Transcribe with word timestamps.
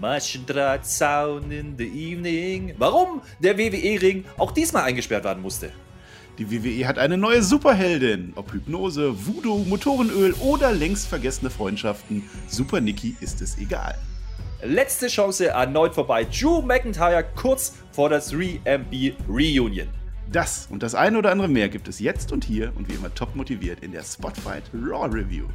Maschendrahtzaun 0.00 1.50
in 1.50 1.76
the 1.78 1.86
evening. 1.86 2.74
Warum 2.78 3.22
der 3.40 3.56
WWE-Ring 3.58 4.24
auch 4.38 4.52
diesmal 4.52 4.84
eingesperrt 4.84 5.24
werden 5.24 5.42
musste. 5.42 5.70
Die 6.38 6.50
WWE 6.50 6.86
hat 6.86 6.98
eine 6.98 7.16
neue 7.16 7.42
Superheldin. 7.42 8.32
Ob 8.36 8.52
Hypnose, 8.52 9.26
Voodoo, 9.26 9.64
Motorenöl 9.64 10.34
oder 10.34 10.72
längst 10.72 11.08
vergessene 11.08 11.48
Freundschaften, 11.48 12.24
Super 12.46 12.80
Nikki 12.80 13.16
ist 13.20 13.40
es 13.40 13.56
egal. 13.58 13.96
Letzte 14.62 15.08
Chance 15.08 15.48
erneut 15.48 15.94
vorbei. 15.94 16.24
Drew 16.24 16.60
McIntyre 16.60 17.24
kurz 17.34 17.74
vor 17.92 18.10
der 18.10 18.22
3MB 18.22 19.14
Reunion. 19.28 19.88
Das 20.30 20.66
und 20.70 20.82
das 20.82 20.94
eine 20.94 21.18
oder 21.18 21.30
andere 21.30 21.48
mehr 21.48 21.68
gibt 21.68 21.88
es 21.88 22.00
jetzt 22.00 22.32
und 22.32 22.44
hier 22.44 22.72
und 22.74 22.88
wie 22.88 22.94
immer 22.94 23.14
top 23.14 23.34
motiviert 23.36 23.82
in 23.82 23.92
der 23.92 24.02
Spotfight 24.02 24.64
Raw 24.74 25.06
Review. 25.06 25.46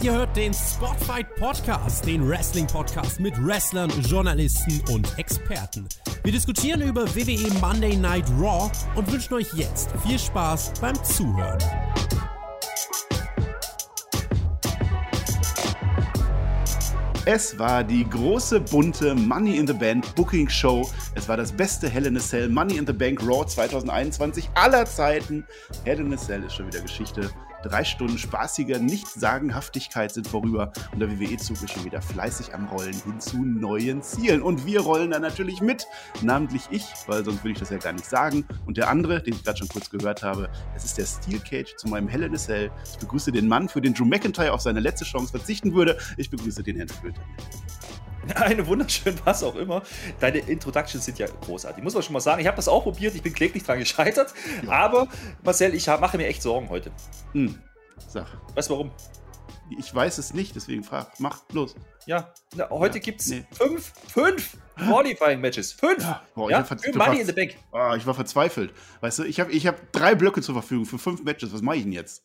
Ihr 0.00 0.12
hört 0.12 0.36
den 0.36 0.54
Spotfight 0.54 1.34
Podcast, 1.34 2.06
den 2.06 2.28
Wrestling 2.28 2.68
Podcast 2.68 3.18
mit 3.18 3.34
Wrestlern, 3.44 3.90
Journalisten 4.02 4.80
und 4.92 5.18
Experten. 5.18 5.88
Wir 6.22 6.30
diskutieren 6.30 6.82
über 6.82 7.04
WWE 7.16 7.52
Monday 7.60 7.96
Night 7.96 8.24
Raw 8.38 8.70
und 8.94 9.10
wünschen 9.10 9.34
euch 9.34 9.52
jetzt 9.54 9.90
viel 10.06 10.16
Spaß 10.16 10.74
beim 10.80 10.94
Zuhören. 11.02 11.58
Es 17.24 17.58
war 17.58 17.82
die 17.82 18.08
große 18.08 18.60
bunte 18.60 19.16
Money 19.16 19.56
in 19.56 19.66
the 19.66 19.72
Bank 19.72 20.14
Booking 20.14 20.48
Show. 20.48 20.88
Es 21.16 21.28
war 21.28 21.36
das 21.36 21.50
beste 21.50 21.88
Hell 21.88 22.06
in 22.06 22.16
a 22.16 22.20
Cell 22.20 22.48
Money 22.48 22.76
in 22.76 22.86
the 22.86 22.92
Bank 22.92 23.20
Raw 23.20 23.44
2021 23.44 24.48
aller 24.54 24.86
Zeiten. 24.86 25.44
Hell 25.84 25.98
in 25.98 26.12
a 26.12 26.16
Cell 26.16 26.44
ist 26.44 26.54
schon 26.54 26.68
wieder 26.68 26.80
Geschichte. 26.82 27.28
Drei 27.62 27.84
Stunden 27.84 28.18
spaßiger 28.18 28.78
Nichtsagenhaftigkeit 28.78 30.12
sind 30.12 30.28
vorüber 30.28 30.72
und 30.92 31.00
der 31.00 31.10
WWE-Zug 31.10 31.60
ist 31.62 31.72
schon 31.72 31.84
wieder 31.84 32.00
fleißig 32.00 32.54
am 32.54 32.66
Rollen 32.68 32.94
hin 32.94 33.20
zu 33.20 33.38
neuen 33.38 34.02
Zielen. 34.02 34.42
Und 34.42 34.64
wir 34.64 34.80
rollen 34.80 35.10
da 35.10 35.18
natürlich 35.18 35.60
mit, 35.60 35.86
namentlich 36.22 36.62
ich, 36.70 36.84
weil 37.06 37.24
sonst 37.24 37.42
würde 37.42 37.52
ich 37.52 37.58
das 37.58 37.70
ja 37.70 37.78
gar 37.78 37.92
nicht 37.92 38.06
sagen. 38.06 38.46
Und 38.66 38.76
der 38.76 38.88
andere, 38.88 39.22
den 39.22 39.34
ich 39.34 39.42
gerade 39.42 39.58
schon 39.58 39.68
kurz 39.68 39.90
gehört 39.90 40.22
habe, 40.22 40.48
es 40.76 40.84
ist 40.84 40.98
der 40.98 41.06
Steel 41.06 41.40
Cage 41.40 41.74
zu 41.76 41.88
meinem 41.88 42.08
Hell 42.08 42.22
in 42.22 42.34
a 42.34 42.38
Cell. 42.38 42.70
Ich 42.84 42.98
begrüße 42.98 43.32
den 43.32 43.48
Mann, 43.48 43.68
für 43.68 43.80
den 43.80 43.94
Drew 43.94 44.04
McIntyre 44.04 44.52
auf 44.52 44.60
seine 44.60 44.80
letzte 44.80 45.04
Chance 45.04 45.32
verzichten 45.32 45.74
würde. 45.74 45.98
Ich 46.16 46.30
begrüße 46.30 46.62
den 46.62 46.76
Herrn 46.76 46.88
Flöter. 46.88 47.22
Eine 48.34 48.66
wunderschön, 48.66 49.14
was 49.24 49.42
auch 49.42 49.54
immer. 49.56 49.82
Deine 50.20 50.38
Introductions 50.38 51.04
sind 51.04 51.18
ja 51.18 51.26
großartig. 51.26 51.82
Muss 51.82 51.94
man 51.94 52.02
schon 52.02 52.12
mal 52.12 52.20
sagen. 52.20 52.40
Ich 52.40 52.46
habe 52.46 52.56
das 52.56 52.68
auch 52.68 52.82
probiert. 52.82 53.14
Ich 53.14 53.22
bin 53.22 53.32
kläglich 53.32 53.64
dran 53.64 53.78
gescheitert. 53.78 54.34
Ja. 54.64 54.70
Aber 54.70 55.08
Marcel, 55.42 55.74
ich 55.74 55.86
mache 55.86 56.16
mir 56.16 56.26
echt 56.26 56.42
Sorgen 56.42 56.68
heute. 56.68 56.90
Hm. 57.32 57.58
Sag. 58.08 58.26
Weißt 58.54 58.70
du 58.70 58.74
warum? 58.74 58.90
Ich 59.78 59.94
weiß 59.94 60.18
es 60.18 60.32
nicht, 60.32 60.56
deswegen 60.56 60.82
frag. 60.82 61.20
Mach 61.20 61.42
los. 61.52 61.74
Ja, 62.06 62.32
na, 62.54 62.70
heute 62.70 62.98
ja, 62.98 63.04
gibt 63.04 63.20
es 63.20 63.28
nee. 63.28 63.44
fünf, 63.52 63.92
fünf 64.08 64.56
Qualifying-Matches. 64.76 65.72
Fünf. 65.72 66.02
Ja, 66.02 66.22
boah, 66.34 66.50
ja? 66.50 66.64
Für 66.64 66.76
Money 66.96 67.20
in 67.20 67.26
the 67.26 67.32
Bank. 67.32 67.56
Oh, 67.72 67.94
ich 67.96 68.06
war 68.06 68.14
verzweifelt. 68.14 68.72
Weißt 69.00 69.18
du, 69.18 69.24
ich 69.24 69.40
habe 69.40 69.52
ich 69.52 69.66
hab 69.66 69.92
drei 69.92 70.14
Blöcke 70.14 70.40
zur 70.40 70.54
Verfügung 70.54 70.86
für 70.86 70.98
fünf 70.98 71.22
Matches. 71.22 71.52
Was 71.52 71.60
mache 71.60 71.76
ich 71.76 71.82
denn 71.82 71.92
jetzt? 71.92 72.22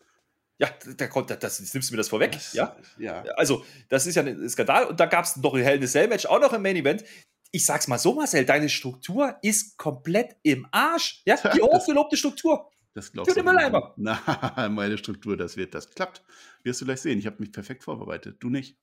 Ja, 0.60 0.70
da 0.98 1.08
kommt, 1.08 1.30
das, 1.30 1.40
das 1.40 1.74
nimmst 1.74 1.90
du 1.90 1.94
mir 1.94 1.98
das 1.98 2.10
vorweg. 2.10 2.32
Das, 2.32 2.54
ja? 2.54 2.76
ja. 2.98 3.24
Also, 3.36 3.66
das 3.90 4.06
ist 4.06 4.16
ja 4.16 4.24
ein 4.24 4.48
Skandal. 4.50 4.86
Und 4.86 5.00
da 5.00 5.08
gab 5.08 5.26
es 5.26 5.36
noch 5.38 5.54
ein 5.54 5.64
Hell 5.64 5.78
in 5.78 5.84
a 5.84 5.88
Cell 5.88 6.08
Match, 6.08 6.26
auch 6.26 6.40
noch 6.40 6.54
im 6.54 6.62
Main 6.62 6.76
Event. 6.76 7.04
Ich 7.52 7.66
sag's 7.66 7.88
mal 7.88 7.98
so, 7.98 8.14
Marcel, 8.14 8.46
deine 8.46 8.70
Struktur 8.70 9.38
ist 9.42 9.78
komplett 9.78 10.36
im 10.44 10.68
Arsch. 10.72 11.22
Ja, 11.26 11.36
die 11.56 11.62
hochgelobte 11.62 12.18
Struktur. 12.18 12.70
Das 12.94 13.12
glaubst 13.12 13.36
du 13.36 13.44
nicht. 13.44 13.94
Na, 13.98 14.70
meine 14.70 14.98
Struktur, 14.98 15.36
das 15.36 15.58
wird, 15.58 15.74
das 15.74 15.90
klappt. 15.90 16.24
Wirst 16.64 16.82
du 16.82 16.86
gleich 16.86 17.02
sehen. 17.02 17.18
Ich 17.18 17.26
habe 17.26 17.38
mich 17.40 17.52
perfekt 17.52 17.84
vorbereitet. 17.84 18.38
Du 18.40 18.50
nicht. 18.50 18.78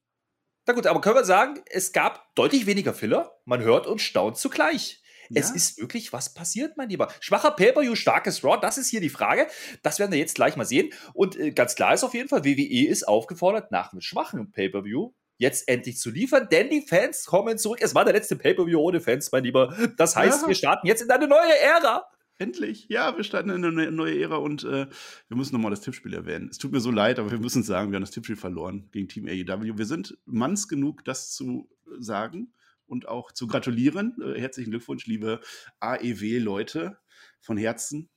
Na 0.67 0.75
gut, 0.75 0.87
aber 0.87 1.01
können 1.01 1.17
wir 1.17 1.25
sagen, 1.25 1.61
es 1.67 1.93
gab 1.93 2.35
deutlich 2.35 2.67
weniger 2.67 2.93
Filler. 2.93 3.41
Man 3.45 3.61
hört 3.63 3.87
und 3.87 4.01
staunt 4.01 4.37
zugleich. 4.37 5.00
Ja. 5.31 5.41
Es 5.41 5.51
ist 5.53 5.81
wirklich 5.81 6.13
was 6.13 6.35
passiert, 6.35 6.77
mein 6.77 6.89
Lieber. 6.89 7.09
Schwacher 7.21 7.53
Pay-Per-View, 7.53 7.95
starkes 7.95 8.43
Raw, 8.45 8.59
das 8.61 8.79
ist 8.79 8.89
hier 8.89 9.01
die 9.01 9.09
Frage. 9.09 9.47
Das 9.83 10.01
werden 10.01 10.11
wir 10.11 10.19
jetzt 10.19 10.35
gleich 10.35 10.57
mal 10.57 10.65
sehen. 10.65 10.91
Und 11.15 11.39
äh, 11.39 11.53
ganz 11.53 11.77
klar 11.77 11.95
ist 11.95 12.03
auf 12.03 12.15
jeden 12.15 12.29
Fall, 12.29 12.45
WWE 12.45 12.89
ist 12.89 13.07
aufgefordert, 13.07 13.71
nach 13.71 13.93
einem 13.93 14.01
schwachen 14.01 14.51
Pay-Per-View 14.51 15.13
jetzt 15.39 15.69
endlich 15.69 15.99
zu 15.99 16.11
liefern, 16.11 16.49
denn 16.51 16.69
die 16.69 16.83
Fans 16.83 17.25
kommen 17.25 17.57
zurück. 17.59 17.79
Es 17.81 17.95
war 17.95 18.05
der 18.05 18.13
letzte 18.13 18.37
Pay-Per-View 18.37 18.79
ohne 18.79 19.01
Fans, 19.01 19.31
mein 19.33 19.45
Lieber. 19.45 19.75
Das 19.97 20.17
heißt, 20.17 20.43
ja. 20.43 20.49
wir 20.49 20.55
starten 20.55 20.87
jetzt 20.87 21.01
in 21.01 21.11
eine 21.11 21.29
neue 21.29 21.59
Ära. 21.59 22.05
Endlich, 22.39 22.87
ja, 22.89 23.17
wir 23.17 23.23
starten 23.23 23.51
in 23.51 23.65
eine 23.65 23.91
neue 23.91 24.19
Ära 24.19 24.37
und 24.37 24.65
äh, 24.65 24.87
wir 25.29 25.37
müssen 25.37 25.55
nochmal 25.55 25.71
das 25.71 25.83
Tippspiel 25.83 26.15
erwähnen. 26.15 26.49
Es 26.51 26.59
tut 26.59 26.73
mir 26.73 26.81
so 26.81 26.91
leid, 26.91 27.19
aber 27.19 27.31
wir 27.31 27.39
müssen 27.39 27.63
sagen, 27.63 27.91
wir 27.91 27.97
haben 27.97 28.03
das 28.03 28.11
Tippspiel 28.11 28.37
verloren 28.37 28.89
gegen 28.93 29.09
Team 29.09 29.27
AEW. 29.29 29.79
Wir 29.79 29.87
sind 29.87 30.19
manns 30.25 30.67
genug, 30.67 31.05
das 31.05 31.31
zu 31.31 31.69
sagen 31.99 32.53
und 32.91 33.09
auch 33.09 33.33
zu 33.33 33.47
gratulieren. 33.47 34.17
Äh, 34.21 34.41
herzlichen 34.41 34.71
Glückwunsch, 34.71 35.07
liebe 35.07 35.41
AEW-Leute, 35.79 36.99
von 37.41 37.57
Herzen. 37.57 38.11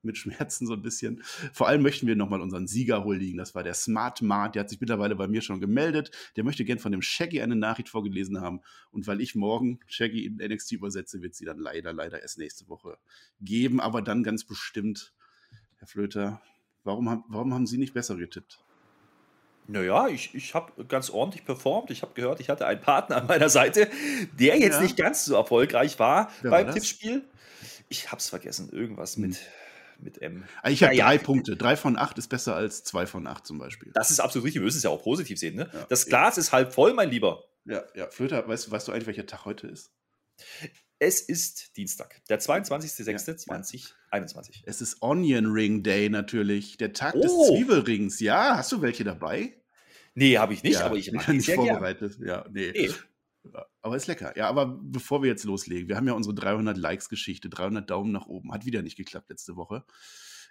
Mit 0.00 0.16
Schmerzen 0.16 0.66
so 0.68 0.74
ein 0.74 0.82
bisschen. 0.82 1.22
Vor 1.52 1.66
allem 1.66 1.82
möchten 1.82 2.06
wir 2.06 2.14
nochmal 2.14 2.40
unseren 2.40 2.68
Sieger 2.68 3.02
huldigen. 3.02 3.36
Das 3.36 3.56
war 3.56 3.64
der 3.64 3.74
Smart 3.74 4.22
Mart. 4.22 4.54
Der 4.54 4.60
hat 4.60 4.70
sich 4.70 4.80
mittlerweile 4.80 5.16
bei 5.16 5.26
mir 5.26 5.42
schon 5.42 5.58
gemeldet. 5.58 6.12
Der 6.36 6.44
möchte 6.44 6.64
gern 6.64 6.78
von 6.78 6.92
dem 6.92 7.02
Shaggy 7.02 7.42
eine 7.42 7.56
Nachricht 7.56 7.88
vorgelesen 7.88 8.40
haben. 8.40 8.60
Und 8.92 9.08
weil 9.08 9.20
ich 9.20 9.34
morgen 9.34 9.80
Shaggy 9.88 10.24
in 10.24 10.36
NXT 10.36 10.72
übersetze, 10.72 11.20
wird 11.20 11.34
sie 11.34 11.44
dann 11.44 11.58
leider, 11.58 11.92
leider 11.92 12.22
erst 12.22 12.38
nächste 12.38 12.68
Woche 12.68 12.96
geben. 13.40 13.80
Aber 13.80 14.00
dann 14.00 14.22
ganz 14.22 14.44
bestimmt, 14.44 15.14
Herr 15.78 15.88
Flöter, 15.88 16.40
warum, 16.84 17.24
warum 17.28 17.52
haben 17.52 17.66
Sie 17.66 17.78
nicht 17.78 17.92
besser 17.92 18.16
getippt? 18.16 18.64
Naja, 19.68 20.08
ich, 20.08 20.34
ich 20.34 20.54
habe 20.54 20.84
ganz 20.86 21.10
ordentlich 21.10 21.44
performt. 21.44 21.90
Ich 21.90 22.00
habe 22.00 22.14
gehört, 22.14 22.40
ich 22.40 22.48
hatte 22.48 22.66
einen 22.66 22.80
Partner 22.80 23.18
an 23.18 23.26
meiner 23.26 23.50
Seite, 23.50 23.88
der 24.32 24.58
jetzt 24.58 24.76
ja. 24.76 24.80
nicht 24.80 24.96
ganz 24.96 25.26
so 25.26 25.34
erfolgreich 25.34 25.98
war 25.98 26.32
Wer 26.40 26.50
beim 26.50 26.72
Tippspiel. 26.72 27.22
Ich 27.90 28.10
habe 28.10 28.16
es 28.16 28.30
vergessen, 28.30 28.70
irgendwas 28.70 29.16
hm. 29.16 29.28
mit, 29.28 29.38
mit 29.98 30.22
M. 30.22 30.44
Also 30.62 30.72
ich 30.72 30.82
habe 30.82 30.94
ja, 30.94 31.04
drei 31.04 31.16
ja. 31.16 31.22
Punkte. 31.22 31.56
Drei 31.56 31.76
von 31.76 31.98
acht 31.98 32.16
ist 32.16 32.28
besser 32.28 32.56
als 32.56 32.82
zwei 32.82 33.06
von 33.06 33.26
acht 33.26 33.46
zum 33.46 33.58
Beispiel. 33.58 33.92
Das 33.92 34.10
ist 34.10 34.20
absolut 34.20 34.46
richtig. 34.46 34.62
Wir 34.62 34.64
müssen 34.64 34.78
es 34.78 34.84
ja 34.84 34.90
auch 34.90 35.02
positiv 35.02 35.38
sehen. 35.38 35.56
Ne? 35.56 35.70
das 35.90 36.06
Glas 36.06 36.38
ist 36.38 36.50
halb 36.50 36.72
voll, 36.72 36.94
mein 36.94 37.10
Lieber. 37.10 37.44
Ja, 37.66 37.84
ja. 37.94 38.08
Flöter, 38.08 38.48
weißt, 38.48 38.70
weißt 38.70 38.88
du 38.88 38.92
eigentlich, 38.92 39.06
welcher 39.06 39.26
Tag 39.26 39.44
heute 39.44 39.66
ist? 39.66 39.92
Es 40.98 41.20
ist 41.20 41.76
Dienstag, 41.76 42.20
der 42.28 42.40
22.06.2021. 42.40 43.92
Ja. 44.10 44.62
Es 44.64 44.80
ist 44.80 45.00
Onion 45.00 45.52
Ring 45.52 45.84
Day 45.84 46.08
natürlich, 46.08 46.76
der 46.78 46.92
Tag 46.92 47.14
oh. 47.14 47.20
des 47.20 47.30
Zwiebelrings. 47.48 48.18
Ja, 48.18 48.56
hast 48.56 48.72
du 48.72 48.82
welche 48.82 49.04
dabei? 49.04 49.57
Nee, 50.18 50.36
habe 50.36 50.52
ich 50.52 50.64
nicht, 50.64 50.74
ja, 50.74 50.86
aber 50.86 50.96
ich 50.96 51.08
habe 51.14 51.32
nicht 51.32 51.50
vorbereitet. 51.50 52.18
Gern. 52.18 52.28
Ja, 52.28 52.44
nee. 52.50 52.72
nee. 52.74 52.90
Aber 53.80 53.96
ist 53.96 54.08
lecker. 54.08 54.36
Ja, 54.36 54.48
aber 54.48 54.66
bevor 54.82 55.22
wir 55.22 55.30
jetzt 55.30 55.44
loslegen, 55.44 55.88
wir 55.88 55.96
haben 55.96 56.08
ja 56.08 56.12
unsere 56.12 56.34
300 56.34 56.76
Likes-Geschichte, 56.76 57.48
300 57.48 57.88
Daumen 57.88 58.10
nach 58.10 58.26
oben. 58.26 58.52
Hat 58.52 58.66
wieder 58.66 58.82
nicht 58.82 58.96
geklappt 58.96 59.30
letzte 59.30 59.56
Woche. 59.56 59.84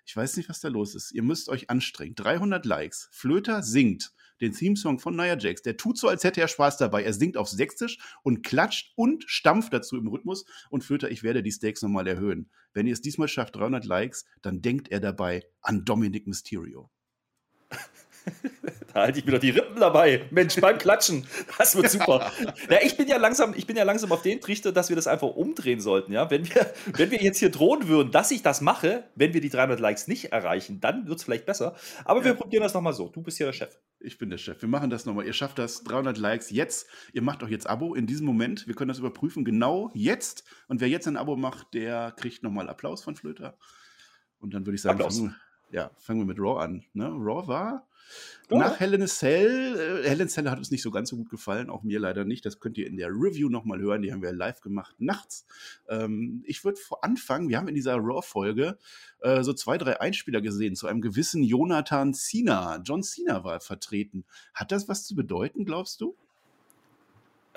Ich 0.05 0.15
weiß 0.15 0.37
nicht, 0.37 0.47
was 0.47 0.61
da 0.61 0.69
los 0.69 0.95
ist. 0.95 1.11
Ihr 1.11 1.21
müsst 1.21 1.49
euch 1.49 1.69
anstrengen. 1.69 2.15
300 2.15 2.65
Likes. 2.65 3.09
Flöter 3.11 3.61
singt 3.61 4.13
den 4.39 4.53
Theme-Song 4.53 4.99
von 4.99 5.17
Nia 5.17 5.37
Jax. 5.37 5.63
Der 5.63 5.75
tut 5.75 5.97
so, 5.97 6.07
als 6.07 6.23
hätte 6.23 6.39
er 6.39 6.47
Spaß 6.47 6.77
dabei. 6.77 7.03
Er 7.03 7.11
singt 7.11 7.35
auf 7.35 7.49
Sächsisch 7.49 7.97
und 8.23 8.41
klatscht 8.41 8.93
und 8.95 9.25
stampft 9.27 9.73
dazu 9.73 9.97
im 9.97 10.07
Rhythmus. 10.07 10.45
Und 10.69 10.85
Flöter, 10.85 11.11
ich 11.11 11.23
werde 11.23 11.43
die 11.43 11.51
Stakes 11.51 11.81
nochmal 11.81 12.07
erhöhen. 12.07 12.49
Wenn 12.73 12.87
ihr 12.87 12.93
es 12.93 13.01
diesmal 13.01 13.27
schafft, 13.27 13.57
300 13.57 13.83
Likes, 13.83 14.23
dann 14.41 14.61
denkt 14.61 14.87
er 14.89 15.01
dabei 15.01 15.43
an 15.61 15.83
Dominic 15.83 16.25
Mysterio. 16.25 16.89
da 18.93 19.01
halte 19.01 19.19
ich 19.19 19.25
mir 19.25 19.33
doch 19.33 19.39
die 19.39 19.49
Rippen 19.49 19.79
dabei. 19.79 20.25
Mensch, 20.31 20.59
beim 20.59 20.77
Klatschen. 20.77 21.25
Das 21.57 21.75
wird 21.75 21.89
super. 21.89 22.31
Ja, 22.69 22.79
ich 22.83 22.97
bin 22.97 23.07
ja 23.07 23.17
langsam, 23.17 23.53
ich 23.55 23.65
bin 23.65 23.77
ja 23.77 23.83
langsam 23.83 24.11
auf 24.11 24.21
den 24.21 24.41
Trichter, 24.41 24.71
dass 24.71 24.89
wir 24.89 24.95
das 24.95 25.07
einfach 25.07 25.27
umdrehen 25.27 25.79
sollten. 25.79 26.11
Ja? 26.11 26.29
Wenn, 26.29 26.47
wir, 26.49 26.73
wenn 26.93 27.11
wir 27.11 27.21
jetzt 27.21 27.37
hier 27.39 27.49
drohen 27.49 27.87
würden, 27.87 28.11
dass 28.11 28.31
ich 28.31 28.41
das 28.41 28.61
mache, 28.61 29.05
wenn 29.15 29.33
wir 29.33 29.41
die 29.41 29.49
300 29.49 29.79
Likes 29.79 30.07
nicht 30.07 30.31
erreichen, 30.31 30.79
dann 30.81 31.07
wird 31.07 31.19
es 31.19 31.23
vielleicht 31.23 31.45
besser. 31.45 31.75
Aber 32.03 32.19
ja. 32.19 32.25
wir 32.25 32.33
probieren 32.33 32.63
das 32.63 32.73
nochmal 32.73 32.93
so. 32.93 33.07
Du 33.09 33.21
bist 33.21 33.37
hier 33.37 33.45
der 33.45 33.53
Chef. 33.53 33.77
Ich 33.99 34.17
bin 34.17 34.29
der 34.29 34.37
Chef. 34.37 34.61
Wir 34.61 34.69
machen 34.69 34.89
das 34.89 35.05
nochmal. 35.05 35.25
Ihr 35.25 35.33
schafft 35.33 35.59
das. 35.59 35.83
300 35.83 36.17
Likes 36.17 36.49
jetzt. 36.51 36.87
Ihr 37.13 37.21
macht 37.21 37.43
auch 37.43 37.49
jetzt 37.49 37.67
Abo 37.67 37.95
in 37.95 38.07
diesem 38.07 38.25
Moment. 38.25 38.67
Wir 38.67 38.75
können 38.75 38.89
das 38.89 38.99
überprüfen. 38.99 39.45
Genau 39.45 39.91
jetzt. 39.93 40.43
Und 40.67 40.81
wer 40.81 40.89
jetzt 40.89 41.07
ein 41.07 41.17
Abo 41.17 41.35
macht, 41.35 41.73
der 41.73 42.13
kriegt 42.17 42.43
nochmal 42.43 42.69
Applaus 42.69 43.03
von 43.03 43.15
Flöter. 43.15 43.57
Und 44.39 44.53
dann 44.53 44.65
würde 44.65 44.75
ich 44.75 44.81
sagen, 44.81 44.99
fangen 44.99 45.35
wir, 45.69 45.79
ja, 45.79 45.91
fangen 45.97 46.19
wir 46.19 46.25
mit 46.25 46.39
Raw 46.39 46.61
an. 46.61 46.83
Ne? 46.93 47.05
Raw 47.07 47.47
war 47.47 47.86
Oh. 48.49 48.59
Nach 48.59 48.79
a 48.79 49.07
Cell, 49.07 50.03
äh, 50.05 50.09
a 50.09 50.27
Cell 50.27 50.49
hat 50.49 50.57
uns 50.57 50.71
nicht 50.71 50.81
so 50.81 50.89
ganz 50.89 51.09
so 51.09 51.17
gut 51.17 51.29
gefallen, 51.29 51.69
auch 51.69 51.83
mir 51.83 51.99
leider 51.99 52.23
nicht. 52.23 52.45
Das 52.45 52.61
könnt 52.61 52.77
ihr 52.77 52.87
in 52.87 52.95
der 52.95 53.09
Review 53.09 53.49
nochmal 53.49 53.79
hören, 53.79 54.01
die 54.01 54.13
haben 54.13 54.21
wir 54.21 54.31
live 54.31 54.61
gemacht, 54.61 54.95
nachts. 54.99 55.45
Ähm, 55.89 56.43
ich 56.45 56.63
würde 56.63 56.79
vor 56.79 57.03
Anfang, 57.03 57.49
wir 57.49 57.57
haben 57.57 57.67
in 57.67 57.75
dieser 57.75 57.97
Raw-Folge 57.97 58.77
äh, 59.19 59.43
so 59.43 59.51
zwei, 59.51 59.77
drei 59.77 59.99
Einspieler 59.99 60.41
gesehen 60.41 60.75
zu 60.75 60.87
einem 60.87 61.01
gewissen 61.01 61.43
Jonathan 61.43 62.13
Cena. 62.13 62.81
John 62.85 63.03
Cena 63.03 63.43
war 63.43 63.59
vertreten. 63.59 64.23
Hat 64.53 64.71
das 64.71 64.87
was 64.87 65.05
zu 65.05 65.15
bedeuten, 65.15 65.65
glaubst 65.65 65.99
du? 65.99 66.15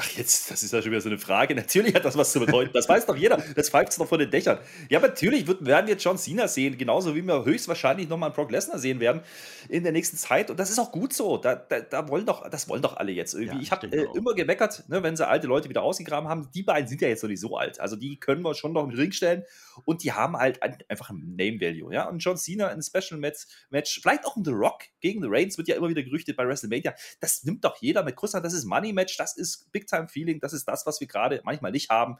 Ach, 0.03 0.11
jetzt, 0.17 0.51
das 0.51 0.63
ist 0.63 0.73
ja 0.73 0.81
schon 0.81 0.93
wieder 0.93 1.01
so 1.03 1.11
eine 1.11 1.19
Frage. 1.19 1.55
Natürlich 1.55 1.95
hat 1.95 2.07
das 2.07 2.17
was 2.17 2.33
zu 2.33 2.41
bedeuten. 2.41 2.71
Das 2.73 2.89
weiß 2.89 3.05
doch 3.05 3.17
jeder. 3.17 3.37
Das 3.55 3.69
pfeift 3.69 3.93
es 3.93 3.99
doch 3.99 4.09
von 4.09 4.19
den 4.19 4.31
Dächern. 4.31 4.59
Ja, 4.89 4.99
natürlich 4.99 5.47
werden 5.47 5.87
wir 5.87 5.97
John 5.97 6.17
Cena 6.17 6.49
sehen, 6.49 6.79
genauso 6.79 7.15
wie 7.15 7.21
wir 7.21 7.45
höchstwahrscheinlich 7.45 8.09
nochmal 8.09 8.29
einen 8.29 8.35
Brock 8.35 8.51
Lesnar 8.51 8.79
sehen 8.79 8.99
werden 8.99 9.21
in 9.69 9.83
der 9.83 9.93
nächsten 9.93 10.17
Zeit. 10.17 10.51
Und 10.51 10.59
das 10.59 10.71
ist 10.71 10.79
auch 10.79 10.91
gut 10.91 11.13
so. 11.13 11.37
Da, 11.37 11.55
da, 11.55 11.81
da 11.81 12.09
wollen 12.09 12.25
doch, 12.25 12.49
das 12.49 12.67
wollen 12.67 12.81
doch 12.81 12.97
alle 12.97 13.13
jetzt 13.13 13.35
irgendwie. 13.35 13.57
Ja, 13.57 13.63
ich 13.63 13.71
habe 13.73 13.89
äh, 13.89 14.07
immer 14.15 14.33
gemeckert, 14.33 14.89
ne, 14.89 15.03
wenn 15.03 15.17
sie 15.17 15.29
alte 15.29 15.47
Leute 15.47 15.69
wieder 15.69 15.83
ausgegraben 15.83 16.31
haben. 16.31 16.49
Die 16.55 16.63
beiden 16.63 16.89
sind 16.89 17.03
ja 17.03 17.09
jetzt 17.09 17.23
noch 17.23 17.29
nicht 17.29 17.41
so 17.41 17.59
alt. 17.59 17.79
Also 17.79 17.97
die 17.97 18.19
können 18.19 18.41
wir 18.41 18.55
schon 18.55 18.73
noch 18.73 18.85
im 18.85 18.91
Ring 18.91 19.13
stellen. 19.13 19.45
Und 19.85 20.03
die 20.03 20.13
haben 20.13 20.35
halt 20.35 20.63
ein, 20.63 20.79
einfach 20.89 21.11
ein 21.11 21.37
Name 21.37 21.61
Value. 21.61 21.93
Ja? 21.93 22.09
Und 22.09 22.21
John 22.21 22.39
Cena 22.39 22.69
in 22.69 22.83
Special 22.83 23.21
Match, 23.21 23.47
Match, 23.69 24.01
vielleicht 24.01 24.25
auch 24.25 24.37
ein 24.37 24.45
The 24.47 24.53
Rock 24.53 24.85
gegen 25.03 25.21
The 25.21 25.29
Reigns, 25.31 25.59
wird 25.59 25.69
ja 25.69 25.77
immer 25.77 25.91
wieder 25.91 26.03
gerüchtet 26.03 26.39
bei 26.39 26.47
WrestleMania. 26.47 26.95
Das 27.21 27.45
nimmt 27.45 27.65
doch 27.67 27.77
jeder 27.83 28.03
mit 28.03 28.17
Kuss 28.17 28.31
Das 28.31 28.55
ist 28.55 28.65
Money 28.65 28.95
Match, 28.95 29.19
das 29.19 29.37
ist 29.37 29.71
Big 29.73 29.90
Time 29.91 30.09
Feeling, 30.09 30.41
das 30.41 30.53
ist 30.53 30.67
das, 30.67 30.87
was 30.87 31.01
wir 31.01 31.07
gerade 31.07 31.41
manchmal 31.45 31.73
nicht 31.73 31.91
haben. 31.91 32.17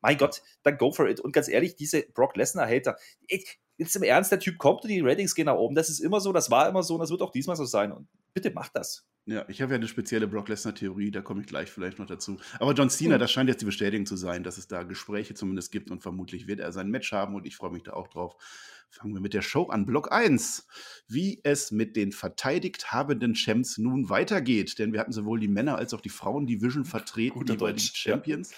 Mein 0.00 0.18
Gott, 0.18 0.42
dann 0.62 0.78
go 0.78 0.92
for 0.92 1.08
it. 1.08 1.20
Und 1.20 1.32
ganz 1.32 1.48
ehrlich, 1.48 1.76
diese 1.76 2.02
Brock 2.02 2.36
Lesnar-Hater, 2.36 2.96
jetzt 3.28 3.96
im 3.96 4.02
Ernst, 4.02 4.30
der 4.30 4.40
Typ 4.40 4.58
kommt 4.58 4.82
und 4.82 4.88
die 4.88 5.00
Ratings 5.00 5.34
gehen 5.34 5.46
nach 5.46 5.54
oben. 5.54 5.74
Das 5.74 5.88
ist 5.88 6.00
immer 6.00 6.20
so, 6.20 6.32
das 6.32 6.50
war 6.50 6.68
immer 6.68 6.82
so 6.82 6.94
und 6.94 7.00
das 7.00 7.10
wird 7.10 7.22
auch 7.22 7.32
diesmal 7.32 7.56
so 7.56 7.64
sein. 7.64 7.92
Und 7.92 8.08
bitte 8.34 8.50
macht 8.50 8.76
das. 8.76 9.06
Ja, 9.26 9.44
ich 9.48 9.62
habe 9.62 9.72
ja 9.72 9.76
eine 9.76 9.88
spezielle 9.88 10.26
Brock 10.26 10.48
Lesnar-Theorie, 10.48 11.10
da 11.10 11.20
komme 11.20 11.42
ich 11.42 11.46
gleich 11.46 11.70
vielleicht 11.70 11.98
noch 11.98 12.06
dazu. 12.06 12.38
Aber 12.58 12.72
John 12.72 12.90
Cena, 12.90 13.14
hm. 13.14 13.20
das 13.20 13.30
scheint 13.30 13.48
jetzt 13.48 13.60
die 13.60 13.66
Bestätigung 13.66 14.06
zu 14.06 14.16
sein, 14.16 14.42
dass 14.42 14.58
es 14.58 14.66
da 14.66 14.82
Gespräche 14.82 15.34
zumindest 15.34 15.72
gibt 15.72 15.90
und 15.90 16.02
vermutlich 16.02 16.46
wird 16.46 16.60
er 16.60 16.72
sein 16.72 16.90
Match 16.90 17.12
haben 17.12 17.34
und 17.34 17.46
ich 17.46 17.56
freue 17.56 17.70
mich 17.70 17.82
da 17.82 17.92
auch 17.92 18.08
drauf. 18.08 18.36
Fangen 18.90 19.14
wir 19.14 19.20
mit 19.20 19.34
der 19.34 19.42
Show 19.42 19.66
an. 19.66 19.86
Block 19.86 20.12
1. 20.12 20.66
Wie 21.08 21.40
es 21.44 21.70
mit 21.70 21.96
den 21.96 22.12
verteidigt 22.12 22.92
habenden 22.92 23.34
Champs 23.34 23.78
nun 23.78 24.10
weitergeht. 24.10 24.78
Denn 24.78 24.92
wir 24.92 25.00
hatten 25.00 25.12
sowohl 25.12 25.40
die 25.40 25.48
Männer 25.48 25.76
als 25.76 25.94
auch 25.94 26.00
die 26.00 26.08
Frauen-Division 26.08 26.84
vertreten, 26.84 27.38
Guter 27.38 27.54
die 27.54 27.58
beiden 27.58 27.78
Champions. 27.78 28.50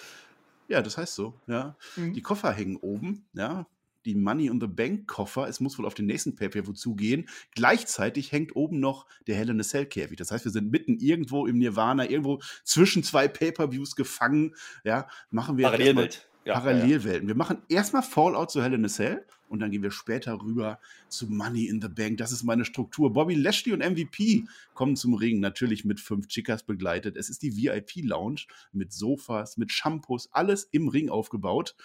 Ja. 0.69 0.79
ja. 0.79 0.82
das 0.82 0.99
heißt 0.99 1.14
so, 1.14 1.38
ja. 1.46 1.76
Mhm. 1.96 2.14
Die 2.14 2.23
Koffer 2.23 2.52
hängen 2.52 2.76
oben, 2.76 3.26
ja 3.34 3.67
die 4.05 4.14
Money 4.14 4.46
in 4.46 4.61
the 4.61 4.67
Bank 4.67 5.06
Koffer. 5.06 5.49
Es 5.49 5.61
muss 5.61 5.79
wohl 5.79 5.87
auf 5.87 5.94
den 5.94 6.06
nächsten 6.06 6.37
Pay-Per-View 6.37 6.73
zugehen. 6.73 7.28
Gleichzeitig 7.55 8.32
hängt 8.32 8.56
oben 8.56 8.81
noch 8.81 9.06
der 9.26 9.37
Hell 9.37 9.50
in 9.50 9.61
a 9.61 9.62
Cell 9.62 9.87
Käfig. 9.87 10.17
Das 10.17 10.31
heißt, 10.31 10.44
wir 10.44 10.52
sind 10.52 10.70
mitten 10.70 10.99
irgendwo 10.99 11.46
im 11.46 11.58
Nirvana, 11.58 12.08
irgendwo 12.08 12.40
zwischen 12.64 13.02
zwei 13.02 13.28
Pay-Per-Views 13.28 13.96
gefangen. 13.96 14.55
Ja, 14.85 15.08
machen 15.31 15.56
wir 15.56 15.64
Parallelwelt. 15.67 16.28
Ja, 16.44 16.55
Parallelwelten. 16.55 17.28
Ja. 17.28 17.28
Wir 17.28 17.37
machen 17.37 17.58
erstmal 17.69 18.02
Fallout 18.02 18.50
zu 18.50 18.62
Hell 18.62 18.75
in 18.75 18.85
a 18.85 18.88
Cell 18.88 19.25
und 19.52 19.58
dann 19.60 19.70
gehen 19.70 19.82
wir 19.82 19.90
später 19.90 20.40
rüber 20.40 20.81
zu 21.08 21.26
Money 21.31 21.66
in 21.66 21.82
the 21.82 21.88
Bank. 21.88 22.16
Das 22.16 22.32
ist 22.32 22.43
meine 22.43 22.64
Struktur. 22.64 23.12
Bobby 23.12 23.34
Lashley 23.34 23.75
und 23.75 23.81
MVP 23.81 24.46
kommen 24.72 24.96
zum 24.96 25.12
Ring, 25.12 25.40
natürlich 25.40 25.84
mit 25.84 26.00
fünf 26.00 26.26
Chicas 26.28 26.62
begleitet. 26.62 27.19
Es 27.19 27.28
ist 27.28 27.43
die 27.43 27.54
VIP-Lounge 27.54 28.46
mit 28.72 28.94
Sofas, 28.94 29.58
mit 29.58 29.70
Shampoos, 29.70 30.31
alles 30.32 30.64
im 30.72 30.88
Ring 30.88 31.10
aufgebaut. 31.10 31.76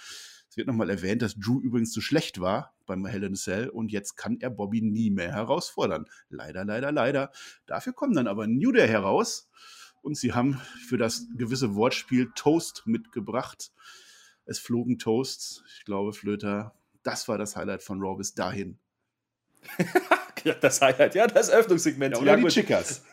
Es 0.49 0.55
wird 0.55 0.67
nochmal 0.67 0.89
erwähnt, 0.89 1.21
dass 1.21 1.35
Drew 1.35 1.59
übrigens 1.59 1.91
zu 1.91 1.99
schlecht 1.99 2.39
war 2.39 2.73
beim 2.85 3.05
Hell 3.05 3.25
in 3.25 3.33
a 3.33 3.35
Cell 3.35 3.67
und 3.67 3.91
jetzt 3.91 4.15
kann 4.15 4.39
er 4.39 4.49
Bobby 4.49 4.81
nie 4.81 5.09
mehr 5.09 5.33
herausfordern. 5.33 6.05
Leider, 6.29 6.63
leider, 6.63 6.93
leider. 6.93 7.31
Dafür 7.65 7.91
kommen 7.91 8.13
dann 8.13 8.27
aber 8.27 8.47
New 8.47 8.71
Day 8.71 8.87
heraus 8.87 9.49
und 10.01 10.15
sie 10.15 10.31
haben 10.31 10.61
für 10.87 10.97
das 10.97 11.27
gewisse 11.35 11.75
Wortspiel 11.75 12.31
Toast 12.33 12.83
mitgebracht. 12.85 13.73
Es 14.45 14.57
flogen 14.57 14.97
Toasts. 14.97 15.65
Ich 15.77 15.83
glaube, 15.83 16.13
Flöter, 16.13 16.73
das 17.07 17.27
war 17.29 17.37
das 17.37 17.55
Highlight 17.55 17.81
von 17.81 18.01
Raw 18.01 18.17
bis 18.17 18.35
dahin. 18.35 18.77
ja, 20.43 20.53
das 20.55 20.81
Highlight, 20.81 21.15
ja, 21.15 21.25
das 21.25 21.49
Öffnungssegment. 21.49 22.15
Ja, 22.15 22.21
oder 22.21 22.37
ja, 22.37 22.43
die 22.43 22.47
Chickers. 22.47 23.01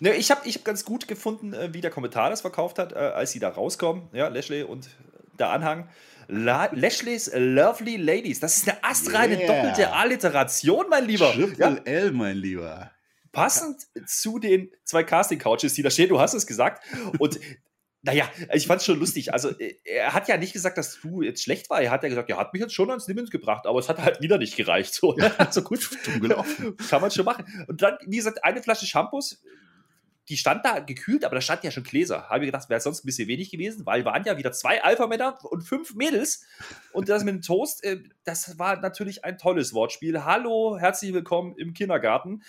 Ne, 0.00 0.14
ich 0.14 0.30
habe 0.30 0.46
ich 0.46 0.56
hab 0.56 0.64
ganz 0.66 0.84
gut 0.84 1.08
gefunden, 1.08 1.54
äh, 1.54 1.72
wie 1.72 1.80
der 1.80 1.90
Kommentar 1.90 2.28
das 2.28 2.42
verkauft 2.42 2.78
hat, 2.78 2.92
äh, 2.92 2.96
als 2.96 3.32
sie 3.32 3.38
da 3.38 3.48
rauskommen. 3.48 4.10
Ja, 4.12 4.28
Lashley 4.28 4.62
und 4.62 4.90
der 5.38 5.48
Anhang. 5.48 5.88
La 6.28 6.68
Lashleys 6.72 7.30
Lovely 7.34 7.96
Ladies. 7.96 8.38
Das 8.38 8.58
ist 8.58 8.68
eine 8.68 8.84
astreine 8.84 9.38
yeah. 9.38 9.46
doppelte 9.46 9.92
Alliteration, 9.94 10.90
mein 10.90 11.06
Lieber. 11.06 11.32
Triple 11.32 11.56
ja? 11.58 11.76
L, 11.84 12.12
mein 12.12 12.36
Lieber. 12.36 12.90
Passend 13.32 13.80
ja. 13.94 14.04
zu 14.04 14.38
den 14.38 14.70
zwei 14.84 15.04
Casting-Couches, 15.04 15.72
die 15.72 15.82
da 15.82 15.88
stehen, 15.88 16.10
du 16.10 16.20
hast 16.20 16.34
es 16.34 16.46
gesagt. 16.46 16.84
Und 17.18 17.40
naja, 18.02 18.30
ich 18.52 18.66
fand 18.66 18.80
es 18.80 18.86
schon 18.86 18.98
lustig. 18.98 19.32
Also, 19.32 19.50
er 19.84 20.14
hat 20.14 20.28
ja 20.28 20.36
nicht 20.36 20.52
gesagt, 20.52 20.78
dass 20.78 21.00
du 21.00 21.22
jetzt 21.22 21.42
schlecht 21.42 21.68
war. 21.68 21.80
Er 21.82 21.90
hat 21.90 22.02
ja 22.02 22.08
gesagt, 22.08 22.30
er 22.30 22.36
hat 22.36 22.52
mich 22.52 22.62
jetzt 22.62 22.74
schon 22.74 22.90
ans 22.90 23.08
Limit 23.08 23.30
gebracht, 23.30 23.66
aber 23.66 23.78
es 23.80 23.88
hat 23.88 23.98
halt 23.98 24.20
wieder 24.20 24.38
nicht 24.38 24.56
gereicht. 24.56 24.94
So, 24.94 25.14
ne? 25.14 25.32
also 25.38 25.62
gut, 25.64 25.88
kann 26.88 27.00
man 27.00 27.10
schon 27.10 27.24
machen. 27.24 27.44
Und 27.66 27.82
dann, 27.82 27.98
wie 28.06 28.16
gesagt, 28.16 28.44
eine 28.44 28.62
Flasche 28.62 28.86
Shampoos 28.86 29.42
die 30.28 30.36
stand 30.36 30.64
da 30.64 30.80
gekühlt, 30.80 31.24
aber 31.24 31.36
da 31.36 31.40
stand 31.40 31.64
ja 31.64 31.70
schon 31.70 31.84
Gläser. 31.84 32.28
Habe 32.28 32.44
ich 32.44 32.48
gedacht, 32.48 32.68
wäre 32.68 32.80
sonst 32.80 33.02
ein 33.02 33.06
bisschen 33.06 33.28
wenig 33.28 33.50
gewesen, 33.50 33.86
weil 33.86 34.04
waren 34.04 34.24
ja 34.24 34.36
wieder 34.36 34.52
zwei 34.52 34.82
Alpha-Männer 34.82 35.38
und 35.44 35.62
fünf 35.62 35.94
Mädels. 35.94 36.44
Und 36.92 37.08
das 37.08 37.24
mit 37.24 37.34
dem 37.34 37.42
Toast, 37.42 37.82
äh, 37.82 38.02
das 38.24 38.58
war 38.58 38.78
natürlich 38.78 39.24
ein 39.24 39.38
tolles 39.38 39.72
Wortspiel. 39.72 40.24
Hallo, 40.24 40.76
herzlich 40.78 41.14
willkommen 41.14 41.56
im 41.56 41.72
Kindergarten. 41.72 42.42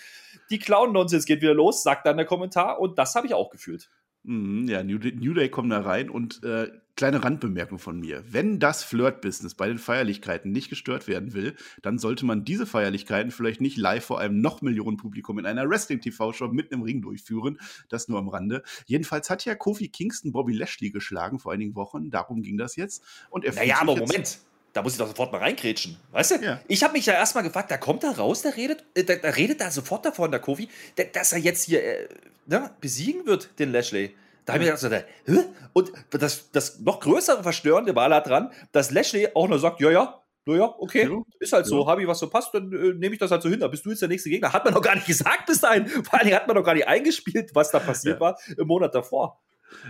Die 0.50 0.58
Clown-Nonsens 0.58 1.24
geht 1.24 1.40
wieder 1.40 1.54
los, 1.54 1.82
sagt 1.82 2.06
dann 2.06 2.18
der 2.18 2.26
Kommentar. 2.26 2.80
Und 2.80 2.98
das 2.98 3.14
habe 3.14 3.26
ich 3.26 3.34
auch 3.34 3.50
gefühlt. 3.50 3.90
Mhm, 4.22 4.68
ja, 4.68 4.82
New 4.82 4.98
Day, 4.98 5.12
New 5.12 5.32
Day 5.32 5.48
kommt 5.48 5.72
da 5.72 5.80
rein 5.80 6.10
und 6.10 6.42
äh, 6.44 6.70
kleine 6.94 7.24
Randbemerkung 7.24 7.78
von 7.78 7.98
mir. 7.98 8.22
Wenn 8.28 8.58
das 8.58 8.84
Flirt-Business 8.84 9.54
bei 9.54 9.68
den 9.68 9.78
Feierlichkeiten 9.78 10.52
nicht 10.52 10.68
gestört 10.68 11.08
werden 11.08 11.32
will, 11.32 11.54
dann 11.80 11.98
sollte 11.98 12.26
man 12.26 12.44
diese 12.44 12.66
Feierlichkeiten 12.66 13.30
vielleicht 13.30 13.62
nicht 13.62 13.78
live 13.78 14.04
vor 14.04 14.20
einem 14.20 14.42
noch 14.42 14.60
Millionen 14.60 14.98
Publikum 14.98 15.38
in 15.38 15.46
einer 15.46 15.66
Wrestling-TV-Show 15.66 16.48
mitten 16.48 16.74
im 16.74 16.82
Ring 16.82 17.00
durchführen. 17.00 17.58
Das 17.88 18.08
nur 18.08 18.18
am 18.18 18.28
Rande. 18.28 18.62
Jedenfalls 18.84 19.30
hat 19.30 19.46
ja 19.46 19.54
Kofi 19.54 19.88
Kingston 19.88 20.32
Bobby 20.32 20.52
Lashley 20.52 20.90
geschlagen 20.90 21.38
vor 21.38 21.52
einigen 21.52 21.74
Wochen. 21.74 22.10
Darum 22.10 22.42
ging 22.42 22.58
das 22.58 22.76
jetzt. 22.76 23.02
Und 23.30 23.46
er 23.46 23.54
naja, 23.54 23.78
aber 23.80 23.96
Moment 23.96 24.40
da 24.72 24.82
muss 24.82 24.92
ich 24.92 24.98
doch 24.98 25.08
sofort 25.08 25.32
mal 25.32 25.38
reingrätschen. 25.38 25.96
Weißt 26.12 26.32
du? 26.32 26.34
Ja. 26.36 26.60
Ich 26.68 26.82
habe 26.82 26.92
mich 26.92 27.06
ja 27.06 27.14
erstmal 27.14 27.44
gefragt, 27.44 27.70
da 27.70 27.76
kommt 27.76 28.04
er 28.04 28.16
raus, 28.16 28.42
der 28.42 28.56
redet, 28.56 28.84
äh, 28.94 29.04
der, 29.04 29.16
der, 29.16 29.36
redet 29.36 29.60
da 29.60 29.70
sofort 29.70 30.04
davon, 30.04 30.30
der 30.30 30.40
Kofi, 30.40 30.68
der, 30.96 31.06
dass 31.06 31.32
er 31.32 31.38
jetzt 31.38 31.64
hier 31.64 31.82
äh, 31.82 32.08
ne, 32.46 32.70
besiegen 32.80 33.26
wird, 33.26 33.58
den 33.58 33.72
Lashley. 33.72 34.14
Da 34.44 34.54
habe 34.54 34.64
ich 34.64 34.70
gedacht, 34.70 35.04
so, 35.26 35.32
Hä? 35.32 35.44
und 35.72 35.92
das, 36.10 36.50
das 36.50 36.80
noch 36.80 37.00
größere 37.00 37.42
Verstörende 37.42 37.94
war 37.94 38.08
da 38.08 38.20
dran, 38.20 38.50
dass 38.72 38.90
Lashley 38.90 39.28
auch 39.34 39.48
nur 39.48 39.58
sagt, 39.58 39.80
ja, 39.80 39.90
ja, 39.90 40.20
naja, 40.46 40.74
okay, 40.78 41.08
ja, 41.08 41.22
ist 41.38 41.52
halt 41.52 41.66
so, 41.66 41.82
ja. 41.82 41.86
habe 41.86 42.02
ich 42.02 42.08
was 42.08 42.18
so 42.18 42.28
passt, 42.28 42.54
dann 42.54 42.72
äh, 42.72 42.94
nehme 42.94 43.12
ich 43.12 43.18
das 43.18 43.30
halt 43.30 43.42
so 43.42 43.48
hin. 43.48 43.60
Da 43.60 43.68
bist 43.68 43.84
du 43.84 43.90
jetzt 43.90 44.00
der 44.00 44.08
nächste 44.08 44.30
Gegner. 44.30 44.52
Hat 44.52 44.64
man 44.64 44.74
noch 44.74 44.82
gar 44.82 44.94
nicht 44.94 45.06
gesagt 45.06 45.46
bis 45.46 45.60
dahin. 45.60 45.86
Vor 45.86 46.18
allem 46.18 46.34
hat 46.34 46.46
man 46.46 46.56
noch 46.56 46.64
gar 46.64 46.74
nicht 46.74 46.88
eingespielt, 46.88 47.54
was 47.54 47.70
da 47.70 47.78
passiert 47.78 48.16
ja. 48.16 48.20
war 48.20 48.38
im 48.56 48.66
Monat 48.66 48.94
davor. 48.94 49.40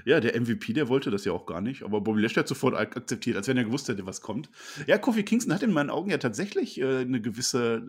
Ja, 0.04 0.20
der 0.20 0.40
MVP, 0.40 0.72
der 0.72 0.88
wollte 0.88 1.10
das 1.10 1.24
ja 1.24 1.32
auch 1.32 1.46
gar 1.46 1.60
nicht, 1.60 1.82
aber 1.82 2.00
Bobby 2.00 2.20
Lashley 2.20 2.40
hat 2.40 2.48
sofort 2.48 2.74
akzeptiert, 2.74 3.36
als 3.36 3.48
wenn 3.48 3.56
er 3.56 3.64
gewusst 3.64 3.88
hätte, 3.88 4.06
was 4.06 4.20
kommt. 4.20 4.50
Ja, 4.86 4.98
Kofi 4.98 5.22
Kingston 5.22 5.54
hat 5.54 5.62
in 5.62 5.72
meinen 5.72 5.90
Augen 5.90 6.10
ja 6.10 6.18
tatsächlich 6.18 6.80
äh, 6.80 6.98
eine 7.00 7.20
gewisse, 7.20 7.82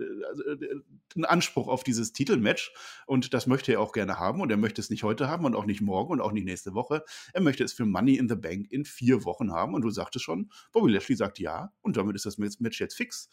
äh, 0.48 0.52
äh, 0.52 0.82
einen 1.16 1.26
Anspruch 1.26 1.68
auf 1.68 1.84
dieses 1.84 2.14
Titelmatch 2.14 2.74
und 3.06 3.34
das 3.34 3.48
möchte 3.48 3.72
er 3.74 3.80
auch 3.80 3.92
gerne 3.92 4.20
haben 4.20 4.42
und 4.42 4.50
er 4.52 4.58
möchte 4.58 4.82
es 4.82 4.90
nicht 4.90 5.04
heute 5.04 5.28
haben 5.28 5.46
und 5.46 5.56
auch 5.56 5.66
nicht 5.66 5.82
morgen 5.82 6.14
und 6.14 6.22
auch 6.22 6.32
nicht 6.32 6.46
nächste 6.46 6.74
Woche. 6.74 7.04
Er 7.34 7.42
möchte 7.42 7.64
es 7.64 7.74
für 7.74 7.86
Money 7.86 8.16
in 8.16 8.30
the 8.30 8.36
Bank 8.36 8.72
in 8.72 8.86
vier 8.86 9.26
Wochen 9.26 9.52
haben 9.52 9.74
und 9.74 9.82
du 9.82 9.90
sagtest 9.90 10.26
schon, 10.26 10.52
Bobby 10.72 10.92
Lashley 10.92 11.16
sagt 11.16 11.40
ja 11.40 11.72
und 11.82 11.98
damit 11.98 12.16
ist 12.16 12.26
das 12.26 12.38
Match 12.38 12.80
jetzt 12.80 12.96
fix. 12.96 13.30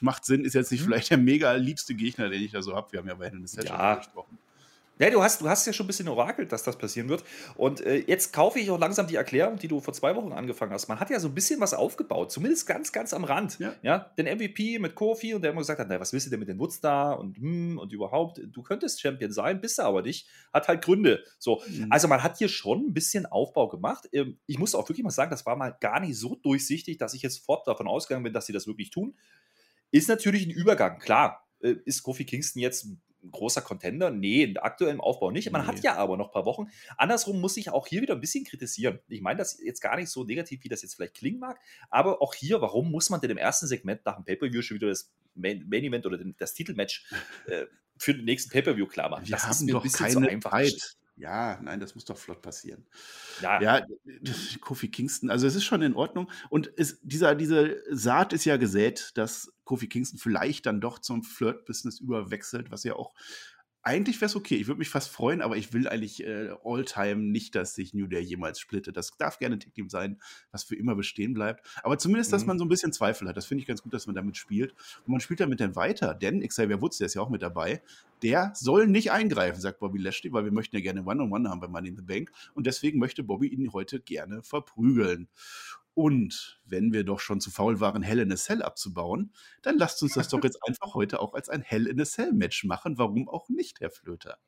Macht 0.00 0.24
Sinn, 0.24 0.44
ist 0.44 0.54
jetzt 0.54 0.70
nicht 0.70 0.82
mhm. 0.82 0.86
vielleicht 0.86 1.10
der 1.10 1.18
mega 1.18 1.52
liebste 1.54 1.94
Gegner, 1.94 2.28
den 2.28 2.42
ich 2.42 2.52
da 2.52 2.62
so 2.62 2.74
habe. 2.74 2.92
Wir 2.92 3.00
haben 3.00 3.08
ja 3.08 3.14
bei 3.14 3.28
in 3.28 3.46
ja. 3.64 4.00
Ja, 4.98 5.10
du 5.10 5.20
hast, 5.22 5.40
du 5.40 5.48
hast 5.48 5.66
ja 5.66 5.72
schon 5.72 5.84
ein 5.84 5.88
bisschen 5.88 6.06
orakelt, 6.06 6.52
dass 6.52 6.62
das 6.62 6.78
passieren 6.78 7.08
wird. 7.08 7.24
Und 7.56 7.80
äh, 7.80 8.04
jetzt 8.06 8.32
kaufe 8.32 8.60
ich 8.60 8.70
auch 8.70 8.78
langsam 8.78 9.08
die 9.08 9.16
Erklärung, 9.16 9.58
die 9.58 9.66
du 9.66 9.80
vor 9.80 9.92
zwei 9.92 10.14
Wochen 10.14 10.32
angefangen 10.32 10.72
hast. 10.72 10.86
Man 10.86 11.00
hat 11.00 11.10
ja 11.10 11.18
so 11.18 11.28
ein 11.28 11.34
bisschen 11.34 11.60
was 11.60 11.74
aufgebaut, 11.74 12.30
zumindest 12.30 12.66
ganz, 12.66 12.92
ganz 12.92 13.12
am 13.12 13.24
Rand. 13.24 13.58
Ja. 13.58 13.74
ja 13.82 13.98
den 14.16 14.26
MVP 14.26 14.78
mit 14.78 14.94
Kofi 14.94 15.34
und 15.34 15.42
der 15.42 15.50
immer 15.50 15.62
gesagt 15.62 15.80
hat, 15.80 15.88
na, 15.88 15.98
was 15.98 16.12
willst 16.12 16.26
du 16.26 16.30
denn 16.30 16.38
mit 16.38 16.48
den 16.48 16.60
Woods 16.60 16.80
da 16.80 17.12
und 17.12 17.36
hm, 17.38 17.78
und 17.78 17.92
überhaupt, 17.92 18.40
du 18.44 18.62
könntest 18.62 19.00
Champion 19.00 19.32
sein, 19.32 19.60
bist 19.60 19.78
du 19.78 19.82
aber 19.82 20.02
nicht. 20.02 20.28
Hat 20.52 20.68
halt 20.68 20.84
Gründe. 20.84 21.24
So, 21.38 21.60
mhm. 21.66 21.88
also 21.90 22.06
man 22.06 22.22
hat 22.22 22.38
hier 22.38 22.48
schon 22.48 22.86
ein 22.86 22.94
bisschen 22.94 23.26
Aufbau 23.26 23.68
gemacht. 23.68 24.08
Ähm, 24.12 24.38
ich 24.46 24.58
muss 24.58 24.76
auch 24.76 24.88
wirklich 24.88 25.02
mal 25.02 25.10
sagen, 25.10 25.32
das 25.32 25.44
war 25.44 25.56
mal 25.56 25.76
gar 25.80 25.98
nicht 25.98 26.16
so 26.16 26.36
durchsichtig, 26.36 26.98
dass 26.98 27.14
ich 27.14 27.22
jetzt 27.22 27.38
sofort 27.38 27.66
davon 27.66 27.88
ausgegangen 27.88 28.22
bin, 28.22 28.32
dass 28.32 28.46
sie 28.46 28.52
das 28.52 28.68
wirklich 28.68 28.90
tun. 28.90 29.16
Ist 29.90 30.08
natürlich 30.08 30.46
ein 30.46 30.50
Übergang, 30.50 31.00
klar. 31.00 31.48
Äh, 31.60 31.74
ist 31.84 32.04
Kofi 32.04 32.24
Kingston 32.24 32.62
jetzt 32.62 32.84
ein 32.84 33.02
großer 33.30 33.62
Contender? 33.62 34.10
Nee, 34.10 34.44
in 34.44 34.56
aktuellem 34.56 35.00
Aufbau 35.00 35.30
nicht. 35.30 35.50
Man 35.50 35.62
nee. 35.62 35.68
hat 35.68 35.82
ja 35.82 35.96
aber 35.96 36.16
noch 36.16 36.26
ein 36.26 36.32
paar 36.32 36.46
Wochen. 36.46 36.68
Andersrum 36.96 37.40
muss 37.40 37.56
ich 37.56 37.70
auch 37.70 37.86
hier 37.86 38.02
wieder 38.02 38.14
ein 38.14 38.20
bisschen 38.20 38.44
kritisieren. 38.44 39.00
Ich 39.08 39.20
meine 39.20 39.38
das 39.38 39.60
jetzt 39.62 39.80
gar 39.80 39.96
nicht 39.96 40.10
so 40.10 40.24
negativ, 40.24 40.64
wie 40.64 40.68
das 40.68 40.82
jetzt 40.82 40.94
vielleicht 40.94 41.14
klingen 41.14 41.38
mag, 41.38 41.58
aber 41.90 42.22
auch 42.22 42.34
hier, 42.34 42.60
warum 42.60 42.90
muss 42.90 43.10
man 43.10 43.20
denn 43.20 43.30
im 43.30 43.38
ersten 43.38 43.66
Segment 43.66 44.04
nach 44.04 44.16
dem 44.16 44.24
Pay-Per-View 44.24 44.62
schon 44.62 44.76
wieder 44.76 44.88
das 44.88 45.12
Main, 45.34 45.66
Main 45.68 45.84
Event 45.84 46.06
oder 46.06 46.18
das 46.38 46.54
Titelmatch 46.54 47.06
äh, 47.46 47.66
für 47.96 48.14
den 48.14 48.24
nächsten 48.24 48.50
Pay-Per-View 48.50 48.86
klar 48.86 49.08
machen? 49.08 49.26
Wir 49.26 49.32
das 49.32 49.44
haben 49.44 49.50
ist 49.52 49.62
mir 49.62 49.72
doch 49.72 49.80
ein 49.80 49.82
bisschen 49.84 50.06
keine 50.06 50.26
zu 50.26 50.30
einfach. 50.30 50.50
Zeit. 50.50 50.96
Ja, 51.16 51.60
nein, 51.62 51.78
das 51.78 51.94
muss 51.94 52.04
doch 52.04 52.18
flott 52.18 52.42
passieren. 52.42 52.84
Ja. 53.40 53.62
ja, 53.62 53.86
Kofi 54.60 54.88
Kingston, 54.88 55.30
also 55.30 55.46
es 55.46 55.54
ist 55.54 55.64
schon 55.64 55.82
in 55.82 55.94
Ordnung. 55.94 56.30
Und 56.50 56.72
es, 56.76 56.98
dieser, 57.02 57.36
diese 57.36 57.82
Saat 57.90 58.32
ist 58.32 58.44
ja 58.44 58.56
gesät, 58.56 59.12
dass 59.14 59.52
Kofi 59.64 59.88
Kingston 59.88 60.18
vielleicht 60.18 60.66
dann 60.66 60.80
doch 60.80 60.98
zum 60.98 61.22
Flirt-Business 61.22 62.00
überwechselt, 62.00 62.72
was 62.72 62.82
ja 62.82 62.96
auch 62.96 63.14
eigentlich 63.84 64.20
wäre 64.20 64.26
es 64.26 64.36
okay. 64.36 64.56
Ich 64.56 64.66
würde 64.66 64.78
mich 64.78 64.88
fast 64.88 65.10
freuen, 65.10 65.42
aber 65.42 65.56
ich 65.56 65.72
will 65.74 65.86
eigentlich 65.86 66.24
äh, 66.24 66.50
all-time 66.64 67.16
nicht, 67.16 67.54
dass 67.54 67.74
sich 67.74 67.92
New 67.92 68.06
Day 68.06 68.22
jemals 68.22 68.58
splittet. 68.58 68.96
Das 68.96 69.16
darf 69.18 69.38
gerne 69.38 69.56
ein 69.56 69.60
Tech-Team 69.60 69.90
sein, 69.90 70.18
was 70.50 70.64
für 70.64 70.74
immer 70.74 70.94
bestehen 70.94 71.34
bleibt. 71.34 71.66
Aber 71.82 71.98
zumindest, 71.98 72.32
dass 72.32 72.42
mhm. 72.42 72.48
man 72.48 72.58
so 72.58 72.64
ein 72.64 72.68
bisschen 72.68 72.92
Zweifel 72.92 73.28
hat. 73.28 73.36
Das 73.36 73.44
finde 73.44 73.60
ich 73.60 73.68
ganz 73.68 73.82
gut, 73.82 73.92
dass 73.92 74.06
man 74.06 74.16
damit 74.16 74.38
spielt. 74.38 74.72
Und 75.06 75.08
man 75.08 75.20
spielt 75.20 75.40
damit 75.40 75.60
dann 75.60 75.76
weiter, 75.76 76.14
denn 76.14 76.40
Xavier 76.40 76.80
Woods, 76.80 76.98
der 76.98 77.06
ist 77.06 77.14
ja 77.14 77.20
auch 77.20 77.28
mit 77.28 77.42
dabei, 77.42 77.82
der 78.22 78.52
soll 78.54 78.86
nicht 78.86 79.12
eingreifen, 79.12 79.60
sagt 79.60 79.80
Bobby 79.80 79.98
Lashley, 79.98 80.32
weil 80.32 80.44
wir 80.44 80.52
möchten 80.52 80.76
ja 80.76 80.82
gerne 80.82 81.02
One-on-One 81.02 81.26
-on 81.26 81.44
-One 81.44 81.50
haben 81.50 81.60
bei 81.60 81.68
Money 81.68 81.90
in 81.90 81.96
the 81.96 82.02
Bank. 82.02 82.32
Und 82.54 82.66
deswegen 82.66 82.98
möchte 82.98 83.22
Bobby 83.22 83.48
ihn 83.48 83.72
heute 83.74 84.00
gerne 84.00 84.42
verprügeln. 84.42 85.28
Und 85.94 86.60
wenn 86.64 86.92
wir 86.92 87.04
doch 87.04 87.20
schon 87.20 87.40
zu 87.40 87.50
faul 87.50 87.80
waren, 87.80 88.02
Hell 88.02 88.18
in 88.18 88.32
a 88.32 88.36
Cell 88.36 88.62
abzubauen, 88.62 89.32
dann 89.62 89.78
lasst 89.78 90.02
uns 90.02 90.14
das 90.14 90.28
doch 90.28 90.42
jetzt 90.42 90.58
einfach 90.66 90.94
heute 90.94 91.20
auch 91.20 91.34
als 91.34 91.48
ein 91.48 91.62
Hell 91.62 91.86
in 91.86 92.00
a 92.00 92.04
Cell 92.04 92.32
Match 92.32 92.64
machen. 92.64 92.98
Warum 92.98 93.28
auch 93.28 93.48
nicht, 93.48 93.80
Herr 93.80 93.90
Flöter? 93.90 94.38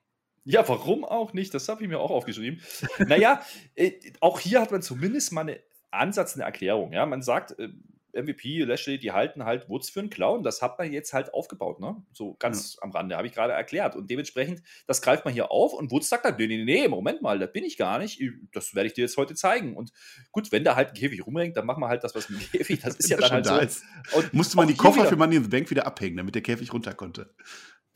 Ja, 0.45 0.69
warum 0.69 1.05
auch 1.05 1.33
nicht? 1.33 1.55
Das 1.55 1.69
habe 1.69 1.83
ich 1.83 1.89
mir 1.89 1.99
auch 1.99 2.11
aufgeschrieben. 2.11 2.61
naja, 2.99 3.43
äh, 3.75 3.93
auch 4.21 4.39
hier 4.39 4.61
hat 4.61 4.71
man 4.71 4.83
zumindest 4.83 5.33
mal 5.33 5.43
einen 5.43 5.59
Ansatz, 5.91 6.35
eine 6.35 6.45
Erklärung. 6.45 6.93
Ja, 6.93 7.07
man 7.07 7.23
sagt, 7.23 7.59
äh, 7.59 7.69
MVP, 8.17 8.65
Lashley, 8.65 8.99
die 8.99 9.13
halten 9.13 9.45
halt 9.45 9.69
Woods 9.69 9.91
für 9.91 10.01
einen 10.01 10.11
Clown. 10.11 10.43
Das 10.43 10.63
hat 10.63 10.79
man 10.79 10.93
jetzt 10.93 11.13
halt 11.13 11.33
aufgebaut, 11.35 11.81
ne? 11.81 11.97
So 12.13 12.35
ganz 12.39 12.75
ja. 12.75 12.83
am 12.83 12.91
Rande, 12.91 13.17
habe 13.17 13.27
ich 13.27 13.33
gerade 13.33 13.53
erklärt. 13.53 13.95
Und 13.97 14.11
dementsprechend, 14.11 14.63
das 14.87 15.03
greift 15.03 15.25
man 15.25 15.35
hier 15.35 15.51
auf 15.51 15.73
und 15.73 15.91
Woods 15.91 16.09
sagt 16.09 16.25
dann, 16.25 16.37
nee, 16.37 16.47
nee, 16.47 16.65
nee, 16.65 16.89
Moment 16.89 17.23
mal, 17.23 17.39
das 17.39 17.53
bin 17.53 17.65
ich 17.65 17.77
gar 17.77 17.99
nicht. 17.99 18.21
Das 18.53 18.75
werde 18.75 18.89
ich 18.89 18.95
dir 18.95 19.03
jetzt 19.03 19.17
heute 19.17 19.35
zeigen. 19.35 19.77
Und 19.77 19.93
gut, 20.33 20.51
wenn 20.53 20.65
da 20.65 20.77
halt 20.77 20.89
ein 20.89 20.95
Käfig 20.95 21.27
rumhängt, 21.27 21.57
dann 21.57 21.67
machen 21.67 21.81
wir 21.81 21.89
halt 21.89 22.03
das, 22.03 22.15
was 22.15 22.29
mit 22.29 22.41
dem 22.41 22.51
Käfig, 22.51 22.81
das 22.81 22.97
ist 22.97 23.09
ja 23.11 23.19
dann 23.19 23.31
halt 23.31 23.47
da 23.47 23.69
so. 23.69 23.83
Und 24.17 24.35
Musste 24.35 24.57
man 24.57 24.69
die 24.69 24.75
Koffer 24.75 25.01
wieder, 25.01 25.09
für 25.09 25.17
Money 25.17 25.37
in 25.37 25.45
the 25.45 25.49
Bank 25.49 25.71
wieder 25.71 25.87
abhängen, 25.87 26.17
damit 26.17 26.35
der 26.35 26.43
Käfig 26.43 26.73
runter 26.73 26.95
konnte. 26.95 27.31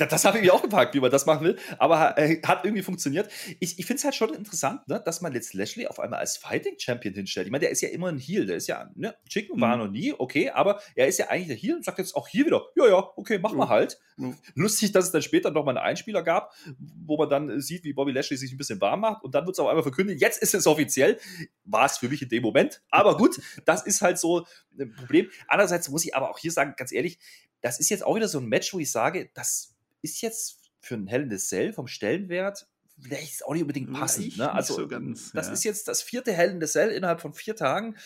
Das, 0.08 0.24
habe 0.24 0.38
ich 0.38 0.44
mir 0.44 0.54
auch 0.54 0.62
gefragt, 0.62 0.94
wie 0.94 1.00
man 1.00 1.10
das 1.10 1.26
machen 1.26 1.44
will, 1.44 1.58
aber 1.78 2.16
äh, 2.18 2.40
hat 2.42 2.64
irgendwie 2.64 2.82
funktioniert. 2.82 3.30
Ich, 3.58 3.78
ich 3.78 3.86
finde 3.86 3.98
es 3.98 4.04
halt 4.04 4.14
schon 4.14 4.32
interessant, 4.34 4.86
ne, 4.88 5.00
dass 5.04 5.20
man 5.20 5.32
jetzt 5.34 5.54
Lashley 5.54 5.86
auf 5.86 6.00
einmal 6.00 6.20
als 6.20 6.36
Fighting 6.36 6.78
Champion 6.78 7.14
hinstellt. 7.14 7.46
Ich 7.46 7.50
meine, 7.50 7.62
der 7.62 7.70
ist 7.70 7.80
ja 7.80 7.90
immer 7.90 8.08
ein 8.08 8.18
Heel, 8.18 8.46
der 8.46 8.56
ist 8.56 8.66
ja, 8.66 8.90
ne, 8.94 9.14
Chicken 9.28 9.56
mhm. 9.56 9.60
war 9.60 9.76
noch 9.76 9.88
nie, 9.88 10.14
okay, 10.16 10.50
aber 10.50 10.80
er 10.94 11.06
ist 11.06 11.18
ja 11.18 11.28
eigentlich 11.28 11.48
der 11.48 11.56
Heel 11.56 11.76
und 11.76 11.84
sagt 11.84 11.98
jetzt 11.98 12.16
auch 12.16 12.28
hier 12.28 12.46
wieder, 12.46 12.62
ja, 12.76 12.88
ja, 12.88 13.10
okay, 13.16 13.38
mach 13.38 13.52
mhm. 13.52 13.58
mal 13.58 13.68
halt. 13.68 14.00
Mhm. 14.16 14.36
Lustig, 14.54 14.92
dass 14.92 15.06
es 15.06 15.12
dann 15.12 15.22
später 15.22 15.50
noch 15.50 15.64
mal 15.64 15.76
einen 15.76 15.86
Einspieler 15.86 16.22
gab, 16.22 16.54
wo 16.78 17.16
man 17.16 17.28
dann 17.28 17.60
sieht, 17.60 17.84
wie 17.84 17.92
Bobby 17.92 18.12
Lashley 18.12 18.36
sich 18.36 18.52
ein 18.52 18.58
bisschen 18.58 18.80
warm 18.80 19.00
macht 19.00 19.24
und 19.24 19.34
dann 19.34 19.46
wird 19.46 19.56
es 19.56 19.60
auf 19.60 19.68
einmal 19.68 19.82
verkündet, 19.82 20.20
jetzt 20.20 20.42
ist 20.42 20.54
es 20.54 20.66
offiziell. 20.66 21.18
War 21.64 21.86
es 21.86 21.98
für 21.98 22.08
mich 22.08 22.22
in 22.22 22.28
dem 22.28 22.42
Moment, 22.42 22.82
aber 22.90 23.16
gut, 23.16 23.40
das 23.64 23.86
ist 23.86 24.02
halt 24.02 24.18
so 24.18 24.46
ein 24.78 24.92
Problem. 24.92 25.28
Andererseits 25.46 25.88
muss 25.88 26.04
ich 26.04 26.14
aber 26.14 26.30
auch 26.30 26.38
hier 26.38 26.52
sagen, 26.52 26.74
ganz 26.76 26.92
ehrlich, 26.92 27.18
das 27.60 27.78
ist 27.78 27.90
jetzt 27.90 28.04
auch 28.04 28.16
wieder 28.16 28.28
so 28.28 28.38
ein 28.38 28.46
Match, 28.46 28.72
wo 28.72 28.78
ich 28.78 28.90
sage, 28.90 29.30
das 29.34 29.74
ist 30.02 30.20
jetzt 30.22 30.58
für 30.80 30.94
ein 30.94 31.06
Hell 31.06 31.22
in 31.22 31.30
the 31.30 31.36
Cell 31.36 31.72
vom 31.72 31.86
Stellenwert 31.86 32.68
vielleicht 33.00 33.44
auch 33.44 33.52
nicht 33.52 33.62
unbedingt 33.62 33.92
passend. 33.92 34.36
Ne? 34.36 34.52
Also, 34.52 34.74
so 34.74 34.88
ganz, 34.88 35.32
das 35.32 35.48
ja. 35.48 35.52
ist 35.52 35.64
jetzt 35.64 35.88
das 35.88 36.02
vierte 36.02 36.32
Hell 36.32 36.50
in 36.50 36.60
the 36.60 36.66
Cell 36.66 36.90
innerhalb 36.90 37.20
von 37.20 37.32
vier 37.32 37.56
Tagen. 37.56 37.96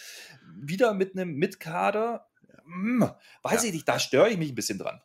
Wieder 0.57 0.95
mit 0.95 1.17
einem 1.17 1.35
Mitkader. 1.35 2.29
Hm, 2.65 3.11
weiß 3.43 3.63
ja. 3.63 3.69
ich 3.69 3.75
nicht, 3.75 3.89
da 3.89 3.99
störe 3.99 4.31
ich 4.31 4.39
mich 4.39 4.53
ein 4.53 4.55
bisschen 4.55 4.79
dran. 4.79 5.01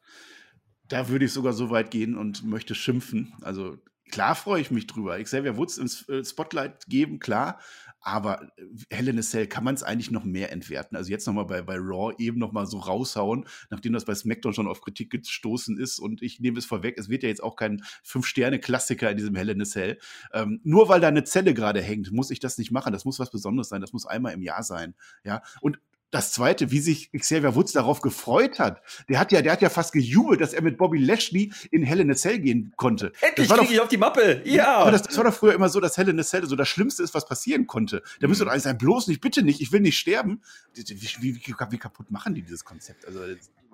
Da 0.87 1.09
würde 1.09 1.25
ich 1.25 1.33
sogar 1.33 1.53
so 1.53 1.69
weit 1.69 1.91
gehen 1.91 2.17
und 2.17 2.43
möchte 2.43 2.73
schimpfen. 2.73 3.33
Also 3.41 3.77
klar 4.11 4.35
freue 4.35 4.61
ich 4.61 4.71
mich 4.71 4.87
drüber. 4.87 5.21
Xavier 5.21 5.57
Woods 5.57 5.77
ins 5.77 6.07
äh, 6.09 6.23
Spotlight 6.23 6.87
geben, 6.87 7.19
klar. 7.19 7.59
Aber 8.01 8.43
äh, 8.57 8.63
Hell 8.89 9.07
in 9.07 9.19
a 9.19 9.21
Cell 9.21 9.47
kann 9.47 9.63
man 9.63 9.75
es 9.75 9.83
eigentlich 9.83 10.11
noch 10.11 10.23
mehr 10.23 10.51
entwerten. 10.51 10.95
Also 10.95 11.11
jetzt 11.11 11.27
nochmal 11.27 11.45
bei, 11.45 11.61
bei 11.61 11.75
Raw 11.77 12.13
eben 12.17 12.39
nochmal 12.39 12.65
so 12.65 12.79
raushauen, 12.79 13.45
nachdem 13.69 13.93
das 13.93 14.05
bei 14.05 14.15
SmackDown 14.15 14.53
schon 14.53 14.67
auf 14.67 14.81
Kritik 14.81 15.09
gestoßen 15.09 15.77
ist. 15.77 15.99
Und 15.99 16.21
ich 16.21 16.39
nehme 16.39 16.59
es 16.59 16.65
vorweg, 16.65 16.97
es 16.97 17.09
wird 17.09 17.23
ja 17.23 17.29
jetzt 17.29 17.43
auch 17.43 17.55
kein 17.55 17.83
Fünf-Sterne-Klassiker 18.03 19.11
in 19.11 19.17
diesem 19.17 19.35
Hell 19.35 19.49
in 19.49 19.61
a 19.61 19.65
Cell. 19.65 19.99
Ähm, 20.33 20.59
nur 20.63 20.89
weil 20.89 21.01
da 21.01 21.07
eine 21.07 21.23
Zelle 21.23 21.53
gerade 21.53 21.81
hängt, 21.81 22.11
muss 22.11 22.31
ich 22.31 22.39
das 22.39 22.57
nicht 22.57 22.71
machen. 22.71 22.93
Das 22.93 23.05
muss 23.05 23.19
was 23.19 23.31
Besonderes 23.31 23.69
sein. 23.69 23.81
Das 23.81 23.93
muss 23.93 24.05
einmal 24.05 24.33
im 24.33 24.41
Jahr 24.41 24.63
sein. 24.63 24.95
Ja. 25.23 25.41
Und 25.61 25.79
das 26.11 26.31
zweite, 26.31 26.71
wie 26.71 26.79
sich 26.79 27.11
Xavier 27.11 27.55
Woods 27.55 27.71
darauf 27.71 28.01
gefreut 28.01 28.59
hat. 28.59 28.81
Der 29.09 29.19
hat 29.19 29.31
ja, 29.31 29.41
der 29.41 29.51
hat 29.51 29.61
ja 29.61 29.69
fast 29.69 29.93
gejubelt, 29.93 30.41
dass 30.41 30.53
er 30.53 30.61
mit 30.61 30.77
Bobby 30.77 30.97
Lashley 30.97 31.51
in 31.71 31.83
Hell 31.83 31.99
in 31.99 32.11
a 32.11 32.15
Cell 32.15 32.39
gehen 32.39 32.73
konnte. 32.77 33.11
Endlich 33.21 33.49
kriege 33.49 33.73
ich 33.73 33.79
auf 33.79 33.87
die 33.87 33.97
Mappe. 33.97 34.41
Ja. 34.45 34.77
Aber 34.77 34.91
das, 34.91 35.03
das, 35.03 35.17
war 35.17 35.25
doch 35.25 35.33
früher 35.33 35.53
immer 35.53 35.69
so, 35.69 35.79
dass 35.79 35.97
Hell 35.97 36.09
in 36.09 36.19
a 36.19 36.23
Cell 36.23 36.45
so 36.47 36.55
das 36.55 36.67
Schlimmste 36.67 37.03
ist, 37.03 37.13
was 37.13 37.25
passieren 37.25 37.67
konnte. 37.67 38.01
Da 38.19 38.27
müsste 38.27 38.43
mhm. 38.43 38.47
doch 38.47 38.53
eigentlich 38.53 38.63
sein, 38.63 38.77
bloß 38.77 39.07
nicht, 39.07 39.21
bitte 39.21 39.43
nicht, 39.43 39.61
ich 39.61 39.71
will 39.71 39.81
nicht 39.81 39.97
sterben. 39.97 40.41
Wie, 40.73 41.09
wie, 41.19 41.35
wie, 41.35 41.77
kaputt 41.77 42.09
machen 42.09 42.33
die 42.33 42.41
dieses 42.41 42.65
Konzept? 42.65 43.05
Also, 43.05 43.21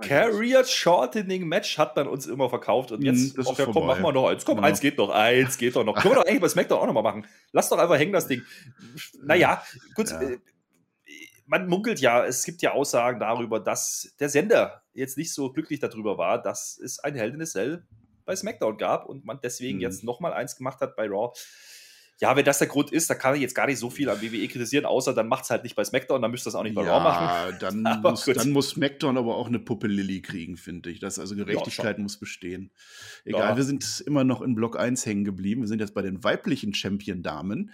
Career 0.02 0.66
Shortening 0.66 1.48
Match 1.48 1.78
hat 1.78 1.96
man 1.96 2.08
uns 2.08 2.28
immer 2.28 2.50
verkauft 2.50 2.92
und 2.92 3.02
jetzt, 3.02 3.38
mm, 3.38 3.42
okay, 3.46 3.66
komm, 3.72 3.88
machen 3.88 4.04
wir 4.04 4.12
noch 4.12 4.28
eins. 4.28 4.44
Komm, 4.44 4.58
ja. 4.58 4.64
eins 4.66 4.82
geht 4.82 4.98
noch, 4.98 5.10
eins 5.10 5.58
geht 5.58 5.76
doch 5.76 5.86
noch. 5.86 5.96
Können 5.96 6.16
wir 6.16 6.22
doch 6.22 6.28
eigentlich 6.28 6.42
bei 6.42 6.50
SmackDown 6.50 6.80
auch 6.80 6.88
noch 6.88 6.94
mal 6.94 7.02
machen. 7.02 7.26
Lass 7.54 7.70
doch 7.70 7.78
einfach 7.78 7.98
hängen, 7.98 8.12
das 8.12 8.28
Ding. 8.28 8.42
Naja, 9.24 9.64
gut, 9.96 10.10
ja. 10.10 10.22
Äh, 10.22 10.38
man 11.46 11.68
munkelt 11.68 12.00
ja, 12.00 12.26
es 12.26 12.44
gibt 12.44 12.62
ja 12.62 12.72
Aussagen 12.72 13.20
darüber, 13.20 13.60
dass 13.60 14.14
der 14.20 14.30
Sender 14.30 14.82
jetzt 14.94 15.18
nicht 15.18 15.34
so 15.34 15.52
glücklich 15.52 15.80
darüber 15.80 16.18
war, 16.18 16.42
dass 16.42 16.80
es 16.84 17.00
ein 17.00 17.16
Hell 17.16 17.34
in 17.34 17.42
a 17.42 17.46
Cell 17.46 17.86
bei 18.26 18.36
SmackDown 18.36 18.78
gab 18.78 19.08
und 19.08 19.26
man 19.26 19.40
deswegen 19.42 19.78
mhm. 19.78 19.84
jetzt 19.84 20.04
nochmal 20.04 20.34
eins 20.34 20.56
gemacht 20.56 20.82
hat 20.82 20.96
bei 20.96 21.08
Raw. 21.08 21.32
Ja, 22.22 22.34
wenn 22.38 22.46
das 22.46 22.60
der 22.60 22.68
Grund 22.68 22.92
ist, 22.92 23.10
da 23.10 23.16
kann 23.16 23.36
ich 23.36 23.42
jetzt 23.42 23.56
gar 23.56 23.68
nicht 23.68 23.78
so 23.78 23.90
viel 23.90 24.10
an 24.10 24.22
WWE 24.22 24.48
kritisieren, 24.48 24.86
außer 24.86 25.14
dann 25.14 25.28
macht 25.28 25.44
es 25.44 25.50
halt 25.50 25.64
nicht 25.64 25.76
bei 25.76 25.84
SmackDown, 25.84 26.22
dann 26.22 26.32
müsste 26.32 26.48
das 26.48 26.56
auch 26.56 26.64
nicht 26.64 26.74
bei 26.74 26.86
ja, 26.86 26.98
Raw 26.98 27.04
machen. 27.04 27.58
Dann 27.60 28.02
muss, 28.02 28.24
dann 28.24 28.52
muss 28.52 28.70
SmackDown 28.70 29.18
aber 29.18 29.36
auch 29.36 29.48
eine 29.48 29.60
Puppe 29.60 29.88
Lilly 29.88 30.22
kriegen, 30.22 30.56
finde 30.56 30.92
ich. 30.92 31.00
Das, 31.00 31.20
also 31.20 31.36
Gerechtigkeit 31.36 31.98
ja, 31.98 32.02
muss 32.02 32.18
bestehen. 32.18 32.72
Egal, 33.26 33.50
ja. 33.50 33.58
wir 33.58 33.64
sind 33.64 34.02
immer 34.08 34.24
noch 34.24 34.42
in 34.42 34.56
Block 34.56 34.80
1 34.80 35.06
hängen 35.06 35.26
geblieben. 35.26 35.62
Wir 35.62 35.68
sind 35.68 35.82
jetzt 35.82 35.94
bei 35.94 36.02
den 36.02 36.24
weiblichen 36.24 36.74
Champion-Damen. 36.74 37.72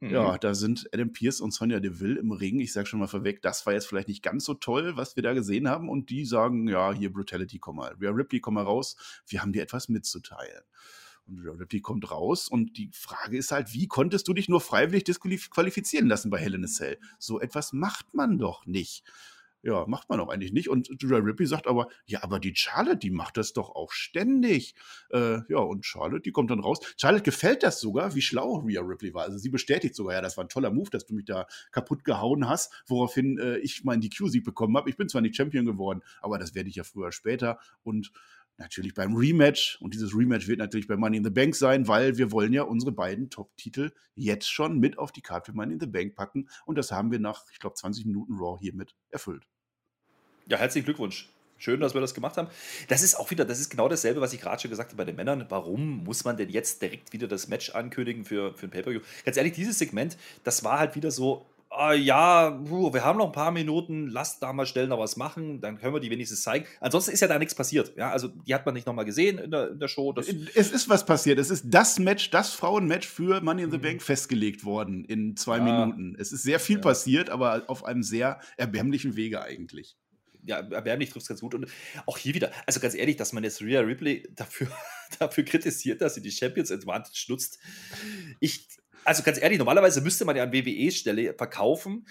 Mhm. 0.00 0.10
Ja, 0.10 0.38
da 0.38 0.54
sind 0.54 0.88
Adam 0.92 1.12
Pierce 1.12 1.40
und 1.40 1.52
Sonja 1.52 1.80
Deville 1.80 2.18
im 2.18 2.32
Ring. 2.32 2.60
Ich 2.60 2.72
sage 2.72 2.86
schon 2.86 3.00
mal 3.00 3.08
vorweg, 3.08 3.42
das 3.42 3.66
war 3.66 3.72
jetzt 3.72 3.86
vielleicht 3.86 4.08
nicht 4.08 4.22
ganz 4.22 4.44
so 4.44 4.54
toll, 4.54 4.96
was 4.96 5.16
wir 5.16 5.22
da 5.22 5.32
gesehen 5.32 5.68
haben. 5.68 5.88
Und 5.88 6.10
die 6.10 6.24
sagen, 6.24 6.68
ja, 6.68 6.92
hier 6.92 7.12
Brutality, 7.12 7.58
komm 7.58 7.76
mal. 7.76 7.94
Rhea 8.00 8.10
Ripley, 8.10 8.40
komm 8.40 8.54
mal 8.54 8.64
raus. 8.64 8.96
Wir 9.26 9.42
haben 9.42 9.52
dir 9.52 9.62
etwas 9.62 9.88
mitzuteilen. 9.88 10.62
Und 11.26 11.40
Rhea 11.40 11.52
Ripley 11.52 11.80
kommt 11.80 12.10
raus 12.10 12.48
und 12.48 12.78
die 12.78 12.90
Frage 12.92 13.36
ist 13.36 13.52
halt, 13.52 13.74
wie 13.74 13.86
konntest 13.86 14.26
du 14.28 14.34
dich 14.34 14.48
nur 14.48 14.60
freiwillig 14.60 15.04
disqualifizieren 15.04 16.08
lassen 16.08 16.30
bei 16.30 16.38
Hell 16.38 16.54
in 16.54 16.64
a 16.64 16.68
Cell? 16.68 16.98
So 17.18 17.40
etwas 17.40 17.72
macht 17.72 18.14
man 18.14 18.38
doch 18.38 18.64
nicht. 18.66 19.04
Ja, 19.62 19.86
macht 19.88 20.08
man 20.08 20.20
auch 20.20 20.28
eigentlich 20.28 20.52
nicht. 20.52 20.68
Und 20.68 20.88
Rhea 21.02 21.18
Ripley 21.18 21.46
sagt 21.46 21.66
aber, 21.66 21.88
ja, 22.06 22.22
aber 22.22 22.38
die 22.38 22.54
Charlotte, 22.54 22.98
die 22.98 23.10
macht 23.10 23.36
das 23.36 23.52
doch 23.52 23.70
auch 23.74 23.90
ständig. 23.90 24.74
Äh, 25.10 25.40
ja, 25.48 25.58
und 25.58 25.84
Charlotte, 25.84 26.22
die 26.22 26.30
kommt 26.30 26.50
dann 26.50 26.60
raus. 26.60 26.78
Charlotte 26.96 27.24
gefällt 27.24 27.64
das 27.64 27.80
sogar, 27.80 28.14
wie 28.14 28.22
schlau 28.22 28.58
Rhea 28.58 28.80
Ripley 28.82 29.14
war. 29.14 29.24
Also 29.24 29.38
sie 29.38 29.48
bestätigt 29.48 29.96
sogar, 29.96 30.14
ja, 30.14 30.20
das 30.20 30.36
war 30.36 30.44
ein 30.44 30.48
toller 30.48 30.70
Move, 30.70 30.90
dass 30.90 31.06
du 31.06 31.14
mich 31.14 31.24
da 31.24 31.46
kaputt 31.72 32.04
gehauen 32.04 32.48
hast, 32.48 32.72
woraufhin 32.86 33.38
äh, 33.38 33.58
ich 33.58 33.82
meinen 33.82 34.00
DQ-Sieg 34.00 34.44
bekommen 34.44 34.76
habe. 34.76 34.90
Ich 34.90 34.96
bin 34.96 35.08
zwar 35.08 35.22
nicht 35.22 35.34
Champion 35.34 35.66
geworden, 35.66 36.02
aber 36.20 36.38
das 36.38 36.54
werde 36.54 36.68
ich 36.68 36.76
ja 36.76 36.84
früher 36.84 37.10
später. 37.10 37.58
Und 37.82 38.12
natürlich 38.58 38.94
beim 38.94 39.16
Rematch. 39.16 39.78
Und 39.80 39.94
dieses 39.94 40.14
Rematch 40.14 40.48
wird 40.48 40.58
natürlich 40.58 40.88
bei 40.88 40.96
Money 40.96 41.18
in 41.18 41.24
the 41.24 41.30
Bank 41.30 41.54
sein, 41.54 41.88
weil 41.88 42.18
wir 42.18 42.32
wollen 42.32 42.52
ja 42.52 42.62
unsere 42.62 42.92
beiden 42.92 43.30
Top-Titel 43.30 43.92
jetzt 44.14 44.50
schon 44.50 44.78
mit 44.78 44.98
auf 44.98 45.12
die 45.12 45.22
Karte 45.22 45.52
für 45.52 45.56
Money 45.56 45.74
in 45.74 45.80
the 45.80 45.86
Bank 45.86 46.14
packen. 46.14 46.48
Und 46.66 46.76
das 46.76 46.92
haben 46.92 47.10
wir 47.10 47.18
nach, 47.18 47.44
ich 47.52 47.58
glaube, 47.58 47.76
20 47.76 48.04
Minuten 48.04 48.34
Raw 48.34 48.58
hiermit 48.60 48.94
erfüllt. 49.10 49.44
Ja, 50.46 50.58
herzlichen 50.58 50.84
Glückwunsch. 50.84 51.30
Schön, 51.60 51.80
dass 51.80 51.92
wir 51.92 52.00
das 52.00 52.14
gemacht 52.14 52.36
haben. 52.36 52.48
Das 52.86 53.02
ist 53.02 53.16
auch 53.16 53.32
wieder, 53.32 53.44
das 53.44 53.58
ist 53.58 53.68
genau 53.68 53.88
dasselbe, 53.88 54.20
was 54.20 54.32
ich 54.32 54.40
gerade 54.40 54.62
schon 54.62 54.70
gesagt 54.70 54.90
habe 54.90 54.98
bei 54.98 55.04
den 55.04 55.16
Männern. 55.16 55.46
Warum 55.48 56.04
muss 56.04 56.24
man 56.24 56.36
denn 56.36 56.48
jetzt 56.50 56.80
direkt 56.82 57.12
wieder 57.12 57.26
das 57.26 57.48
Match 57.48 57.70
ankündigen 57.70 58.24
für, 58.24 58.54
für 58.54 58.66
ein 58.66 58.70
Pay-Per-View? 58.70 59.00
Ganz 59.24 59.36
ehrlich, 59.36 59.54
dieses 59.54 59.76
Segment, 59.76 60.16
das 60.44 60.62
war 60.62 60.78
halt 60.78 60.94
wieder 60.94 61.10
so, 61.10 61.46
ah, 61.78 61.92
ja, 61.92 62.58
wir 62.60 63.04
haben 63.04 63.18
noch 63.18 63.26
ein 63.26 63.32
paar 63.32 63.50
Minuten, 63.50 64.08
lasst 64.08 64.42
da 64.42 64.52
mal 64.52 64.66
schnell 64.66 64.88
noch 64.88 64.98
was 64.98 65.16
machen, 65.16 65.60
dann 65.60 65.78
können 65.78 65.94
wir 65.94 66.00
die 66.00 66.10
wenigstens 66.10 66.42
zeigen. 66.42 66.66
Ansonsten 66.80 67.12
ist 67.12 67.20
ja 67.20 67.28
da 67.28 67.38
nichts 67.38 67.54
passiert. 67.54 67.96
Ja, 67.96 68.10
also 68.10 68.28
die 68.28 68.54
hat 68.54 68.66
man 68.66 68.74
nicht 68.74 68.86
nochmal 68.86 69.04
gesehen 69.04 69.38
in 69.38 69.50
der, 69.50 69.70
in 69.70 69.78
der 69.78 69.88
Show. 69.88 70.12
Das 70.12 70.28
es 70.28 70.70
ist 70.70 70.88
was 70.88 71.06
passiert. 71.06 71.38
Es 71.38 71.50
ist 71.50 71.64
das 71.68 71.98
Match, 71.98 72.30
das 72.30 72.52
Frauenmatch 72.52 73.06
für 73.06 73.40
Money 73.40 73.62
in 73.62 73.70
the 73.70 73.78
mhm. 73.78 73.82
Bank 73.82 74.02
festgelegt 74.02 74.64
worden 74.64 75.04
in 75.04 75.36
zwei 75.36 75.58
ja. 75.58 75.64
Minuten. 75.64 76.16
Es 76.18 76.32
ist 76.32 76.42
sehr 76.42 76.60
viel 76.60 76.76
ja. 76.76 76.82
passiert, 76.82 77.30
aber 77.30 77.64
auf 77.68 77.84
einem 77.84 78.02
sehr 78.02 78.40
erbärmlichen 78.56 79.16
Wege 79.16 79.42
eigentlich 79.42 79.96
ja, 80.48 80.58
erbärmlich 80.58 81.10
trifft 81.10 81.24
es 81.24 81.28
ganz 81.28 81.40
gut. 81.40 81.54
Und 81.54 81.66
auch 82.06 82.18
hier 82.18 82.34
wieder, 82.34 82.50
also 82.66 82.80
ganz 82.80 82.94
ehrlich, 82.94 83.16
dass 83.16 83.32
man 83.32 83.44
jetzt 83.44 83.60
Rhea 83.60 83.80
Ripley 83.80 84.26
dafür, 84.34 84.68
dafür 85.18 85.44
kritisiert, 85.44 86.00
dass 86.00 86.14
sie 86.14 86.22
die 86.22 86.32
Champions 86.32 86.72
Advantage 86.72 87.26
nutzt. 87.28 87.58
Ich, 88.40 88.66
also 89.04 89.22
ganz 89.22 89.40
ehrlich, 89.40 89.58
normalerweise 89.58 90.00
müsste 90.00 90.24
man 90.24 90.36
ja 90.36 90.42
an 90.42 90.52
WWE-Stelle 90.52 91.34
verkaufen, 91.34 92.06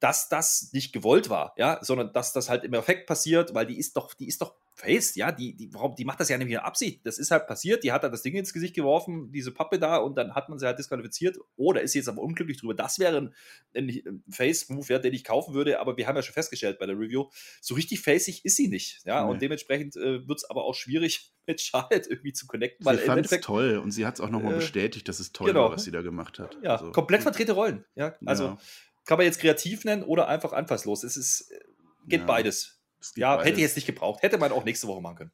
dass 0.00 0.28
das 0.28 0.70
nicht 0.72 0.92
gewollt 0.92 1.30
war, 1.30 1.54
ja, 1.56 1.78
sondern 1.82 2.12
dass 2.12 2.32
das 2.32 2.48
halt 2.48 2.64
im 2.64 2.74
Effekt 2.74 3.06
passiert, 3.06 3.54
weil 3.54 3.66
die 3.66 3.78
ist 3.78 3.96
doch, 3.96 4.14
die 4.14 4.28
ist 4.28 4.40
doch 4.42 4.54
face, 4.74 5.14
ja, 5.14 5.30
die, 5.30 5.54
die, 5.54 5.72
warum, 5.72 5.94
die 5.94 6.04
macht 6.04 6.18
das 6.18 6.28
ja 6.28 6.36
nicht 6.36 6.48
mit 6.48 6.58
Absicht. 6.58 7.06
Das 7.06 7.18
ist 7.18 7.30
halt 7.30 7.46
passiert, 7.46 7.84
die 7.84 7.92
hat 7.92 8.02
dann 8.02 8.10
das 8.10 8.22
Ding 8.22 8.34
ins 8.34 8.52
Gesicht 8.52 8.74
geworfen, 8.74 9.30
diese 9.30 9.52
Pappe 9.52 9.78
da, 9.78 9.98
und 9.98 10.16
dann 10.16 10.34
hat 10.34 10.48
man 10.48 10.58
sie 10.58 10.66
halt 10.66 10.78
disqualifiziert. 10.78 11.38
Oh, 11.56 11.72
da 11.72 11.80
ist 11.80 11.92
sie 11.92 12.00
jetzt 12.00 12.08
aber 12.08 12.22
unglücklich 12.22 12.58
drüber. 12.58 12.74
Das 12.74 12.98
wäre 12.98 13.16
ein, 13.16 13.34
ein 13.76 14.24
Face-Move, 14.28 14.92
ja, 14.92 14.98
den 14.98 15.14
ich 15.14 15.22
kaufen 15.22 15.54
würde, 15.54 15.78
aber 15.78 15.96
wir 15.96 16.08
haben 16.08 16.16
ja 16.16 16.22
schon 16.22 16.34
festgestellt 16.34 16.78
bei 16.78 16.86
der 16.86 16.98
Review, 16.98 17.28
so 17.60 17.74
richtig 17.74 18.00
facig 18.00 18.44
ist 18.44 18.56
sie 18.56 18.68
nicht, 18.68 19.02
ja, 19.04 19.24
nee. 19.24 19.30
und 19.30 19.42
dementsprechend 19.42 19.96
äh, 19.96 20.26
wird 20.26 20.38
es 20.38 20.50
aber 20.50 20.64
auch 20.64 20.74
schwierig, 20.74 21.32
mit 21.46 21.60
Charlotte 21.60 22.08
irgendwie 22.08 22.32
zu 22.32 22.46
connecten. 22.46 22.84
Weil 22.84 22.98
sie 22.98 23.04
fand 23.04 23.30
es 23.30 23.40
toll 23.42 23.78
und 23.78 23.90
sie 23.90 24.06
hat 24.06 24.14
es 24.14 24.20
auch 24.20 24.30
nochmal 24.30 24.54
äh, 24.54 24.56
bestätigt, 24.56 25.06
dass 25.08 25.20
es 25.20 25.32
toll 25.32 25.48
genau. 25.48 25.64
war, 25.64 25.72
was 25.72 25.84
sie 25.84 25.90
da 25.90 26.02
gemacht 26.02 26.38
hat. 26.38 26.58
Ja, 26.62 26.72
also, 26.72 26.90
komplett 26.90 27.22
verdrehte 27.22 27.52
Rollen, 27.52 27.84
ja, 27.94 28.16
also 28.24 28.44
ja 28.44 28.58
kann 29.04 29.18
man 29.18 29.26
jetzt 29.26 29.40
kreativ 29.40 29.84
nennen 29.84 30.02
oder 30.02 30.28
einfach 30.28 30.52
anfasslos. 30.52 31.04
Es 31.04 31.16
ist, 31.16 31.50
äh, 31.50 31.60
geht 32.06 32.20
ja, 32.20 32.26
beides. 32.26 32.80
Geht 33.14 33.18
ja, 33.18 33.36
beides. 33.36 33.46
hätte 33.46 33.56
ich 33.56 33.62
jetzt 33.62 33.76
nicht 33.76 33.86
gebraucht. 33.86 34.22
Hätte 34.22 34.38
man 34.38 34.52
auch 34.52 34.64
nächste 34.64 34.86
Woche 34.86 35.00
machen 35.00 35.16
können. 35.16 35.32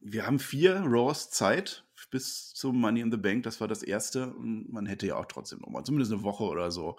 Wir 0.00 0.26
haben 0.26 0.38
vier 0.38 0.82
Raws 0.84 1.30
Zeit 1.30 1.84
bis 2.10 2.54
zum 2.54 2.80
Money 2.80 3.00
in 3.00 3.10
the 3.10 3.18
Bank. 3.18 3.42
Das 3.42 3.60
war 3.60 3.68
das 3.68 3.82
erste. 3.82 4.32
Und 4.32 4.72
man 4.72 4.86
hätte 4.86 5.06
ja 5.06 5.16
auch 5.16 5.26
trotzdem 5.26 5.60
nochmal, 5.60 5.84
zumindest 5.84 6.12
eine 6.12 6.22
Woche 6.22 6.44
oder 6.44 6.70
so. 6.70 6.96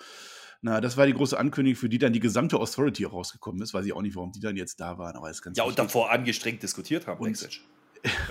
Na, 0.62 0.82
das 0.82 0.98
war 0.98 1.06
die 1.06 1.14
große 1.14 1.38
Ankündigung, 1.40 1.80
für 1.80 1.90
die 1.90 1.98
dann 1.98 2.12
die 2.12 2.20
gesamte 2.20 2.60
Authority 2.60 3.06
rausgekommen 3.06 3.62
ist. 3.62 3.74
Weiß 3.74 3.86
ich 3.86 3.94
auch 3.94 4.02
nicht, 4.02 4.16
warum 4.16 4.32
die 4.32 4.42
dann 4.42 4.58
jetzt 4.58 4.80
da 4.80 4.98
waren, 4.98 5.16
aber 5.16 5.30
ist 5.30 5.42
ganz 5.42 5.58
Ja, 5.58 5.64
wichtig. 5.64 5.80
und 5.80 5.86
davor 5.88 6.12
angestrengt 6.12 6.62
diskutiert 6.62 7.08
haben. 7.08 7.20
Und, 7.22 7.42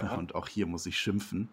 ja. 0.02 0.14
und 0.18 0.34
auch 0.34 0.46
hier 0.46 0.66
muss 0.66 0.84
ich 0.86 0.98
schimpfen 0.98 1.48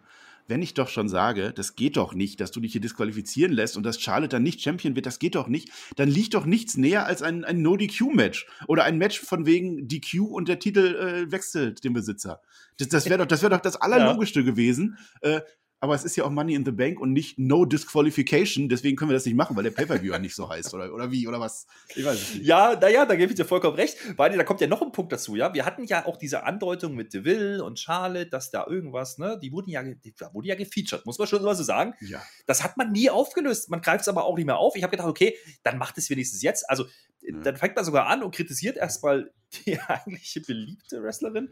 wenn 0.48 0.62
ich 0.62 0.74
doch 0.74 0.88
schon 0.88 1.08
sage, 1.08 1.52
das 1.52 1.76
geht 1.76 1.96
doch 1.96 2.14
nicht, 2.14 2.40
dass 2.40 2.50
du 2.50 2.60
dich 2.60 2.72
hier 2.72 2.80
disqualifizieren 2.80 3.52
lässt 3.52 3.76
und 3.76 3.82
dass 3.82 4.00
Charlotte 4.00 4.28
dann 4.28 4.42
nicht 4.42 4.60
Champion 4.60 4.94
wird, 4.94 5.06
das 5.06 5.18
geht 5.18 5.34
doch 5.34 5.48
nicht, 5.48 5.70
dann 5.96 6.08
liegt 6.08 6.34
doch 6.34 6.46
nichts 6.46 6.76
näher 6.76 7.06
als 7.06 7.22
ein, 7.22 7.44
ein 7.44 7.62
No-DQ-Match 7.62 8.46
oder 8.66 8.84
ein 8.84 8.98
Match 8.98 9.20
von 9.20 9.46
wegen 9.46 9.88
DQ 9.88 10.20
und 10.20 10.48
der 10.48 10.58
Titel 10.58 10.94
äh, 10.96 11.32
wechselt 11.32 11.84
den 11.84 11.92
Besitzer. 11.92 12.40
Das, 12.78 12.88
das 12.88 13.06
wäre 13.06 13.18
doch, 13.18 13.26
das 13.26 13.42
wär 13.42 13.50
doch 13.50 13.60
das 13.60 13.76
Allerlogischste 13.76 14.40
ja. 14.40 14.46
gewesen. 14.46 14.98
Äh, 15.20 15.40
aber 15.78 15.94
es 15.94 16.04
ist 16.04 16.16
ja 16.16 16.24
auch 16.24 16.30
Money 16.30 16.54
in 16.54 16.64
the 16.64 16.70
Bank 16.70 16.98
und 17.00 17.12
nicht 17.12 17.38
No 17.38 17.66
Disqualification. 17.66 18.68
Deswegen 18.68 18.96
können 18.96 19.10
wir 19.10 19.14
das 19.14 19.26
nicht 19.26 19.34
machen, 19.34 19.56
weil 19.56 19.64
der 19.64 19.72
Pay-Per-View 19.72 20.12
ja 20.12 20.18
nicht 20.18 20.34
so 20.34 20.48
heißt. 20.48 20.72
Oder, 20.72 20.92
oder 20.92 21.10
wie? 21.10 21.28
Oder 21.28 21.38
was? 21.38 21.66
Ich 21.94 22.04
weiß 22.04 22.14
es 22.14 22.34
nicht. 22.34 22.46
Ja, 22.46 22.74
naja, 22.80 23.04
da 23.04 23.14
gebe 23.14 23.32
ich 23.32 23.36
dir 23.36 23.44
vollkommen 23.44 23.76
recht. 23.76 23.98
Weil 24.16 24.34
da 24.34 24.42
kommt 24.42 24.62
ja 24.62 24.68
noch 24.68 24.80
ein 24.80 24.90
Punkt 24.90 25.12
dazu. 25.12 25.36
Ja, 25.36 25.52
Wir 25.52 25.66
hatten 25.66 25.84
ja 25.84 26.06
auch 26.06 26.16
diese 26.16 26.44
Andeutung 26.44 26.94
mit 26.94 27.12
DeVille 27.12 27.62
und 27.62 27.78
Charlotte, 27.78 28.30
dass 28.30 28.50
da 28.50 28.66
irgendwas, 28.66 29.18
ne, 29.18 29.38
die 29.42 29.52
wurden 29.52 29.68
ja, 29.68 29.82
die 29.82 30.14
wurden 30.32 30.46
ja 30.46 30.54
gefeatured, 30.54 31.04
muss 31.04 31.18
man 31.18 31.28
schon 31.28 31.42
so 31.42 31.62
sagen. 31.62 31.92
Ja. 32.00 32.22
Das 32.46 32.64
hat 32.64 32.78
man 32.78 32.90
nie 32.90 33.10
aufgelöst. 33.10 33.68
Man 33.68 33.82
greift 33.82 34.02
es 34.02 34.08
aber 34.08 34.24
auch 34.24 34.36
nicht 34.36 34.46
mehr 34.46 34.56
auf. 34.56 34.76
Ich 34.76 34.82
habe 34.82 34.92
gedacht, 34.92 35.08
okay, 35.08 35.36
dann 35.62 35.76
macht 35.76 35.98
es 35.98 36.08
wenigstens 36.08 36.40
jetzt. 36.40 36.70
Also, 36.70 36.86
ja. 37.20 37.38
dann 37.42 37.56
fängt 37.56 37.76
man 37.76 37.84
sogar 37.84 38.06
an 38.06 38.22
und 38.22 38.34
kritisiert 38.34 38.78
erstmal 38.78 39.30
die 39.66 39.78
eigentliche 39.86 40.40
beliebte 40.40 41.02
Wrestlerin 41.02 41.50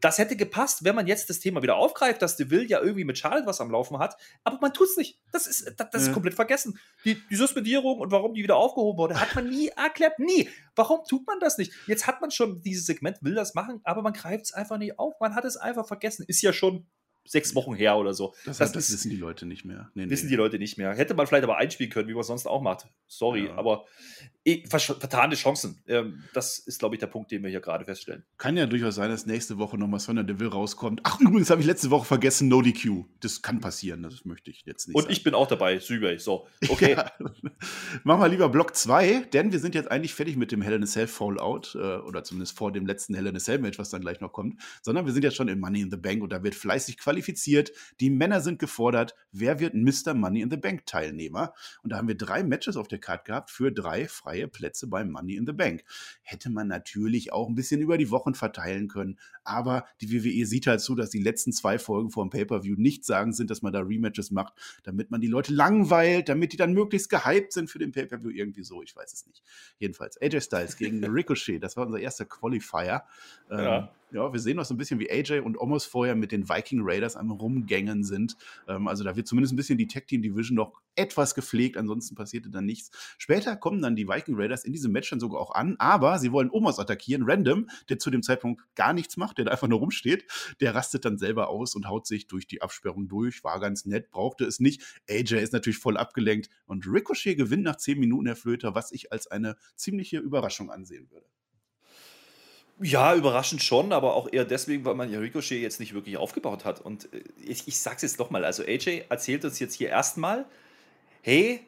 das 0.00 0.18
hätte 0.18 0.36
gepasst, 0.36 0.84
wenn 0.84 0.94
man 0.94 1.06
jetzt 1.06 1.30
das 1.30 1.40
Thema 1.40 1.62
wieder 1.62 1.76
aufgreift, 1.76 2.22
dass 2.22 2.36
Deville 2.36 2.66
ja 2.66 2.80
irgendwie 2.80 3.04
mit 3.04 3.18
Charlotte 3.18 3.46
was 3.46 3.60
am 3.60 3.70
Laufen 3.70 3.98
hat, 3.98 4.16
aber 4.44 4.58
man 4.60 4.72
tut 4.72 4.88
es 4.88 4.96
nicht. 4.96 5.18
Das 5.32 5.46
ist, 5.46 5.72
das, 5.76 5.90
das 5.90 6.02
ist 6.02 6.12
komplett 6.12 6.34
vergessen. 6.34 6.78
Die, 7.04 7.16
die 7.28 7.36
Suspendierung 7.36 8.00
und 8.00 8.10
warum 8.10 8.34
die 8.34 8.42
wieder 8.42 8.56
aufgehoben 8.56 8.98
wurde, 8.98 9.20
hat 9.20 9.34
man 9.34 9.48
nie 9.48 9.68
erklärt. 9.68 10.18
Nie. 10.18 10.48
Warum 10.74 11.00
tut 11.08 11.26
man 11.26 11.40
das 11.40 11.58
nicht? 11.58 11.72
Jetzt 11.86 12.06
hat 12.06 12.20
man 12.20 12.30
schon 12.30 12.60
dieses 12.62 12.86
Segment, 12.86 13.18
will 13.22 13.34
das 13.34 13.54
machen, 13.54 13.80
aber 13.84 14.02
man 14.02 14.12
greift 14.12 14.46
es 14.46 14.52
einfach 14.52 14.78
nicht 14.78 14.98
auf. 14.98 15.14
Man 15.20 15.34
hat 15.34 15.44
es 15.44 15.56
einfach 15.56 15.86
vergessen. 15.86 16.24
Ist 16.26 16.42
ja 16.42 16.52
schon 16.52 16.86
sechs 17.24 17.54
Wochen 17.54 17.74
her 17.74 17.96
oder 17.96 18.14
so. 18.14 18.34
Das, 18.44 18.58
das, 18.58 18.72
das 18.72 18.92
wissen 18.92 19.10
die 19.10 19.16
Leute 19.16 19.46
nicht 19.46 19.64
mehr. 19.64 19.90
Nee, 19.94 20.08
wissen 20.08 20.26
nee. 20.26 20.30
die 20.30 20.36
Leute 20.36 20.58
nicht 20.58 20.78
mehr. 20.78 20.94
Hätte 20.94 21.14
man 21.14 21.26
vielleicht 21.26 21.44
aber 21.44 21.56
einspielen 21.56 21.90
können, 21.92 22.08
wie 22.08 22.12
man 22.12 22.20
es 22.20 22.28
sonst 22.28 22.46
auch 22.46 22.62
macht. 22.62 22.86
Sorry, 23.06 23.46
ja. 23.46 23.54
aber 23.54 23.84
vertane 24.68 25.34
Chancen. 25.34 25.82
Ähm, 25.88 26.22
das 26.32 26.58
ist, 26.58 26.78
glaube 26.78 26.94
ich, 26.94 27.00
der 27.00 27.08
Punkt, 27.08 27.30
den 27.32 27.42
wir 27.42 27.50
hier 27.50 27.60
gerade 27.60 27.84
feststellen. 27.84 28.24
Kann 28.38 28.56
ja 28.56 28.66
durchaus 28.66 28.94
sein, 28.94 29.10
dass 29.10 29.26
nächste 29.26 29.58
Woche 29.58 29.76
nochmal 29.76 29.98
Sonja 29.98 30.22
Deville 30.22 30.50
rauskommt. 30.50 31.00
Ach, 31.02 31.20
übrigens 31.20 31.50
habe 31.50 31.60
ich 31.60 31.66
letzte 31.66 31.90
Woche 31.90 32.04
vergessen, 32.04 32.48
No 32.48 32.62
DQ. 32.62 33.04
Das 33.20 33.42
kann 33.42 33.60
passieren, 33.60 34.02
das 34.02 34.24
möchte 34.24 34.50
ich 34.50 34.62
jetzt 34.64 34.86
nicht. 34.86 34.94
Und 34.94 35.02
sagen. 35.02 35.12
ich 35.12 35.24
bin 35.24 35.34
auch 35.34 35.48
dabei, 35.48 35.78
Sübey. 35.80 36.18
So, 36.18 36.46
okay. 36.68 36.92
ja. 36.92 37.10
Machen 38.04 38.20
wir 38.20 38.28
lieber 38.28 38.48
Block 38.48 38.76
2, 38.76 39.26
denn 39.32 39.50
wir 39.50 39.58
sind 39.58 39.74
jetzt 39.74 39.90
eigentlich 39.90 40.14
fertig 40.14 40.36
mit 40.36 40.52
dem 40.52 40.62
Hell 40.62 40.74
in 40.74 40.82
a 40.84 40.86
Cell 40.86 41.08
Fallout, 41.08 41.74
äh, 41.74 41.78
oder 41.78 42.22
zumindest 42.22 42.56
vor 42.56 42.70
dem 42.70 42.86
letzten 42.86 43.14
Hell 43.14 43.26
in 43.26 43.36
a 43.36 43.40
Cell 43.40 43.58
Match, 43.58 43.78
was 43.78 43.90
dann 43.90 44.00
gleich 44.00 44.20
noch 44.20 44.32
kommt, 44.32 44.60
sondern 44.82 45.06
wir 45.06 45.12
sind 45.12 45.24
jetzt 45.24 45.36
schon 45.36 45.48
in 45.48 45.58
Money 45.58 45.80
in 45.80 45.90
the 45.90 45.96
Bank 45.96 46.22
und 46.22 46.30
da 46.30 46.44
wird 46.44 46.54
fleißig 46.54 46.98
qualifiziert. 46.98 47.72
Die 48.00 48.10
Männer 48.10 48.40
sind 48.40 48.60
gefordert. 48.60 49.16
Wer 49.32 49.58
wird 49.58 49.74
Mr. 49.74 50.14
Money 50.14 50.42
in 50.42 50.50
the 50.50 50.56
Bank 50.56 50.86
Teilnehmer? 50.86 51.52
Und 51.82 51.90
da 51.90 51.96
haben 51.96 52.06
wir 52.06 52.16
drei 52.16 52.44
Matches 52.44 52.76
auf 52.76 52.86
der 52.86 52.98
Card 52.98 53.24
gehabt 53.24 53.50
für 53.50 53.72
drei 53.72 54.06
freie 54.06 54.35
Plätze 54.46 54.86
beim 54.86 55.10
Money 55.10 55.36
in 55.36 55.46
the 55.46 55.52
Bank. 55.52 55.84
Hätte 56.22 56.50
man 56.50 56.68
natürlich 56.68 57.32
auch 57.32 57.48
ein 57.48 57.54
bisschen 57.54 57.80
über 57.80 57.98
die 57.98 58.10
Wochen 58.10 58.34
verteilen 58.34 58.88
können, 58.88 59.18
aber 59.44 59.86
die 60.00 60.12
WWE 60.12 60.46
sieht 60.46 60.66
halt 60.66 60.80
zu, 60.80 60.94
dass 60.94 61.10
die 61.10 61.22
letzten 61.22 61.52
zwei 61.52 61.78
Folgen 61.78 62.10
vor 62.10 62.24
dem 62.24 62.30
Pay-Per-View 62.30 62.76
nicht 62.76 63.04
sagen 63.04 63.32
sind, 63.32 63.50
dass 63.50 63.62
man 63.62 63.72
da 63.72 63.80
Rematches 63.80 64.30
macht, 64.30 64.54
damit 64.82 65.10
man 65.10 65.20
die 65.20 65.26
Leute 65.26 65.54
langweilt, 65.54 66.28
damit 66.28 66.52
die 66.52 66.56
dann 66.56 66.72
möglichst 66.72 67.08
gehypt 67.08 67.52
sind 67.52 67.70
für 67.70 67.78
den 67.78 67.92
Pay-Per-View, 67.92 68.30
irgendwie 68.30 68.64
so, 68.64 68.82
ich 68.82 68.94
weiß 68.94 69.12
es 69.12 69.26
nicht. 69.26 69.42
Jedenfalls, 69.78 70.20
AJ 70.20 70.42
Styles 70.42 70.76
gegen 70.76 71.02
Ricochet, 71.04 71.60
das 71.60 71.76
war 71.76 71.86
unser 71.86 72.00
erster 72.00 72.26
Qualifier. 72.26 73.04
Ja. 73.50 73.78
Ähm, 73.78 73.88
ja, 74.12 74.32
wir 74.32 74.40
sehen 74.40 74.56
noch 74.56 74.64
so 74.64 74.74
ein 74.74 74.76
bisschen 74.76 75.00
wie 75.00 75.10
AJ 75.10 75.40
und 75.40 75.58
Omos 75.58 75.84
vorher 75.84 76.14
mit 76.14 76.30
den 76.30 76.48
Viking 76.48 76.80
Raiders 76.82 77.16
am 77.16 77.30
Rumgängen 77.30 78.04
sind. 78.04 78.36
Ähm, 78.68 78.86
also 78.86 79.02
da 79.02 79.16
wird 79.16 79.26
zumindest 79.26 79.52
ein 79.52 79.56
bisschen 79.56 79.78
die 79.78 79.88
Tag 79.88 80.06
Team 80.06 80.22
Division 80.22 80.56
noch 80.56 80.80
etwas 80.94 81.34
gepflegt, 81.34 81.76
ansonsten 81.76 82.14
passierte 82.14 82.48
dann 82.48 82.64
nichts. 82.64 82.90
Später 83.18 83.56
kommen 83.56 83.82
dann 83.82 83.96
die 83.96 84.08
Viking 84.08 84.36
Raiders 84.36 84.64
in 84.64 84.72
diesem 84.72 84.92
Match 84.92 85.10
dann 85.10 85.20
sogar 85.20 85.40
auch 85.40 85.54
an, 85.54 85.76
aber 85.78 86.18
sie 86.18 86.32
wollen 86.32 86.50
Omos 86.50 86.78
attackieren. 86.78 87.24
Random, 87.24 87.68
der 87.88 87.98
zu 87.98 88.10
dem 88.10 88.22
Zeitpunkt 88.22 88.62
gar 88.76 88.92
nichts 88.92 89.16
macht, 89.16 89.38
der 89.38 89.46
da 89.46 89.50
einfach 89.50 89.68
nur 89.68 89.80
rumsteht, 89.80 90.24
der 90.60 90.74
rastet 90.74 91.04
dann 91.04 91.18
selber 91.18 91.48
aus 91.48 91.74
und 91.74 91.88
haut 91.88 92.06
sich 92.06 92.28
durch 92.28 92.46
die 92.46 92.62
Absperrung 92.62 93.08
durch. 93.08 93.42
War 93.44 93.60
ganz 93.60 93.86
nett, 93.86 94.10
brauchte 94.10 94.44
es 94.44 94.60
nicht. 94.60 94.82
AJ 95.10 95.34
ist 95.42 95.52
natürlich 95.52 95.78
voll 95.78 95.96
abgelenkt 95.96 96.48
und 96.66 96.86
Ricochet 96.86 97.36
gewinnt 97.36 97.64
nach 97.64 97.76
10 97.76 97.98
Minuten, 97.98 98.26
Herr 98.26 98.36
Flöter, 98.36 98.74
was 98.74 98.92
ich 98.92 99.12
als 99.12 99.26
eine 99.26 99.56
ziemliche 99.74 100.18
Überraschung 100.18 100.70
ansehen 100.70 101.10
würde. 101.10 101.26
Ja, 102.80 103.14
überraschend 103.14 103.62
schon, 103.62 103.92
aber 103.92 104.14
auch 104.14 104.30
eher 104.30 104.44
deswegen, 104.44 104.84
weil 104.84 104.94
man 104.94 105.10
ja 105.10 105.18
Ricochet 105.18 105.62
jetzt 105.62 105.80
nicht 105.80 105.94
wirklich 105.94 106.18
aufgebaut 106.18 106.64
hat. 106.64 106.80
Und 106.80 107.12
äh, 107.12 107.22
ich, 107.42 107.66
ich 107.66 107.78
sag's 107.78 108.02
jetzt 108.02 108.18
nochmal, 108.18 108.44
also 108.44 108.62
AJ 108.62 109.04
erzählt 109.08 109.44
uns 109.44 109.58
jetzt 109.58 109.74
hier 109.74 109.88
erstmal, 109.88 110.44
hey, 111.22 111.66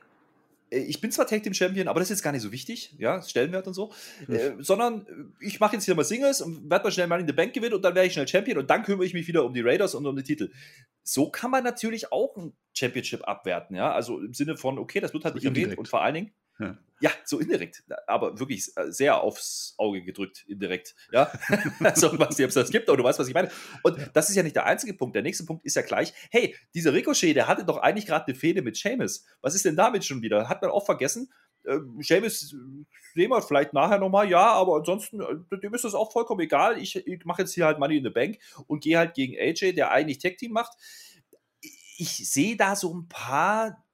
äh, 0.71 0.81
ich 0.81 1.01
bin 1.01 1.11
zwar 1.11 1.27
Tag 1.27 1.43
Team 1.43 1.55
Champion, 1.55 1.89
aber 1.89 2.01
das 2.01 2.11
ist 2.11 2.19
jetzt 2.19 2.23
gar 2.23 2.33
nicht 2.33 2.43
so 2.43 2.53
wichtig, 2.53 2.95
ja, 2.99 3.23
Stellenwert 3.23 3.67
und 3.67 3.75
so, 3.75 3.91
hm. 4.27 4.35
äh, 4.35 4.53
sondern 4.59 5.07
äh, 5.07 5.45
ich 5.47 5.61
mache 5.61 5.77
jetzt 5.77 5.85
hier 5.85 5.95
mal 5.95 6.05
Singles 6.05 6.41
und 6.41 6.71
werde 6.71 6.85
mal 6.85 6.91
schnell 6.91 7.07
mal 7.07 7.21
in 7.21 7.27
the 7.27 7.33
Bank 7.33 7.53
gewinnen 7.55 7.75
und 7.75 7.83
dann 7.83 7.95
werde 7.95 8.07
ich 8.07 8.13
schnell 8.13 8.29
Champion 8.29 8.59
und 8.59 8.69
dann 8.69 8.83
kümmere 8.83 9.07
ich 9.07 9.15
mich 9.15 9.27
wieder 9.27 9.45
um 9.45 9.55
die 9.55 9.63
Raiders 9.63 9.95
und 9.95 10.07
um 10.07 10.15
den 10.15 10.25
Titel. 10.25 10.51
So 11.03 11.31
kann 11.31 11.51
man 11.51 11.65
natürlich 11.65 12.13
auch 12.13 12.37
ein 12.37 12.53
Championship 12.75 13.27
abwerten, 13.27 13.77
ja, 13.77 13.93
also 13.93 14.21
im 14.21 14.35
Sinne 14.35 14.57
von, 14.57 14.79
okay, 14.79 15.01
das 15.01 15.15
wird 15.15 15.25
halt 15.25 15.35
nicht 15.35 15.45
erwähnt 15.45 15.79
und 15.79 15.89
vor 15.89 16.03
allen 16.03 16.15
Dingen, 16.15 16.33
ja. 16.59 16.79
ja. 17.01 17.11
so 17.25 17.39
indirekt, 17.39 17.85
aber 18.07 18.39
wirklich 18.39 18.71
äh, 18.77 18.91
sehr 18.91 19.21
aufs 19.21 19.75
Auge 19.79 20.03
gedrückt, 20.03 20.45
indirekt. 20.49 20.95
Ja, 21.13 21.31
also 21.81 22.19
was 22.19 22.39
es 22.39 22.71
gibt, 22.71 22.89
aber 22.89 22.97
du 22.97 23.05
weißt, 23.05 23.19
was 23.19 23.29
ich 23.29 23.35
meine. 23.35 23.51
Und 23.83 23.99
das 24.15 24.31
ist 24.31 24.37
ja 24.37 24.43
nicht 24.43 24.57
der 24.57 24.67
einzige 24.67 24.95
Punkt. 24.95 25.15
Der 25.15 25.23
nächste 25.23 25.45
Punkt 25.45 25.65
ist 25.65 25.77
ja 25.77 25.83
gleich, 25.83 26.13
hey, 26.31 26.55
dieser 26.75 26.93
Ricochet, 26.93 27.35
der 27.35 27.49
hatte 27.49 27.65
doch 27.65 27.79
eigentlich 27.79 28.07
gerade 28.07 28.27
eine 28.27 28.35
Fehde 28.35 28.63
mit 28.63 28.77
Seamus. 28.77 29.25
Was 29.41 29.55
ist 29.55 29.65
denn 29.65 29.77
damit 29.77 30.05
schon 30.05 30.23
wieder? 30.23 30.49
Hat 30.49 30.63
man 30.63 30.71
auch 30.71 30.85
vergessen? 30.85 31.33
Ähm, 31.67 31.99
Seamus 32.01 32.55
sehen 33.15 33.31
wir 33.31 33.43
vielleicht 33.43 33.73
nachher 33.73 33.99
nochmal, 33.99 34.29
ja, 34.29 34.53
aber 34.53 34.77
ansonsten, 34.77 35.21
äh, 35.21 35.59
dem 35.59 35.75
ist 35.75 35.85
das 35.85 35.95
auch 35.95 36.13
vollkommen 36.13 36.41
egal. 36.41 36.79
Ich, 36.79 36.97
ich 36.97 37.25
mache 37.25 37.43
jetzt 37.43 37.55
hier 37.55 37.67
halt 37.67 37.79
Money 37.79 37.99
in 37.99 38.05
the 38.05 38.11
Bank 38.11 38.39
und 38.67 38.83
gehe 38.83 38.99
halt 38.99 39.15
gegen 39.15 39.37
AJ, 39.39 39.75
der 39.75 39.91
eigentlich 39.91 40.19
Tech 40.19 40.37
Team 40.37 40.53
macht. 40.53 40.73
Ich 41.97 42.31
sehe 42.31 42.57
da 42.57 42.77
so 42.77 42.95
ein 42.95 43.09
paar 43.09 43.85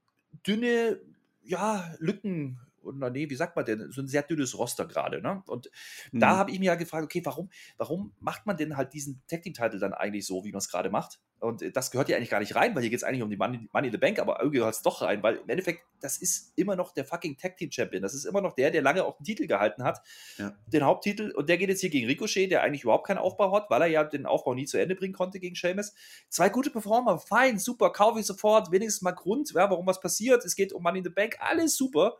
dünne 0.46 1.00
ja, 1.44 1.94
Lücken 1.98 2.58
oder 2.84 3.10
nee, 3.10 3.28
wie 3.30 3.34
sagt 3.34 3.56
man 3.56 3.64
denn, 3.64 3.90
so 3.90 4.00
ein 4.02 4.08
sehr 4.08 4.22
dünnes 4.22 4.56
Roster 4.56 4.86
gerade. 4.86 5.20
Ne? 5.20 5.42
Und 5.46 5.70
mhm. 6.12 6.20
da 6.20 6.36
habe 6.36 6.50
ich 6.50 6.58
mir 6.58 6.66
ja 6.66 6.74
gefragt, 6.74 7.04
okay, 7.04 7.22
warum, 7.24 7.50
warum 7.76 8.14
macht 8.20 8.46
man 8.46 8.56
denn 8.56 8.76
halt 8.76 8.92
diesen 8.92 9.22
Tag 9.28 9.42
Team 9.42 9.54
Title 9.54 9.78
dann 9.78 9.94
eigentlich 9.94 10.26
so, 10.26 10.44
wie 10.44 10.52
man 10.52 10.58
es 10.58 10.68
gerade 10.68 10.90
macht? 10.90 11.20
Und 11.44 11.62
äh, 11.62 11.70
das 11.70 11.90
gehört 11.90 12.08
ja 12.08 12.16
eigentlich 12.16 12.30
gar 12.30 12.40
nicht 12.40 12.56
rein, 12.56 12.74
weil 12.74 12.82
hier 12.82 12.90
geht 12.90 12.98
es 12.98 13.04
eigentlich 13.04 13.22
um 13.22 13.30
die 13.30 13.36
Money, 13.36 13.68
Money 13.72 13.88
in 13.88 13.92
the 13.92 13.98
Bank, 13.98 14.18
aber 14.18 14.40
irgendwie 14.40 14.58
gehört 14.58 14.74
es 14.74 14.82
doch 14.82 15.02
rein, 15.02 15.22
weil 15.22 15.36
im 15.36 15.48
Endeffekt, 15.48 15.82
das 16.00 16.18
ist 16.18 16.52
immer 16.56 16.76
noch 16.76 16.92
der 16.92 17.04
fucking 17.04 17.36
Tag 17.36 17.56
Team 17.56 17.70
Champion. 17.70 18.02
Das 18.02 18.14
ist 18.14 18.24
immer 18.24 18.40
noch 18.40 18.54
der, 18.54 18.70
der 18.70 18.82
lange 18.82 19.04
auch 19.04 19.16
den 19.16 19.24
Titel 19.24 19.46
gehalten 19.46 19.84
hat, 19.84 20.00
ja. 20.38 20.54
den 20.66 20.84
Haupttitel. 20.84 21.30
Und 21.30 21.48
der 21.48 21.58
geht 21.58 21.68
jetzt 21.68 21.80
hier 21.80 21.90
gegen 21.90 22.06
Ricochet, 22.06 22.50
der 22.50 22.62
eigentlich 22.62 22.82
überhaupt 22.82 23.06
keinen 23.06 23.18
Aufbau 23.18 23.54
hat, 23.54 23.70
weil 23.70 23.82
er 23.82 23.88
ja 23.88 24.04
den 24.04 24.26
Aufbau 24.26 24.54
nie 24.54 24.66
zu 24.66 24.78
Ende 24.78 24.94
bringen 24.94 25.14
konnte 25.14 25.40
gegen 25.40 25.54
Sheamus. 25.54 25.94
Zwei 26.28 26.48
gute 26.48 26.70
Performer, 26.70 27.18
fein, 27.18 27.58
super, 27.58 27.90
kaufe 27.90 28.20
ich 28.20 28.26
sofort, 28.26 28.70
wenigstens 28.70 29.02
mal 29.02 29.12
Grund, 29.12 29.52
ja, 29.54 29.70
warum 29.70 29.86
was 29.86 30.00
passiert. 30.00 30.44
Es 30.44 30.56
geht 30.56 30.72
um 30.72 30.82
Money 30.82 30.98
in 30.98 31.04
the 31.04 31.10
Bank, 31.10 31.36
alles 31.40 31.76
super. 31.76 32.18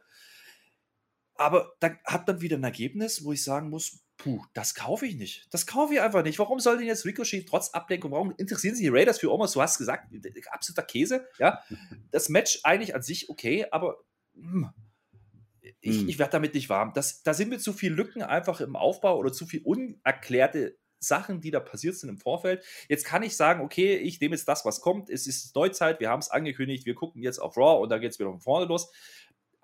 Aber 1.36 1.72
da 1.80 1.96
hat 2.04 2.26
man 2.26 2.40
wieder 2.40 2.56
ein 2.56 2.64
Ergebnis, 2.64 3.24
wo 3.24 3.32
ich 3.32 3.42
sagen 3.42 3.70
muss, 3.70 4.04
puh, 4.16 4.42
das 4.54 4.74
kaufe 4.74 5.06
ich 5.06 5.16
nicht. 5.16 5.52
Das 5.52 5.66
kaufe 5.66 5.94
ich 5.94 6.00
einfach 6.00 6.22
nicht. 6.22 6.38
Warum 6.38 6.60
soll 6.60 6.78
denn 6.78 6.86
jetzt 6.86 7.04
Ricochet 7.04 7.48
trotz 7.48 7.70
Ablenkung, 7.70 8.12
warum 8.12 8.32
interessieren 8.36 8.74
sich 8.74 8.84
die 8.84 8.90
Raiders 8.90 9.18
für 9.18 9.32
Omos? 9.32 9.52
Du 9.52 9.60
hast 9.60 9.78
gesagt, 9.78 10.12
absoluter 10.50 10.82
Käse. 10.82 11.26
Ja, 11.38 11.60
das 12.10 12.28
Match 12.28 12.60
eigentlich 12.62 12.94
an 12.94 13.02
sich 13.02 13.28
okay, 13.28 13.66
aber 13.70 13.98
hm, 14.34 14.70
ich, 15.80 16.00
hm. 16.00 16.08
ich 16.08 16.18
werde 16.18 16.32
damit 16.32 16.54
nicht 16.54 16.68
warm. 16.68 16.92
Das, 16.94 17.22
da 17.22 17.34
sind 17.34 17.48
mir 17.48 17.58
zu 17.58 17.72
viele 17.72 17.94
Lücken 17.94 18.22
einfach 18.22 18.60
im 18.60 18.76
Aufbau 18.76 19.18
oder 19.18 19.32
zu 19.32 19.46
viel 19.46 19.62
unerklärte 19.62 20.76
Sachen, 21.00 21.40
die 21.40 21.50
da 21.50 21.60
passiert 21.60 21.96
sind 21.96 22.08
im 22.08 22.18
Vorfeld. 22.18 22.64
Jetzt 22.88 23.04
kann 23.04 23.22
ich 23.22 23.36
sagen, 23.36 23.62
okay, 23.62 23.96
ich 23.96 24.20
nehme 24.20 24.34
jetzt 24.34 24.48
das, 24.48 24.64
was 24.64 24.80
kommt. 24.80 25.10
Es 25.10 25.26
ist 25.26 25.54
Neuzeit, 25.54 26.00
wir 26.00 26.08
haben 26.08 26.20
es 26.20 26.30
angekündigt, 26.30 26.86
wir 26.86 26.94
gucken 26.94 27.22
jetzt 27.22 27.38
auf 27.38 27.56
Raw 27.56 27.82
und 27.82 27.90
da 27.90 27.98
geht 27.98 28.12
es 28.12 28.18
wieder 28.18 28.30
von 28.30 28.40
vorne 28.40 28.66
los. 28.66 28.90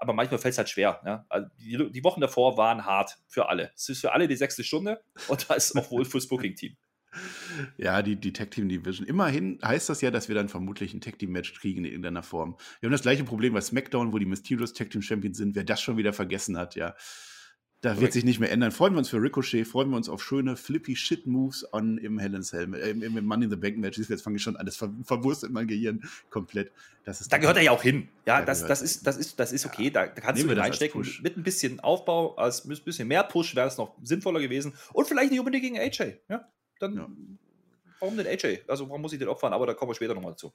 Aber 0.01 0.15
manchmal 0.15 0.39
fällt 0.39 0.53
es 0.53 0.59
halt 0.59 0.71
schwer. 0.71 1.01
Ja? 1.05 1.27
Also 1.29 1.49
die, 1.61 1.93
die, 1.93 2.05
Wochen 2.05 2.21
davor 2.21 2.57
waren 2.57 2.87
hart 2.87 3.19
für 3.29 3.49
alle. 3.49 3.71
Es 3.77 3.89
ist 3.89 4.01
für 4.01 4.13
alle 4.13 4.27
die 4.27 4.37
sechste 4.37 4.65
Stunde 4.65 5.03
und 5.29 5.49
da 5.49 5.55
ist 5.55 5.77
auch 5.77 5.91
wohl 5.91 6.05
fürs 6.05 6.27
Booking-Team. 6.27 6.77
Ja, 7.77 8.03
die, 8.03 8.15
die 8.15 8.33
Tag 8.33 8.53
Team 8.53 8.69
Division. 8.69 9.05
Immerhin 9.05 9.59
heißt 9.65 9.89
das 9.89 10.01
ja, 10.01 10.13
dass 10.13 10.29
wir 10.29 10.37
dann 10.37 10.49
vermutlich 10.49 10.95
ein 10.95 11.01
Tag 11.01 11.19
Team 11.19 11.33
Match 11.33 11.55
kriegen 11.55 11.81
in 11.81 11.87
irgendeiner 11.91 12.23
Form. 12.23 12.57
Wir 12.79 12.87
haben 12.87 12.93
das 12.93 13.03
gleiche 13.03 13.25
Problem 13.25 13.53
bei 13.53 13.61
SmackDown, 13.61 14.13
wo 14.13 14.19
die 14.19 14.27
Mysterios 14.27 14.75
Tag 14.75 14.91
Team 14.91 15.03
Champions 15.03 15.37
sind. 15.37 15.57
Wer 15.57 15.65
das 15.65 15.81
schon 15.81 15.97
wieder 15.97 16.13
vergessen 16.13 16.57
hat, 16.57 16.77
ja. 16.77 16.95
Da 17.83 17.99
wird 17.99 18.13
sich 18.13 18.25
nicht 18.25 18.41
mehr 18.41 18.51
ändern. 18.51 18.73
Freuen 18.73 18.93
wir 18.93 18.99
uns 18.99 19.09
für 19.09 19.23
Ricochet, 19.23 19.67
freuen 19.67 19.89
wir 19.89 19.97
uns 19.97 20.11
auf 20.11 20.23
schöne 20.23 20.55
flippy 20.55 20.95
Shit 20.95 21.27
Moves 21.27 21.67
on 21.73 21.97
im 21.97 22.19
Hell 22.19 22.35
in 22.35 22.43
Cell, 22.43 22.75
äh, 22.75 22.91
im, 22.91 23.17
im 23.17 23.25
Money 23.25 23.45
in 23.45 23.51
the 23.51 23.57
Bank 23.57 23.79
Match. 23.79 23.97
Jetzt 23.97 24.23
fange 24.23 24.37
ich 24.37 24.43
schon 24.43 24.57
an, 24.57 24.67
das 24.67 24.77
ver 24.77 24.93
verwurstet 25.03 25.51
mein 25.51 25.67
Gehirn 25.67 26.03
komplett. 26.29 26.73
Das 27.05 27.23
ist 27.23 27.33
da 27.33 27.39
gehört 27.39 27.57
er 27.57 27.63
ja 27.63 27.71
auch 27.71 27.83
hin. 27.83 28.09
Ja, 28.27 28.43
das, 28.43 28.67
das, 28.67 28.83
ist, 28.83 29.07
das, 29.07 29.17
ist, 29.17 29.41
das 29.41 29.53
ist 29.53 29.65
okay. 29.65 29.85
Ja. 29.85 29.91
Da, 29.91 30.07
kannst 30.09 30.43
Nehmen 30.43 30.55
du 30.55 30.61
reinstecken. 30.61 31.07
Mit 31.23 31.39
ein 31.39 31.43
bisschen 31.43 31.81
Aufbau, 31.81 32.35
als 32.37 32.67
ein 32.67 32.77
bisschen 32.85 33.09
mehr 33.09 33.23
Push 33.23 33.57
wäre 33.57 33.69
es 33.69 33.79
noch 33.79 33.97
sinnvoller 34.03 34.41
gewesen. 34.41 34.75
Und 34.93 35.09
vielleicht 35.09 35.31
nicht 35.31 35.41
unbedingt 35.41 35.65
gegen 35.65 35.79
AJ. 35.79 36.19
Ja, 36.29 36.47
dann 36.81 36.95
ja. 36.95 37.09
warum 37.99 38.17
denn 38.19 38.27
AJ? 38.27 38.61
Also 38.69 38.87
warum 38.91 39.01
muss 39.01 39.15
ich 39.15 39.19
den 39.19 39.29
opfern? 39.29 39.55
Aber 39.55 39.67
da 39.67 39.73
kommen 39.73 39.91
wir 39.91 39.95
später 39.95 40.15
nochmal 40.15 40.33
dazu. 40.33 40.53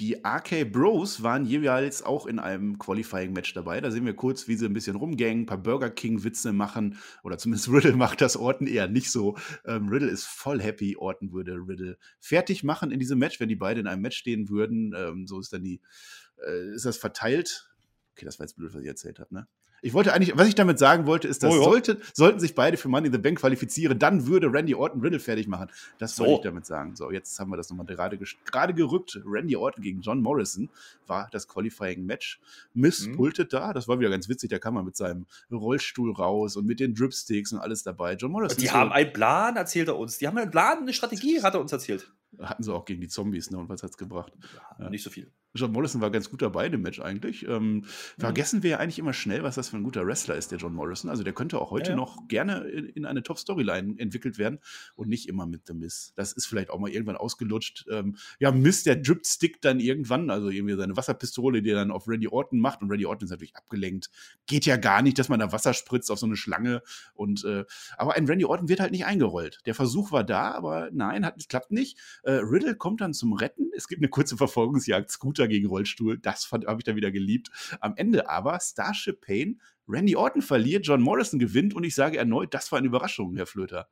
Die 0.00 0.14
RK 0.24 0.64
Bros 0.70 1.24
waren 1.24 1.44
jeweils 1.44 2.04
auch 2.04 2.26
in 2.26 2.38
einem 2.38 2.78
Qualifying-Match 2.78 3.52
dabei. 3.54 3.80
Da 3.80 3.90
sehen 3.90 4.06
wir 4.06 4.14
kurz, 4.14 4.46
wie 4.46 4.54
sie 4.54 4.66
ein 4.66 4.72
bisschen 4.72 4.94
rumgängen, 4.94 5.42
ein 5.42 5.46
paar 5.46 5.60
Burger 5.60 5.90
King-Witze 5.90 6.52
machen. 6.52 6.98
Oder 7.24 7.36
zumindest 7.36 7.68
Riddle 7.72 7.96
macht 7.96 8.20
das 8.20 8.36
Orton 8.36 8.68
eher 8.68 8.86
nicht 8.86 9.10
so. 9.10 9.36
Ähm, 9.64 9.88
Riddle 9.88 10.08
ist 10.08 10.24
voll 10.24 10.62
happy. 10.62 10.96
Orton 10.96 11.32
würde 11.32 11.54
Riddle 11.54 11.98
fertig 12.20 12.62
machen 12.62 12.92
in 12.92 13.00
diesem 13.00 13.18
Match, 13.18 13.40
wenn 13.40 13.48
die 13.48 13.56
beide 13.56 13.80
in 13.80 13.88
einem 13.88 14.02
Match 14.02 14.18
stehen 14.18 14.48
würden. 14.48 14.94
Ähm, 14.96 15.26
so 15.26 15.40
ist 15.40 15.52
dann 15.52 15.64
die, 15.64 15.80
äh, 16.46 16.74
ist 16.74 16.84
das 16.84 16.96
verteilt. 16.96 17.68
Okay, 18.12 18.24
das 18.24 18.38
war 18.38 18.46
jetzt 18.46 18.54
blöd, 18.54 18.72
was 18.72 18.82
ich 18.82 18.88
erzählt 18.88 19.18
habe, 19.18 19.34
ne? 19.34 19.48
Ich 19.82 19.94
wollte 19.94 20.12
eigentlich, 20.12 20.36
was 20.36 20.48
ich 20.48 20.54
damit 20.54 20.78
sagen 20.78 21.06
wollte, 21.06 21.28
ist, 21.28 21.42
dass 21.42 21.54
oh, 21.54 21.62
sollte, 21.62 22.00
sollten 22.12 22.40
sich 22.40 22.54
beide 22.54 22.76
für 22.76 22.88
Money 22.88 23.06
in 23.06 23.12
the 23.12 23.18
Bank 23.18 23.38
qualifizieren, 23.38 23.98
dann 23.98 24.26
würde 24.26 24.52
Randy 24.52 24.74
Orton 24.74 25.00
Riddle 25.00 25.20
fertig 25.20 25.46
machen. 25.46 25.68
Das 25.98 26.16
so. 26.16 26.24
wollte 26.24 26.34
ich 26.34 26.40
damit 26.42 26.66
sagen. 26.66 26.96
So, 26.96 27.10
jetzt 27.10 27.38
haben 27.38 27.50
wir 27.50 27.56
das 27.56 27.70
nochmal 27.70 27.86
gerade, 27.86 28.18
gerade 28.44 28.74
gerückt. 28.74 29.20
Randy 29.24 29.56
Orton 29.56 29.82
gegen 29.82 30.00
John 30.00 30.20
Morrison 30.20 30.68
war 31.06 31.28
das 31.32 31.46
Qualifying 31.48 32.04
Match. 32.04 32.40
Miss 32.74 33.06
mhm. 33.06 33.16
pultet 33.16 33.52
da, 33.52 33.72
das 33.72 33.88
war 33.88 33.98
wieder 34.00 34.10
ganz 34.10 34.28
witzig, 34.28 34.50
da 34.50 34.58
kam 34.58 34.76
er 34.76 34.82
mit 34.82 34.96
seinem 34.96 35.26
Rollstuhl 35.50 36.12
raus 36.12 36.56
und 36.56 36.66
mit 36.66 36.80
den 36.80 36.94
Dripsticks 36.94 37.52
und 37.52 37.60
alles 37.60 37.82
dabei. 37.82 38.14
John 38.14 38.32
Morrison. 38.32 38.58
Die 38.58 38.66
so, 38.66 38.72
haben 38.72 38.92
einen 38.92 39.12
Plan, 39.12 39.56
erzählt 39.56 39.88
er 39.88 39.98
uns. 39.98 40.18
Die 40.18 40.26
haben 40.26 40.38
einen 40.38 40.50
Plan, 40.50 40.78
eine 40.78 40.92
Strategie, 40.92 41.42
hat 41.42 41.54
er 41.54 41.60
uns 41.60 41.72
erzählt. 41.72 42.10
Hatten 42.40 42.62
sie 42.62 42.72
auch 42.72 42.84
gegen 42.84 43.00
die 43.00 43.08
Zombies, 43.08 43.50
ne? 43.50 43.58
Und 43.58 43.68
was 43.68 43.82
hat's 43.82 43.96
gebracht? 43.96 44.32
Ja, 44.78 44.90
Nicht 44.90 45.02
so 45.02 45.10
viel. 45.10 45.32
John 45.54 45.72
Morrison 45.72 46.00
war 46.00 46.10
ganz 46.10 46.30
gut 46.30 46.42
dabei 46.42 46.66
im 46.66 46.82
Match 46.82 47.00
eigentlich. 47.00 47.46
Ähm, 47.48 47.74
mhm. 47.74 47.84
Vergessen 48.18 48.62
wir 48.62 48.70
ja 48.70 48.76
eigentlich 48.78 48.98
immer 48.98 49.12
schnell, 49.12 49.42
was 49.42 49.54
das 49.54 49.70
für 49.70 49.76
ein 49.76 49.82
guter 49.82 50.06
Wrestler 50.06 50.36
ist, 50.36 50.50
der 50.50 50.58
John 50.58 50.74
Morrison. 50.74 51.10
Also 51.10 51.22
der 51.22 51.32
könnte 51.32 51.58
auch 51.58 51.70
heute 51.70 51.90
ja, 51.90 51.96
ja. 51.96 51.96
noch 51.96 52.28
gerne 52.28 52.60
in, 52.68 52.86
in 52.86 53.06
eine 53.06 53.22
Top-Storyline 53.22 53.98
entwickelt 53.98 54.38
werden 54.38 54.58
und 54.94 55.08
nicht 55.08 55.28
immer 55.28 55.46
mit 55.46 55.66
The 55.66 55.74
Miss. 55.74 56.12
Das 56.16 56.32
ist 56.32 56.46
vielleicht 56.46 56.70
auch 56.70 56.78
mal 56.78 56.90
irgendwann 56.90 57.16
ausgelutscht. 57.16 57.86
Ähm, 57.90 58.16
ja, 58.38 58.52
Miss, 58.52 58.84
der 58.84 58.96
drippt 58.96 59.26
Stick 59.26 59.60
dann 59.62 59.80
irgendwann, 59.80 60.30
also 60.30 60.50
irgendwie 60.50 60.76
seine 60.76 60.96
Wasserpistole, 60.96 61.62
die 61.62 61.70
er 61.70 61.76
dann 61.76 61.90
auf 61.90 62.06
Randy 62.06 62.28
Orton 62.28 62.60
macht 62.60 62.82
und 62.82 62.90
Randy 62.90 63.06
Orton 63.06 63.24
ist 63.24 63.30
natürlich 63.30 63.56
abgelenkt. 63.56 64.10
Geht 64.46 64.66
ja 64.66 64.76
gar 64.76 65.02
nicht, 65.02 65.18
dass 65.18 65.28
man 65.28 65.40
da 65.40 65.50
Wasser 65.50 65.72
spritzt 65.74 66.10
auf 66.10 66.18
so 66.18 66.26
eine 66.26 66.36
Schlange. 66.36 66.82
Und 67.14 67.44
äh, 67.44 67.64
aber 67.96 68.14
ein 68.14 68.26
Randy 68.26 68.44
Orton 68.44 68.68
wird 68.68 68.80
halt 68.80 68.92
nicht 68.92 69.06
eingerollt. 69.06 69.60
Der 69.66 69.74
Versuch 69.74 70.12
war 70.12 70.24
da, 70.24 70.52
aber 70.52 70.90
nein, 70.92 71.24
hat, 71.24 71.48
klappt 71.48 71.70
nicht. 71.70 71.98
Äh, 72.22 72.32
Riddle 72.32 72.76
kommt 72.76 73.00
dann 73.00 73.14
zum 73.14 73.32
Retten. 73.32 73.70
Es 73.74 73.88
gibt 73.88 74.02
eine 74.02 74.08
kurze 74.08 74.36
Verfolgungsjagd, 74.36 75.10
Scooter 75.10 75.37
gegen 75.46 75.66
Rollstuhl. 75.66 76.18
Das 76.18 76.50
habe 76.50 76.76
ich 76.78 76.84
dann 76.84 76.96
wieder 76.96 77.10
geliebt. 77.10 77.50
Am 77.80 77.94
Ende 77.96 78.28
aber 78.28 78.58
Starship 78.60 79.20
Payne, 79.20 79.56
Randy 79.86 80.16
Orton 80.16 80.42
verliert, 80.42 80.86
John 80.86 81.00
Morrison 81.00 81.38
gewinnt 81.38 81.74
und 81.74 81.84
ich 81.84 81.94
sage 81.94 82.18
erneut, 82.18 82.52
das 82.54 82.70
war 82.72 82.78
eine 82.78 82.88
Überraschung, 82.88 83.36
Herr 83.36 83.46
Flöter. 83.46 83.88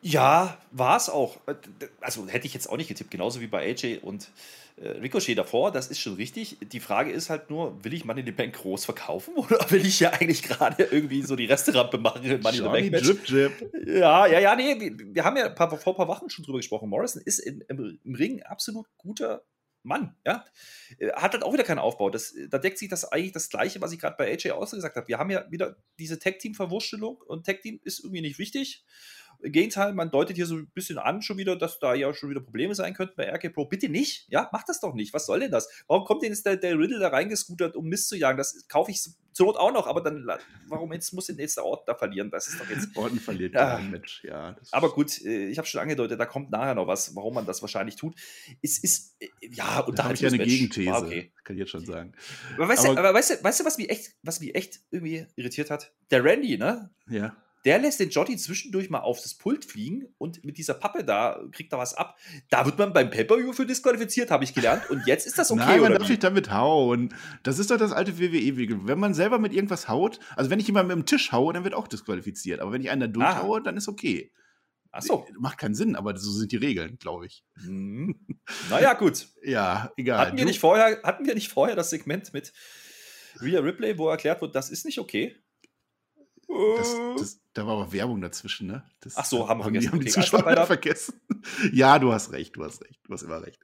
Ja, 0.00 0.58
war 0.70 0.96
es 0.96 1.08
auch. 1.08 1.38
Also 2.00 2.28
hätte 2.28 2.46
ich 2.46 2.54
jetzt 2.54 2.68
auch 2.68 2.76
nicht 2.76 2.88
getippt, 2.88 3.10
genauso 3.10 3.40
wie 3.40 3.48
bei 3.48 3.68
AJ 3.68 3.98
und 4.02 4.30
äh, 4.76 4.90
Ricochet 4.90 5.36
davor, 5.36 5.72
das 5.72 5.88
ist 5.88 5.98
schon 5.98 6.14
richtig. 6.14 6.56
Die 6.60 6.78
Frage 6.78 7.10
ist 7.10 7.30
halt 7.30 7.50
nur, 7.50 7.82
will 7.84 7.92
ich 7.92 8.04
Money 8.04 8.20
in 8.20 8.26
the 8.26 8.32
Bank 8.32 8.54
groß 8.54 8.84
verkaufen 8.84 9.34
oder 9.36 9.58
will 9.70 9.84
ich 9.84 9.98
ja 9.98 10.10
eigentlich 10.10 10.42
gerade 10.42 10.84
irgendwie 10.84 11.22
so 11.22 11.34
die 11.34 11.46
Resterampe 11.46 11.98
machen 11.98 12.22
in 12.22 12.40
Money 12.40 12.58
Johnny 12.58 12.78
in 12.78 12.84
the 12.84 12.90
Bank 12.90 13.04
Drip, 13.04 13.24
Drip. 13.26 13.72
Ja, 13.86 14.26
ja, 14.26 14.38
ja, 14.38 14.54
nee, 14.54 14.78
wir, 14.78 15.14
wir 15.14 15.24
haben 15.24 15.36
ja 15.36 15.48
paar, 15.48 15.76
vor 15.76 15.94
ein 15.94 15.96
paar 15.96 16.08
Wochen 16.08 16.30
schon 16.30 16.44
drüber 16.44 16.58
gesprochen. 16.58 16.88
Morrison 16.88 17.20
ist 17.24 17.40
im, 17.40 17.62
im 17.68 18.14
Ring 18.14 18.42
absolut 18.42 18.86
guter 18.96 19.42
Mann, 19.82 20.16
ja. 20.26 20.44
Äh, 20.98 21.12
hat 21.12 21.32
halt 21.32 21.42
auch 21.42 21.52
wieder 21.52 21.64
keinen 21.64 21.78
Aufbau. 21.78 22.10
Das, 22.10 22.34
da 22.50 22.58
deckt 22.58 22.78
sich 22.78 22.88
das 22.88 23.04
eigentlich 23.04 23.32
das 23.32 23.48
Gleiche, 23.48 23.80
was 23.80 23.92
ich 23.92 23.98
gerade 23.98 24.16
bei 24.16 24.30
AJ 24.32 24.50
ausgesagt 24.52 24.96
habe. 24.96 25.08
Wir 25.08 25.18
haben 25.18 25.30
ja 25.30 25.50
wieder 25.50 25.76
diese 25.98 26.18
Tag-Team-Verwurstelung 26.18 27.16
und 27.26 27.46
Tag-Team 27.46 27.80
ist 27.84 28.00
irgendwie 28.00 28.22
nicht 28.22 28.38
wichtig. 28.38 28.84
Im 29.40 29.52
Gegenteil, 29.52 29.92
man 29.92 30.10
deutet 30.10 30.36
hier 30.36 30.46
so 30.46 30.56
ein 30.56 30.70
bisschen 30.74 30.98
an, 30.98 31.22
schon 31.22 31.38
wieder, 31.38 31.56
dass 31.56 31.78
da 31.78 31.94
ja 31.94 32.12
schon 32.12 32.30
wieder 32.30 32.40
Probleme 32.40 32.74
sein 32.74 32.94
könnten 32.94 33.14
bei 33.16 33.30
RK 33.30 33.50
Pro. 33.50 33.66
Bitte 33.66 33.88
nicht, 33.88 34.26
ja, 34.28 34.48
mach 34.52 34.64
das 34.64 34.80
doch 34.80 34.94
nicht. 34.94 35.14
Was 35.14 35.26
soll 35.26 35.40
denn 35.40 35.50
das? 35.50 35.68
Warum 35.86 36.04
kommt 36.04 36.22
denn 36.22 36.30
jetzt 36.30 36.44
der, 36.44 36.56
der 36.56 36.78
Riddle 36.78 36.98
da 36.98 37.08
reingescootert, 37.08 37.76
um 37.76 37.86
Mist 37.86 38.08
zu 38.08 38.16
jagen? 38.16 38.38
Das 38.38 38.66
kaufe 38.68 38.90
ich 38.90 39.00
zur 39.38 39.46
Not 39.46 39.56
auch 39.56 39.72
noch, 39.72 39.86
aber 39.86 40.00
dann, 40.00 40.26
warum 40.66 40.92
jetzt 40.92 41.12
muss 41.12 41.28
jetzt 41.28 41.56
der 41.56 41.64
Ort 41.64 41.88
da 41.88 41.94
verlieren? 41.94 42.30
Das 42.30 42.48
ist 42.48 42.60
doch 42.60 42.68
jetzt. 42.68 42.88
Orten 42.96 43.20
verliert 43.20 43.54
ja 43.54 43.76
ein 43.76 43.92
Match, 43.92 44.24
ja. 44.24 44.56
Aber 44.72 44.92
gut, 44.92 45.24
äh, 45.24 45.46
ich 45.46 45.58
habe 45.58 45.68
schon 45.68 45.80
angedeutet, 45.80 46.18
da 46.18 46.26
kommt 46.26 46.50
nachher 46.50 46.74
noch 46.74 46.88
was, 46.88 47.14
warum 47.14 47.34
man 47.34 47.46
das 47.46 47.62
wahrscheinlich 47.62 47.94
tut. 47.94 48.16
Es 48.62 48.78
ist, 48.78 49.14
äh, 49.20 49.28
ja, 49.40 49.80
und 49.80 49.96
da 49.96 50.04
habe 50.04 50.14
ich 50.14 50.20
ja 50.20 50.28
eine 50.28 50.38
Gegenthese, 50.38 50.90
okay. 50.90 51.32
kann 51.44 51.54
ich 51.54 51.60
jetzt 51.60 51.70
schon 51.70 51.86
sagen. 51.86 52.12
Aber 52.56 52.68
weißt, 52.68 52.86
aber, 52.86 52.94
du, 52.94 53.00
aber 53.00 53.14
weißt, 53.14 53.30
du, 53.30 53.44
weißt 53.44 53.60
du, 53.60 53.64
was 53.64 53.78
mich 53.78 53.90
echt, 53.90 54.16
was 54.22 54.40
mich 54.40 54.56
echt 54.56 54.80
irgendwie 54.90 55.26
irritiert 55.36 55.70
hat? 55.70 55.92
Der 56.10 56.24
Randy, 56.24 56.58
ne? 56.58 56.90
Ja 57.08 57.36
der 57.64 57.78
lässt 57.78 58.00
den 58.00 58.10
Johnny 58.10 58.36
zwischendurch 58.36 58.90
mal 58.90 59.00
auf 59.00 59.20
das 59.20 59.34
Pult 59.34 59.64
fliegen 59.64 60.06
und 60.18 60.44
mit 60.44 60.58
dieser 60.58 60.74
Pappe 60.74 61.04
da 61.04 61.40
kriegt 61.52 61.72
er 61.72 61.78
was 61.78 61.94
ab. 61.94 62.16
Da 62.50 62.64
wird 62.64 62.78
man 62.78 62.92
beim 62.92 63.10
Pay-Per-View 63.10 63.52
für 63.52 63.66
disqualifiziert, 63.66 64.30
habe 64.30 64.44
ich 64.44 64.54
gelernt. 64.54 64.88
Und 64.90 65.06
jetzt 65.06 65.26
ist 65.26 65.38
das 65.38 65.50
okay. 65.50 65.64
Nein, 65.64 65.80
man 65.80 65.94
darf 65.94 66.08
nicht 66.08 66.22
damit 66.22 66.52
hauen. 66.52 67.14
Das 67.42 67.58
ist 67.58 67.70
doch 67.70 67.76
das 67.76 67.92
alte 67.92 68.18
WWE-Wege. 68.18 68.86
Wenn 68.86 68.98
man 68.98 69.14
selber 69.14 69.38
mit 69.38 69.52
irgendwas 69.52 69.88
haut, 69.88 70.20
also 70.36 70.50
wenn 70.50 70.60
ich 70.60 70.66
jemanden 70.66 70.88
mit 70.88 70.96
dem 70.98 71.06
Tisch 71.06 71.32
haue, 71.32 71.52
dann 71.52 71.64
wird 71.64 71.74
auch 71.74 71.88
disqualifiziert. 71.88 72.60
Aber 72.60 72.72
wenn 72.72 72.82
ich 72.82 72.90
einen 72.90 73.00
da 73.00 73.06
durchhaue, 73.06 73.62
dann 73.62 73.76
ist 73.76 73.88
okay. 73.88 74.32
Ach 74.90 75.02
so. 75.02 75.26
Macht 75.38 75.58
keinen 75.58 75.74
Sinn, 75.74 75.96
aber 75.96 76.16
so 76.16 76.30
sind 76.30 76.52
die 76.52 76.56
Regeln, 76.56 76.98
glaube 76.98 77.26
ich. 77.26 77.44
Mhm. 77.56 78.18
Naja, 78.70 78.94
gut. 78.94 79.28
ja, 79.42 79.92
egal. 79.96 80.18
Hatten 80.18 80.38
wir, 80.38 80.44
nicht 80.46 80.60
vorher, 80.60 81.02
hatten 81.02 81.26
wir 81.26 81.34
nicht 81.34 81.50
vorher 81.50 81.76
das 81.76 81.90
Segment 81.90 82.32
mit 82.32 82.52
Rhea 83.42 83.60
Ripley, 83.60 83.98
wo 83.98 84.08
erklärt 84.08 84.40
wird, 84.40 84.54
das 84.54 84.70
ist 84.70 84.86
nicht 84.86 84.98
okay? 84.98 85.36
Das, 86.48 86.96
das, 87.18 87.40
da 87.52 87.66
war 87.66 87.74
aber 87.74 87.92
Werbung 87.92 88.20
dazwischen, 88.20 88.68
ne? 88.68 88.82
Das, 89.00 89.16
Ach 89.16 89.24
so, 89.24 89.48
haben 89.48 89.58
wir 89.58 89.64
vergessen. 89.64 89.92
Haben 89.92 90.00
die 90.00 90.10
okay, 90.10 90.20
Zuschauer 90.20 90.66
vergessen. 90.66 91.20
ja, 91.72 91.98
du 91.98 92.12
hast 92.12 92.32
recht, 92.32 92.56
du 92.56 92.64
hast 92.64 92.82
recht, 92.82 93.00
du 93.04 93.12
hast 93.12 93.22
immer 93.22 93.42
recht. 93.42 93.60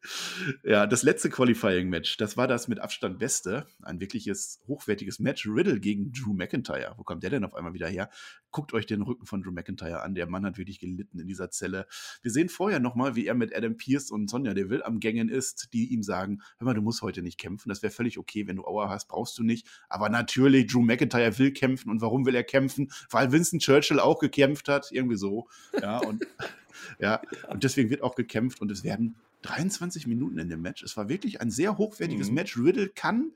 Ja, 0.63 0.87
das 0.87 1.03
letzte 1.03 1.31
Qualifying-Match, 1.31 2.17
das 2.17 2.37
war 2.37 2.47
das 2.49 2.69
mit 2.69 2.81
Abstand 2.81 3.19
beste. 3.19 3.67
Ein 3.83 4.01
wirkliches, 4.01 4.61
hochwertiges 4.67 5.19
Match. 5.19 5.47
Riddle 5.47 5.81
gegen 5.81 6.13
Drew 6.13 6.33
McIntyre. 6.33 6.95
Wo 6.97 7.05
kommt 7.05 7.23
der 7.23 7.31
denn 7.31 7.45
auf 7.45 7.55
einmal 7.55 7.75
wieder 7.75 7.89
her? 7.89 8.11
Guckt 8.51 8.73
euch 8.73 8.87
den 8.87 9.03
Rücken 9.03 9.27
von 9.27 9.43
Drew 9.43 9.51
McIntyre 9.51 10.03
an. 10.03 10.15
Der 10.15 10.27
Mann 10.27 10.45
hat 10.45 10.59
wirklich 10.59 10.79
gelitten 10.79 11.19
in 11.19 11.27
dieser 11.27 11.51
Zelle. 11.51 11.87
Wir 12.23 12.31
sehen 12.31 12.49
vorher 12.49 12.81
nochmal, 12.81 13.17
wie 13.17 13.27
er 13.27 13.35
mit 13.35 13.55
Adam 13.55 13.77
Pierce 13.77 14.11
und 14.11 14.29
Sonja 14.29 14.55
Deville 14.55 14.85
am 14.85 15.01
Gängen 15.01 15.29
ist, 15.29 15.69
die 15.73 15.93
ihm 15.93 16.03
sagen, 16.03 16.41
hör 16.59 16.67
mal, 16.67 16.75
du 16.75 16.83
musst 16.83 17.03
heute 17.03 17.23
nicht 17.23 17.39
kämpfen. 17.39 17.69
Das 17.69 17.83
wäre 17.83 17.93
völlig 17.93 18.19
okay, 18.19 18.47
wenn 18.47 18.57
du 18.57 18.65
Auer 18.65 18.89
hast, 18.89 19.09
brauchst 19.09 19.39
du 19.39 19.43
nicht. 19.43 19.67
Aber 19.89 20.09
natürlich, 20.09 20.67
Drew 20.69 20.83
McIntyre 20.83 21.39
will 21.39 21.53
kämpfen. 21.53 21.91
Und 21.91 22.01
warum 22.01 22.27
will 22.27 22.35
er 22.35 22.45
kämpfen? 22.45 22.91
Weil 23.11 23.33
Winston 23.33 23.59
Churchill 23.59 24.01
auch 24.01 24.19
gekämpft 24.19 24.69
hat, 24.69 24.91
irgendwie 24.93 25.17
so. 25.17 25.49
Ja, 25.81 25.99
und, 25.99 26.27
ja, 26.99 27.21
und 27.49 27.65
deswegen 27.65 27.91
wird 27.91 28.03
auch 28.03 28.15
gekämpft 28.15 28.61
und 28.61 28.71
es 28.71 28.85
werden 28.85 29.17
23 29.43 30.07
Minuten 30.07 30.39
in 30.39 30.49
dem 30.49 30.63
Match. 30.63 30.83
Es 30.83 30.97
war 30.97 31.09
wirklich 31.09 31.41
ein 31.41 31.51
sehr 31.51 31.77
hochwertiges 31.77 32.29
mhm. 32.29 32.35
Match. 32.35 32.57
Riddle 32.57 32.89
kann 32.89 33.33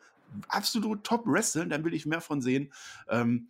absolut 0.48 1.04
top 1.04 1.26
wresteln, 1.26 1.70
da 1.70 1.82
will 1.84 1.94
ich 1.94 2.06
mehr 2.06 2.20
von 2.20 2.40
sehen. 2.40 2.72
Ähm, 3.08 3.48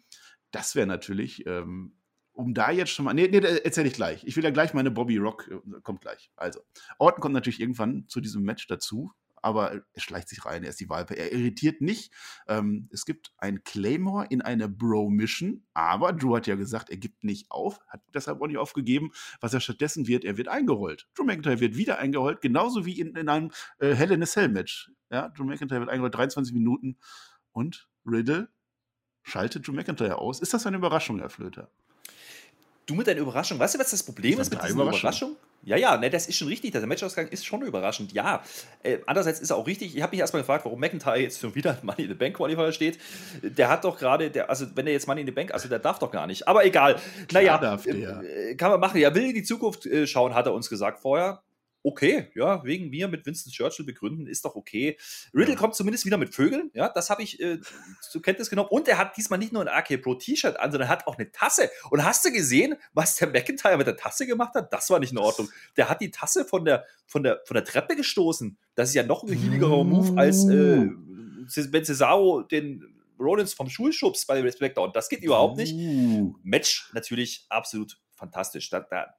das 0.51 0.75
wäre 0.75 0.87
natürlich, 0.87 1.47
ähm, 1.47 1.93
um 2.33 2.55
da 2.55 2.71
jetzt 2.71 2.91
schon 2.91 3.05
mal. 3.05 3.15
Nee, 3.15 3.29
nee, 3.29 3.39
erzähle 3.39 3.89
ich 3.89 3.95
gleich. 3.95 4.25
Ich 4.25 4.37
will 4.37 4.45
ja 4.45 4.51
gleich 4.51 4.75
meine 4.75 4.91
Bobby 4.91 5.17
Rock, 5.19 5.49
äh, 5.51 5.81
kommt 5.83 6.01
gleich. 6.01 6.31
Also, 6.37 6.61
Orton 6.99 7.21
kommt 7.21 7.35
natürlich 7.35 7.61
irgendwann 7.61 8.05
zu 8.09 8.21
diesem 8.21 8.43
Match 8.43 8.67
dazu 8.67 9.13
aber 9.42 9.72
er 9.72 10.01
schleicht 10.01 10.29
sich 10.29 10.44
rein, 10.44 10.62
er 10.62 10.70
ist 10.70 10.81
die 10.81 10.88
Walpe. 10.88 11.14
Er 11.14 11.33
irritiert 11.33 11.81
nicht. 11.81 12.12
Ähm, 12.46 12.88
es 12.92 13.05
gibt 13.05 13.33
ein 13.38 13.62
Claymore 13.64 14.27
in 14.31 14.42
eine 14.42 14.68
Bro-Mission, 14.68 15.64
aber 15.74 16.12
Drew 16.12 16.37
hat 16.37 16.46
ja 16.46 16.55
gesagt, 16.55 16.90
er 16.90 16.96
gibt 16.96 17.24
nicht 17.24 17.51
auf, 17.51 17.81
hat 17.88 18.03
deshalb 18.14 18.40
auch 18.40 18.46
nicht 18.46 18.59
aufgegeben. 18.59 19.11
Was 19.40 19.55
er 19.55 19.61
stattdessen 19.61 20.07
wird, 20.07 20.24
er 20.24 20.37
wird 20.37 20.48
eingerollt. 20.48 21.09
Drew 21.14 21.24
McIntyre 21.24 21.61
wird 21.61 21.77
wieder 21.77 21.98
eingerollt, 21.98 22.40
genauso 22.40 22.85
wie 22.87 23.01
in, 23.01 23.14
in 23.14 23.29
einem 23.29 23.51
äh, 23.79 23.94
Hell 23.94 24.12
in 24.12 24.22
a 24.22 24.27
Cell 24.27 24.48
Match. 24.48 24.90
Ja, 25.11 25.29
Drew 25.29 25.44
McIntyre 25.44 25.81
wird 25.81 25.90
eingerollt, 25.90 26.14
23 26.14 26.55
Minuten 26.55 26.98
und 27.53 27.88
Riddle 28.07 28.48
schaltet 29.22 29.66
Drew 29.66 29.72
McIntyre 29.72 30.18
aus. 30.18 30.40
Ist 30.40 30.55
das 30.55 30.66
eine 30.66 30.77
Überraschung, 30.77 31.18
Herr 31.18 31.31
Flöter? 31.31 31.70
Du 32.88 32.94
mit 32.94 33.07
deiner 33.07 33.20
Überraschung. 33.20 33.59
Weißt 33.59 33.74
du, 33.74 33.79
was 33.79 33.90
das 33.90 34.03
Problem 34.03 34.40
ist 34.40 34.51
mit 34.51 34.62
dieser 34.62 34.72
Überraschung? 34.72 35.01
Überraschung? 35.01 35.37
Ja, 35.62 35.77
ja, 35.77 35.98
ne, 35.98 36.09
das 36.09 36.27
ist 36.27 36.37
schon 36.38 36.48
richtig. 36.48 36.72
Der 36.72 36.87
Matchausgang 36.87 37.29
ist 37.29 37.44
schon 37.44 37.61
überraschend. 37.61 38.12
Ja. 38.12 38.42
Äh, 38.83 39.01
andererseits 39.05 39.40
ist 39.40 39.51
er 39.51 39.57
auch 39.57 39.66
richtig. 39.66 39.94
Ich 39.94 40.01
habe 40.01 40.12
mich 40.12 40.20
erstmal 40.20 40.40
gefragt, 40.40 40.64
warum 40.64 40.81
McIntyre 40.81 41.18
jetzt 41.18 41.38
schon 41.38 41.55
wieder 41.55 41.77
Money 41.83 42.05
in 42.05 42.09
the 42.09 42.14
Bank 42.14 42.37
Qualifier 42.37 42.72
steht. 42.72 42.98
Der 43.42 43.68
hat 43.68 43.85
doch 43.85 43.98
gerade, 43.98 44.48
also 44.48 44.64
wenn 44.74 44.87
er 44.87 44.94
jetzt 44.94 45.07
Money 45.07 45.20
in 45.20 45.27
the 45.27 45.33
Bank, 45.33 45.53
also 45.53 45.68
der 45.68 45.81
darf 45.81 45.98
doch 45.98 46.11
gar 46.11 46.27
nicht. 46.27 46.48
Aber 46.48 46.64
egal. 46.64 46.94
Klar 47.29 47.42
naja, 47.42 47.59
darf 47.59 47.83
der. 47.83 48.22
Äh, 48.22 48.55
kann 48.55 48.70
man 48.70 48.81
machen. 48.81 48.98
Ja, 48.98 49.14
will 49.14 49.24
in 49.24 49.35
die 49.35 49.42
Zukunft 49.42 49.85
äh, 49.85 50.07
schauen, 50.07 50.35
hat 50.35 50.46
er 50.46 50.55
uns 50.55 50.70
gesagt 50.70 51.01
vorher 51.01 51.42
okay, 51.83 52.31
ja, 52.35 52.64
wegen 52.64 52.91
mir 52.91 53.09
mit 53.09 53.25
Winston 53.27 53.53
Churchill 53.53 53.85
begründen, 53.85 54.27
ist 54.27 54.45
doch 54.45 54.55
okay. 54.55 54.99
Riddle 55.35 55.57
kommt 55.57 55.75
zumindest 55.75 56.05
wieder 56.05 56.19
mit 56.19 56.35
Vögeln, 56.35 56.71
ja, 56.75 56.88
das 56.88 57.11
habe 57.11 57.23
ich 57.23 57.41
äh, 57.41 57.59
zur 58.01 58.23
Kenntnis 58.23 58.51
genommen. 58.51 58.69
Und 58.71 58.88
er 58.88 58.99
hat 58.99 59.17
diesmal 59.17 59.38
nicht 59.38 59.53
nur 59.53 59.62
ein 59.62 59.69
AK 59.69 60.03
Pro 60.03 60.14
T-Shirt 60.14 60.59
an, 60.59 60.71
sondern 60.71 60.88
er 60.88 60.93
hat 60.93 61.07
auch 61.07 61.17
eine 61.17 61.31
Tasse. 61.31 61.71
Und 61.91 62.05
hast 62.05 62.25
du 62.25 62.33
gesehen, 62.33 62.77
was 62.93 63.17
der 63.17 63.29
McIntyre 63.29 63.77
mit 63.77 63.87
der 63.87 63.97
Tasse 63.97 64.27
gemacht 64.27 64.55
hat? 64.55 64.73
Das 64.73 64.91
war 64.91 64.99
nicht 64.99 65.12
in 65.12 65.19
Ordnung. 65.19 65.49
Der 65.77 65.88
hat 65.88 66.01
die 66.01 66.11
Tasse 66.11 66.45
von 66.45 66.64
der, 66.64 66.85
von 67.07 67.23
der, 67.23 67.43
von 67.45 67.55
der 67.55 67.64
Treppe 67.64 67.97
gestoßen. 67.97 68.59
Das 68.75 68.88
ist 68.91 68.95
ja 68.95 69.03
noch 69.03 69.23
ein 69.23 69.33
hieligerer 69.33 69.85
Move 69.85 70.19
als 70.19 70.49
äh, 70.49 70.88
wenn 71.73 71.85
Cesaro 71.85 72.43
den 72.43 72.85
Rollins 73.19 73.55
vom 73.55 73.69
Schulschubs 73.69 74.27
bei 74.27 74.49
SmackDown. 74.51 74.93
Das 74.93 75.09
geht 75.09 75.23
überhaupt 75.23 75.57
nicht. 75.57 75.75
Match 76.43 76.91
natürlich 76.93 77.47
absolut 77.49 77.99
fantastisch. 78.14 78.71
Da, 78.71 78.81
da, 78.81 79.14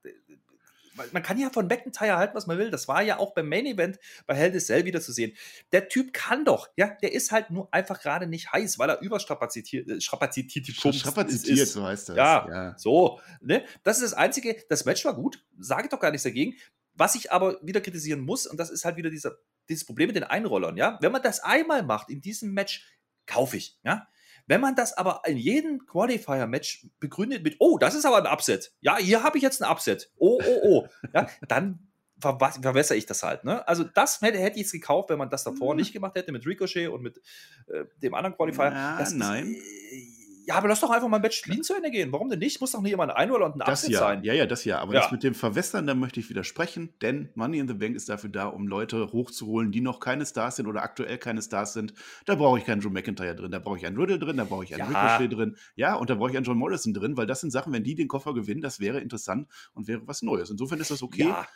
man 1.12 1.24
kann 1.24 1.38
ja 1.38 1.50
von 1.50 1.68
McIntyre 1.68 2.18
halten, 2.18 2.36
was 2.36 2.48
man 2.48 2.58
will. 2.58 2.72
Das 2.72 2.88
war 2.88 3.02
ja 3.02 3.18
auch 3.18 3.34
beim 3.34 3.50
Main 3.50 3.66
Event 3.66 4.00
bei 4.26 4.36
Hell 4.36 4.54
in 4.54 4.60
Cell 4.60 4.86
wieder 4.86 5.02
zu 5.02 5.12
sehen. 5.12 5.34
Der 5.72 5.90
Typ 5.90 6.14
kann 6.14 6.46
doch, 6.46 6.70
ja, 6.76 6.98
der 7.02 7.14
ist 7.14 7.32
halt 7.32 7.50
nur 7.50 7.74
einfach 7.74 8.02
gerade 8.02 8.28
nicht 8.28 8.52
heiß, 8.52 8.80
weil 8.80 8.90
er 8.90 9.02
überstrapazitiert 9.02 9.88
äh, 9.88 10.02
strapazitiert, 10.02 11.60
ist. 11.60 11.74
so 11.74 11.86
heißt 11.86 12.10
das. 12.10 12.18
Ja, 12.18 12.48
ja, 12.50 12.78
so. 12.78 13.20
Ne? 13.42 13.64
Das 13.84 13.98
ist 13.98 14.12
das 14.12 14.14
Einzige. 14.14 14.56
Das 14.70 14.86
Match 14.86 15.04
war 15.06 15.16
gut, 15.16 15.44
sage 15.58 15.90
doch 15.90 16.00
gar 16.00 16.12
nichts 16.12 16.24
dagegen. 16.24 16.56
Was 16.94 17.16
ich 17.16 17.32
aber 17.32 17.60
wieder 17.62 17.82
kritisieren 17.82 18.20
muss, 18.20 18.46
und 18.46 18.60
das 18.60 18.70
ist 18.70 18.84
halt 18.84 18.98
wieder 18.98 19.10
dieser, 19.10 19.38
dieses 19.70 19.86
Problem 19.86 20.08
mit 20.08 20.16
den 20.16 20.26
Einrollern, 20.26 20.76
ja, 20.76 20.98
wenn 21.02 21.12
man 21.12 21.22
das 21.22 21.40
einmal 21.40 21.84
macht 21.84 22.10
in 22.10 22.22
diesem 22.22 22.54
Match, 22.54 22.86
kaufe 23.26 23.58
ich, 23.58 23.78
ja. 23.84 24.08
Wenn 24.50 24.62
man 24.62 24.76
das 24.76 24.98
aber 24.98 25.22
in 25.28 25.38
jedem 25.38 25.86
Qualifier-Match 25.86 26.88
begründet 27.00 27.44
mit, 27.44 27.58
oh, 27.60 27.78
das 27.78 27.94
ist 27.94 28.04
aber 28.04 28.18
ein 28.18 28.26
Upset. 28.26 28.74
Ja, 28.82 28.98
hier 28.98 29.22
habe 29.22 29.38
ich 29.38 29.44
jetzt 29.44 29.62
ein 29.62 29.72
Upset. 29.72 30.12
Oh, 30.18 30.42
oh, 30.44 30.60
oh. 30.64 30.88
ja, 31.14 31.30
dann 31.48 31.88
verwässere 32.20 32.98
ich 32.98 33.06
das 33.06 33.22
halt. 33.22 33.44
Ne? 33.44 33.66
Also 33.68 33.84
das 33.84 34.22
hätte, 34.22 34.40
hätte 34.40 34.56
ich 34.56 34.64
jetzt 34.64 34.72
gekauft, 34.72 35.12
wenn 35.12 35.20
man 35.20 35.30
das 35.30 35.44
davor 35.44 35.76
mhm. 35.76 35.82
nicht 35.82 35.94
gemacht 35.94 36.16
hätte 36.16 36.32
mit 36.32 36.48
Ricochet 36.48 36.90
und 36.90 37.04
mit 37.04 37.22
äh, 37.68 37.86
dem 38.02 38.16
anderen 38.16 38.36
Qualifier. 38.36 38.72
Ja, 38.72 39.08
nein. 39.14 39.54
Ist, 39.54 39.62
äh, 39.94 40.19
ja, 40.50 40.56
aber 40.56 40.68
lass 40.68 40.80
doch 40.80 40.90
einfach 40.90 41.08
mal 41.08 41.18
ein 41.18 41.22
Match 41.22 41.44
clean 41.44 41.62
zu 41.62 41.76
Ende 41.76 41.92
gehen. 41.92 42.12
Warum 42.12 42.28
denn 42.28 42.40
nicht? 42.40 42.60
Muss 42.60 42.72
doch 42.72 42.82
nicht 42.82 42.92
immer 42.92 43.04
ein 43.04 43.12
Einroller 43.12 43.46
und 43.46 43.62
ein 43.62 43.68
das 43.68 43.88
ja. 43.88 44.00
sein. 44.00 44.24
Ja, 44.24 44.34
ja, 44.34 44.48
das 44.48 44.66
ja. 44.66 44.80
Aber 44.80 44.96
ja. 44.96 45.02
das 45.02 45.12
mit 45.12 45.22
dem 45.22 45.36
Verwässern, 45.36 45.86
da 45.86 45.94
möchte 45.94 46.20
ich 46.20 46.28
widersprechen, 46.28 46.92
denn 47.04 47.30
Money 47.36 47.60
in 47.60 47.68
the 47.68 47.76
Bank 47.76 47.96
ist 47.96 48.10
dafür 48.10 48.32
da, 48.32 48.48
um 48.48 48.68
Leute 48.68 49.12
hochzuholen, 49.12 49.72
die 49.72 49.80
noch 49.80 50.00
keine 50.00 50.26
Stars 50.26 50.56
sind 50.56 50.66
oder 50.66 50.82
aktuell 50.82 51.20
keine 51.20 51.44
Stars 51.44 51.74
sind. 51.74 51.94
Da 52.26 52.34
brauche 52.34 52.58
ich 52.58 52.66
keinen 52.66 52.82
Drew 52.82 52.90
McIntyre 52.90 53.36
drin, 53.36 53.52
da 53.52 53.60
brauche 53.60 53.78
ich 53.78 53.86
einen 53.86 53.96
Riddle 53.96 54.18
drin, 54.18 54.38
da 54.38 54.44
brauche 54.46 54.64
ich 54.64 54.74
einen 54.74 54.92
ja. 54.92 55.18
Ricochet 55.18 55.38
drin. 55.38 55.56
Ja, 55.76 55.94
und 55.94 56.10
da 56.10 56.16
brauche 56.16 56.32
ich 56.32 56.36
einen 56.38 56.46
John 56.46 56.58
Morrison 56.58 56.96
drin, 56.96 57.16
weil 57.16 57.28
das 57.28 57.42
sind 57.42 57.52
Sachen, 57.52 57.72
wenn 57.72 57.84
die 57.84 57.94
den 57.94 58.08
Koffer 58.08 58.34
gewinnen, 58.34 58.62
das 58.62 58.80
wäre 58.80 59.02
interessant 59.02 59.48
und 59.74 59.88
wäre 59.88 60.02
was 60.08 60.24
Neues. 60.24 60.50
Insofern 60.50 60.80
ist 60.80 60.90
das 60.90 61.04
okay. 61.04 61.28
Ja. 61.28 61.48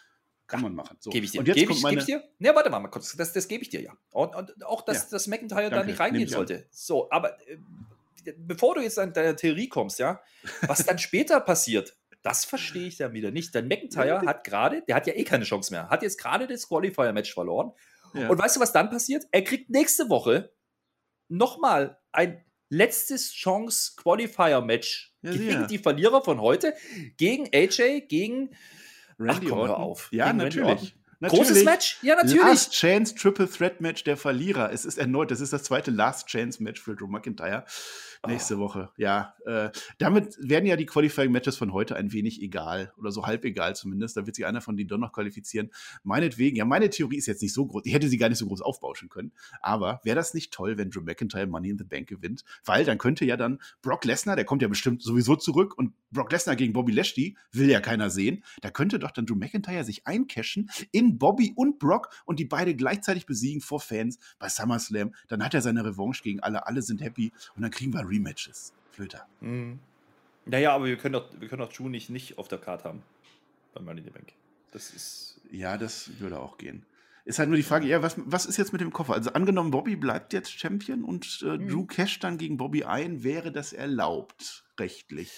Kann 0.45 0.61
man 0.61 0.75
machen. 0.75 0.97
So. 0.99 1.09
Gebe 1.09 1.25
ich 1.25 1.31
dir. 1.31 1.39
Und 1.39 1.47
jetzt 1.47 1.55
gebe 1.55 1.71
ich, 1.71 1.81
meine... 1.81 1.95
geb 1.95 2.01
ich 2.01 2.05
dir? 2.05 2.23
Ne, 2.37 2.53
warte 2.53 2.69
mal, 2.69 2.79
mal 2.79 2.89
kurz. 2.89 3.15
Das, 3.15 3.33
das 3.33 3.47
gebe 3.47 3.63
ich 3.63 3.69
dir 3.69 3.81
ja. 3.81 3.93
Und, 4.11 4.35
und 4.35 4.65
auch, 4.65 4.81
dass, 4.83 5.05
ja. 5.05 5.07
dass 5.11 5.25
McIntyre 5.25 5.61
Danke. 5.61 5.75
da 5.77 5.83
nicht 5.83 5.99
reingehen 5.99 6.27
sollte. 6.27 6.67
So, 6.69 7.09
aber 7.09 7.39
äh, 7.47 7.57
bevor 8.37 8.75
du 8.75 8.81
jetzt 8.81 8.99
an 8.99 9.13
deine 9.13 9.35
Theorie 9.35 9.69
kommst, 9.69 9.99
ja, 9.99 10.21
was 10.61 10.85
dann 10.85 10.97
später 10.99 11.39
passiert, 11.39 11.95
das 12.21 12.45
verstehe 12.45 12.87
ich 12.87 12.97
dann 12.97 13.13
wieder 13.13 13.31
nicht. 13.31 13.53
Denn 13.53 13.67
McIntyre 13.67 14.21
hat 14.25 14.43
gerade, 14.43 14.81
der 14.87 14.95
hat 14.95 15.07
ja 15.07 15.13
eh 15.13 15.23
keine 15.23 15.43
Chance 15.43 15.73
mehr, 15.73 15.89
hat 15.89 16.03
jetzt 16.03 16.17
gerade 16.17 16.47
das 16.47 16.67
Qualifier-Match 16.67 17.33
verloren. 17.33 17.73
Ja. 18.13 18.29
Und 18.29 18.37
weißt 18.37 18.55
du, 18.55 18.59
was 18.59 18.71
dann 18.71 18.89
passiert? 18.89 19.25
Er 19.31 19.43
kriegt 19.43 19.69
nächste 19.69 20.09
Woche 20.09 20.53
nochmal 21.27 21.99
ein 22.11 22.43
letztes 22.69 23.33
Chance 23.33 23.93
Qualifier-Match 23.97 25.15
ja, 25.21 25.31
gegen 25.31 25.67
die 25.67 25.77
Verlierer 25.77 26.23
von 26.23 26.41
heute, 26.41 26.73
gegen 27.17 27.49
AJ, 27.53 28.07
gegen 28.07 28.55
Randy 29.19 29.47
Ach, 29.47 29.49
komm, 29.49 29.71
auf. 29.71 30.09
Ja, 30.11 30.27
gegen 30.27 30.37
natürlich. 30.37 30.95
Natürlich. 31.23 31.47
Großes 31.47 31.63
Match? 31.63 31.99
Ja, 32.01 32.15
natürlich. 32.15 32.41
Last 32.41 32.73
Chance 32.73 33.15
Triple 33.15 33.49
Threat 33.49 33.79
Match 33.79 34.03
der 34.03 34.17
Verlierer. 34.17 34.73
Es 34.73 34.83
ist 34.83 34.97
erneut, 34.97 35.31
das 35.31 35.39
ist 35.39 35.53
das 35.53 35.63
zweite 35.63 35.89
Last 35.89 36.27
Chance 36.27 36.61
Match 36.61 36.81
für 36.81 36.97
Drew 36.97 37.07
McIntyre 37.07 37.63
nächste 38.27 38.55
oh. 38.55 38.59
Woche. 38.59 38.89
Ja, 38.97 39.35
äh, 39.45 39.69
damit 39.97 40.35
werden 40.39 40.65
ja 40.65 40.75
die 40.75 40.85
Qualifying 40.85 41.31
Matches 41.31 41.57
von 41.57 41.73
heute 41.73 41.95
ein 41.95 42.11
wenig 42.11 42.41
egal 42.41 42.93
oder 42.97 43.11
so 43.11 43.25
halb 43.25 43.45
egal 43.45 43.75
zumindest. 43.75 44.17
Da 44.17 44.25
wird 44.25 44.35
sich 44.35 44.45
einer 44.45 44.61
von 44.61 44.77
denen 44.77 44.87
doch 44.87 44.97
noch 44.97 45.11
qualifizieren. 45.11 45.71
Meinetwegen, 46.03 46.55
ja, 46.57 46.65
meine 46.65 46.89
Theorie 46.89 47.17
ist 47.17 47.25
jetzt 47.25 47.41
nicht 47.41 47.53
so 47.53 47.65
groß. 47.65 47.83
Ich 47.85 47.93
hätte 47.93 48.07
sie 48.07 48.17
gar 48.17 48.29
nicht 48.29 48.37
so 48.37 48.47
groß 48.47 48.61
aufbauschen 48.61 49.09
können. 49.09 49.31
Aber 49.61 50.01
wäre 50.03 50.15
das 50.15 50.33
nicht 50.33 50.53
toll, 50.53 50.77
wenn 50.77 50.89
Drew 50.89 51.01
McIntyre 51.01 51.47
Money 51.47 51.69
in 51.69 51.77
the 51.77 51.83
Bank 51.83 52.07
gewinnt? 52.07 52.43
Weil 52.65 52.85
dann 52.85 52.97
könnte 52.97 53.25
ja 53.25 53.37
dann 53.37 53.59
Brock 53.81 54.05
Lesnar, 54.05 54.35
der 54.35 54.45
kommt 54.45 54.61
ja 54.61 54.67
bestimmt 54.67 55.01
sowieso 55.01 55.35
zurück 55.35 55.77
und 55.77 55.93
Brock 56.11 56.31
Lesnar 56.31 56.55
gegen 56.55 56.73
Bobby 56.73 56.91
Lashley 56.91 57.37
will 57.51 57.69
ja 57.69 57.79
keiner 57.79 58.09
sehen. 58.09 58.43
Da 58.61 58.69
könnte 58.69 58.99
doch 58.99 59.11
dann 59.11 59.25
Drew 59.25 59.35
McIntyre 59.35 59.83
sich 59.83 60.05
eincashen 60.07 60.69
in 60.91 61.12
Bobby 61.13 61.53
und 61.55 61.79
Brock 61.79 62.09
und 62.25 62.39
die 62.39 62.45
beide 62.45 62.75
gleichzeitig 62.75 63.25
besiegen 63.25 63.61
vor 63.61 63.79
Fans 63.79 64.19
bei 64.39 64.49
SummerSlam. 64.49 65.13
Dann 65.27 65.43
hat 65.43 65.53
er 65.53 65.61
seine 65.61 65.83
Revanche 65.85 66.23
gegen 66.23 66.39
alle. 66.41 66.67
Alle 66.67 66.81
sind 66.81 67.01
happy 67.01 67.31
und 67.55 67.61
dann 67.61 67.71
kriegen 67.71 67.93
wir 67.93 68.07
Rematches. 68.07 68.73
Flöter. 68.91 69.25
Mhm. 69.41 69.79
Naja, 70.45 70.73
aber 70.73 70.85
wir 70.85 70.97
können 70.97 71.13
doch, 71.13 71.29
wir 71.39 71.47
können 71.47 71.61
doch 71.61 71.71
Drew 71.71 71.89
nicht, 71.89 72.09
nicht 72.09 72.37
auf 72.37 72.47
der 72.47 72.59
Karte 72.59 72.85
haben. 72.85 73.03
Bei 73.73 73.81
Money 73.81 73.99
in 73.99 74.05
the 74.05 74.11
Bank. 74.11 74.33
Das 74.71 74.91
ist. 74.91 75.41
Ja, 75.51 75.77
das 75.77 76.19
würde 76.19 76.39
auch 76.39 76.57
gehen. 76.57 76.85
Ist 77.25 77.39
halt 77.39 77.47
nur 77.47 77.55
die 77.55 77.63
Frage, 77.63 77.87
ja, 77.87 78.01
was, 78.01 78.15
was 78.17 78.45
ist 78.45 78.57
jetzt 78.57 78.73
mit 78.73 78.81
dem 78.81 78.91
Koffer? 78.91 79.13
Also 79.13 79.31
angenommen, 79.31 79.71
Bobby 79.71 79.95
bleibt 79.95 80.33
jetzt 80.33 80.51
Champion 80.51 81.03
und 81.05 81.43
äh, 81.43 81.57
mhm. 81.57 81.69
Drew 81.69 81.85
cash 81.85 82.19
dann 82.19 82.37
gegen 82.37 82.57
Bobby 82.57 82.83
ein, 82.83 83.23
wäre 83.23 83.51
das 83.51 83.71
erlaubt, 83.71 84.65
rechtlich? 84.77 85.31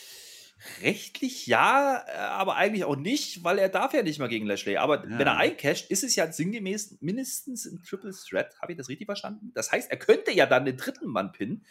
Rechtlich 0.82 1.48
ja, 1.48 2.04
äh, 2.08 2.18
aber 2.18 2.56
eigentlich 2.56 2.84
auch 2.86 2.96
nicht, 2.96 3.44
weil 3.44 3.60
er 3.60 3.70
darf 3.70 3.94
ja 3.94 4.04
nicht 4.04 4.20
mal 4.20 4.28
gegen 4.28 4.46
Lashley. 4.46 4.78
Aber 4.78 5.04
ja. 5.08 5.20
wenn 5.20 5.28
er 5.28 5.38
eincasht, 5.38 5.90
ist 5.90 6.04
es 6.04 6.16
ja 6.16 6.32
sinngemäß 6.32 6.98
mindestens 7.02 7.66
ein 7.66 7.82
Triple 7.84 8.12
Threat. 8.12 8.60
Habe 8.62 8.74
ich 8.74 8.78
das 8.78 8.90
richtig 8.90 9.06
verstanden? 9.06 9.52
Das 9.54 9.72
heißt, 9.72 9.92
er 9.92 9.98
könnte 9.98 10.32
ja 10.32 10.46
dann 10.46 10.66
den 10.66 10.78
dritten 10.78 11.08
Mann 11.08 11.32
pinnen. 11.32 11.66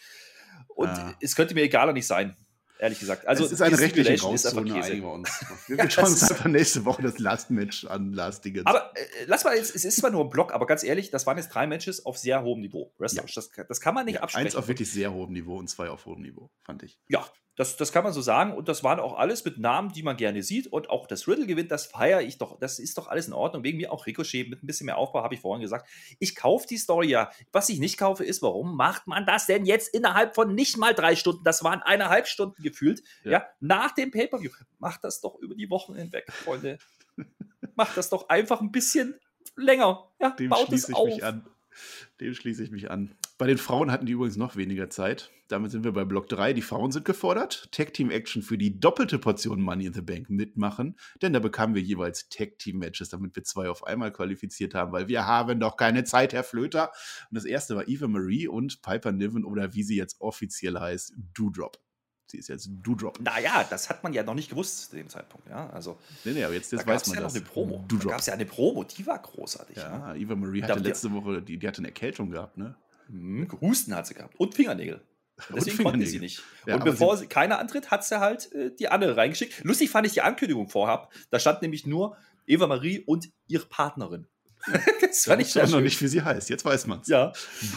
Und 0.68 0.88
ja. 0.88 1.14
es 1.20 1.36
könnte 1.36 1.54
mir 1.54 1.62
egaler 1.62 1.92
nicht 1.92 2.06
sein 2.06 2.36
ehrlich 2.78 3.00
gesagt. 3.00 3.26
Also 3.26 3.44
es 3.44 3.52
ist 3.52 3.62
eine 3.62 3.78
rechtliche 3.78 4.14
Grauzone, 4.16 4.74
einigen 4.74 5.02
wir 5.02 5.12
uns. 5.12 5.44
Wir 5.66 5.76
ja, 5.76 5.90
schauen 5.90 6.06
uns 6.06 6.30
einfach 6.30 6.46
nächste 6.46 6.84
Woche 6.84 7.02
das 7.02 7.18
Last 7.18 7.50
Match 7.50 7.84
an, 7.86 8.12
Last 8.12 8.44
Dingens. 8.44 8.66
Aber 8.66 8.92
äh, 8.94 9.24
lass 9.26 9.44
mal 9.44 9.56
jetzt, 9.56 9.74
es 9.74 9.84
ist 9.84 9.96
zwar 9.96 10.10
nur 10.10 10.24
ein 10.24 10.30
Block, 10.30 10.52
aber 10.52 10.66
ganz 10.66 10.84
ehrlich, 10.84 11.10
das 11.10 11.26
waren 11.26 11.36
jetzt 11.36 11.48
drei 11.48 11.66
Matches 11.66 12.04
auf 12.04 12.18
sehr 12.18 12.42
hohem 12.42 12.60
Niveau. 12.60 12.92
Ja. 12.98 13.22
Das, 13.22 13.50
das, 13.68 13.80
kann 13.80 13.94
man 13.94 14.06
nicht 14.06 14.16
ja, 14.16 14.22
absprechen. 14.22 14.46
Eins 14.46 14.56
auf 14.56 14.68
wirklich 14.68 14.90
sehr 14.90 15.12
hohem 15.12 15.32
Niveau 15.32 15.58
und 15.58 15.68
zwei 15.68 15.88
auf 15.88 16.06
hohem 16.06 16.22
Niveau, 16.22 16.50
fand 16.62 16.82
ich. 16.82 16.98
Ja, 17.08 17.26
das, 17.56 17.76
das 17.76 17.92
kann 17.92 18.02
man 18.02 18.12
so 18.12 18.20
sagen. 18.20 18.52
Und 18.52 18.68
das 18.68 18.82
waren 18.82 18.98
auch 18.98 19.16
alles 19.16 19.44
mit 19.44 19.58
Namen, 19.58 19.92
die 19.92 20.02
man 20.02 20.16
gerne 20.16 20.42
sieht. 20.42 20.66
Und 20.66 20.90
auch 20.90 21.06
das 21.06 21.28
Riddle 21.28 21.46
gewinnt, 21.46 21.70
das 21.70 21.86
feiere 21.86 22.22
ich 22.22 22.38
doch. 22.38 22.58
Das 22.58 22.78
ist 22.78 22.98
doch 22.98 23.06
alles 23.06 23.28
in 23.28 23.32
Ordnung. 23.32 23.62
Wegen 23.62 23.78
mir 23.78 23.92
auch 23.92 24.06
Ricochet 24.06 24.48
mit 24.48 24.62
ein 24.62 24.66
bisschen 24.66 24.86
mehr 24.86 24.98
Aufbau, 24.98 25.22
habe 25.22 25.34
ich 25.34 25.40
vorhin 25.40 25.62
gesagt. 25.62 25.88
Ich 26.18 26.34
kaufe 26.34 26.66
die 26.66 26.78
Story 26.78 27.08
ja. 27.08 27.30
Was 27.52 27.68
ich 27.68 27.78
nicht 27.78 27.96
kaufe, 27.96 28.24
ist, 28.24 28.42
warum 28.42 28.76
macht 28.76 29.06
man 29.06 29.24
das 29.24 29.46
denn 29.46 29.66
jetzt 29.66 29.94
innerhalb 29.94 30.34
von 30.34 30.54
nicht 30.54 30.76
mal 30.78 30.94
drei 30.94 31.14
Stunden? 31.14 31.44
Das 31.44 31.62
waren 31.62 31.80
eineinhalb 31.82 32.26
Stunden 32.26 32.60
gefühlt. 32.62 33.02
Ja, 33.22 33.30
ja 33.30 33.46
nach 33.60 33.92
dem 33.92 34.10
Pay-Per-View. 34.10 34.50
Macht 34.80 35.04
das 35.04 35.20
doch 35.20 35.36
über 35.36 35.54
die 35.54 35.70
Wochen 35.70 35.94
hinweg, 35.94 36.32
Freunde. 36.32 36.78
Macht 37.76 37.96
das 37.96 38.10
doch 38.10 38.28
einfach 38.28 38.60
ein 38.60 38.72
bisschen 38.72 39.14
länger. 39.56 40.08
Ja, 40.20 40.30
Dem 40.30 40.50
baut 40.50 40.72
es 40.72 40.92
auf. 40.92 41.06
Mich 41.06 41.24
an. 41.24 41.46
Dem 42.20 42.34
schließe 42.34 42.62
ich 42.62 42.70
mich 42.70 42.90
an. 42.90 43.14
Bei 43.36 43.48
den 43.48 43.58
Frauen 43.58 43.90
hatten 43.90 44.06
die 44.06 44.12
übrigens 44.12 44.36
noch 44.36 44.54
weniger 44.54 44.90
Zeit. 44.90 45.32
Damit 45.48 45.72
sind 45.72 45.82
wir 45.82 45.90
bei 45.92 46.04
Block 46.04 46.28
3. 46.28 46.52
Die 46.52 46.62
Frauen 46.62 46.92
sind 46.92 47.04
gefordert. 47.04 47.68
Tag 47.72 47.92
Team 47.92 48.10
Action 48.12 48.42
für 48.42 48.56
die 48.56 48.78
doppelte 48.78 49.18
Portion 49.18 49.60
Money 49.60 49.86
in 49.86 49.92
the 49.92 50.02
Bank 50.02 50.30
mitmachen. 50.30 50.96
Denn 51.20 51.32
da 51.32 51.40
bekamen 51.40 51.74
wir 51.74 51.82
jeweils 51.82 52.28
Tag 52.28 52.58
Team 52.60 52.78
Matches, 52.78 53.08
damit 53.08 53.34
wir 53.34 53.42
zwei 53.42 53.68
auf 53.68 53.84
einmal 53.88 54.12
qualifiziert 54.12 54.74
haben, 54.74 54.92
weil 54.92 55.08
wir 55.08 55.26
haben 55.26 55.58
doch 55.58 55.76
keine 55.76 56.04
Zeit, 56.04 56.32
Herr 56.32 56.44
Flöter. 56.44 56.92
Und 57.28 57.34
das 57.34 57.44
erste 57.44 57.74
war 57.74 57.88
Eva 57.88 58.06
Marie 58.06 58.46
und 58.46 58.82
Piper 58.82 59.10
Niven 59.10 59.44
oder 59.44 59.74
wie 59.74 59.82
sie 59.82 59.96
jetzt 59.96 60.20
offiziell 60.20 60.78
heißt, 60.78 61.14
Doodrop. 61.34 61.78
Sie 62.26 62.38
ist 62.38 62.48
jetzt 62.48 62.70
Doodrop. 62.82 63.20
Naja, 63.20 63.66
das 63.68 63.90
hat 63.90 64.04
man 64.04 64.12
ja 64.12 64.22
noch 64.22 64.34
nicht 64.34 64.48
gewusst 64.48 64.90
zu 64.90 64.96
dem 64.96 65.08
Zeitpunkt. 65.08 65.48
Ja, 65.48 65.68
also, 65.70 65.98
nee, 66.24 66.32
nee, 66.32 66.44
aber 66.44 66.54
jetzt, 66.54 66.70
jetzt 66.72 66.82
da 66.82 66.86
weiß 66.86 67.08
man 67.08 67.16
ja 67.16 67.22
das. 67.22 67.34
Noch 67.34 67.40
eine 67.40 67.48
Promo. 67.48 67.84
Da 67.88 68.10
gab 68.10 68.20
es 68.20 68.26
ja 68.26 68.32
eine 68.32 68.46
Promo, 68.46 68.84
die 68.84 69.04
war 69.06 69.18
großartig. 69.18 69.76
Ja, 69.76 70.12
ne? 70.12 70.20
Eva 70.20 70.36
Marie 70.36 70.62
hatte 70.62 70.78
letzte 70.78 71.12
Woche, 71.12 71.42
die, 71.42 71.58
die 71.58 71.68
hatte 71.68 71.78
eine 71.78 71.88
Erkältung 71.88 72.30
gehabt, 72.30 72.56
ne? 72.56 72.76
Mhm, 73.08 73.48
Husten 73.60 73.94
hat 73.94 74.06
sie 74.06 74.14
gehabt 74.14 74.38
und 74.38 74.54
Fingernägel. 74.54 75.02
Deswegen 75.54 75.78
und 75.78 75.84
konnte 75.84 76.06
sie 76.06 76.20
nicht. 76.20 76.42
Ja, 76.66 76.76
und 76.76 76.84
bevor 76.84 77.16
sie, 77.16 77.26
keiner 77.26 77.58
antritt, 77.58 77.90
hat 77.90 78.04
sie 78.04 78.20
halt 78.20 78.52
äh, 78.52 78.70
die 78.74 78.88
andere 78.88 79.16
reingeschickt. 79.16 79.64
Lustig 79.64 79.90
fand 79.90 80.06
ich 80.06 80.12
die 80.12 80.22
Ankündigung 80.22 80.68
vorab. 80.68 81.12
Da 81.30 81.38
stand 81.40 81.62
nämlich 81.62 81.86
nur 81.86 82.16
Eva 82.46 82.66
Marie 82.66 83.00
und 83.00 83.30
ihre 83.48 83.66
Partnerin. 83.66 84.26
das 85.00 85.24
fand 85.24 85.42
ich 85.42 85.54
ja 85.54 85.66
noch 85.66 85.80
nicht, 85.80 86.00
wie 86.00 86.08
sie 86.08 86.22
heißt. 86.22 86.48
Jetzt 86.48 86.64
weiß 86.64 86.86
man 86.86 87.00
es. 87.00 87.08
Ja. 87.08 87.32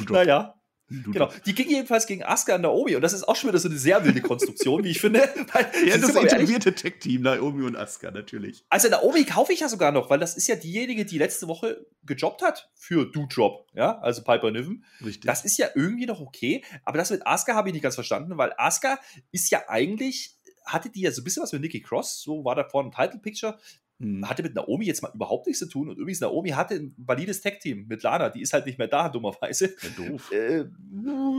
Naja. 0.10 0.57
Du 0.90 1.12
genau, 1.12 1.30
die 1.46 1.54
ging 1.54 1.70
jedenfalls 1.70 2.08
gegen 2.08 2.24
Asuka 2.24 2.56
und 2.56 2.62
Naomi 2.62 2.96
und 2.96 3.02
das 3.02 3.12
ist 3.12 3.28
auch 3.28 3.36
schon 3.36 3.50
wieder 3.50 3.60
so 3.60 3.68
eine 3.68 3.78
sehr 3.78 4.06
wilde 4.06 4.22
Konstruktion, 4.22 4.84
wie 4.86 4.92
ich 4.92 5.02
finde. 5.02 5.20
Weil, 5.54 5.70
ja, 5.86 5.98
das 5.98 6.16
etablierte 6.16 6.74
Tech-Team, 6.74 7.24
Naomi 7.24 7.66
und 7.66 7.76
Asuka 7.76 8.12
natürlich. 8.12 8.64
Also 8.70 8.88
Naomi 8.88 9.26
kaufe 9.26 9.52
ich 9.52 9.60
ja 9.60 9.68
sogar 9.68 9.92
noch, 9.92 10.10
weil 10.10 10.20
das 10.20 10.38
ist 10.38 10.48
ja 10.48 10.56
diejenige, 10.56 11.06
die 11.06 11.18
letzte 11.18 11.48
Woche 11.48 11.86
gejobbt 12.04 12.42
hat 12.42 12.70
für 12.76 13.06
Doudrop, 13.06 13.68
ja, 13.74 14.00
also 14.00 14.24
Piper 14.24 14.52
Niven. 14.52 14.86
Richtig. 15.04 15.26
Das 15.26 15.44
ist 15.44 15.58
ja 15.58 15.68
irgendwie 15.76 16.06
noch 16.06 16.22
okay, 16.22 16.64
aber 16.86 16.98
das 16.98 17.10
mit 17.10 17.26
Asuka 17.28 17.54
habe 17.54 17.70
ich 17.70 17.74
nicht 17.74 17.84
ganz 17.84 17.96
verstanden, 17.96 18.38
weil 18.38 18.54
Asuka 18.58 19.00
ist 19.32 19.52
ja 19.52 19.64
eigentlich 19.68 20.38
hatte 20.68 20.90
die 20.90 21.02
ja 21.02 21.12
so 21.12 21.22
ein 21.22 21.24
bisschen 21.24 21.44
was 21.44 21.54
mit 21.54 21.62
Nikki 21.62 21.82
Cross, 21.82 22.22
so 22.22 22.44
war 22.44 22.56
da 22.56 22.64
vorne 22.68 22.90
ein 22.90 22.92
Title 22.92 23.20
Picture. 23.20 23.54
Hm, 23.54 23.60
hatte 24.00 24.44
mit 24.44 24.54
Naomi 24.54 24.86
jetzt 24.86 25.02
mal 25.02 25.12
überhaupt 25.14 25.48
nichts 25.48 25.60
zu 25.60 25.68
tun. 25.68 25.90
Und 25.90 25.98
übrigens, 25.98 26.22
Naomi 26.22 26.50
hatte 26.50 26.76
ein 26.76 26.94
valides 26.98 27.42
Tag-Team 27.42 27.88
mit 27.88 28.04
Lana, 28.04 28.30
die 28.30 28.42
ist 28.42 28.54
halt 28.54 28.66
nicht 28.66 28.78
mehr 28.78 28.88
da, 28.88 29.10
dummerweise. 29.10 29.74
Ja, 29.82 30.10
doof. 30.10 30.32
Äh, 30.38 30.66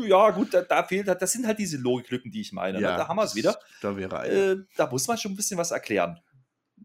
ja 0.08 0.30
gut, 0.30 0.52
da, 0.54 0.62
da, 0.62 0.82
fehlt, 0.82 1.06
das 1.06 1.32
sind 1.32 1.46
halt 1.46 1.58
diese 1.58 1.76
Logiklücken, 1.76 2.30
die 2.30 2.40
ich 2.40 2.52
meine. 2.52 2.78
Ne? 2.78 2.84
Ja? 2.84 2.96
Da 2.96 3.08
haben 3.08 3.16
wir 3.16 3.24
es 3.24 3.34
wieder. 3.34 3.56
Da 3.80 3.96
wäre 3.96 4.26
äh, 4.26 4.56
Da 4.76 4.90
muss 4.90 5.06
man 5.06 5.18
schon 5.18 5.32
ein 5.32 5.36
bisschen 5.36 5.58
was 5.58 5.70
erklären. 5.70 6.18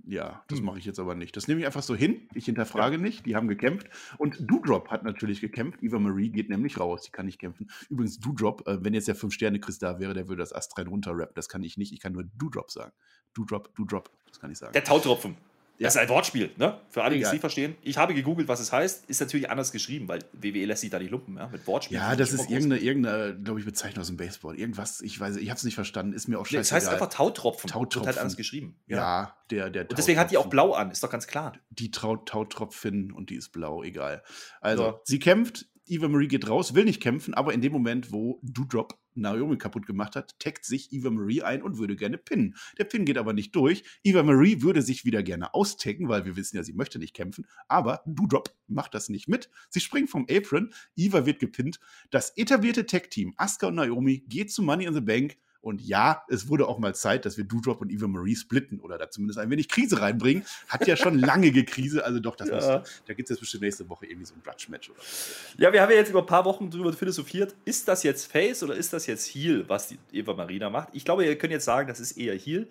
Ja, 0.06 0.44
das 0.48 0.60
hm. 0.60 0.66
mache 0.66 0.80
ich 0.80 0.86
jetzt 0.86 1.00
aber 1.00 1.16
nicht. 1.16 1.36
Das 1.38 1.48
nehme 1.48 1.62
ich 1.62 1.66
einfach 1.66 1.84
so 1.84 1.96
hin. 1.96 2.28
Ich 2.34 2.46
hinterfrage 2.46 2.98
ja. 2.98 3.02
nicht. 3.02 3.26
Die 3.26 3.36
haben 3.36 3.48
gekämpft. 3.48 3.90
Und 4.18 4.38
Doudrop 4.40 4.90
hat 4.90 5.04
natürlich 5.04 5.40
gekämpft. 5.40 5.82
Eva 5.82 6.00
Marie 6.00 6.30
geht 6.30 6.50
nämlich 6.50 6.80
raus. 6.80 7.04
Die 7.04 7.12
kann 7.12 7.26
nicht 7.26 7.40
kämpfen. 7.40 7.70
Übrigens, 7.90 8.20
Doudrop, 8.20 8.68
äh, 8.68 8.84
wenn 8.84 8.94
jetzt 8.94 9.08
der 9.08 9.16
Fünf-Sterne-Chris 9.16 9.80
da 9.80 10.00
wäre, 10.00 10.14
der 10.14 10.28
würde 10.28 10.42
das 10.42 10.54
Astrein 10.54 10.88
runterrappen. 10.88 11.34
Das 11.36 11.48
kann 11.48 11.64
ich 11.64 11.78
nicht. 11.78 11.94
Ich 11.94 12.02
kann 12.02 12.14
nur 12.14 12.26
Doudrop 12.38 12.70
sagen. 12.70 12.92
Doudrop, 13.34 13.74
Doudrop. 13.76 14.12
Das 14.28 14.40
kann 14.40 14.52
ich 14.52 14.58
sagen. 14.58 14.74
Der 14.74 14.84
Tautropfen. 14.84 15.38
Ja. 15.80 15.88
Das 15.88 15.96
ist 15.96 16.02
ein 16.02 16.10
Wortspiel, 16.10 16.52
ne? 16.58 16.80
Für 16.90 17.04
alle, 17.04 17.16
die 17.16 17.24
es 17.24 17.32
nicht 17.32 17.42
verstehen. 17.42 17.76
Ich 17.82 17.98
habe 17.98 18.14
gegoogelt, 18.14 18.48
was 18.48 18.60
es 18.60 18.72
heißt. 18.72 19.10
Ist 19.10 19.20
natürlich 19.20 19.50
anders 19.50 19.72
geschrieben, 19.72 20.08
weil 20.08 20.20
WWE 20.32 20.66
lässt 20.66 20.82
sich 20.82 20.92
da 20.92 21.00
nicht 21.00 21.10
lumpen, 21.10 21.36
ja? 21.36 21.48
Mit 21.48 21.66
Wortspiel. 21.66 21.98
Ja, 21.98 22.16
das 22.16 22.32
ist 22.32 22.50
irgendeine, 22.50 22.80
irgendeine 22.80 23.36
glaube 23.36 23.60
ich, 23.60 23.66
Bezeichnung 23.66 24.02
aus 24.02 24.08
dem 24.08 24.18
Baseball. 24.18 24.58
Irgendwas, 24.58 25.02
ich 25.02 25.20
weiß, 25.20 25.38
ich 25.38 25.50
habe 25.50 25.58
es 25.58 25.64
nicht 25.64 25.76
verstanden, 25.76 26.14
ist 26.14 26.28
mir 26.28 26.40
auch 26.40 26.46
scheißegal. 26.46 26.60
Nee, 26.60 26.70
das 26.70 26.72
heißt 26.72 26.90
einfach 26.90 27.10
Tautropfen. 27.10 27.70
Tautropfen. 27.70 28.02
Wird 28.02 28.16
halt 28.16 28.18
anders 28.20 28.38
geschrieben. 28.38 28.76
Ja, 28.86 28.98
ja 28.98 29.38
der, 29.50 29.70
der 29.72 29.82
Und 29.90 29.98
deswegen 29.98 30.20
hat 30.20 30.30
die 30.30 30.38
auch 30.38 30.48
blau 30.48 30.74
an, 30.74 30.92
ist 30.92 31.04
doch 31.04 31.10
ganz 31.10 31.26
klar. 31.26 31.54
Die 31.70 31.90
Tautropfin 31.90 33.12
und 33.12 33.32
die 33.32 33.36
ist 33.36 33.50
blau, 33.50 33.84
egal. 33.84 34.24
Also, 34.62 34.84
ja. 34.84 35.00
sie 35.04 35.18
kämpft, 35.18 35.66
Eva 35.86 36.08
Marie 36.08 36.28
geht 36.28 36.50
raus, 36.50 36.74
will 36.76 36.86
nicht 36.86 37.02
kämpfen, 37.02 37.34
aber 37.34 37.54
in 37.54 37.62
dem 37.62 37.74
Moment, 37.74 38.12
wo 38.12 38.40
Doudrop 38.42 38.98
Naomi 39.16 39.58
kaputt 39.58 39.86
gemacht 39.86 40.16
hat, 40.16 40.38
taggt 40.40 40.66
sich 40.66 40.92
Eva 40.92 41.10
Marie 41.10 41.42
ein 41.42 41.62
und 41.62 41.78
würde 41.78 41.96
gerne 41.96 42.18
pinnen. 42.18 42.56
Der 42.78 42.86
Pin 42.86 43.06
geht 43.06 43.18
aber 43.18 43.34
nicht 43.34 43.56
durch. 43.56 43.84
Eva 44.04 44.24
Marie 44.24 44.62
würde 44.62 44.82
sich 44.82 45.06
wieder 45.06 45.24
gerne 45.24 45.54
austaggen, 45.54 46.10
weil 46.10 46.26
wir 46.26 46.36
wissen 46.36 46.58
ja, 46.58 46.64
sie 46.64 46.74
möchte 46.74 47.00
nicht 47.00 47.14
kämpfen. 47.14 47.46
Aber 47.68 48.02
Doudrop 48.06 48.56
macht 48.68 48.94
das 48.94 49.10
nicht 49.10 49.28
mit. 49.28 49.50
Sie 49.70 49.82
springt 49.82 50.10
vom 50.10 50.26
Apron. 50.30 50.74
Eva 50.96 51.26
wird 51.26 51.40
gepinnt. 51.40 51.80
Das 52.12 52.36
etablierte 52.38 52.86
Tag-Team 52.86 53.34
Asuka 53.38 53.68
und 53.68 53.76
Naomi 53.76 54.24
geht 54.28 54.52
zu 54.52 54.64
Money 54.64 54.86
in 54.86 54.94
the 54.94 55.02
Bank 55.02 55.38
und 55.64 55.82
ja, 55.82 56.26
es 56.28 56.50
wurde 56.50 56.68
auch 56.68 56.78
mal 56.78 56.94
Zeit, 56.94 57.26
dass 57.26 57.38
wir 57.38 57.46
Doudrop 57.46 57.80
und 57.80 57.90
Eva 57.90 58.06
Marie 58.06 58.36
splitten 58.36 58.82
oder 58.82 58.98
da 58.98 59.10
zumindest 59.10 59.40
ein 59.40 59.50
wenig 59.50 59.70
Krise 59.70 60.02
reinbringen. 60.02 60.44
Hat 60.68 60.86
ja 60.86 60.98
schon 60.98 61.18
lange 61.18 61.52
gekrise, 61.52 62.04
also 62.04 62.20
doch, 62.20 62.36
das 62.36 62.50
ja. 62.50 62.56
muss, 62.56 63.02
da 63.06 63.14
gibt 63.14 63.30
es 63.30 63.36
jetzt 63.36 63.40
bestimmt 63.40 63.64
nächste 63.64 63.88
Woche 63.88 64.06
irgendwie 64.06 64.26
so 64.26 64.34
ein 64.36 64.44
Grudge-Match 64.44 64.90
oder 64.90 65.00
so. 65.02 65.62
Ja, 65.64 65.72
wir 65.72 65.82
haben 65.82 65.90
ja 65.90 65.96
jetzt 65.96 66.10
über 66.10 66.20
ein 66.20 66.26
paar 66.26 66.44
Wochen 66.44 66.70
darüber 66.70 66.92
philosophiert, 66.92 67.56
ist 67.64 67.88
das 67.88 68.04
jetzt 68.04 68.30
Face 68.30 68.62
oder 68.62 68.76
ist 68.76 68.92
das 68.92 69.08
jetzt 69.08 69.34
Heal, 69.34 69.64
was 69.70 69.88
die 69.88 70.00
Eva 70.12 70.34
Marina 70.34 70.70
macht? 70.70 70.90
Ich 70.92 71.06
glaube, 71.06 71.26
ihr 71.26 71.38
könnt 71.38 71.54
jetzt 71.54 71.66
sagen, 71.66 71.88
das 71.88 72.02
ist 72.02 72.18
eher 72.18 72.38
Heal. 72.38 72.68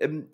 Ähm, 0.00 0.26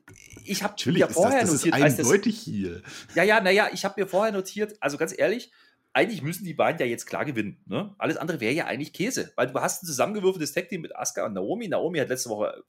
ich 0.45 0.63
habe 0.63 0.77
ja 0.93 1.09
vorher 1.09 1.41
das, 1.41 1.51
das 1.51 1.65
notiert, 1.65 1.77
ist 1.77 1.99
eindeutig 1.99 2.37
das, 2.37 2.47
Heal. 2.47 2.83
Ja, 3.17 3.25
ja, 3.25 3.41
naja, 3.41 3.69
ich 3.73 3.85
habe 3.85 4.01
mir 4.01 4.07
vorher 4.07 4.33
notiert, 4.33 4.77
also 4.79 4.97
ganz 4.97 5.13
ehrlich, 5.19 5.51
eigentlich 5.93 6.23
müssen 6.23 6.45
die 6.45 6.55
beiden 6.55 6.81
ja 6.81 6.87
jetzt 6.87 7.07
klar 7.07 7.25
gewinnen. 7.25 7.63
Ne? 7.67 7.95
Alles 7.99 8.17
andere 8.17 8.41
wäre 8.41 8.55
ja 8.55 8.67
eigentlich 8.67 8.93
Käse, 8.93 9.33
weil 9.37 9.49
du 9.49 9.61
hast 9.61 9.83
ein 9.83 9.87
zusammengewürfeltes 9.87 10.53
Tag-Team 10.53 10.83
mit 10.83 10.95
Asuka 10.97 11.27
und 11.27 11.35
Naomi. 11.35 11.69
Naomi 11.69 11.99
hat 11.99 12.09
letzte 12.09 12.31
Woche 12.31 12.63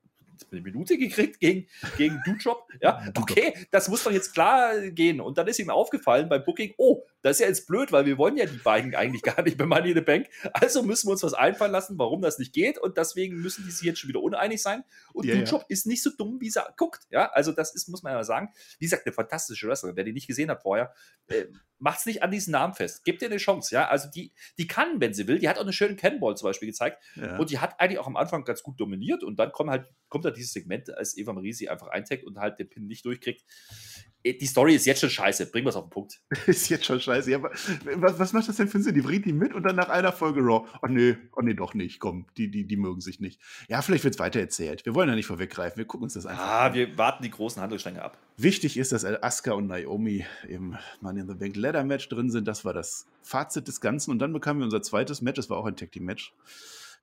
eine 0.52 0.62
Minute 0.62 0.98
gekriegt 0.98 1.40
gegen, 1.40 1.68
gegen 1.98 2.22
Dujob. 2.26 2.68
Ja, 2.82 3.12
okay, 3.18 3.54
das 3.72 3.90
muss 3.90 4.04
doch 4.04 4.12
jetzt 4.12 4.34
klar 4.34 4.80
gehen. 4.90 5.22
Und 5.22 5.38
dann 5.38 5.48
ist 5.48 5.60
ihm 5.60 5.70
aufgefallen 5.70 6.30
beim 6.30 6.44
Booking, 6.44 6.74
oh, 6.78 7.04
das 7.22 7.38
ist 7.38 7.40
ja 7.42 7.48
jetzt 7.48 7.68
blöd, 7.68 7.92
weil 7.92 8.06
wir 8.06 8.18
wollen 8.18 8.38
ja 8.38 8.46
die 8.46 8.58
beiden 8.58 8.96
eigentlich 8.96 9.22
gar 9.36 9.42
nicht 9.44 9.58
bei 9.58 9.66
Money 9.66 9.90
in 9.90 9.98
the 9.98 10.02
Bank. 10.02 10.28
Also 10.54 10.84
müssen 10.84 11.08
wir 11.08 11.12
uns 11.12 11.24
was 11.24 11.34
einfallen 11.34 11.72
lassen, 11.72 11.98
warum 11.98 12.22
das 12.22 12.40
nicht 12.40 12.54
geht. 12.54 12.78
Und 12.78 12.98
deswegen 12.98 13.38
müssen 13.38 13.64
die 13.66 13.72
sich 13.72 13.86
jetzt 13.86 14.00
schon 14.00 14.10
wieder 14.10 14.22
uneinig 14.22 14.62
sein. 14.62 14.84
Und 15.14 15.26
ja, 15.26 15.36
Dujob 15.36 15.62
ja. 15.62 15.66
ist 15.70 15.86
nicht 15.86 16.04
so 16.04 16.10
dumm, 16.18 16.40
wie 16.40 16.50
sie 16.50 16.62
guckt. 16.78 17.02
Ja, 17.10 17.30
also 17.32 17.52
das 17.52 17.74
ist, 17.76 17.88
muss 17.90 18.04
man 18.04 18.14
ja 18.14 18.24
sagen, 18.24 18.50
wie 18.80 18.86
gesagt, 18.86 19.06
eine 19.06 19.14
fantastische 19.14 19.68
Wrestlerin. 19.68 19.96
Wer 19.96 20.04
die 20.04 20.14
nicht 20.14 20.28
gesehen 20.28 20.50
hat 20.50 20.62
vorher, 20.62 20.94
äh, 21.28 21.46
macht 21.82 22.00
es 22.00 22.06
nicht 22.06 22.24
an 22.24 22.32
diesen 22.32 22.52
Namen 22.52 22.74
fest. 22.74 23.04
Gebt 23.04 23.22
ihr 23.22 23.28
eine 23.28 23.38
Chance. 23.38 23.74
Ja, 23.74 23.88
also 23.88 24.10
die, 24.10 24.34
die 24.58 24.68
kann, 24.68 25.02
wenn 25.02 25.14
sie 25.14 25.28
will. 25.28 25.40
Die 25.40 25.50
hat 25.50 25.58
auch 25.58 25.64
eine 25.64 25.74
schöne 25.74 25.96
Cannonball 25.96 26.38
zum 26.38 26.48
Beispiel 26.48 26.70
gezeigt. 26.70 27.02
Ja. 27.16 27.38
Und 27.38 27.50
die 27.50 27.60
hat 27.60 27.80
eigentlich 27.80 28.00
auch 28.00 28.08
am 28.08 28.16
Anfang 28.16 28.44
ganz 28.44 28.64
gut 28.64 28.80
dominiert. 28.80 29.24
Und 29.24 29.38
dann 29.40 29.52
kommt 29.52 29.72
halt, 29.72 29.88
kommt 30.12 30.26
halt 30.26 30.38
dieses 30.38 30.54
Segment, 30.54 30.96
als 30.96 31.18
Eva 31.18 31.34
Marie 31.34 31.54
sie 31.54 31.70
einfach 31.70 31.88
eintaggt 31.88 32.26
und 32.26 32.38
halt 32.38 32.60
den 32.60 32.70
Pin 32.70 32.86
nicht 32.86 33.06
durchkriegt. 33.06 33.44
Äh, 34.24 34.34
die 34.34 34.46
Story 34.46 34.76
ist 34.76 34.86
jetzt 34.86 35.02
schon 35.02 35.10
scheiße. 35.10 35.48
Bringen 35.48 35.66
wir 35.66 35.70
es 35.70 35.76
auf 35.76 35.86
den 35.86 35.90
Punkt. 35.90 36.22
ist 36.48 36.70
jetzt 36.70 36.86
schon 36.86 37.00
scheiße. 37.00 37.32
Ja, 37.32 37.42
was, 37.42 38.20
was 38.20 38.34
macht 38.34 38.48
das 38.48 38.58
denn 38.58 38.68
für 38.68 38.76
einen 38.76 38.84
Sinn? 38.84 38.94
Die 38.94 39.02
bringt 39.02 39.26
die 39.26 39.34
mit 39.34 39.54
und 39.54 39.64
dann 39.64 39.78
nach 39.78 39.90
einer 39.90 40.12
Folge 40.12 40.42
Raw. 40.42 40.68
Oh 40.82 40.88
nee, 40.88 41.18
oh 41.36 41.42
nee, 41.42 41.54
doch 41.54 41.74
nicht. 41.74 42.00
Komm, 42.00 42.28
die, 42.38 42.52
die, 42.52 42.68
die 42.68 42.78
mögen 42.78 43.00
sich 43.00 43.20
nicht. 43.20 43.40
Ja, 43.70 43.82
vielleicht 43.82 44.04
wird 44.04 44.16
es 44.16 44.20
weiter 44.20 44.42
erzählt. 44.42 44.86
Wir 44.86 44.94
wollen 44.94 45.10
ja 45.10 45.16
nicht 45.16 45.28
vorweggreifen. 45.28 45.78
Wir 45.78 45.86
gucken 45.86 46.04
uns 46.04 46.14
das 46.14 46.26
einfach 46.26 46.44
ah, 46.44 46.66
an. 46.68 46.74
wir 46.74 46.98
warten 46.98 47.24
die 47.24 47.32
großen 47.32 47.62
Handlungsstränge 47.62 48.02
ab. 48.02 48.18
Wichtig 48.38 48.78
ist, 48.78 48.92
dass 48.92 49.06
Asuka 49.06 49.54
und 49.54 49.68
Naomi 49.68 50.26
im 50.48 50.78
Money 51.00 51.22
in 51.22 51.28
the 51.28 51.36
Bank 51.36 51.56
Ladder 51.56 51.86
Match 51.86 52.10
drin 52.10 52.30
sind. 52.30 52.48
Das 52.48 52.66
war 52.66 52.74
das 52.74 53.08
Fazit 53.22 53.68
des 53.68 53.80
Ganzen. 53.80 54.12
Und 54.12 54.20
dann 54.20 54.34
bekamen 54.34 54.60
wir 54.60 54.66
unser 54.66 54.82
zweites 54.82 55.22
Match. 55.22 55.38
Das 55.38 55.50
war 55.50 55.58
auch 55.58 55.66
ein 55.66 55.76
Tag 55.78 55.92
Team 55.92 56.04
Match. 56.04 56.34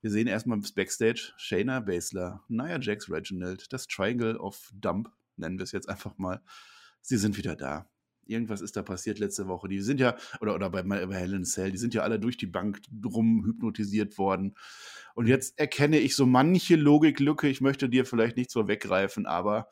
Wir 0.01 0.11
sehen 0.11 0.27
erstmal 0.27 0.61
Backstage 0.75 1.33
Shayna 1.37 1.81
Baszler, 1.81 2.45
Nia 2.49 2.79
Jax 2.81 3.11
Reginald, 3.11 3.73
das 3.73 3.87
Triangle 3.87 4.37
of 4.39 4.71
Dump, 4.75 5.11
nennen 5.37 5.59
wir 5.59 5.65
es 5.65 5.73
jetzt 5.73 5.89
einfach 5.89 6.19
mal 6.19 6.41
sie 7.09 7.17
sind 7.17 7.37
wieder 7.37 7.57
da. 7.57 7.89
Irgendwas 8.27 8.61
ist 8.61 8.77
da 8.77 8.83
passiert 8.83 9.19
letzte 9.19 9.49
Woche. 9.49 9.69
Die 9.69 9.81
sind 9.81 10.01
ja, 10.01 10.15
oder, 10.41 10.55
oder 10.55 10.69
bei, 10.69 10.83
bei 10.83 11.15
Helen 11.15 11.45
Cell, 11.45 11.73
die 11.73 11.79
sind 11.79 11.95
ja 11.95 12.03
alle 12.03 12.21
durch 12.21 12.37
die 12.37 12.47
Bank 12.47 12.83
drum 12.91 13.45
hypnotisiert 13.47 14.19
worden. 14.19 14.55
Und 15.15 15.27
jetzt 15.27 15.59
erkenne 15.59 15.99
ich 15.99 16.15
so 16.15 16.27
manche 16.27 16.77
Logiklücke. 16.77 17.49
Ich 17.49 17.63
möchte 17.63 17.89
dir 17.89 18.05
vielleicht 18.05 18.37
nicht 18.37 18.51
so 18.51 18.69
weggreifen, 18.69 19.25
aber 19.25 19.69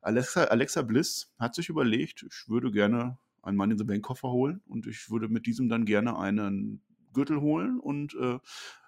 Alexa, 0.00 0.44
Alexa 0.44 0.82
Bliss 0.82 1.32
hat 1.38 1.54
sich 1.54 1.68
überlegt, 1.68 2.26
ich 2.28 2.48
würde 2.48 2.72
gerne 2.72 3.18
einen 3.42 3.56
Mann 3.56 3.70
in 3.70 3.78
the 3.78 3.84
Bank 3.84 4.02
Koffer 4.02 4.30
holen 4.30 4.60
und 4.66 4.86
ich 4.88 5.08
würde 5.08 5.28
mit 5.28 5.46
diesem 5.46 5.68
dann 5.68 5.84
gerne 5.84 6.18
einen 6.18 6.82
Gürtel 7.12 7.40
holen 7.40 7.78
und 7.78 8.14
äh, 8.14 8.38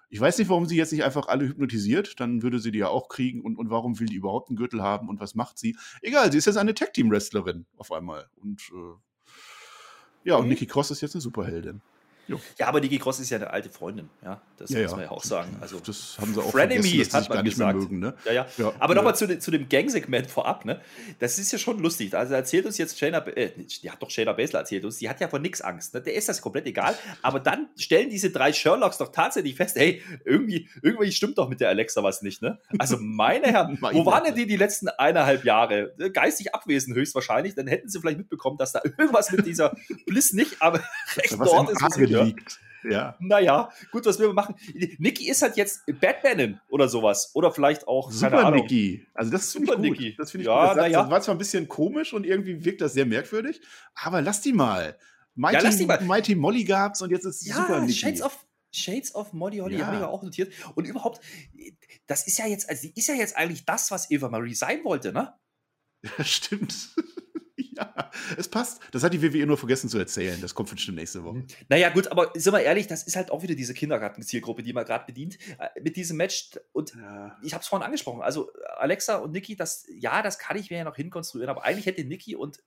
ich 0.09 0.19
weiß 0.19 0.37
nicht, 0.37 0.49
warum 0.49 0.65
sie 0.65 0.77
jetzt 0.77 0.93
nicht 0.93 1.03
einfach 1.03 1.27
alle 1.27 1.47
hypnotisiert, 1.47 2.19
dann 2.19 2.41
würde 2.41 2.59
sie 2.59 2.71
die 2.71 2.79
ja 2.79 2.87
auch 2.87 3.09
kriegen. 3.09 3.41
Und, 3.41 3.57
und 3.57 3.69
warum 3.69 3.99
will 3.99 4.07
die 4.07 4.15
überhaupt 4.15 4.49
einen 4.49 4.57
Gürtel 4.57 4.81
haben 4.81 5.09
und 5.09 5.19
was 5.19 5.35
macht 5.35 5.57
sie? 5.57 5.75
Egal, 6.01 6.31
sie 6.31 6.37
ist 6.37 6.45
jetzt 6.45 6.57
eine 6.57 6.73
Tag-Team-Wrestlerin 6.73 7.65
auf 7.77 7.91
einmal. 7.91 8.29
Und 8.37 8.61
äh, 8.73 10.29
ja, 10.29 10.35
und 10.37 10.43
mhm. 10.43 10.49
Nikki 10.49 10.65
Cross 10.65 10.91
ist 10.91 11.01
jetzt 11.01 11.15
eine 11.15 11.21
Superheldin. 11.21 11.81
Jo. 12.27 12.39
Ja, 12.59 12.67
aber 12.67 12.81
Niki 12.81 12.99
Cross 12.99 13.19
ist 13.19 13.29
ja 13.29 13.37
eine 13.37 13.49
alte 13.49 13.69
Freundin, 13.69 14.09
ja. 14.23 14.41
Das 14.57 14.69
ja, 14.71 14.81
muss 14.81 14.91
man 14.91 15.01
ja 15.01 15.11
auch 15.11 15.23
sagen. 15.23 15.55
Also, 15.61 15.79
das 15.79 16.17
haben 16.19 16.33
sie 16.33 16.41
auch 16.41 16.51
Frenemy 16.51 16.81
vergessen, 16.83 17.13
hat 17.13 17.29
man 17.29 17.45
gesagt. 17.45 17.79
Mögen, 17.79 17.99
ne? 17.99 18.13
ja, 18.25 18.33
ja. 18.33 18.47
ja 18.57 18.73
aber 18.79 18.93
ja. 18.93 18.95
nochmal 18.95 19.15
zu, 19.15 19.39
zu 19.39 19.51
dem 19.51 19.69
Gang-Segment 19.69 20.29
vorab, 20.29 20.65
ne? 20.65 20.81
Das 21.19 21.37
ist 21.39 21.51
ja 21.51 21.57
schon 21.57 21.79
lustig. 21.79 22.13
Also 22.13 22.33
erzählt 22.33 22.65
uns 22.65 22.77
jetzt 22.77 22.97
Shayna, 22.97 23.25
äh, 23.27 23.51
die 23.55 23.91
hat 23.91 24.01
doch 24.01 24.09
Shayna 24.09 24.33
Baszler 24.33 24.59
erzählt 24.59 24.83
uns, 24.85 24.97
die 24.97 25.09
hat 25.09 25.21
ja 25.21 25.27
vor 25.27 25.39
nichts 25.39 25.61
Angst. 25.61 25.93
Ne? 25.93 26.01
Der 26.01 26.15
ist 26.15 26.27
das 26.27 26.41
komplett 26.41 26.65
egal. 26.65 26.95
Aber 27.21 27.39
dann 27.39 27.67
stellen 27.77 28.09
diese 28.09 28.31
drei 28.31 28.51
Sherlocks 28.51 28.97
doch 28.97 29.11
tatsächlich 29.11 29.55
fest, 29.55 29.75
hey, 29.75 30.01
irgendwie, 30.25 30.67
irgendwie 30.81 31.11
stimmt 31.11 31.37
doch 31.37 31.49
mit 31.49 31.59
der 31.59 31.69
Alexa 31.69 32.03
was 32.03 32.21
nicht, 32.21 32.41
ne? 32.41 32.59
Also 32.79 32.97
meine 32.99 33.47
Herren, 33.47 33.77
wo 33.93 34.05
waren 34.05 34.23
denn 34.23 34.35
die 34.35 34.47
die 34.47 34.57
letzten 34.57 34.89
eineinhalb 34.89 35.45
Jahre? 35.45 35.93
Geistig 36.13 36.53
abwesend 36.53 36.95
höchstwahrscheinlich. 36.95 37.55
Dann 37.55 37.67
hätten 37.67 37.89
sie 37.89 37.99
vielleicht 37.99 38.17
mitbekommen, 38.17 38.57
dass 38.57 38.71
da 38.71 38.81
irgendwas 38.97 39.31
mit 39.31 39.45
dieser 39.45 39.75
Bliss 40.05 40.33
nicht 40.33 40.61
aber 40.61 40.81
recht 41.15 41.33
dort 41.39 41.69
ist. 41.69 41.81
Liegt. 42.25 42.59
Ja. 42.89 43.15
Naja, 43.19 43.69
gut, 43.91 44.05
was 44.05 44.19
wir 44.19 44.31
machen. 44.33 44.55
Niki 44.97 45.29
ist 45.29 45.41
halt 45.41 45.57
jetzt 45.57 45.81
Batmanin 45.99 46.59
oder 46.69 46.87
sowas. 46.87 47.31
Oder 47.33 47.51
vielleicht 47.51 47.87
auch. 47.87 48.11
Super 48.11 48.51
Niki. 48.51 49.05
Also, 49.13 49.31
das 49.31 49.51
finde 49.51 49.87
ich 49.87 49.97
gut. 49.97 50.19
Das 50.19 50.31
finde 50.31 50.43
ich 50.43 50.47
ja, 50.47 50.69
gut. 50.69 50.77
Das, 50.77 50.91
ja. 50.91 51.09
war 51.09 51.21
zwar 51.21 51.35
ein 51.35 51.37
bisschen 51.37 51.67
komisch 51.67 52.13
und 52.13 52.25
irgendwie 52.25 52.63
wirkt 52.63 52.81
das 52.81 52.93
sehr 52.93 53.05
merkwürdig, 53.05 53.61
aber 53.95 54.21
lass 54.21 54.41
die 54.41 54.53
mal. 54.53 54.97
Mighty, 55.35 55.55
ja, 55.55 55.61
lass 55.61 55.77
die 55.77 55.85
mal. 55.85 56.01
Mighty 56.01 56.35
Molly 56.35 56.63
gab's 56.63 57.01
und 57.01 57.11
jetzt 57.11 57.25
ist 57.25 57.45
ja, 57.45 57.55
Super 57.55 57.81
Niki. 57.81 57.93
Shades 57.93 58.21
of, 58.21 58.45
Shades 58.71 59.15
of 59.15 59.33
Molly 59.33 59.57
Holly 59.57 59.77
ja. 59.77 59.85
habe 59.85 59.95
ich 59.97 60.01
ja 60.01 60.07
auch 60.07 60.23
notiert. 60.23 60.53
Und 60.75 60.85
überhaupt, 60.85 61.21
das 62.07 62.27
ist 62.27 62.37
ja 62.37 62.47
jetzt, 62.47 62.69
also 62.69 62.87
die 62.87 62.93
ist 62.97 63.07
ja 63.07 63.15
jetzt 63.15 63.35
eigentlich 63.35 63.65
das, 63.65 63.91
was 63.91 64.09
Eva 64.11 64.29
Marie 64.29 64.53
sein 64.53 64.83
wollte, 64.83 65.11
ne? 65.11 65.33
Ja, 66.03 66.23
stimmt. 66.23 66.89
Ja, 67.77 68.11
es 68.37 68.47
passt. 68.47 68.81
Das 68.91 69.03
hat 69.03 69.13
die 69.13 69.21
WWE 69.21 69.45
nur 69.45 69.57
vergessen 69.57 69.89
zu 69.89 69.99
erzählen. 69.99 70.39
Das 70.41 70.55
kommt 70.55 70.69
bestimmt 70.69 70.97
nächste 70.97 71.23
Woche. 71.23 71.43
Naja, 71.69 71.89
gut, 71.89 72.07
aber 72.07 72.31
sind 72.33 72.53
wir 72.53 72.61
ehrlich, 72.61 72.87
das 72.87 73.03
ist 73.03 73.15
halt 73.15 73.29
auch 73.29 73.43
wieder 73.43 73.53
diese 73.53 73.73
Kindergarten-Zielgruppe, 73.73 74.63
die 74.63 74.73
man 74.73 74.85
gerade 74.85 75.05
bedient 75.05 75.37
äh, 75.59 75.79
mit 75.81 75.95
diesem 75.95 76.17
Match. 76.17 76.51
Und 76.73 76.95
ja. 76.95 77.37
ich 77.43 77.53
habe 77.53 77.61
es 77.61 77.67
vorhin 77.67 77.85
angesprochen. 77.85 78.21
Also, 78.21 78.51
Alexa 78.77 79.17
und 79.17 79.31
Nikki, 79.31 79.55
das, 79.55 79.85
ja, 79.89 80.23
das 80.23 80.39
kann 80.39 80.57
ich 80.57 80.71
mir 80.71 80.77
ja 80.77 80.83
noch 80.83 80.95
hinkonstruieren, 80.95 81.49
aber 81.49 81.65
eigentlich 81.65 81.85
hätte 81.85 82.03
Nikki 82.03 82.35
und 82.35 82.59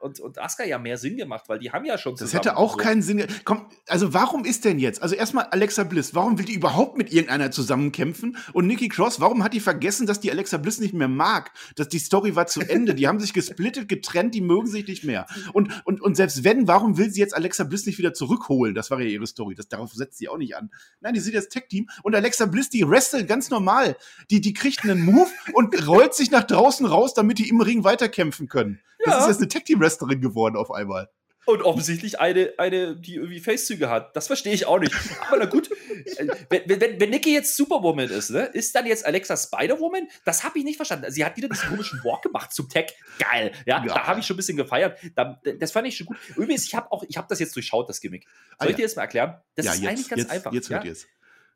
und, 0.00 0.18
und 0.18 0.38
Asuka 0.38 0.64
ja 0.64 0.78
mehr 0.78 0.96
Sinn 0.96 1.16
gemacht, 1.16 1.44
weil 1.48 1.58
die 1.58 1.70
haben 1.70 1.84
ja 1.84 1.98
schon 1.98 2.16
Das 2.16 2.32
hätte 2.32 2.56
auch 2.56 2.72
so. 2.72 2.76
keinen 2.78 3.02
Sinn. 3.02 3.26
Komm, 3.44 3.66
also 3.86 4.14
warum 4.14 4.44
ist 4.44 4.64
denn 4.64 4.78
jetzt? 4.78 5.02
Also 5.02 5.14
erstmal 5.14 5.44
Alexa 5.46 5.84
Bliss, 5.84 6.14
warum 6.14 6.38
will 6.38 6.46
die 6.46 6.54
überhaupt 6.54 6.96
mit 6.96 7.12
irgendeiner 7.12 7.50
zusammenkämpfen? 7.50 8.36
Und 8.52 8.66
Nikki 8.66 8.88
Cross, 8.88 9.20
warum 9.20 9.44
hat 9.44 9.52
die 9.52 9.60
vergessen, 9.60 10.06
dass 10.06 10.20
die 10.20 10.30
Alexa 10.30 10.56
Bliss 10.56 10.80
nicht 10.80 10.94
mehr 10.94 11.08
mag? 11.08 11.52
Dass 11.76 11.88
die 11.88 11.98
Story 11.98 12.34
war 12.34 12.46
zu 12.46 12.60
Ende. 12.68 12.94
Die 12.94 13.06
haben 13.08 13.20
sich 13.20 13.32
gesplittet, 13.32 13.88
getrennt, 13.88 14.34
die 14.34 14.40
mögen 14.40 14.66
sich 14.66 14.86
nicht 14.86 15.04
mehr. 15.04 15.26
Und, 15.52 15.82
und, 15.84 16.00
und 16.00 16.16
selbst 16.16 16.44
wenn, 16.44 16.66
warum 16.66 16.96
will 16.96 17.10
sie 17.10 17.20
jetzt 17.20 17.36
Alexa 17.36 17.64
Bliss 17.64 17.84
nicht 17.86 17.98
wieder 17.98 18.14
zurückholen? 18.14 18.74
Das 18.74 18.90
war 18.90 19.00
ja 19.00 19.06
ihre 19.06 19.26
Story. 19.26 19.54
Das, 19.54 19.68
darauf 19.68 19.92
setzt 19.92 20.18
sie 20.18 20.28
auch 20.28 20.38
nicht 20.38 20.56
an. 20.56 20.70
Nein, 21.00 21.14
die 21.14 21.20
sind 21.20 21.34
jetzt 21.34 21.50
Tech-Team 21.50 21.88
und 22.02 22.14
Alexa 22.14 22.46
Bliss, 22.46 22.70
die 22.70 22.88
wrestelt 22.88 23.28
ganz 23.28 23.50
normal. 23.50 23.96
Die, 24.30 24.40
die 24.40 24.54
kriegt 24.54 24.82
einen 24.84 25.02
Move 25.02 25.30
und 25.52 25.86
rollt 25.86 26.14
sich 26.14 26.30
nach 26.30 26.44
draußen 26.44 26.86
raus, 26.86 27.12
damit 27.12 27.38
die 27.38 27.48
im 27.48 27.60
Ring 27.60 27.84
weiterkämpfen 27.84 28.48
können. 28.48 28.80
Ja. 29.04 29.12
Das 29.12 29.22
ist 29.22 29.28
jetzt 29.28 29.38
eine 29.38 29.48
Tech-Team-Wrestlerin 29.48 30.20
geworden 30.20 30.56
auf 30.56 30.70
einmal. 30.70 31.08
Und 31.46 31.62
offensichtlich 31.62 32.20
eine, 32.20 32.52
eine, 32.58 32.96
die 32.96 33.14
irgendwie 33.14 33.40
Facezüge 33.40 33.88
hat. 33.88 34.14
Das 34.14 34.26
verstehe 34.26 34.52
ich 34.52 34.66
auch 34.66 34.78
nicht. 34.78 34.94
Aber 35.26 35.38
na 35.38 35.46
gut, 35.46 35.70
wenn, 36.48 36.62
wenn, 36.66 37.00
wenn 37.00 37.10
Nikki 37.10 37.32
jetzt 37.32 37.56
Superwoman 37.56 38.10
ist, 38.10 38.30
ne, 38.30 38.44
ist 38.52 38.74
dann 38.74 38.86
jetzt 38.86 39.06
Alexa 39.06 39.36
Spider-Woman? 39.36 40.06
Das 40.24 40.44
habe 40.44 40.58
ich 40.58 40.64
nicht 40.64 40.76
verstanden. 40.76 41.10
Sie 41.10 41.24
hat 41.24 41.36
wieder 41.38 41.48
diesen 41.48 41.70
komischen 41.70 42.04
Walk 42.04 42.22
gemacht 42.22 42.52
zum 42.52 42.68
Tech. 42.68 42.94
Geil. 43.18 43.52
Ja, 43.64 43.82
ja. 43.84 43.94
da 43.94 44.06
habe 44.06 44.20
ich 44.20 44.26
schon 44.26 44.34
ein 44.34 44.36
bisschen 44.36 44.58
gefeiert. 44.58 44.98
Da, 45.16 45.40
das 45.58 45.72
fand 45.72 45.88
ich 45.88 45.96
schon 45.96 46.06
gut. 46.06 46.18
Übrigens, 46.36 46.66
ich 46.66 46.74
habe 46.74 46.92
auch, 46.92 47.04
ich 47.08 47.16
habe 47.16 47.26
das 47.28 47.40
jetzt 47.40 47.56
durchschaut, 47.56 47.88
das 47.88 48.00
Gimmick. 48.00 48.26
Soll 48.58 48.68
ah, 48.68 48.70
ich 48.70 48.76
dir 48.76 48.82
jetzt 48.82 48.96
mal 48.96 49.02
erklären? 49.02 49.40
Das 49.54 49.64
ja, 49.64 49.72
ist 49.72 49.80
jetzt, 49.80 49.88
eigentlich 49.88 50.08
ganz 50.08 50.22
jetzt, 50.22 50.30
einfach. 50.30 50.52
Jetzt 50.52 50.68
hört 50.68 50.84
ja? 50.84 50.90
ihr 50.90 50.92
es. 50.92 51.06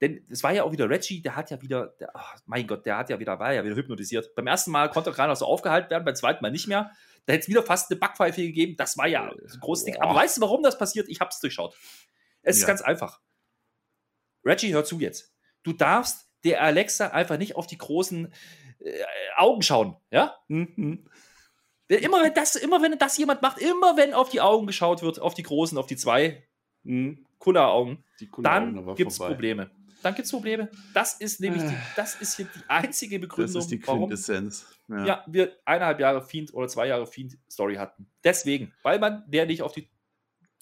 Denn 0.01 0.27
es 0.29 0.43
war 0.43 0.53
ja 0.53 0.65
auch 0.65 0.73
wieder 0.73 0.91
Reggie, 0.91 1.23
der 1.23 1.37
hat 1.37 1.51
ja 1.51 1.63
wieder, 1.63 1.95
der, 2.01 2.11
oh 2.15 2.39
mein 2.47 2.67
Gott, 2.67 2.85
der 2.85 2.97
hat 2.97 3.11
ja 3.11 3.19
wieder, 3.19 3.39
war 3.39 3.53
ja 3.53 3.65
wieder 3.65 3.77
hypnotisiert. 3.77 4.35
Beim 4.35 4.47
ersten 4.47 4.71
Mal 4.71 4.91
konnte 4.91 5.11
er 5.11 5.15
gerade 5.15 5.31
noch 5.31 5.37
so 5.37 5.47
aufgehalten 5.47 5.91
werden, 5.91 6.05
beim 6.05 6.17
zweiten 6.17 6.43
Mal 6.43 6.51
nicht 6.51 6.67
mehr. 6.67 6.91
Da 7.27 7.33
hätte 7.33 7.43
es 7.43 7.49
wieder 7.49 7.62
fast 7.62 7.91
eine 7.91 7.99
Backpfeife 7.99 8.43
gegeben. 8.43 8.77
Das 8.77 8.99
war 8.99 9.07
ja 9.07 9.31
ein 9.31 9.61
großes 9.61 9.87
Ding. 9.87 9.97
Aber 10.01 10.14
weißt 10.14 10.37
du, 10.37 10.41
warum 10.43 10.62
das 10.62 10.79
passiert? 10.79 11.09
Ich 11.09 11.20
habe 11.20 11.31
es 11.31 11.41
durchschaut. 11.41 11.75
Es 12.43 12.57
ja. 12.57 12.62
ist 12.62 12.66
ganz 12.66 12.83
einfach. 12.83 13.20
Reggie, 14.45 14.72
hör 14.75 14.85
zu 14.85 15.01
jetzt. 15.01 15.35
Du 15.62 15.72
darfst 15.72 16.29
der 16.45 16.62
Alexa 16.62 17.09
einfach 17.09 17.39
nicht 17.39 17.57
auf 17.57 17.66
die 17.66 17.79
großen 17.79 18.33
äh, 18.81 19.03
Augen 19.37 19.62
schauen. 19.62 19.97
Ja? 20.11 20.37
Mhm. 20.49 21.09
Immer 21.89 22.22
wenn, 22.22 22.35
das, 22.35 22.57
immer 22.57 22.83
wenn 22.83 22.99
das 22.99 23.16
jemand 23.18 23.43
macht, 23.43 23.59
immer 23.59 23.97
wenn 23.97 24.14
auf 24.14 24.29
die 24.29 24.41
Augen 24.41 24.66
geschaut 24.66 25.03
wird, 25.03 25.18
auf 25.20 25.35
die 25.35 25.43
großen, 25.43 25.77
auf 25.79 25.87
die 25.87 25.97
zwei 25.97 26.47
mhm. 26.83 27.27
Kulleraugen, 27.39 28.05
dann 28.39 28.95
gibt 28.95 29.12
es 29.12 29.18
Probleme. 29.18 29.70
Dann 30.05 30.15
gibt 30.15 30.27
es 30.27 30.33
Probleme. 30.33 30.69
Das 30.93 31.15
ist 31.15 31.41
nämlich 31.41 31.63
die, 31.63 31.75
das 31.97 32.21
ist 32.21 32.37
hier 32.37 32.45
die 32.45 32.61
einzige 32.69 33.19
Begründung, 33.19 33.55
das 33.55 33.65
ist 33.65 33.71
die 33.71 33.79
Quintessenz. 33.79 34.67
Warum, 34.87 35.07
ja. 35.07 35.15
ja, 35.15 35.25
wir 35.27 35.57
eineinhalb 35.65 35.99
Jahre 35.99 36.21
Fiend 36.21 36.53
oder 36.53 36.69
zwei 36.69 36.89
Jahre 36.89 37.07
Fiend-Story 37.07 37.77
hatten. 37.77 38.07
Deswegen, 38.23 38.75
weil 38.83 38.99
man 38.99 39.25
der 39.27 39.47
nicht 39.47 39.63
auf 39.63 39.73
die 39.73 39.89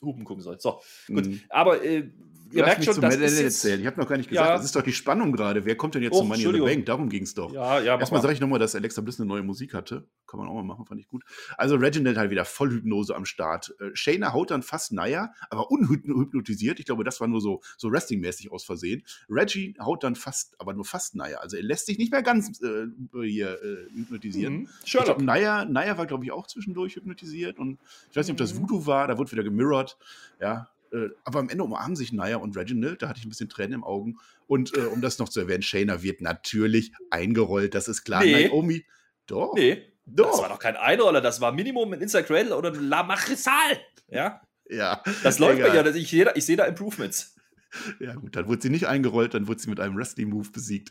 Hupen 0.01 0.25
gucken 0.25 0.45
soll. 0.45 0.61
So, 0.61 0.81
gut. 1.09 1.27
Mhm. 1.27 1.41
Aber 1.49 1.85
äh, 1.85 2.09
ihr 2.53 2.65
merkt 2.65 2.85
schon, 2.85 3.01
das 3.01 3.17
ist 3.17 3.41
jetzt, 3.41 3.65
Ich 3.65 3.87
habe 3.87 4.01
noch 4.01 4.09
gar 4.09 4.17
nicht 4.17 4.29
gesagt, 4.29 4.49
ja. 4.49 4.55
das 4.55 4.65
ist 4.65 4.77
doch 4.77 4.83
die 4.83 4.93
Spannung 4.93 5.33
gerade. 5.33 5.65
Wer 5.65 5.77
kommt 5.77 5.95
denn 5.95 6.03
jetzt 6.03 6.15
oh, 6.15 6.19
zum 6.19 6.29
Money 6.29 6.45
in 6.45 6.53
the 6.55 6.61
Bank? 6.61 6.87
Darum 6.87 7.09
ging 7.09 7.23
es 7.23 7.35
doch. 7.35 7.53
Ja, 7.53 7.81
ja, 7.81 7.99
Erstmal 7.99 8.23
sage 8.23 8.35
ich 8.35 8.41
nochmal, 8.41 8.59
dass 8.59 8.75
Alexa 8.75 9.01
Bliss 9.01 9.19
eine 9.19 9.29
neue 9.29 9.43
Musik 9.43 9.75
hatte. 9.75 10.07
Kann 10.27 10.39
man 10.39 10.49
auch 10.49 10.55
mal 10.55 10.63
machen, 10.63 10.87
fand 10.87 11.01
ich 11.01 11.09
gut. 11.09 11.25
Also 11.57 11.77
Reginald 11.77 12.17
halt 12.17 12.31
wieder 12.31 12.45
voll 12.45 12.71
Hypnose 12.71 13.15
am 13.15 13.25
Start. 13.25 13.75
Äh, 13.81 13.91
Shayna 13.95 14.33
haut 14.33 14.51
dann 14.51 14.63
fast 14.63 14.93
Naya, 14.93 15.33
aber 15.51 15.71
unhypnotisiert. 15.71 16.79
Ich 16.79 16.87
glaube, 16.87 17.05
das 17.05 17.21
war 17.21 17.29
nur 17.29 17.41
so, 17.41 17.61
so 17.77 17.91
Wrestling-mäßig 17.91 18.51
aus 18.51 18.65
Versehen. 18.65 19.03
Reggie 19.29 19.75
haut 19.81 20.05
dann 20.05 20.17
fast, 20.17 20.55
aber 20.61 20.75
nur 20.75 20.85
fast 20.85 21.15
Naya. 21.15 21.39
Also 21.39 21.57
er 21.57 21.63
lässt 21.63 21.87
sich 21.87 21.99
nicht 21.99 22.13
mehr 22.13 22.23
ganz 22.23 22.61
äh, 22.63 22.87
hier 23.23 23.63
äh, 23.63 23.95
hypnotisieren. 23.95 24.55
Mhm. 24.55 24.69
Ich 24.85 24.93
glaube, 24.93 25.25
Naya, 25.25 25.65
Naya 25.65 25.99
war, 25.99 26.07
glaube 26.07 26.25
ich, 26.25 26.33
auch 26.33 26.47
zwischendurch 26.47 26.97
hypnotisiert. 26.97 27.59
Und 27.59 27.79
ich 28.11 28.17
weiß 28.17 28.27
nicht, 28.27 28.33
ob 28.33 28.39
das 28.39 28.55
mhm. 28.55 28.63
Voodoo 28.63 28.87
war, 28.87 29.09
da 29.09 29.19
wurde 29.19 29.33
wieder 29.33 29.45
gemirrored. 29.45 29.97
Ja, 30.41 30.69
äh, 30.93 31.09
aber 31.25 31.41
am 31.41 31.49
Ende 31.49 31.65
umarmen 31.65 31.97
sich 31.97 32.13
Naya 32.13 32.37
und 32.37 32.57
Reginald. 32.57 33.03
Da 33.03 33.09
hatte 33.09 33.19
ich 33.19 33.27
ein 33.27 33.31
bisschen 33.31 33.49
Tränen 33.49 33.75
im 33.75 33.85
Augen. 33.85 34.19
Und 34.47 34.77
äh, 34.77 34.81
um 34.81 35.01
das 35.01 35.19
noch 35.19 35.29
zu 35.29 35.41
erwähnen, 35.41 35.63
Shayna 35.63 36.03
wird 36.03 36.21
natürlich 36.21 36.93
eingerollt. 37.11 37.75
Das 37.75 37.89
ist 37.89 38.05
klar. 38.05 38.23
Nee. 38.25 38.49
Naomi. 38.49 38.85
Doch. 39.27 39.55
Nee. 39.55 39.93
Doch. 40.05 40.31
Das 40.31 40.41
war 40.41 40.49
doch 40.49 40.59
kein 40.59 40.77
Einroller. 40.77 41.21
Das 41.21 41.41
war 41.41 41.53
Minimum 41.53 41.93
ein 41.93 42.01
Inside 42.01 42.25
Cradle 42.25 42.57
oder 42.57 42.73
ein 42.73 42.89
La 42.89 43.03
Macrisal. 43.03 43.81
Ja. 44.09 44.43
Ja. 44.69 45.03
Das 45.23 45.39
läuft 45.39 45.59
mir 45.59 45.75
ja. 45.75 45.87
Ich 45.95 46.11
sehe 46.11 46.25
da, 46.25 46.33
seh 46.37 46.57
da 46.57 46.65
Improvements. 46.65 47.35
Ja, 48.01 48.15
gut, 48.15 48.37
dann 48.37 48.49
wurde 48.49 48.61
sie 48.61 48.71
nicht 48.71 48.87
eingerollt, 48.87 49.33
dann 49.33 49.49
wurde 49.49 49.61
sie 49.61 49.71
mit 49.71 49.81
einem 49.81 49.97
Wrestling-Move 49.97 50.51
besiegt. 50.51 50.91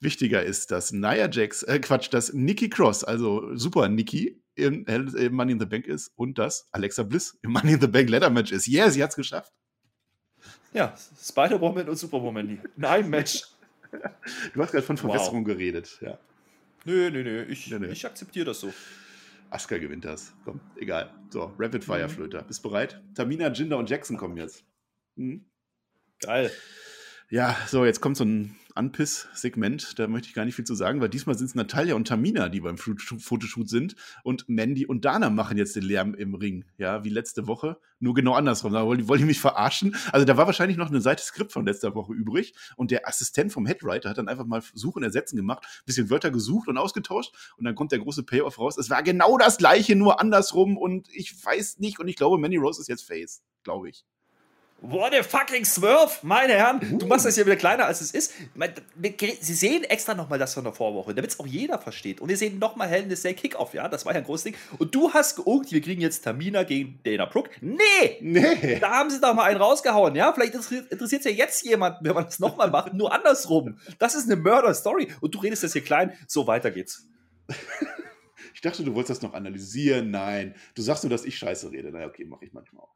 Wichtiger 0.00 0.42
ist, 0.42 0.72
dass 0.72 0.90
Nia 0.92 1.30
Jax, 1.30 1.62
äh, 1.62 1.78
Quatsch, 1.78 2.08
dass 2.12 2.32
Nikki 2.32 2.68
Cross, 2.68 3.04
also 3.04 3.54
Super 3.54 3.88
Nikki, 3.88 4.42
im, 4.58 4.84
im 4.86 5.34
Money 5.34 5.52
in 5.52 5.60
the 5.60 5.66
Bank 5.66 5.86
ist 5.86 6.12
und 6.16 6.38
dass 6.38 6.68
Alexa 6.72 7.02
Bliss 7.02 7.38
im 7.42 7.52
Money 7.52 7.74
in 7.74 7.80
the 7.80 7.86
Bank 7.86 8.08
Ladder 8.10 8.30
Match 8.30 8.52
ist. 8.52 8.68
Yeah, 8.68 8.90
sie 8.90 9.02
hat 9.02 9.10
es 9.10 9.16
geschafft. 9.16 9.52
Ja, 10.72 10.94
Spider-Woman 11.20 11.88
und 11.88 11.96
Superwoman 11.96 12.60
in 12.76 12.84
einem 12.84 13.10
Match. 13.10 13.42
Du 14.52 14.60
hast 14.60 14.72
gerade 14.72 14.84
von 14.84 14.98
Verbesserung 14.98 15.46
wow. 15.46 15.46
geredet, 15.46 15.96
ja. 16.02 16.18
Nö, 16.84 17.10
nö, 17.10 17.22
nö, 17.24 17.44
ich, 17.44 17.70
nö, 17.70 17.78
nö. 17.78 17.90
ich 17.90 18.04
akzeptiere 18.04 18.44
das 18.44 18.60
so. 18.60 18.70
Asuka 19.48 19.78
gewinnt 19.78 20.04
das. 20.04 20.34
Komm, 20.44 20.60
egal. 20.76 21.10
So, 21.30 21.54
Rapid 21.58 21.84
Fire 21.84 22.06
mhm. 22.06 22.10
Flöter. 22.10 22.42
Bist 22.42 22.62
bereit? 22.62 23.00
Tamina, 23.14 23.50
Jinder 23.50 23.78
und 23.78 23.88
Jackson 23.88 24.18
kommen 24.18 24.36
jetzt. 24.36 24.62
Mhm. 25.16 25.46
Geil. 26.20 26.50
Ja, 27.30 27.54
so, 27.66 27.84
jetzt 27.84 28.00
kommt 28.00 28.16
so 28.16 28.24
ein 28.24 28.56
Anpiss-Segment, 28.74 29.98
da 29.98 30.06
möchte 30.06 30.28
ich 30.28 30.34
gar 30.34 30.46
nicht 30.46 30.54
viel 30.54 30.64
zu 30.64 30.74
sagen, 30.74 31.02
weil 31.02 31.10
diesmal 31.10 31.36
sind 31.36 31.48
es 31.48 31.54
Natalia 31.54 31.94
und 31.94 32.08
Tamina, 32.08 32.48
die 32.48 32.60
beim 32.60 32.78
Fotoshoot 32.78 33.68
sind 33.68 33.96
und 34.22 34.48
Mandy 34.48 34.86
und 34.86 35.04
Dana 35.04 35.28
machen 35.28 35.58
jetzt 35.58 35.76
den 35.76 35.82
Lärm 35.82 36.14
im 36.14 36.34
Ring, 36.34 36.64
ja, 36.78 37.04
wie 37.04 37.10
letzte 37.10 37.46
Woche, 37.46 37.76
nur 37.98 38.14
genau 38.14 38.32
andersrum. 38.32 38.72
Da 38.72 38.86
wollen 38.86 39.00
die, 39.00 39.08
wollen 39.08 39.20
die 39.20 39.26
mich 39.26 39.40
verarschen. 39.40 39.94
Also 40.10 40.24
da 40.24 40.38
war 40.38 40.46
wahrscheinlich 40.46 40.78
noch 40.78 40.88
eine 40.88 41.02
Seite 41.02 41.22
Skript 41.22 41.52
von 41.52 41.66
letzter 41.66 41.94
Woche 41.94 42.14
übrig 42.14 42.54
und 42.76 42.90
der 42.90 43.06
Assistent 43.06 43.52
vom 43.52 43.66
Headwriter 43.66 44.08
hat 44.08 44.16
dann 44.16 44.28
einfach 44.28 44.46
mal 44.46 44.62
Suchen, 44.72 45.02
Ersetzen 45.02 45.36
gemacht, 45.36 45.82
bisschen 45.84 46.08
Wörter 46.08 46.30
gesucht 46.30 46.66
und 46.68 46.78
ausgetauscht 46.78 47.34
und 47.58 47.66
dann 47.66 47.74
kommt 47.74 47.92
der 47.92 47.98
große 47.98 48.22
Payoff 48.22 48.58
raus. 48.58 48.78
Es 48.78 48.88
war 48.88 49.02
genau 49.02 49.36
das 49.36 49.58
gleiche, 49.58 49.96
nur 49.96 50.18
andersrum 50.18 50.78
und 50.78 51.08
ich 51.12 51.44
weiß 51.44 51.78
nicht 51.78 52.00
und 52.00 52.08
ich 52.08 52.16
glaube, 52.16 52.38
Mandy 52.38 52.56
Rose 52.56 52.80
ist 52.80 52.88
jetzt 52.88 53.06
Face, 53.06 53.42
glaube 53.64 53.90
ich. 53.90 54.06
What 54.80 55.12
a 55.12 55.24
fucking 55.24 55.64
Swerve, 55.64 56.12
meine 56.22 56.52
Herren. 56.52 56.80
Uh. 56.92 56.98
Du 56.98 57.06
machst 57.06 57.26
das 57.26 57.36
ja 57.36 57.44
wieder 57.44 57.56
kleiner, 57.56 57.86
als 57.86 58.00
es 58.00 58.12
ist. 58.12 58.32
Sie 59.40 59.54
sehen 59.54 59.82
extra 59.82 60.14
nochmal 60.14 60.38
das 60.38 60.54
von 60.54 60.62
der 60.62 60.72
Vorwoche, 60.72 61.14
damit 61.14 61.32
es 61.32 61.40
auch 61.40 61.46
jeder 61.48 61.80
versteht. 61.80 62.20
Und 62.20 62.28
wir 62.28 62.36
sehen 62.36 62.60
nochmal 62.60 62.86
Hell 62.86 63.02
in 63.02 63.10
the 63.10 63.16
Cell 63.16 63.34
Kickoff, 63.34 63.74
ja, 63.74 63.88
das 63.88 64.06
war 64.06 64.12
ja 64.12 64.18
ein 64.18 64.24
großes 64.24 64.44
Ding. 64.44 64.54
Und 64.78 64.94
du 64.94 65.12
hast 65.12 65.34
geungt, 65.34 65.72
wir 65.72 65.80
kriegen 65.80 66.00
jetzt 66.00 66.22
Tamina 66.22 66.62
gegen 66.62 67.00
Dana 67.02 67.24
Brooke. 67.24 67.50
Nee! 67.60 68.18
Nee! 68.20 68.78
Da 68.78 68.90
haben 68.90 69.10
sie 69.10 69.20
doch 69.20 69.34
mal 69.34 69.44
einen 69.44 69.60
rausgehauen, 69.60 70.14
ja? 70.14 70.32
Vielleicht 70.32 70.54
interessiert 70.54 70.92
es 70.92 71.24
ja 71.24 71.32
jetzt 71.32 71.64
jemanden, 71.64 72.04
wenn 72.04 72.14
man 72.14 72.26
das 72.26 72.38
nochmal 72.38 72.70
macht, 72.70 72.94
nur 72.94 73.12
andersrum. 73.12 73.78
Das 73.98 74.14
ist 74.14 74.30
eine 74.30 74.40
Murder-Story. 74.40 75.08
Und 75.20 75.34
du 75.34 75.40
redest 75.40 75.64
das 75.64 75.72
hier 75.72 75.82
klein, 75.82 76.12
so 76.28 76.46
weiter 76.46 76.70
geht's. 76.70 77.08
ich 78.54 78.60
dachte, 78.60 78.84
du 78.84 78.94
wolltest 78.94 79.10
das 79.10 79.22
noch 79.22 79.34
analysieren. 79.34 80.12
Nein. 80.12 80.54
Du 80.76 80.82
sagst 80.82 81.02
nur, 81.02 81.10
dass 81.10 81.24
ich 81.24 81.36
scheiße 81.36 81.72
rede. 81.72 81.88
Na 81.90 81.98
naja, 81.98 82.06
okay, 82.06 82.24
mache 82.24 82.44
ich 82.44 82.52
manchmal 82.52 82.84
auch. 82.84 82.94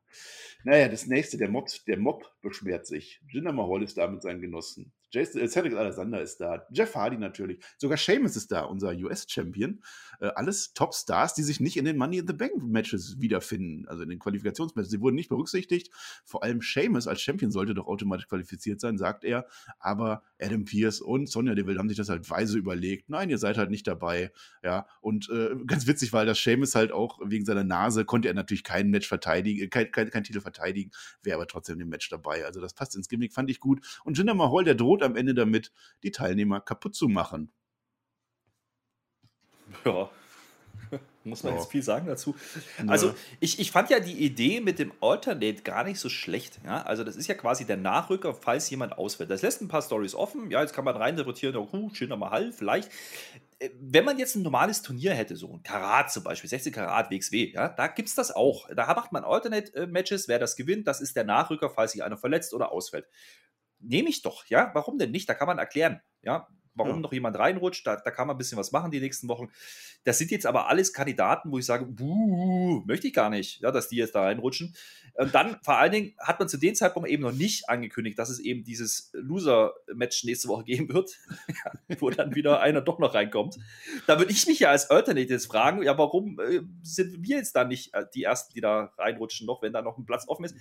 Naja, 0.64 0.88
das 0.88 1.06
nächste, 1.06 1.36
der 1.36 1.48
Mob, 1.48 1.68
der 1.86 1.98
Mob 1.98 2.24
beschwert 2.40 2.86
sich. 2.86 3.20
Jinder 3.28 3.52
Mahal 3.52 3.82
ist 3.82 3.98
da 3.98 4.06
mit 4.08 4.22
seinen 4.22 4.40
Genossen. 4.40 4.92
Jason, 5.12 5.42
äh, 5.42 5.48
Cedric 5.48 5.74
Alexander 5.74 6.20
ist 6.22 6.38
da. 6.40 6.66
Jeff 6.70 6.94
Hardy 6.94 7.18
natürlich. 7.18 7.62
Sogar 7.76 7.98
Seamus 7.98 8.34
ist 8.36 8.50
da, 8.50 8.62
unser 8.62 8.92
US-Champion. 8.92 9.82
Äh, 10.20 10.28
alles 10.34 10.72
Top-Stars, 10.72 11.34
die 11.34 11.42
sich 11.42 11.60
nicht 11.60 11.76
in 11.76 11.84
den 11.84 11.98
Money 11.98 12.18
in 12.18 12.26
the 12.26 12.32
Bank-Matches 12.32 13.20
wiederfinden, 13.20 13.86
also 13.88 14.02
in 14.02 14.08
den 14.08 14.18
Qualifikationsmatches. 14.18 14.90
Sie 14.90 15.00
wurden 15.00 15.14
nicht 15.14 15.28
berücksichtigt. 15.28 15.90
Vor 16.24 16.42
allem 16.42 16.62
Seamus 16.62 17.06
als 17.06 17.20
Champion 17.20 17.50
sollte 17.50 17.74
doch 17.74 17.86
automatisch 17.86 18.26
qualifiziert 18.26 18.80
sein, 18.80 18.96
sagt 18.96 19.24
er. 19.24 19.46
Aber 19.78 20.22
Adam 20.40 20.64
Pierce 20.64 21.02
und 21.02 21.28
Sonja 21.28 21.54
Deville 21.54 21.78
haben 21.78 21.88
sich 21.88 21.98
das 21.98 22.08
halt 22.08 22.28
weise 22.30 22.56
überlegt. 22.56 23.10
Nein, 23.10 23.28
ihr 23.28 23.38
seid 23.38 23.58
halt 23.58 23.70
nicht 23.70 23.86
dabei. 23.86 24.32
Ja, 24.62 24.86
und 25.02 25.28
äh, 25.28 25.50
ganz 25.66 25.86
witzig, 25.86 26.12
weil 26.14 26.24
das 26.24 26.42
Seamus 26.42 26.74
halt 26.74 26.90
auch 26.90 27.20
wegen 27.22 27.44
seiner 27.44 27.64
Nase 27.64 28.06
konnte 28.06 28.28
er 28.28 28.34
natürlich 28.34 28.64
kein 28.64 28.88
Match 28.88 29.08
verteidigen, 29.08 29.68
kein, 29.68 29.90
kein, 29.90 30.10
kein 30.10 30.24
Titel 30.24 30.40
verteidigen, 30.40 30.51
wäre 30.60 31.36
aber 31.36 31.46
trotzdem 31.46 31.80
im 31.80 31.88
Match 31.88 32.08
dabei. 32.08 32.44
Also 32.44 32.60
das 32.60 32.74
passt 32.74 32.96
ins 32.96 33.08
Gimmick, 33.08 33.32
fand 33.32 33.50
ich 33.50 33.60
gut. 33.60 34.00
Und 34.04 34.18
Jinder 34.18 34.34
Mahal, 34.34 34.64
der 34.64 34.74
droht 34.74 35.02
am 35.02 35.16
Ende 35.16 35.34
damit, 35.34 35.72
die 36.02 36.10
Teilnehmer 36.10 36.60
kaputt 36.60 36.94
zu 36.94 37.08
machen. 37.08 37.52
Ja. 39.84 40.10
Muss 41.24 41.42
man 41.42 41.54
ja. 41.54 41.60
jetzt 41.60 41.70
viel 41.70 41.82
sagen 41.82 42.06
dazu? 42.06 42.34
Also, 42.86 43.14
ich, 43.40 43.58
ich 43.60 43.70
fand 43.70 43.90
ja 43.90 44.00
die 44.00 44.24
Idee 44.24 44.60
mit 44.60 44.78
dem 44.78 44.92
Alternate 45.00 45.62
gar 45.62 45.84
nicht 45.84 46.00
so 46.00 46.08
schlecht. 46.08 46.60
Ja? 46.64 46.82
Also, 46.82 47.04
das 47.04 47.16
ist 47.16 47.28
ja 47.28 47.34
quasi 47.34 47.64
der 47.64 47.76
Nachrücker, 47.76 48.34
falls 48.34 48.68
jemand 48.70 48.98
ausfällt. 48.98 49.30
Das 49.30 49.42
lässt 49.42 49.62
ein 49.62 49.68
paar 49.68 49.82
Stories 49.82 50.14
offen. 50.14 50.50
Ja, 50.50 50.60
jetzt 50.60 50.74
kann 50.74 50.84
man 50.84 50.96
reininterpretieren, 50.96 51.56
oh, 51.56 51.90
schöner 51.92 52.16
Mahal, 52.16 52.52
vielleicht. 52.52 52.90
Äh, 53.62 53.70
wenn 53.80 54.04
man 54.04 54.18
jetzt 54.18 54.34
ein 54.34 54.42
normales 54.42 54.82
Turnier 54.82 55.14
hätte, 55.14 55.36
so 55.36 55.54
ein 55.54 55.62
Karat 55.62 56.12
zum 56.12 56.24
Beispiel, 56.24 56.50
16 56.50 56.72
Karat 56.72 57.10
WXW, 57.10 57.52
ja, 57.52 57.68
da 57.68 57.86
gibt 57.86 58.08
es 58.08 58.14
das 58.14 58.30
auch. 58.34 58.68
Da 58.74 58.86
macht 58.94 59.12
man 59.12 59.24
Alternate-Matches, 59.24 60.28
wer 60.28 60.38
das 60.38 60.56
gewinnt, 60.56 60.86
das 60.86 61.00
ist 61.00 61.16
der 61.16 61.24
Nachrücker, 61.24 61.70
falls 61.70 61.92
sich 61.92 62.02
einer 62.02 62.18
verletzt 62.18 62.54
oder 62.54 62.72
ausfällt. 62.72 63.06
Nehme 63.78 64.08
ich 64.08 64.22
doch, 64.22 64.46
ja. 64.46 64.70
Warum 64.74 64.98
denn 64.98 65.10
nicht? 65.10 65.28
Da 65.28 65.34
kann 65.34 65.46
man 65.48 65.58
erklären, 65.58 66.00
ja 66.22 66.48
warum 66.74 66.96
ja. 66.96 67.00
noch 67.00 67.12
jemand 67.12 67.38
reinrutscht. 67.38 67.86
Da, 67.86 67.96
da 67.96 68.10
kann 68.10 68.26
man 68.26 68.36
ein 68.36 68.38
bisschen 68.38 68.58
was 68.58 68.72
machen 68.72 68.90
die 68.90 69.00
nächsten 69.00 69.28
Wochen. 69.28 69.48
Das 70.04 70.18
sind 70.18 70.30
jetzt 70.30 70.46
aber 70.46 70.68
alles 70.68 70.92
Kandidaten, 70.92 71.50
wo 71.52 71.58
ich 71.58 71.66
sage, 71.66 71.86
buh, 71.86 72.82
möchte 72.86 73.06
ich 73.06 73.12
gar 73.12 73.30
nicht, 73.30 73.60
ja, 73.60 73.70
dass 73.70 73.88
die 73.88 73.96
jetzt 73.96 74.14
da 74.14 74.22
reinrutschen. 74.22 74.74
Und 75.14 75.34
dann 75.34 75.58
vor 75.62 75.76
allen 75.76 75.92
Dingen 75.92 76.14
hat 76.18 76.38
man 76.38 76.48
zu 76.48 76.56
dem 76.56 76.74
Zeitpunkt 76.74 77.08
eben 77.08 77.22
noch 77.22 77.32
nicht 77.32 77.68
angekündigt, 77.68 78.18
dass 78.18 78.30
es 78.30 78.38
eben 78.38 78.64
dieses 78.64 79.10
Loser-Match 79.12 80.24
nächste 80.24 80.48
Woche 80.48 80.64
geben 80.64 80.88
wird, 80.88 81.18
wo 82.00 82.10
dann 82.10 82.34
wieder 82.34 82.60
einer 82.60 82.80
doch 82.80 82.98
noch 82.98 83.14
reinkommt. 83.14 83.58
Da 84.06 84.18
würde 84.18 84.32
ich 84.32 84.46
mich 84.46 84.60
ja 84.60 84.70
als 84.70 84.90
Alternatives 84.90 85.46
fragen, 85.46 85.82
ja, 85.82 85.96
warum 85.98 86.40
äh, 86.40 86.62
sind 86.82 87.22
wir 87.22 87.36
jetzt 87.36 87.54
da 87.54 87.64
nicht 87.64 87.94
äh, 87.94 88.06
die 88.14 88.24
Ersten, 88.24 88.54
die 88.54 88.60
da 88.60 88.92
reinrutschen 88.96 89.46
noch, 89.46 89.62
wenn 89.62 89.72
da 89.72 89.82
noch 89.82 89.98
ein 89.98 90.06
Platz 90.06 90.24
offen 90.26 90.44
ist? 90.44 90.56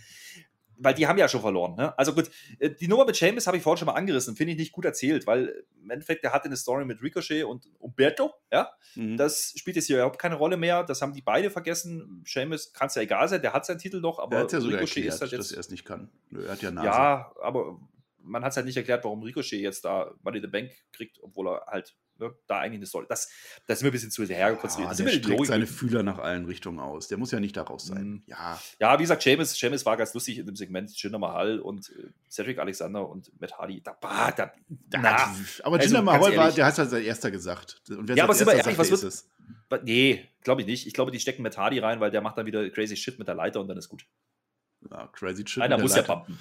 Weil 0.84 0.94
die 0.94 1.08
haben 1.08 1.18
ja 1.18 1.28
schon 1.28 1.42
verloren. 1.42 1.76
Ne? 1.76 1.98
Also 1.98 2.14
gut, 2.14 2.30
äh, 2.60 2.70
die 2.72 2.88
Nummer 2.88 3.06
mit 3.06 3.16
Seamus 3.16 3.48
habe 3.48 3.58
ich 3.58 3.64
vorhin 3.64 3.78
schon 3.78 3.86
mal 3.86 3.94
angerissen, 3.94 4.36
finde 4.36 4.54
ich 4.54 4.60
nicht 4.60 4.72
gut 4.72 4.86
erzählt, 4.86 5.28
weil 5.28 5.64
im 5.82 5.90
Endeffekt, 5.90 6.24
der 6.24 6.34
hatte 6.34 6.46
eine 6.46 6.58
Story 6.58 6.86
mit 6.86 7.02
Ricochet 7.02 7.44
und 7.44 7.68
Umberto, 7.80 8.34
ja, 8.52 8.72
mhm. 8.96 9.18
das 9.18 9.54
spielt 9.56 9.76
jetzt 9.76 9.86
hier 9.86 9.98
überhaupt 9.98 10.20
keine 10.20 10.36
Rolle 10.36 10.58
mehr, 10.58 10.84
das 10.84 11.02
haben 11.02 11.14
die 11.14 11.22
beide 11.22 11.50
vergessen. 11.50 12.24
Seamus 12.26 12.74
kann 12.74 12.88
es 12.88 12.96
ja 12.96 13.04
egal 13.04 13.28
sein, 13.28 13.42
der 13.42 13.54
hat 13.54 13.66
seinen 13.66 13.80
Titel 13.80 14.02
noch, 14.02 14.20
aber 14.20 14.38
er 14.38 14.44
hat 14.44 14.52
ja 14.52 14.60
sogar 14.60 14.80
Ricochet 14.80 14.98
erklärt, 14.98 15.16
ist 15.16 15.22
halt 15.22 15.32
jetzt, 15.32 15.52
dass 15.52 15.52
er 15.52 15.60
es 15.60 15.70
nicht 15.70 15.86
kann. 15.86 16.10
Er 16.32 16.52
hat 16.52 16.62
ja 16.62 16.72
Nase. 16.72 16.88
Ja, 16.88 17.34
aber 17.42 17.80
man 18.24 18.44
hat 18.44 18.52
es 18.52 18.58
halt 18.58 18.66
nicht 18.66 18.78
erklärt, 18.78 19.04
warum 19.04 19.24
Ricochet 19.24 19.62
jetzt 19.62 19.86
da 19.86 20.12
Money 20.24 20.42
the 20.42 20.48
Bank 20.48 20.72
kriegt, 20.94 21.20
obwohl 21.22 21.50
er 21.50 21.66
halt 21.68 21.96
ne, 22.22 22.34
da 22.48 22.60
eigentlich 22.60 22.80
eine 22.80 22.86
Story. 22.86 23.06
Das, 23.10 23.30
das 23.68 23.80
ist 23.80 23.84
mir 23.84 23.90
ein 23.90 23.92
bisschen 23.92 24.12
zu 24.12 24.26
sehr 24.26 24.38
hergekonstruiert. 24.38 24.98
Ja, 24.98 25.06
der 25.06 25.12
streckt 25.12 25.46
seine 25.48 25.68
Fühler 25.68 26.04
nach 26.04 26.20
allen 26.20 26.46
Richtungen 26.46 26.80
aus. 26.80 27.08
Der 27.08 27.18
muss 27.18 27.32
ja 27.32 27.40
nicht 27.40 27.58
daraus 27.58 27.88
sein. 27.88 28.08
Mhm. 28.08 28.24
Ja. 28.28 28.60
Ja, 28.80 28.98
wie 28.98 29.04
gesagt, 29.04 29.26
James, 29.26 29.60
James 29.60 29.86
war 29.86 29.98
ganz 29.98 30.14
lustig 30.14 30.38
in 30.38 30.46
dem 30.46 30.56
Segment. 30.56 30.92
Jinder 30.96 31.20
Mahal 31.20 31.60
und 31.60 31.90
äh, 31.90 32.10
Cedric 32.30 32.60
Alexander 32.60 33.08
und 33.08 33.32
Matt 33.42 33.58
Hardy. 33.58 33.82
Da, 33.82 33.94
bah, 34.00 34.32
da, 34.32 34.54
na. 34.92 35.36
Aber 35.64 35.76
also, 35.76 35.88
Jinder 35.88 36.02
Mahal 36.02 36.36
war, 36.38 36.52
der 36.52 36.66
hat 36.66 36.74
es 36.74 36.80
als 36.80 36.94
erster 36.94 37.32
gesagt. 37.32 37.82
Und 37.90 38.08
wer 38.08 38.16
ja, 38.16 38.24
aber 38.24 38.34
sind 38.34 38.48
wir 38.48 38.54
ehrlich, 38.54 38.78
was 38.78 38.92
wird, 38.92 39.04
es? 39.04 39.30
Nee, 39.84 40.30
glaube 40.44 40.62
ich 40.62 40.68
nicht. 40.68 40.88
Ich 40.88 40.94
glaube, 40.94 41.12
die 41.12 41.20
stecken 41.20 41.44
Matt 41.44 41.58
Hardy 41.58 41.80
rein, 41.80 42.00
weil 42.00 42.12
der 42.12 42.22
macht 42.22 42.38
dann 42.38 42.46
wieder 42.46 42.70
crazy 42.70 42.96
Shit 42.96 43.20
mit 43.20 43.28
der 43.28 43.36
Leiter 43.36 43.60
und 43.60 43.68
dann 43.68 43.78
ist 43.78 43.90
gut. 43.90 44.06
Ja, 44.90 45.08
crazy 45.08 45.46
Shit. 45.48 45.64
Einer 45.64 45.78
muss 45.78 45.96
Leiter. 45.96 46.08
ja 46.08 46.16
pumpen. 46.16 46.40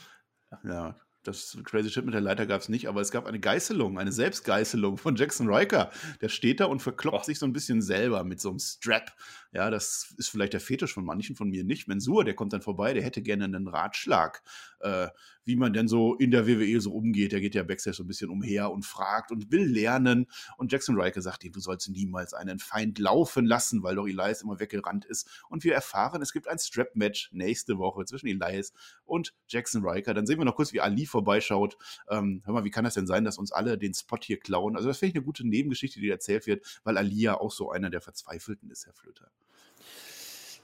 Ja, 0.65 0.97
das 1.23 1.59
Crazy 1.65 1.91
Shit 1.91 2.05
mit 2.05 2.15
der 2.15 2.21
Leiter 2.21 2.47
gab 2.47 2.61
es 2.61 2.69
nicht, 2.69 2.89
aber 2.89 3.01
es 3.01 3.11
gab 3.11 3.27
eine 3.27 3.41
Geißelung, 3.41 3.99
eine 3.99 4.13
Selbstgeißelung 4.13 4.97
von 4.97 5.17
Jackson 5.17 5.53
Riker. 5.53 5.91
Der 6.21 6.29
steht 6.29 6.61
da 6.61 6.67
und 6.67 6.81
verkloppt 6.81 7.27
sich 7.27 7.39
so 7.39 7.47
ein 7.47 7.53
bisschen 7.53 7.83
selber 7.83 8.25
mit 8.25 8.41
so 8.41 8.51
einem 8.51 8.59
Strap. 8.59 9.13
Ja, 9.53 9.69
das 9.69 10.15
ist 10.17 10.29
vielleicht 10.29 10.53
der 10.53 10.61
Fetisch 10.61 10.95
von 10.95 11.05
manchen, 11.05 11.35
von 11.35 11.49
mir 11.51 11.65
nicht. 11.65 11.89
Mensur, 11.89 12.25
der 12.25 12.35
kommt 12.35 12.53
dann 12.53 12.63
vorbei, 12.63 12.95
der 12.95 13.03
hätte 13.03 13.21
gerne 13.21 13.45
einen 13.47 13.67
Ratschlag, 13.67 14.45
äh, 14.79 15.09
wie 15.45 15.57
man 15.57 15.73
denn 15.73 15.89
so 15.89 16.15
in 16.15 16.31
der 16.31 16.47
WWE 16.47 16.81
so 16.81 16.93
umgeht. 16.93 17.33
Der 17.33 17.41
geht 17.41 17.57
ja 17.57 17.65
backstage 17.65 17.97
so 17.97 18.05
ein 18.05 18.07
bisschen 18.07 18.31
umher 18.31 18.71
und 18.71 18.87
fragt 18.87 19.33
und 19.33 19.51
will 19.51 19.65
lernen. 19.65 20.27
Und 20.57 20.71
Jackson 20.71 21.01
Riker 21.01 21.21
sagt 21.21 21.43
ihm, 21.43 21.51
du 21.51 21.59
sollst 21.59 21.89
niemals 21.89 22.33
einen 22.33 22.61
Feind 22.61 23.01
laufen 23.01 23.45
lassen, 23.45 23.83
weil 23.83 23.97
doch 23.97 24.07
Elias 24.07 24.43
immer 24.43 24.61
weggerannt 24.61 25.05
ist. 25.05 25.29
Und 25.49 25.65
wir 25.65 25.75
erfahren, 25.75 26.23
es 26.23 26.33
gibt 26.33 26.47
ein 26.47 26.59
Strap-Match 26.59 27.31
nächste 27.33 27.79
Woche 27.79 28.05
zwischen 28.05 28.29
Elias 28.29 28.73
und 29.05 29.35
Jackson 29.49 29.85
Riker. 29.85 30.15
Dann 30.15 30.27
sehen 30.27 30.39
wir 30.39 30.45
noch 30.45 30.55
kurz, 30.55 30.73
wie 30.73 30.81
Ali 30.81 31.07
vorbeischaut. 31.07 31.77
Ähm, 32.09 32.43
hör 32.45 32.55
mal, 32.55 32.65
wie 32.65 32.71
kann 32.71 32.85
das 32.85 32.95
denn 32.95 33.09
sein, 33.09 33.25
dass 33.25 33.37
uns 33.37 33.51
alle 33.51 33.79
den 33.79 33.95
Spot 33.95 34.19
hier 34.23 34.39
klauen? 34.39 34.77
Also 34.77 34.87
das 34.87 34.99
finde 34.99 35.11
ich 35.11 35.17
eine 35.17 35.25
gute 35.25 35.45
Nebengeschichte, 35.45 35.99
die 35.99 36.09
erzählt 36.09 36.47
wird, 36.47 36.81
weil 36.85 36.97
Ali 36.97 37.21
ja 37.21 37.35
auch 37.41 37.51
so 37.51 37.73
einer 37.73 37.91
der 37.91 38.01
Verzweifelten 38.01 38.71
ist, 38.71 38.87
Herr 38.87 38.95
Flöter. 38.95 39.33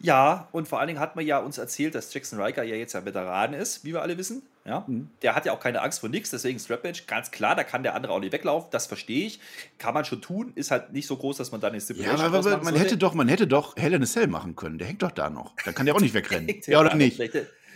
Ja, 0.07 0.47
und 0.53 0.69
vor 0.69 0.79
allen 0.79 0.87
Dingen 0.87 1.01
hat 1.01 1.17
man 1.17 1.27
ja 1.27 1.39
uns 1.39 1.59
erzählt, 1.59 1.97
dass 1.97 2.15
Jackson 2.15 2.41
Riker 2.41 2.63
ja 2.63 2.77
jetzt 2.77 2.95
ein 2.95 3.05
Veteran 3.05 3.55
ist, 3.55 3.85
wie 3.85 3.93
wir 3.93 4.03
alle 4.03 4.17
wissen. 4.17 4.43
Ja? 4.65 4.85
Mhm. 4.87 5.11
Der 5.23 5.35
hat 5.35 5.47
ja 5.47 5.53
auch 5.53 5.59
keine 5.59 5.83
Angst 5.83 5.99
vor 5.99 6.09
nichts, 6.09 6.31
deswegen 6.31 6.61
Strapmatch, 6.61 7.09
ganz 7.09 7.33
klar, 7.33 7.57
da 7.57 7.65
kann 7.65 7.83
der 7.83 7.97
andere 7.97 8.13
auch 8.13 8.21
nicht 8.21 8.33
weglaufen, 8.33 8.69
das 8.71 8.87
verstehe 8.87 9.27
ich. 9.27 9.41
Kann 9.79 9.95
man 9.95 10.05
schon 10.05 10.23
tun, 10.23 10.53
ist 10.55 10.71
halt 10.71 10.93
nicht 10.93 11.09
so 11.09 11.17
groß, 11.17 11.39
dass 11.39 11.51
man 11.51 11.61
dann 11.61 11.73
eine 11.73 11.81
Stipulation 11.81 12.21
Ja, 12.21 12.25
aber, 12.25 12.39
aber 12.39 12.63
man 12.63 12.77
hätte 12.77 12.97
doch, 12.97 13.15
man 13.15 13.27
hätte 13.27 13.49
doch 13.49 13.75
Hell 13.77 13.95
in 13.95 14.03
a 14.05 14.07
Cell 14.07 14.29
machen 14.29 14.55
können, 14.55 14.79
der 14.79 14.87
hängt 14.87 15.03
doch 15.03 15.11
da 15.11 15.29
noch. 15.29 15.57
Da 15.65 15.73
kann 15.73 15.87
der 15.87 15.97
auch 15.97 16.01
nicht 16.01 16.15
wegrennen. 16.15 16.55
ja, 16.67 16.81
oder 16.81 16.95
nicht? 16.95 17.19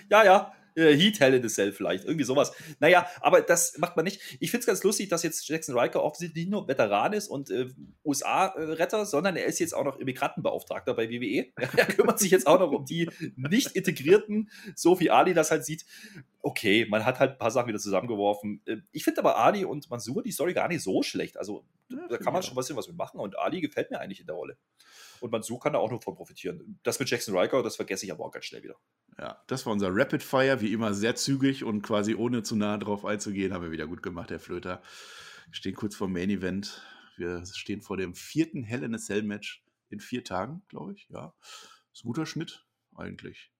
Ja, 0.08 0.22
ja, 0.22 0.52
Heat 0.74 1.20
Hell 1.20 1.34
in 1.34 1.42
the 1.42 1.48
Cell 1.48 1.72
vielleicht, 1.72 2.04
irgendwie 2.04 2.24
sowas. 2.24 2.52
Naja, 2.78 3.06
aber 3.20 3.42
das 3.42 3.76
macht 3.78 3.96
man 3.96 4.04
nicht. 4.04 4.20
Ich 4.40 4.50
finde 4.50 4.60
es 4.60 4.66
ganz 4.66 4.82
lustig, 4.82 5.08
dass 5.08 5.22
jetzt 5.22 5.48
Jackson 5.48 5.78
Riker 5.78 6.02
offensichtlich 6.02 6.44
nicht 6.44 6.52
nur 6.52 6.68
Veteran 6.68 7.12
ist 7.12 7.28
und 7.28 7.50
äh, 7.50 7.68
USA-Retter, 8.04 9.06
sondern 9.06 9.36
er 9.36 9.46
ist 9.46 9.58
jetzt 9.58 9.74
auch 9.74 9.84
noch 9.84 9.98
Immigrantenbeauftragter 9.98 10.94
bei 10.94 11.08
WWE. 11.10 11.46
er 11.76 11.86
kümmert 11.86 12.18
sich 12.18 12.30
jetzt 12.30 12.46
auch 12.46 12.58
noch 12.58 12.70
um 12.72 12.84
die 12.84 13.08
nicht 13.36 13.72
integrierten, 13.72 14.50
so 14.74 15.00
wie 15.00 15.10
Ali 15.10 15.34
das 15.34 15.50
halt 15.50 15.64
sieht. 15.64 15.84
Okay, 16.42 16.86
man 16.88 17.04
hat 17.04 17.18
halt 17.18 17.32
ein 17.32 17.38
paar 17.38 17.50
Sachen 17.50 17.68
wieder 17.68 17.78
zusammengeworfen. 17.78 18.62
Äh, 18.66 18.76
ich 18.92 19.04
finde 19.04 19.20
aber 19.20 19.38
Ali 19.38 19.64
und 19.64 19.90
Mansur 19.90 20.22
die 20.22 20.32
Story 20.32 20.54
gar 20.54 20.68
nicht 20.68 20.82
so 20.82 21.02
schlecht. 21.02 21.36
Also 21.36 21.64
ja, 21.90 22.06
da 22.08 22.18
kann 22.18 22.32
man 22.32 22.42
schon 22.42 22.56
was, 22.56 22.74
was 22.74 22.88
mitmachen 22.88 23.20
und 23.20 23.38
Ali 23.38 23.60
gefällt 23.60 23.90
mir 23.90 24.00
eigentlich 24.00 24.20
in 24.20 24.26
der 24.26 24.36
Rolle. 24.36 24.56
Und 25.20 25.32
Mansur 25.32 25.60
kann 25.60 25.72
da 25.72 25.78
auch 25.78 25.90
nur 25.90 26.00
von 26.00 26.14
profitieren. 26.14 26.78
Das 26.82 26.98
mit 26.98 27.10
Jackson 27.10 27.36
Riker, 27.36 27.62
das 27.62 27.76
vergesse 27.76 28.04
ich 28.06 28.12
aber 28.12 28.24
auch 28.24 28.32
ganz 28.32 28.46
schnell 28.46 28.62
wieder. 28.62 28.76
Ja, 29.18 29.42
das 29.46 29.66
war 29.66 29.72
unser 29.72 29.88
Rapid 29.92 30.22
Fire, 30.22 30.60
wie 30.60 30.72
immer 30.72 30.94
sehr 30.94 31.14
zügig 31.14 31.64
und 31.64 31.82
quasi 31.82 32.14
ohne 32.14 32.42
zu 32.42 32.56
nah 32.56 32.78
drauf 32.78 33.04
einzugehen, 33.04 33.52
haben 33.52 33.64
wir 33.64 33.70
wieder 33.70 33.86
gut 33.86 34.02
gemacht, 34.02 34.30
Herr 34.30 34.40
Flöter. 34.40 34.82
Wir 35.46 35.54
stehen 35.54 35.74
kurz 35.74 35.96
vor 35.96 36.06
dem 36.06 36.14
Main 36.14 36.30
Event. 36.30 36.82
Wir 37.16 37.44
stehen 37.44 37.82
vor 37.82 37.96
dem 37.96 38.14
vierten 38.14 38.62
Hell 38.62 38.82
in 38.82 38.94
a 38.94 38.98
Cell 38.98 39.22
Match 39.22 39.62
in 39.90 40.00
vier 40.00 40.24
Tagen, 40.24 40.62
glaube 40.68 40.94
ich. 40.94 41.08
Ja, 41.10 41.34
ist 41.92 42.04
ein 42.04 42.08
guter 42.08 42.24
Schnitt 42.24 42.64
eigentlich. 42.96 43.50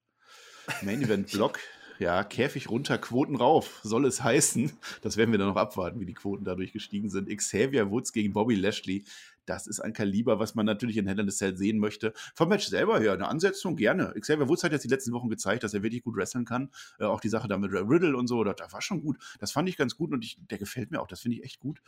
Main 0.83 1.03
Event 1.03 1.31
Block. 1.31 1.59
Ja, 1.99 2.25
Käfig 2.25 2.71
runter, 2.71 2.97
Quoten 2.97 3.37
rauf, 3.37 3.81
soll 3.83 4.07
es 4.07 4.23
heißen. 4.23 4.73
Das 5.03 5.19
werden 5.19 5.33
wir 5.33 5.39
dann 5.39 5.49
noch 5.49 5.57
abwarten, 5.57 6.01
wie 6.01 6.07
die 6.07 6.15
Quoten 6.15 6.47
dadurch 6.47 6.73
gestiegen 6.73 7.11
sind. 7.11 7.29
Xavier 7.29 7.91
Woods 7.91 8.15
gegen 8.15 8.33
Bobby 8.33 8.55
Lashley. 8.55 9.05
Das 9.51 9.67
ist 9.67 9.81
ein 9.81 9.93
Kaliber, 9.93 10.39
was 10.39 10.55
man 10.55 10.65
natürlich 10.65 10.97
in 10.97 11.09
Hell 11.09 11.19
in 11.19 11.27
a 11.27 11.33
Cell 11.33 11.57
sehen 11.57 11.81
möchte. 11.81 12.13
Vom 12.37 12.51
Match 12.51 12.69
selber 12.69 13.01
her, 13.01 13.15
eine 13.15 13.27
Ansetzung 13.27 13.75
gerne. 13.75 14.15
Xavier 14.17 14.49
Woods 14.49 14.63
hat 14.63 14.71
jetzt 14.71 14.85
die 14.85 14.89
letzten 14.89 15.11
Wochen 15.11 15.29
gezeigt, 15.29 15.65
dass 15.65 15.75
er 15.75 15.83
wirklich 15.83 16.05
gut 16.05 16.17
wresteln 16.17 16.45
kann. 16.45 16.71
Äh, 17.01 17.05
auch 17.07 17.21
die 17.21 17.29
Sache 17.29 17.49
da 17.49 17.59
mit 17.59 17.73
Riddle 17.73 18.17
und 18.17 18.29
so, 18.29 18.45
das, 18.45 18.55
das 18.55 18.73
war 18.73 18.81
schon 18.81 19.03
gut. 19.03 19.19
Das 19.41 19.51
fand 19.51 19.69
ich 19.69 19.77
ganz 19.77 19.97
gut 19.97 20.13
und 20.13 20.25
ich, 20.25 20.39
der 20.51 20.59
gefällt 20.59 20.93
mir 20.93 21.01
auch. 21.01 21.09
Das 21.09 21.19
finde 21.19 21.39
ich 21.39 21.43
echt 21.43 21.59
gut. 21.59 21.83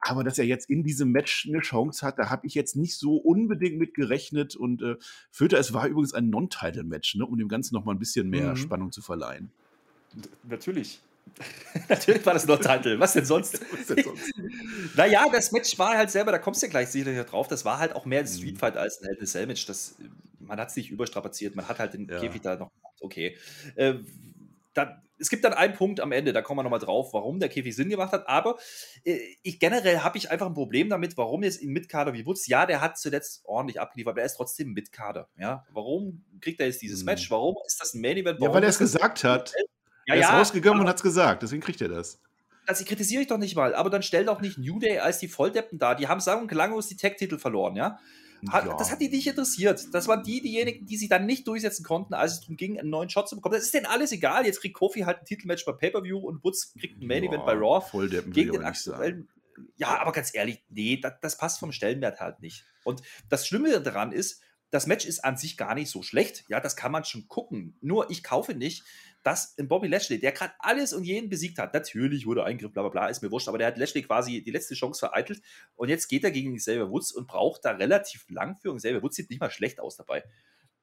Aber 0.00 0.24
dass 0.24 0.38
er 0.38 0.46
jetzt 0.46 0.70
in 0.70 0.84
diesem 0.84 1.10
Match 1.12 1.46
eine 1.46 1.60
Chance 1.60 2.06
hat, 2.06 2.18
da 2.18 2.30
habe 2.30 2.46
ich 2.46 2.54
jetzt 2.54 2.76
nicht 2.76 2.96
so 2.96 3.16
unbedingt 3.16 3.76
mit 3.76 3.92
gerechnet. 3.92 4.56
Und 4.56 4.80
äh, 4.80 4.96
Föter, 5.30 5.58
es 5.58 5.74
war 5.74 5.86
übrigens 5.86 6.14
ein 6.14 6.30
Non-Title-Match, 6.30 7.16
ne, 7.16 7.26
um 7.26 7.36
dem 7.36 7.48
Ganzen 7.48 7.74
noch 7.74 7.84
mal 7.84 7.92
ein 7.92 7.98
bisschen 7.98 8.30
mehr 8.30 8.52
mhm. 8.52 8.56
Spannung 8.56 8.90
zu 8.90 9.02
verleihen. 9.02 9.50
Natürlich. 10.44 11.02
Natürlich 11.88 12.24
war 12.24 12.34
das 12.34 12.46
Non-Title. 12.46 12.98
Was 12.98 13.12
denn 13.12 13.24
sonst? 13.24 13.60
Was 13.72 13.86
denn 13.86 14.04
sonst? 14.04 14.32
naja, 14.94 15.26
das 15.32 15.52
Match 15.52 15.78
war 15.78 15.96
halt 15.96 16.10
selber, 16.10 16.32
da 16.32 16.38
kommst 16.38 16.62
du 16.62 16.68
gleich 16.68 16.88
sicherlich 16.88 17.24
drauf, 17.26 17.48
das 17.48 17.64
war 17.64 17.78
halt 17.78 17.94
auch 17.94 18.04
mehr 18.04 18.20
ein 18.20 18.26
mhm. 18.26 18.30
Streetfight 18.30 18.76
als 18.76 19.00
ein 19.00 19.08
Hell 19.08 19.16
in 19.18 19.26
Cell 19.26 19.46
Match. 19.46 19.66
Das, 19.66 19.96
man 20.40 20.58
hat 20.58 20.70
es 20.70 20.76
nicht 20.76 20.90
überstrapaziert, 20.90 21.56
man 21.56 21.68
hat 21.68 21.78
halt 21.78 21.94
den 21.94 22.08
ja. 22.08 22.20
Käfig 22.20 22.42
da 22.42 22.56
noch 22.56 22.70
gemacht. 22.72 22.94
Okay. 23.00 23.36
Äh, 23.74 23.94
da, 24.74 25.02
es 25.18 25.30
gibt 25.30 25.44
dann 25.44 25.54
einen 25.54 25.74
Punkt 25.74 26.00
am 26.00 26.12
Ende, 26.12 26.32
da 26.32 26.42
kommen 26.42 26.58
wir 26.58 26.62
nochmal 26.62 26.80
drauf, 26.80 27.12
warum 27.12 27.40
der 27.40 27.48
Käfig 27.48 27.74
Sinn 27.74 27.88
gemacht 27.88 28.12
hat. 28.12 28.28
Aber 28.28 28.56
äh, 29.04 29.18
ich 29.42 29.58
generell 29.58 30.00
habe 30.00 30.18
ich 30.18 30.30
einfach 30.30 30.46
ein 30.46 30.54
Problem 30.54 30.88
damit, 30.88 31.16
warum 31.16 31.42
jetzt 31.42 31.62
in 31.62 31.72
Mitkader 31.72 32.12
wie 32.12 32.26
Wutz, 32.26 32.46
ja, 32.46 32.66
der 32.66 32.80
hat 32.80 32.98
zuletzt 32.98 33.42
ordentlich 33.44 33.80
abgeliefert, 33.80 34.12
aber 34.12 34.20
er 34.20 34.26
ist 34.26 34.36
trotzdem 34.36 34.72
Mitkader. 34.72 35.28
Ja? 35.38 35.64
Warum 35.70 36.24
kriegt 36.40 36.60
er 36.60 36.66
jetzt 36.66 36.82
dieses 36.82 37.00
hm. 37.00 37.06
Match? 37.06 37.30
Warum 37.30 37.56
ist 37.66 37.80
das 37.80 37.94
ein 37.94 38.00
Main 38.00 38.16
Event? 38.16 38.40
Warum 38.40 38.50
ja, 38.50 38.54
weil 38.54 38.62
er 38.62 38.70
es 38.70 38.78
gesagt 38.78 39.24
hat. 39.24 39.54
Ja, 40.06 40.14
er 40.14 40.20
ist 40.20 40.28
ja, 40.28 40.38
rausgegangen 40.38 40.80
und 40.80 40.88
hat 40.88 40.96
es 40.96 41.02
gesagt, 41.02 41.42
deswegen 41.42 41.62
kriegt 41.62 41.80
er 41.80 41.88
das. 41.88 42.20
Das 42.66 42.84
kritisiere 42.84 43.22
ich 43.22 43.28
doch 43.28 43.38
nicht 43.38 43.54
mal, 43.54 43.74
aber 43.74 43.90
dann 43.90 44.02
stell 44.02 44.24
doch 44.24 44.40
nicht 44.40 44.58
New 44.58 44.78
Day 44.78 44.98
als 44.98 45.18
die 45.18 45.28
Volldeppen 45.28 45.78
da. 45.78 45.94
Die 45.94 46.08
haben 46.08 46.20
sagen 46.20 46.42
und 46.42 46.48
klanglos 46.48 46.88
die 46.88 46.96
Tech-Titel 46.96 47.38
verloren, 47.38 47.76
ja? 47.76 47.98
Hat, 48.50 48.66
ja. 48.66 48.76
Das 48.76 48.90
hat 48.90 49.00
die 49.00 49.08
nicht 49.08 49.26
interessiert. 49.26 49.86
Das 49.92 50.08
waren 50.08 50.22
die, 50.22 50.40
diejenigen, 50.40 50.86
die 50.86 50.96
sich 50.96 51.08
dann 51.08 51.26
nicht 51.26 51.46
durchsetzen 51.48 51.84
konnten, 51.84 52.14
als 52.14 52.34
es 52.34 52.40
darum 52.40 52.56
ging, 52.56 52.78
einen 52.78 52.90
neuen 52.90 53.08
Shot 53.08 53.28
zu 53.28 53.36
bekommen. 53.36 53.54
Das 53.54 53.64
ist 53.64 53.74
denen 53.74 53.86
alles 53.86 54.12
egal. 54.12 54.46
Jetzt 54.46 54.60
kriegt 54.60 54.74
Kofi 54.74 55.00
halt 55.00 55.20
ein 55.20 55.24
Titelmatch 55.24 55.64
bei 55.64 55.72
Pay-Per-View 55.72 56.18
und 56.18 56.44
Woods 56.44 56.74
kriegt 56.78 57.00
ein 57.00 57.06
Main-Event 57.06 57.46
bei 57.46 57.52
Raw. 57.52 57.84
Voll 57.88 58.10
der 58.10 58.22
gegen 58.22 58.52
den 58.52 58.64
aktuellen. 58.64 59.28
Ja, 59.76 59.98
aber 60.00 60.12
ganz 60.12 60.34
ehrlich, 60.34 60.62
nee, 60.68 60.98
das, 60.98 61.14
das 61.22 61.38
passt 61.38 61.58
vom 61.58 61.72
Stellenwert 61.72 62.20
halt 62.20 62.40
nicht. 62.40 62.64
Und 62.84 63.02
das 63.30 63.46
Schlimme 63.46 63.80
daran 63.80 64.12
ist, 64.12 64.42
das 64.70 64.86
Match 64.86 65.06
ist 65.06 65.24
an 65.24 65.36
sich 65.36 65.56
gar 65.56 65.74
nicht 65.74 65.90
so 65.90 66.02
schlecht. 66.02 66.44
Ja, 66.48 66.60
das 66.60 66.76
kann 66.76 66.92
man 66.92 67.04
schon 67.04 67.28
gucken. 67.28 67.76
Nur 67.80 68.10
ich 68.10 68.22
kaufe 68.22 68.54
nicht, 68.54 68.84
dass 69.26 69.58
ein 69.58 69.66
Bobby 69.66 69.88
Lashley, 69.88 70.20
der 70.20 70.30
gerade 70.30 70.52
alles 70.60 70.92
und 70.92 71.02
jeden 71.02 71.28
besiegt 71.28 71.58
hat, 71.58 71.74
natürlich 71.74 72.26
wurde 72.26 72.44
Eingriff, 72.44 72.72
bla 72.72 72.82
bla 72.82 72.90
bla, 72.90 73.08
ist 73.08 73.22
mir 73.22 73.30
wurscht, 73.32 73.48
aber 73.48 73.58
der 73.58 73.66
hat 73.66 73.76
Lashley 73.76 74.02
quasi 74.02 74.42
die 74.42 74.52
letzte 74.52 74.74
Chance 74.74 75.00
vereitelt 75.00 75.42
und 75.74 75.88
jetzt 75.88 76.06
geht 76.06 76.22
er 76.22 76.30
gegen 76.30 76.56
Xavier 76.56 76.88
Woods 76.90 77.10
und 77.10 77.26
braucht 77.26 77.64
da 77.64 77.72
relativ 77.72 78.24
lang 78.30 78.56
für 78.56 78.70
und 78.70 78.78
Xavier 78.78 79.02
Woods 79.02 79.16
sieht 79.16 79.28
nicht 79.28 79.40
mal 79.40 79.50
schlecht 79.50 79.80
aus 79.80 79.96
dabei. 79.96 80.22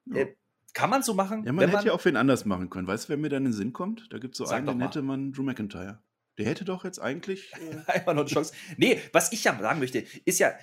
Ja. 0.07 0.17
Äh, 0.17 0.35
kann 0.73 0.89
man 0.89 1.03
so 1.03 1.13
machen? 1.13 1.45
Ja, 1.45 1.53
man 1.53 1.63
hätte 1.65 1.77
man, 1.77 1.85
ja 1.85 1.93
auch 1.93 2.03
wen 2.03 2.17
anders 2.17 2.45
machen 2.45 2.69
können. 2.69 2.87
Weißt 2.87 3.05
du, 3.05 3.09
wer 3.09 3.17
mir 3.17 3.29
dann 3.29 3.45
in 3.45 3.51
den 3.51 3.53
Sinn 3.53 3.73
kommt? 3.73 4.11
Da 4.11 4.17
gibt 4.17 4.33
es 4.33 4.39
so 4.39 4.45
einen, 4.45 4.65
den 4.65 4.81
hätte 4.81 5.01
man 5.01 5.31
Drew 5.31 5.43
McIntyre. 5.43 6.01
Der 6.37 6.47
hätte 6.47 6.65
doch 6.65 6.83
jetzt 6.83 6.99
eigentlich. 6.99 7.51
Äh 7.53 7.91
Einfach 7.91 8.13
noch 8.13 8.21
eine 8.21 8.29
Chance. 8.29 8.53
Nee, 8.77 8.99
was 9.11 9.31
ich 9.31 9.43
ja 9.43 9.57
sagen 9.57 9.79
möchte, 9.79 10.03
ist 10.25 10.39
ja, 10.39 10.53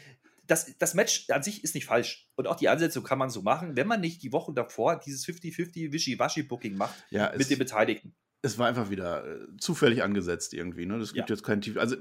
das, 0.50 0.76
das 0.78 0.94
Match 0.94 1.26
an 1.30 1.42
sich 1.42 1.62
ist 1.62 1.74
nicht 1.74 1.86
falsch. 1.86 2.28
Und 2.34 2.46
auch 2.46 2.56
die 2.56 2.68
Ansetzung 2.68 3.04
kann 3.04 3.18
man 3.18 3.30
so 3.30 3.42
machen, 3.42 3.76
wenn 3.76 3.86
man 3.86 4.00
nicht 4.00 4.22
die 4.22 4.32
Wochen 4.32 4.54
davor 4.54 4.98
dieses 4.98 5.24
50-50 5.26 5.92
Wischi-Waschi-Booking 5.92 6.76
macht 6.76 6.94
ja, 7.10 7.32
mit 7.36 7.48
den 7.50 7.58
Beteiligten. 7.58 8.14
Es 8.42 8.58
war 8.58 8.66
einfach 8.66 8.90
wieder 8.90 9.26
äh, 9.26 9.46
zufällig 9.58 10.02
angesetzt 10.02 10.54
irgendwie. 10.54 10.86
Ne? 10.86 10.98
Das 10.98 11.12
gibt 11.12 11.28
ja. 11.28 11.36
jetzt 11.36 11.44
keinen 11.44 11.60
Tief. 11.60 11.76
Also 11.76 11.96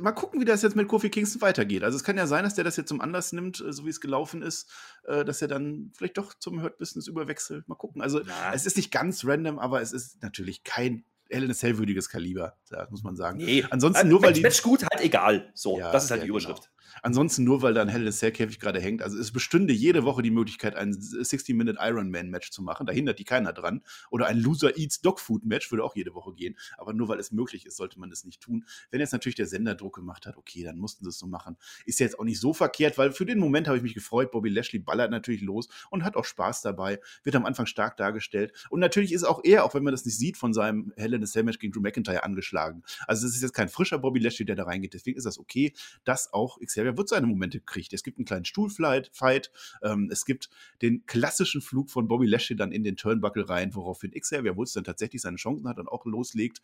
mal 0.00 0.12
gucken, 0.12 0.40
wie 0.40 0.44
das 0.44 0.62
jetzt 0.62 0.74
mit 0.74 0.88
Kofi 0.88 1.10
Kingston 1.10 1.42
weitergeht. 1.42 1.84
Also 1.84 1.96
es 1.96 2.02
kann 2.02 2.16
ja 2.16 2.26
sein, 2.26 2.44
dass 2.44 2.54
der 2.54 2.64
das 2.64 2.76
jetzt 2.76 2.88
zum 2.88 3.00
Anlass 3.00 3.32
nimmt, 3.32 3.60
äh, 3.60 3.72
so 3.72 3.84
wie 3.84 3.90
es 3.90 4.00
gelaufen 4.00 4.42
ist, 4.42 4.70
äh, 5.04 5.24
dass 5.24 5.40
er 5.42 5.48
dann 5.48 5.92
vielleicht 5.96 6.18
doch 6.18 6.34
zum 6.34 6.62
Hurt 6.62 6.78
Business 6.78 7.06
überwechselt. 7.06 7.68
Mal 7.68 7.76
gucken. 7.76 8.02
Also 8.02 8.20
ja. 8.20 8.52
es 8.52 8.66
ist 8.66 8.76
nicht 8.76 8.90
ganz 8.90 9.24
random, 9.24 9.58
aber 9.58 9.80
es 9.80 9.92
ist 9.92 10.22
natürlich 10.22 10.64
kein 10.64 11.04
Hell 11.32 11.44
in 11.44 11.50
a 11.50 11.54
Cell-würdiges 11.54 12.08
Kaliber, 12.10 12.58
das 12.68 12.90
muss 12.90 13.02
man 13.02 13.16
sagen. 13.16 13.38
Nee, 13.38 13.64
ansonsten 13.70 13.98
also, 13.98 14.08
nur 14.08 14.22
weil 14.22 14.34
die 14.34 14.42
Match 14.42 14.62
gut 14.62 14.82
halt 14.82 15.02
egal. 15.02 15.50
So, 15.54 15.78
ja, 15.78 15.90
das 15.90 16.04
ist 16.04 16.10
halt 16.10 16.20
ja, 16.20 16.24
die 16.24 16.30
Überschrift. 16.30 16.64
Genau. 16.64 16.81
Ansonsten 17.02 17.44
nur, 17.44 17.62
weil 17.62 17.74
da 17.74 17.82
ein 17.82 17.88
Hell 17.88 18.02
in 18.02 18.08
a 18.08 18.10
Cell-Käfig 18.10 18.60
gerade 18.60 18.80
hängt. 18.80 19.02
Also 19.02 19.18
es 19.18 19.32
bestünde 19.32 19.72
jede 19.72 20.04
Woche 20.04 20.22
die 20.22 20.30
Möglichkeit, 20.30 20.76
ein 20.76 20.92
60-Minute 20.92 21.78
Ironman-Match 21.80 22.50
zu 22.50 22.62
machen. 22.62 22.86
Da 22.86 22.92
hindert 22.92 23.18
die 23.18 23.24
keiner 23.24 23.52
dran. 23.52 23.82
Oder 24.10 24.26
ein 24.26 24.38
Loser 24.38 24.76
Eats 24.76 25.00
Dogfood-Match 25.00 25.70
würde 25.70 25.84
auch 25.84 25.96
jede 25.96 26.14
Woche 26.14 26.34
gehen. 26.34 26.56
Aber 26.76 26.92
nur 26.92 27.08
weil 27.08 27.18
es 27.18 27.32
möglich 27.32 27.66
ist, 27.66 27.76
sollte 27.76 27.98
man 27.98 28.10
es 28.10 28.24
nicht 28.24 28.40
tun. 28.40 28.64
Wenn 28.90 29.00
jetzt 29.00 29.12
natürlich 29.12 29.36
der 29.36 29.46
Sender 29.46 29.74
Druck 29.74 29.96
gemacht 29.96 30.26
hat, 30.26 30.36
okay, 30.36 30.64
dann 30.64 30.78
mussten 30.78 31.04
sie 31.04 31.10
es 31.10 31.18
so 31.18 31.26
machen. 31.26 31.56
Ist 31.86 32.00
jetzt 32.00 32.18
auch 32.18 32.24
nicht 32.24 32.40
so 32.40 32.52
verkehrt, 32.52 32.98
weil 32.98 33.12
für 33.12 33.26
den 33.26 33.38
Moment 33.38 33.68
habe 33.68 33.76
ich 33.76 33.82
mich 33.82 33.94
gefreut. 33.94 34.30
Bobby 34.30 34.48
Lashley 34.48 34.78
ballert 34.78 35.10
natürlich 35.10 35.42
los 35.42 35.68
und 35.90 36.04
hat 36.04 36.16
auch 36.16 36.24
Spaß 36.24 36.62
dabei. 36.62 37.00
Wird 37.22 37.36
am 37.36 37.46
Anfang 37.46 37.66
stark 37.66 37.96
dargestellt. 37.96 38.52
Und 38.70 38.80
natürlich 38.80 39.12
ist 39.12 39.24
auch 39.24 39.40
er, 39.44 39.64
auch 39.64 39.74
wenn 39.74 39.82
man 39.82 39.92
das 39.92 40.04
nicht 40.04 40.18
sieht, 40.18 40.36
von 40.36 40.52
seinem 40.52 40.92
Hell 40.96 41.14
in 41.14 41.22
a 41.22 41.26
Cell-Match 41.26 41.58
gegen 41.58 41.72
Drew 41.72 41.80
McIntyre 41.80 42.24
angeschlagen. 42.24 42.82
Also 43.06 43.26
es 43.26 43.34
ist 43.34 43.42
jetzt 43.42 43.54
kein 43.54 43.68
frischer 43.68 43.98
Bobby 43.98 44.20
Lashley, 44.20 44.44
der 44.44 44.56
da 44.56 44.64
reingeht. 44.64 44.94
Deswegen 44.94 45.16
ist 45.16 45.24
das 45.24 45.38
okay, 45.38 45.72
dass 46.04 46.32
auch 46.32 46.58
Xavier 46.82 46.98
Woods 46.98 47.10
seine 47.10 47.26
Momente 47.26 47.60
kriegt. 47.60 47.92
Es 47.92 48.02
gibt 48.02 48.18
einen 48.18 48.24
kleinen 48.24 48.44
Stuhlfight, 48.44 49.50
ähm, 49.82 50.08
es 50.10 50.24
gibt 50.24 50.50
den 50.80 51.06
klassischen 51.06 51.60
Flug 51.60 51.90
von 51.90 52.08
Bobby 52.08 52.26
Lashley 52.26 52.56
dann 52.56 52.72
in 52.72 52.82
den 52.82 52.96
Turnbuckle 52.96 53.48
rein, 53.48 53.74
woraufhin 53.74 54.10
Xavier 54.10 54.56
Woods 54.56 54.72
dann 54.72 54.84
tatsächlich 54.84 55.22
seine 55.22 55.36
Chancen 55.36 55.68
hat 55.68 55.78
und 55.78 55.88
auch 55.88 56.04
loslegt. 56.04 56.60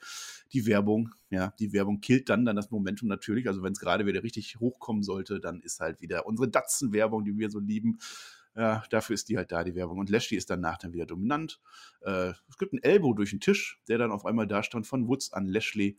Die 0.53 0.66
Werbung, 0.66 1.14
ja, 1.31 1.55
die 1.59 1.73
Werbung 1.73 2.01
killt 2.01 2.29
dann 2.29 2.45
dann 2.45 2.57
das 2.57 2.71
Momentum 2.71 3.09
natürlich. 3.09 3.47
Also 3.47 3.62
wenn 3.62 3.73
es 3.73 3.81
gerade 3.81 4.07
wieder 4.07 4.23
richtig 4.23 4.59
hochkommen 4.59 5.03
sollte, 5.03 5.41
dann 5.41 5.61
ist 5.61 5.81
halt 5.81 6.01
wieder 6.01 6.27
unsere 6.27 6.49
Datsen-Werbung, 6.49 7.25
die 7.25 7.37
wir 7.39 7.51
so 7.51 7.61
lieben, 7.61 7.99
ja, 8.59 8.82
dafür 8.90 9.14
ist 9.14 9.28
die 9.28 9.36
halt 9.36 9.52
da, 9.52 9.62
die 9.62 9.76
Werbung. 9.76 9.98
Und 9.98 10.11
Lashley 10.11 10.36
ist 10.36 10.50
danach 10.50 10.78
dann 10.78 10.92
wieder 10.92 11.06
dominant. 11.06 11.61
Äh, 12.00 12.32
es 12.48 12.59
gibt 12.59 12.72
einen 12.72 12.82
Elbow 12.82 13.14
durch 13.14 13.30
den 13.30 13.38
Tisch, 13.38 13.80
der 13.86 13.98
dann 13.98 14.11
auf 14.11 14.26
einmal 14.26 14.48
da 14.48 14.64
stand 14.64 14.84
von 14.84 15.06
Woods 15.06 15.32
an 15.32 15.46
Lashley. 15.46 15.96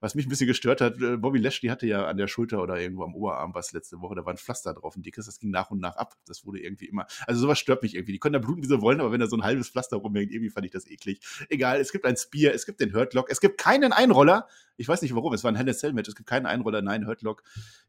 Was 0.00 0.16
mich 0.16 0.26
ein 0.26 0.28
bisschen 0.28 0.48
gestört 0.48 0.80
hat, 0.80 1.00
äh, 1.00 1.16
Bobby 1.16 1.38
Lashley 1.38 1.68
hatte 1.68 1.86
ja 1.86 2.06
an 2.06 2.16
der 2.16 2.26
Schulter 2.26 2.62
oder 2.62 2.80
irgendwo 2.80 3.04
am 3.04 3.14
Oberarm 3.14 3.54
was 3.54 3.72
letzte 3.72 4.00
Woche, 4.00 4.16
da 4.16 4.26
war 4.26 4.34
ein 4.34 4.38
Pflaster 4.38 4.74
drauf, 4.74 4.96
ein 4.96 5.02
dickes, 5.02 5.26
das 5.26 5.38
ging 5.38 5.50
nach 5.50 5.70
und 5.70 5.78
nach 5.78 5.94
ab. 5.94 6.16
Das 6.26 6.44
wurde 6.44 6.58
irgendwie 6.58 6.86
immer, 6.86 7.06
also 7.28 7.42
sowas 7.42 7.60
stört 7.60 7.84
mich 7.84 7.94
irgendwie. 7.94 8.12
Die 8.12 8.18
können 8.18 8.32
da 8.32 8.40
bluten, 8.40 8.60
wie 8.64 8.66
sie 8.66 8.80
wollen, 8.80 9.00
aber 9.00 9.12
wenn 9.12 9.20
da 9.20 9.28
so 9.28 9.36
ein 9.36 9.44
halbes 9.44 9.68
Pflaster 9.68 9.98
rumhängt, 9.98 10.32
irgendwie 10.32 10.50
fand 10.50 10.66
ich 10.66 10.72
das 10.72 10.88
eklig. 10.88 11.20
Egal, 11.48 11.78
es 11.78 11.92
gibt 11.92 12.04
ein 12.06 12.16
Spear, 12.16 12.52
es 12.52 12.66
gibt 12.66 12.80
den 12.80 12.92
Hurtlock, 12.92 13.30
es 13.30 13.40
gibt 13.40 13.56
keinen 13.56 13.92
Einroller. 13.92 14.48
Ich 14.76 14.88
weiß 14.88 15.00
nicht 15.02 15.14
warum, 15.14 15.32
es 15.32 15.44
war 15.44 15.52
ein 15.52 15.56
Hell 15.56 15.92
Match, 15.92 16.08
es 16.08 16.16
gibt 16.16 16.28
keinen 16.28 16.46
Einroller, 16.46 16.82
nein, 16.82 17.06
Hurtlock. 17.06 17.44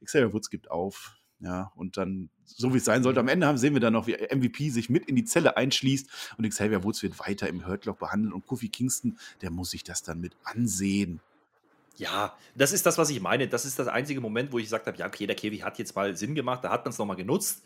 Xavier 0.05 0.31
Woods 0.31 0.51
gibt 0.51 0.69
auf. 0.69 1.20
Ja, 1.43 1.71
und 1.75 1.97
dann, 1.97 2.29
so 2.45 2.71
wie 2.73 2.77
es 2.77 2.85
sein 2.85 3.01
sollte, 3.01 3.19
am 3.19 3.27
Ende 3.27 3.47
haben, 3.47 3.57
sehen 3.57 3.73
wir 3.73 3.79
dann 3.79 3.93
noch, 3.93 4.05
wie 4.05 4.13
MVP 4.13 4.69
sich 4.69 4.89
mit 4.91 5.07
in 5.07 5.15
die 5.15 5.25
Zelle 5.25 5.57
einschließt 5.57 6.07
und 6.37 6.47
Xavier 6.47 6.83
Woods 6.83 7.01
wird 7.01 7.19
weiter 7.19 7.49
im 7.49 7.65
Hurtlock 7.65 7.97
behandelt 7.97 8.33
und 8.33 8.45
Kofi 8.45 8.69
Kingston, 8.69 9.17
der 9.41 9.49
muss 9.49 9.71
sich 9.71 9.83
das 9.83 10.03
dann 10.03 10.19
mit 10.21 10.35
ansehen. 10.43 11.19
Ja, 11.97 12.37
das 12.55 12.73
ist 12.73 12.85
das, 12.85 12.97
was 12.97 13.09
ich 13.09 13.21
meine. 13.21 13.47
Das 13.47 13.65
ist 13.65 13.79
das 13.79 13.87
einzige 13.87 14.21
Moment, 14.21 14.51
wo 14.51 14.59
ich 14.59 14.65
gesagt 14.65 14.85
habe, 14.85 14.97
ja, 14.97 15.07
okay, 15.07 15.25
der 15.25 15.35
Käfig 15.35 15.63
hat 15.63 15.79
jetzt 15.79 15.95
mal 15.95 16.15
Sinn 16.15 16.35
gemacht, 16.35 16.63
da 16.63 16.69
hat 16.69 16.85
man 16.85 16.91
es 16.91 16.97
nochmal 16.99 17.17
genutzt. 17.17 17.63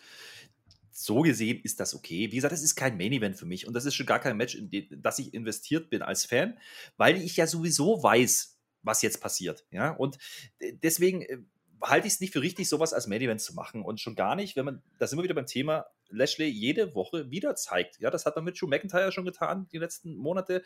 So 0.91 1.21
gesehen 1.21 1.59
ist 1.61 1.81
das 1.81 1.93
okay. 1.93 2.31
Wie 2.31 2.35
gesagt, 2.35 2.53
das 2.53 2.63
ist 2.63 2.75
kein 2.75 2.97
Main-Event 2.97 3.35
für 3.35 3.45
mich 3.45 3.67
und 3.67 3.73
das 3.73 3.83
ist 3.83 3.95
schon 3.95 4.05
gar 4.05 4.19
kein 4.19 4.37
Match, 4.37 4.55
in 4.55 4.69
das 5.01 5.19
ich 5.19 5.33
investiert 5.33 5.89
bin 5.89 6.01
als 6.01 6.23
Fan, 6.23 6.57
weil 6.95 7.17
ich 7.17 7.35
ja 7.35 7.45
sowieso 7.45 8.01
weiß, 8.01 8.57
was 8.83 9.01
jetzt 9.01 9.19
passiert. 9.19 9.65
Ja, 9.71 9.91
und 9.91 10.17
deswegen 10.81 11.21
äh, 11.23 11.39
halte 11.81 12.07
ich 12.07 12.13
es 12.13 12.19
nicht 12.19 12.33
für 12.33 12.41
richtig, 12.41 12.69
sowas 12.69 12.93
als 12.93 13.07
Main 13.07 13.21
Event 13.21 13.41
zu 13.41 13.53
machen. 13.53 13.83
Und 13.83 13.99
schon 13.99 14.15
gar 14.15 14.35
nicht, 14.35 14.55
wenn 14.55 14.65
man, 14.65 14.83
da 14.99 15.07
sind 15.07 15.19
wir 15.19 15.23
wieder 15.23 15.33
beim 15.33 15.45
Thema, 15.45 15.85
Lashley 16.09 16.47
jede 16.47 16.95
Woche 16.95 17.29
wieder 17.31 17.55
zeigt. 17.55 17.99
Ja, 17.99 18.09
das 18.09 18.25
hat 18.25 18.35
man 18.35 18.45
mit 18.45 18.59
Drew 18.59 18.67
McIntyre 18.67 19.11
schon 19.11 19.25
getan, 19.25 19.67
die 19.71 19.77
letzten 19.77 20.15
Monate. 20.15 20.63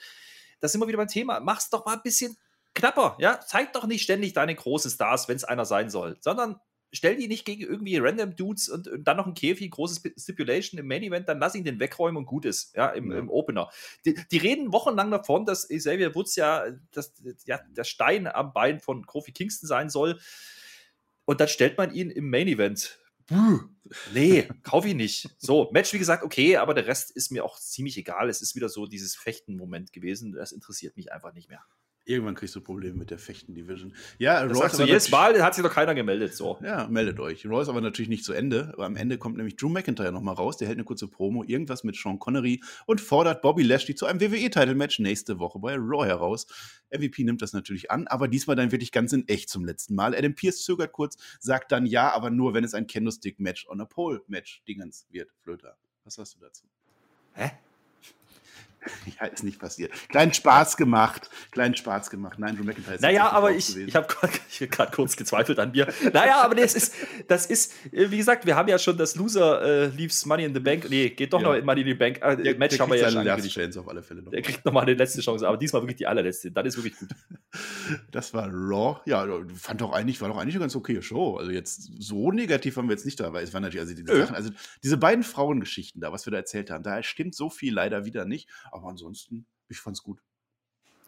Da 0.60 0.68
sind 0.68 0.82
wir 0.82 0.88
wieder 0.88 0.98
beim 0.98 1.08
Thema. 1.08 1.40
Mach's 1.40 1.70
doch 1.70 1.86
mal 1.86 1.96
ein 1.96 2.04
bisschen 2.04 2.38
knapper. 2.76 3.18
Ja, 3.20 3.40
zeig 3.40 3.74
doch 3.74 3.88
nicht 3.88 4.04
ständig 4.04 4.34
deine 4.34 4.56
großen 4.56 4.92
Stars, 4.92 5.28
wenn 5.28 5.36
es 5.36 5.44
einer 5.44 5.66
sein 5.66 5.90
soll, 5.90 6.18
sondern 6.20 6.60
stell 6.92 7.16
die 7.16 7.28
nicht 7.28 7.46
gegen 7.46 7.62
irgendwie 7.62 7.98
random 7.98 8.36
Dudes 8.36 8.70
und, 8.70 8.88
und 8.88 9.04
dann 9.08 9.18
noch 9.18 9.28
ein 9.28 9.34
Käfig, 9.34 9.72
großes 9.72 10.02
Stipulation 10.18 10.80
im 10.80 10.88
Main 10.88 11.04
Event, 11.04 11.28
dann 11.30 11.40
lass 11.40 11.56
ihn 11.56 11.64
den 11.64 11.80
wegräumen 11.80 12.18
und 12.18 12.26
gut 12.26 12.46
ist, 12.46 12.76
ja, 12.76 12.90
im, 12.90 13.12
ja. 13.12 13.20
im 13.20 13.30
Opener. 13.30 13.70
Die, 14.06 14.16
die, 14.32 14.38
reden 14.38 14.72
wochenlang 14.74 15.12
davon, 15.12 15.46
dass 15.46 15.68
Xavier 15.68 16.16
Woods 16.16 16.36
ja, 16.36 16.66
das, 16.92 17.14
ja 17.46 17.60
der 17.70 17.84
Stein 17.84 18.28
am 18.28 18.54
Bein 18.54 18.80
von 18.80 19.06
Kofi 19.06 19.32
Kingston 19.32 19.68
sein 19.68 19.90
soll. 19.90 20.20
Und 21.30 21.40
dann 21.40 21.48
stellt 21.48 21.78
man 21.78 21.94
ihn 21.94 22.10
im 22.10 22.28
Main 22.32 22.48
Event. 22.48 22.98
Puh, 23.28 23.60
nee, 24.16 24.50
kauf 24.64 24.84
ihn 24.88 24.98
nicht. 24.98 25.30
So, 25.38 25.70
Match, 25.72 25.94
wie 25.94 26.00
gesagt, 26.00 26.24
okay, 26.24 26.58
aber 26.58 26.74
der 26.74 26.88
Rest 26.88 27.12
ist 27.12 27.32
mir 27.32 27.46
auch 27.46 27.60
ziemlich 27.60 28.00
egal. 28.00 28.30
Es 28.30 28.42
ist 28.42 28.56
wieder 28.56 28.68
so 28.68 28.88
dieses 28.88 29.16
Fechten-Moment 29.16 29.94
gewesen. 29.94 30.32
Das 30.32 30.52
interessiert 30.52 30.98
mich 30.98 31.12
einfach 31.12 31.32
nicht 31.36 31.48
mehr. 31.48 31.64
Irgendwann 32.10 32.34
kriegst 32.34 32.56
du 32.56 32.62
Probleme 32.62 32.98
mit 32.98 33.12
der 33.12 33.20
Fechten-Division. 33.20 33.94
Ja, 34.18 34.44
das 34.44 34.60
Raw 34.60 34.84
jedes 34.84 35.12
Mal 35.12 35.44
hat 35.44 35.54
sich 35.54 35.64
noch 35.64 35.72
keiner 35.72 35.94
gemeldet. 35.94 36.34
So. 36.34 36.58
Ja, 36.64 36.88
meldet 36.88 37.20
euch. 37.20 37.46
Raw 37.46 37.62
ist 37.62 37.70
aber 37.70 37.82
natürlich 37.82 38.10
nicht 38.10 38.26
zu 38.26 38.34
Ende. 38.34 38.72
Aber 38.74 38.88
am 38.88 38.96
Ende 38.96 39.20
kommt 39.20 39.38
nämlich 39.38 39.58
Drew 39.58 39.70
McIntyre 39.70 40.12
nochmal 40.12 40.34
raus. 40.34 40.58
Der 40.58 40.68
hält 40.68 40.78
eine 40.78 40.86
kurze 40.86 41.08
Promo, 41.08 41.44
irgendwas 41.44 41.84
mit 41.84 41.96
Sean 41.96 42.18
Connery 42.18 42.64
und 42.88 43.00
fordert 43.00 43.44
Bobby 43.44 43.62
Lashley 43.62 43.94
zu 43.94 44.08
einem 44.08 44.20
WWE-Title-Match 44.22 44.98
nächste 44.98 45.38
Woche 45.38 45.60
bei 45.60 45.76
Raw 45.76 46.04
heraus. 46.04 46.48
MVP 46.92 47.24
nimmt 47.26 47.44
das 47.44 47.54
natürlich 47.54 47.92
an, 47.92 48.08
aber 48.08 48.28
diesmal 48.28 48.56
dann 48.56 48.72
wirklich 48.72 48.92
ganz 48.92 49.14
in 49.14 49.28
echt 49.28 49.52
zum 49.52 49.64
letzten 49.64 49.94
Mal. 49.94 50.16
Adam 50.16 50.34
Pierce 50.34 50.64
zögert 50.64 50.94
kurz, 50.94 51.16
sagt 51.40 51.72
dann 51.72 51.86
ja, 51.86 52.12
aber 52.12 52.32
nur, 52.32 52.56
wenn 52.56 52.64
es 52.64 52.74
ein 52.74 52.88
Candlestick-Match 52.88 53.68
on 53.70 53.82
a 53.82 53.86
Pole-Match-Dingens 53.86 55.06
wird. 55.12 55.30
Flöter. 55.44 55.78
Was 56.06 56.18
hast 56.18 56.34
du 56.34 56.40
dazu? 56.40 56.66
Hä? 57.34 57.52
Ja, 59.20 59.26
ist 59.28 59.44
nicht 59.44 59.60
passiert. 59.60 59.92
Kleinen 60.10 60.34
Spaß 60.34 60.78
gemacht. 60.78 61.30
Kleinen 61.52 61.76
Spaß 61.76 62.10
gemacht. 62.10 62.40
Nein, 62.40 62.56
Drew 62.56 62.64
McIntyre 62.64 62.96
ist 62.96 63.02
Naja, 63.02 63.30
aber 63.32 63.52
ich, 63.52 63.76
ich 63.76 63.96
habe 63.96 64.08
gerade 64.08 64.92
kurz 64.96 65.16
gezweifelt 65.18 65.60
an 65.60 65.72
mir. 65.72 65.88
Naja, 66.14 66.42
aber 66.42 66.56
das 66.56 66.76
ist, 66.76 66.94
das 67.28 67.46
ist, 67.48 67.74
wie 67.92 68.18
gesagt, 68.18 68.46
wir 68.46 68.56
haben 68.56 68.68
ja 68.70 68.78
schon 68.78 68.98
das 68.98 69.16
Loser 69.16 69.62
äh, 69.62 69.88
Leaves 69.88 70.26
Money 70.26 70.46
in 70.46 70.54
the 70.54 70.60
Bank. 70.60 70.90
Nee, 70.90 71.10
geht 71.10 71.34
doch 71.34 71.42
ja. 71.42 71.50
noch 71.50 71.56
in 71.56 71.66
Money 71.66 71.82
in 71.82 71.88
the 71.88 71.94
Bank. 71.94 72.20
Äh, 72.22 72.38
der, 72.38 72.58
Match 72.58 72.76
der 72.76 72.80
haben 72.80 72.92
wir 72.92 73.00
ja 73.00 73.10
schon 73.10 73.20
angekündigt. 73.20 73.56
Chance 73.56 73.80
auf 73.80 73.88
alle 73.88 74.04
Fälle 74.04 74.22
noch. 74.22 74.32
Der 74.32 74.42
kriegt 74.42 74.64
nochmal 74.64 74.84
eine 74.84 74.94
letzte 74.94 75.22
Chance, 75.22 75.48
aber 75.48 75.58
diesmal 75.58 75.82
wirklich 75.82 75.98
die 75.98 76.08
allerletzte. 76.08 76.52
Dann 76.52 76.66
ist 76.66 76.78
wirklich 76.78 76.98
gut. 76.98 77.10
Das 78.12 78.34
war 78.34 78.48
Raw. 78.48 79.00
Ja, 79.06 79.26
fand 79.56 79.82
doch 79.82 79.92
eigentlich, 79.92 80.22
war 80.22 80.30
doch 80.30 80.38
eigentlich 80.38 80.56
eine 80.56 80.62
ganz 80.62 80.76
okay 80.76 81.02
Show. 81.02 81.38
Also 81.38 81.52
jetzt 81.52 81.90
so 82.00 82.32
negativ 82.32 82.78
haben 82.78 82.88
wir 82.88 82.94
jetzt 82.94 83.06
nicht 83.06 83.20
da, 83.20 83.34
weil 83.34 83.44
es 83.44 83.54
waren 83.54 83.64
natürlich 83.64 83.82
also 83.82 83.96
diese 83.96 84.16
Sachen, 84.16 84.36
also 84.36 84.52
diese 84.84 84.98
beiden 84.98 85.24
Frauengeschichten 85.24 86.02
da, 86.02 86.12
was 86.12 86.26
wir 86.26 86.32
da 86.32 86.38
erzählt 86.38 86.70
haben, 86.70 86.84
da 86.84 87.02
stimmt 87.02 87.36
so 87.36 87.50
viel 87.50 87.74
leider 87.74 88.06
wieder 88.06 88.26
nicht. 88.26 88.50
Aber 88.72 88.79
ansonsten, 88.86 89.46
ich 89.68 89.80
fand's 89.80 90.04
gut. 90.04 90.20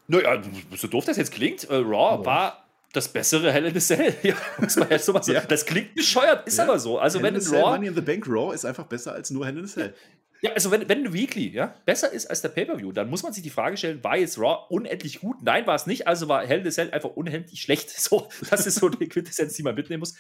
Naja, 0.08 0.42
so 0.76 0.88
doof 0.88 1.06
das 1.06 1.18
jetzt 1.18 1.32
klingt, 1.32 1.64
äh, 1.70 1.76
Raw 1.76 2.14
aber 2.14 2.26
war 2.26 2.68
das 2.94 3.12
bessere 3.12 3.52
Hell 3.52 3.66
in 3.66 3.74
the 3.74 3.80
Cell. 3.80 4.14
ja, 4.24 4.36
muss 4.60 4.76
man 4.76 4.90
jetzt 4.90 5.06
so 5.06 5.14
mal 5.14 5.24
sagen. 5.24 5.40
Ja. 5.40 5.46
Das 5.46 5.66
klingt 5.66 5.96
bescheuert, 5.96 6.48
ist 6.48 6.58
ja. 6.58 6.66
aber 6.66 6.80
so. 6.80 7.00
Also 7.00 7.20
Hell 7.20 7.34
wenn 7.34 7.36
in 7.36 7.48
Raw 7.48 7.72
Money 7.72 7.88
in 7.88 7.96
the 7.96 8.02
Bank 8.02 8.28
Raw 8.28 8.54
ist 8.54 8.66
einfach 8.66 8.86
besser 8.86 9.14
als 9.14 9.30
nur 9.30 9.46
Hell 9.46 9.58
in 9.58 9.66
the 9.66 9.74
Cell. 9.74 9.94
Ja, 10.44 10.54
also 10.54 10.72
wenn, 10.72 10.90
wenn 10.90 11.06
ein 11.06 11.14
Weekly 11.14 11.50
ja, 11.50 11.76
besser 11.86 12.12
ist 12.12 12.26
als 12.26 12.42
der 12.42 12.50
Pay-Per-View, 12.50 12.92
dann 12.92 13.12
muss 13.12 13.22
man 13.22 13.32
sich 13.32 13.44
die 13.44 13.52
Frage 13.52 13.78
stellen, 13.78 14.04
war 14.04 14.18
jetzt 14.18 14.40
Raw 14.40 14.66
unendlich 14.70 15.20
gut? 15.20 15.38
Nein, 15.44 15.68
war 15.68 15.76
es 15.76 15.86
nicht. 15.86 16.08
Also 16.08 16.28
war 16.28 16.46
Hell 16.46 16.60
in 16.60 16.66
the 16.66 16.72
Cell 16.72 16.90
einfach 16.92 17.12
unendlich 17.12 17.62
schlecht. 17.62 17.92
So, 18.02 18.28
das 18.50 18.66
ist 18.66 18.76
so 18.76 18.90
die 18.90 19.08
Quintessenz, 19.08 19.54
die 19.54 19.64
man 19.64 19.76
mitnehmen 19.76 20.00
muss. 20.00 20.16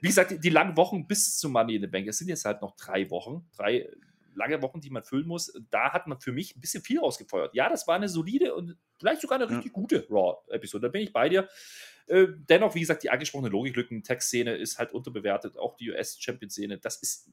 Wie 0.00 0.08
gesagt, 0.08 0.32
die, 0.32 0.38
die 0.38 0.50
langen 0.50 0.76
Wochen 0.76 1.06
bis 1.06 1.38
zum 1.38 1.52
Money 1.52 1.76
in 1.76 1.80
the 1.80 1.88
Bank, 1.88 2.06
es 2.06 2.18
sind 2.18 2.28
jetzt 2.28 2.44
halt 2.44 2.60
noch 2.60 2.76
drei 2.76 3.10
Wochen, 3.10 3.48
drei 3.56 3.88
lange 4.34 4.62
Wochen, 4.62 4.80
die 4.80 4.90
man 4.90 5.04
füllen 5.04 5.26
muss, 5.26 5.52
da 5.70 5.92
hat 5.92 6.06
man 6.06 6.20
für 6.20 6.32
mich 6.32 6.56
ein 6.56 6.60
bisschen 6.60 6.82
viel 6.82 6.98
rausgefeuert. 6.98 7.54
Ja, 7.54 7.68
das 7.68 7.86
war 7.86 7.96
eine 7.96 8.08
solide 8.08 8.54
und 8.54 8.76
vielleicht 8.98 9.20
sogar 9.20 9.38
eine 9.38 9.48
richtig 9.48 9.66
ja. 9.66 9.72
gute 9.72 10.06
Raw-Episode. 10.10 10.88
Da 10.88 10.90
bin 10.90 11.02
ich 11.02 11.12
bei 11.12 11.28
dir. 11.28 11.48
Äh, 12.06 12.28
dennoch, 12.48 12.74
wie 12.74 12.80
gesagt, 12.80 13.02
die 13.02 13.10
angesprochene 13.10 13.50
Logiklücken, 13.50 14.02
Tech-Szene 14.02 14.56
ist 14.56 14.78
halt 14.78 14.92
unterbewertet, 14.92 15.56
auch 15.56 15.76
die 15.76 15.90
US-Champion-Szene, 15.90 16.78
das 16.78 16.96
ist, 16.96 17.30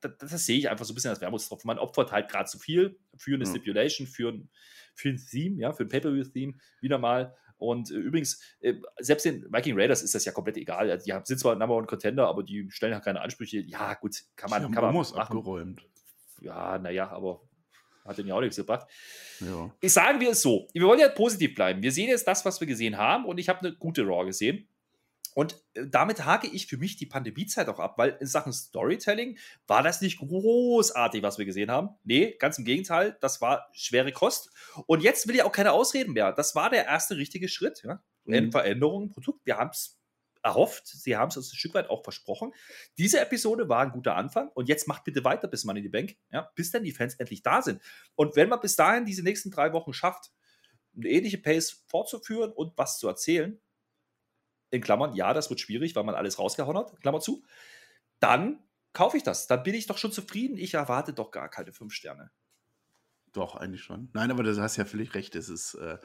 das, 0.00 0.12
das, 0.18 0.46
sehe 0.46 0.58
ich 0.58 0.68
einfach 0.68 0.84
so 0.84 0.92
ein 0.92 0.94
bisschen 0.94 1.10
als 1.10 1.20
Wermutstropfen. 1.20 1.66
Man 1.66 1.78
opfert 1.78 2.12
halt 2.12 2.30
gerade 2.30 2.48
zu 2.48 2.58
viel 2.58 2.98
für 3.16 3.34
eine 3.34 3.44
ja. 3.44 3.50
Stipulation, 3.50 4.06
für 4.06 4.28
ein, 4.28 4.48
für 4.94 5.10
ein 5.10 5.18
Theme, 5.18 5.60
ja, 5.60 5.72
für 5.72 5.84
ein 5.84 5.88
Pay-Per-View-Theme, 5.88 6.54
wieder 6.80 6.98
mal. 6.98 7.34
Und 7.56 7.90
äh, 7.90 7.94
übrigens, 7.94 8.40
äh, 8.60 8.74
selbst 8.98 9.26
den 9.26 9.52
Viking 9.52 9.78
Raiders 9.78 10.02
ist 10.02 10.14
das 10.14 10.24
ja 10.24 10.32
komplett 10.32 10.56
egal. 10.56 10.98
Die 10.98 11.12
sind 11.24 11.38
zwar 11.38 11.54
Number 11.56 11.76
One 11.76 11.86
Contender, 11.86 12.26
aber 12.26 12.42
die 12.42 12.70
stellen 12.70 12.92
ja 12.92 13.00
keine 13.00 13.20
Ansprüche. 13.20 13.60
Ja, 13.60 13.94
gut, 13.94 14.22
kann 14.36 14.48
man, 14.48 14.70
kann 14.72 14.82
man 14.82 14.94
machen. 14.94 15.18
abgeräumt 15.18 15.82
ja, 16.40 16.78
naja, 16.78 17.10
aber 17.10 17.42
hat 18.04 18.18
den 18.18 18.26
ja 18.26 18.34
auch 18.34 18.40
nichts 18.40 18.56
gebracht. 18.56 18.88
Ja. 19.40 19.70
Ich 19.80 19.92
sagen 19.92 20.20
wir 20.20 20.30
es 20.30 20.42
so: 20.42 20.66
Wir 20.72 20.82
wollen 20.82 21.00
ja 21.00 21.08
positiv 21.08 21.54
bleiben. 21.54 21.82
Wir 21.82 21.92
sehen 21.92 22.08
jetzt 22.08 22.26
das, 22.26 22.44
was 22.44 22.60
wir 22.60 22.66
gesehen 22.66 22.98
haben, 22.98 23.24
und 23.24 23.38
ich 23.38 23.48
habe 23.48 23.60
eine 23.60 23.76
gute 23.76 24.02
Raw 24.02 24.24
gesehen. 24.24 24.68
Und 25.34 25.62
äh, 25.74 25.86
damit 25.86 26.24
hake 26.24 26.48
ich 26.48 26.66
für 26.66 26.76
mich 26.76 26.96
die 26.96 27.06
Pandemiezeit 27.06 27.68
auch 27.68 27.78
ab, 27.78 27.98
weil 27.98 28.16
in 28.20 28.26
Sachen 28.26 28.52
Storytelling 28.52 29.38
war 29.66 29.82
das 29.82 30.00
nicht 30.00 30.18
großartig, 30.18 31.22
was 31.22 31.38
wir 31.38 31.44
gesehen 31.44 31.70
haben. 31.70 31.90
Nee, 32.02 32.36
ganz 32.38 32.58
im 32.58 32.64
Gegenteil, 32.64 33.16
das 33.20 33.40
war 33.40 33.68
schwere 33.72 34.12
Kost. 34.12 34.50
Und 34.86 35.02
jetzt 35.02 35.28
will 35.28 35.36
ich 35.36 35.42
auch 35.42 35.52
keine 35.52 35.72
Ausreden 35.72 36.14
mehr. 36.14 36.32
Das 36.32 36.54
war 36.54 36.68
der 36.68 36.86
erste 36.86 37.16
richtige 37.16 37.48
Schritt. 37.48 37.82
Ja? 37.84 38.02
Mhm. 38.24 38.50
Veränderung 38.50 39.04
im 39.04 39.10
Produkt. 39.10 39.46
Wir 39.46 39.56
haben 39.56 39.70
es 39.70 39.99
erhofft, 40.42 40.86
sie 40.86 41.16
haben 41.16 41.28
es 41.28 41.36
uns 41.36 41.52
ein 41.52 41.56
Stück 41.56 41.74
weit 41.74 41.90
auch 41.90 42.02
versprochen. 42.02 42.52
Diese 42.98 43.20
Episode 43.20 43.68
war 43.68 43.80
ein 43.80 43.92
guter 43.92 44.16
Anfang 44.16 44.48
und 44.48 44.68
jetzt 44.68 44.88
macht 44.88 45.04
bitte 45.04 45.24
weiter 45.24 45.48
bis 45.48 45.64
Money 45.64 45.80
in 45.80 45.84
die 45.84 45.90
Bank, 45.90 46.16
ja, 46.30 46.50
bis 46.54 46.70
dann 46.70 46.84
die 46.84 46.92
Fans 46.92 47.14
endlich 47.14 47.42
da 47.42 47.62
sind. 47.62 47.82
Und 48.14 48.36
wenn 48.36 48.48
man 48.48 48.60
bis 48.60 48.76
dahin 48.76 49.04
diese 49.04 49.22
nächsten 49.22 49.50
drei 49.50 49.72
Wochen 49.72 49.92
schafft, 49.92 50.30
eine 50.96 51.08
ähnliche 51.08 51.38
Pace 51.38 51.84
fortzuführen 51.88 52.52
und 52.52 52.76
was 52.76 52.98
zu 52.98 53.08
erzählen, 53.08 53.60
in 54.70 54.80
Klammern, 54.80 55.14
ja, 55.14 55.34
das 55.34 55.50
wird 55.50 55.60
schwierig, 55.60 55.96
weil 55.96 56.04
man 56.04 56.14
alles 56.14 56.38
rausgehauen 56.38 56.76
hat, 56.76 57.00
Klammer 57.00 57.20
zu, 57.20 57.44
dann 58.20 58.62
kaufe 58.92 59.16
ich 59.16 59.22
das. 59.22 59.46
Dann 59.46 59.62
bin 59.62 59.74
ich 59.74 59.86
doch 59.86 59.98
schon 59.98 60.12
zufrieden. 60.12 60.56
Ich 60.56 60.74
erwarte 60.74 61.12
doch 61.12 61.30
gar 61.30 61.48
keine 61.48 61.72
fünf 61.72 61.92
Sterne. 61.92 62.30
Doch, 63.32 63.54
eigentlich 63.54 63.82
schon. 63.82 64.08
Nein, 64.12 64.32
aber 64.32 64.42
du 64.42 64.60
hast 64.60 64.76
ja 64.76 64.84
völlig 64.84 65.14
recht. 65.14 65.36
Es 65.36 65.48
ist, 65.48 65.74
äh, 65.74 65.98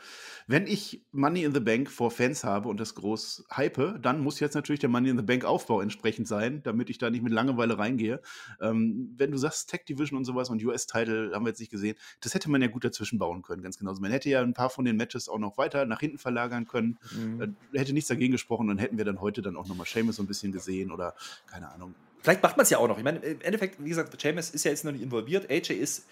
wenn 0.46 0.68
ich 0.68 1.04
Money 1.12 1.44
in 1.44 1.56
the 1.56 1.60
Bank 1.60 1.90
vor 1.90 2.12
Fans 2.12 2.44
habe 2.44 2.70
und 2.70 2.80
das 2.80 2.94
groß 2.94 3.46
hype, 3.52 4.00
dann 4.00 4.20
muss 4.20 4.40
jetzt 4.40 4.54
natürlich 4.54 4.80
der 4.80 4.90
Money 4.90 5.10
in 5.10 5.18
the 5.18 5.24
Bank 5.24 5.44
Aufbau 5.44 5.82
entsprechend 5.82 6.28
sein, 6.28 6.62
damit 6.62 6.92
ich 6.92 7.00
da 7.00 7.10
nicht 7.10 7.24
mit 7.24 7.34
Langeweile 7.34 7.80
reingehe. 7.80 8.22
Ähm, 8.62 9.16
wenn 9.18 9.32
du 9.32 9.38
sagst 9.38 9.72
Tech 9.72 9.86
Division 9.86 10.18
und 10.18 10.26
sowas 10.26 10.52
und 10.52 10.64
US-Title 10.64 11.32
haben 11.34 11.46
wir 11.46 11.50
jetzt 11.50 11.60
nicht 11.60 11.72
gesehen, 11.72 11.98
das 12.22 12.36
hätte 12.36 12.50
man 12.52 12.62
ja 12.62 12.68
gut 12.68 12.86
dazwischen 12.86 13.18
bauen 13.18 13.42
können, 13.42 13.64
ganz 13.64 13.80
genauso. 13.80 14.02
Man 14.02 14.12
hätte 14.12 14.30
ja 14.30 14.42
ein 14.42 14.54
paar 14.54 14.70
von 14.70 14.86
den 14.86 14.96
Matches 14.96 15.28
auch 15.28 15.40
noch 15.40 15.58
weiter 15.58 15.86
nach 15.86 16.02
hinten 16.02 16.20
verlagern 16.20 16.68
können. 16.68 17.00
Mhm. 17.12 17.56
Äh, 17.74 17.80
hätte 17.80 17.94
nichts 17.94 18.10
dagegen 18.10 18.34
gesprochen 18.34 18.70
und 18.70 18.78
hätten 18.78 19.00
wir 19.00 19.06
dann 19.06 19.20
heute 19.20 19.42
dann 19.42 19.58
auch 19.58 19.68
nochmal 19.68 19.88
Seamus 19.88 20.18
so 20.18 20.24
ein 20.24 20.28
bisschen 20.28 20.52
gesehen 20.52 20.92
oder 20.92 21.16
keine 21.48 21.72
Ahnung. 21.72 21.96
Vielleicht 22.22 22.44
macht 22.44 22.58
man 22.58 22.64
es 22.64 22.70
ja 22.70 22.78
auch 22.78 22.88
noch. 22.88 22.98
Ich 22.98 23.04
meine, 23.04 23.20
im 23.20 23.42
Endeffekt, 23.42 23.84
wie 23.84 23.90
gesagt, 23.90 24.20
Seamus 24.20 24.52
ist 24.52 24.64
ja 24.64 24.72
jetzt 24.72 24.86
noch 24.86 24.92
nicht 24.92 25.04
involviert. 25.04 25.50
AJ 25.50 25.74
ist 25.74 26.08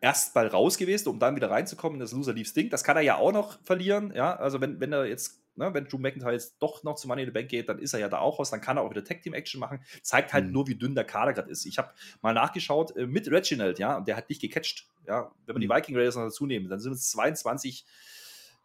erst 0.00 0.34
mal 0.34 0.46
raus 0.46 0.76
gewesen, 0.76 1.08
um 1.08 1.18
dann 1.18 1.36
wieder 1.36 1.50
reinzukommen 1.50 1.96
in 1.96 2.00
das 2.00 2.12
Loser 2.12 2.32
Leaves 2.32 2.52
Ding. 2.52 2.70
Das 2.70 2.84
kann 2.84 2.96
er 2.96 3.02
ja 3.02 3.16
auch 3.16 3.32
noch 3.32 3.58
verlieren. 3.64 4.12
Ja, 4.14 4.36
also 4.36 4.60
wenn, 4.60 4.80
wenn 4.80 4.92
er 4.92 5.06
jetzt, 5.06 5.40
ne, 5.56 5.72
wenn 5.74 5.86
Drew 5.86 5.98
McIntyre 5.98 6.32
jetzt 6.32 6.56
doch 6.60 6.82
noch 6.84 6.96
zu 6.96 7.08
Money 7.08 7.22
in 7.22 7.28
the 7.28 7.32
Bank 7.32 7.48
geht, 7.48 7.68
dann 7.68 7.78
ist 7.78 7.94
er 7.94 8.00
ja 8.00 8.08
da 8.08 8.18
auch 8.18 8.38
raus. 8.38 8.50
Dann 8.50 8.60
kann 8.60 8.76
er 8.76 8.82
auch 8.82 8.90
wieder 8.90 9.04
Tag 9.04 9.22
Team 9.22 9.34
Action 9.34 9.60
machen. 9.60 9.80
Zeigt 10.02 10.32
halt 10.32 10.46
mhm. 10.46 10.52
nur, 10.52 10.66
wie 10.68 10.76
dünn 10.76 10.94
der 10.94 11.04
Kader 11.04 11.32
gerade 11.32 11.50
ist. 11.50 11.66
Ich 11.66 11.78
habe 11.78 11.90
mal 12.22 12.34
nachgeschaut 12.34 12.96
äh, 12.96 13.06
mit 13.06 13.30
Reginald, 13.30 13.78
ja, 13.78 13.96
und 13.96 14.08
der 14.08 14.16
hat 14.16 14.28
nicht 14.28 14.40
gecatcht. 14.40 14.86
Ja, 15.06 15.32
wenn 15.46 15.54
wir 15.54 15.58
mhm. 15.58 15.60
die 15.60 15.70
Viking 15.70 15.96
Raiders 15.96 16.16
noch 16.16 16.24
dazu 16.24 16.46
nehmen, 16.46 16.68
dann 16.68 16.80
sind 16.80 16.92
es 16.92 17.10
22 17.10 17.84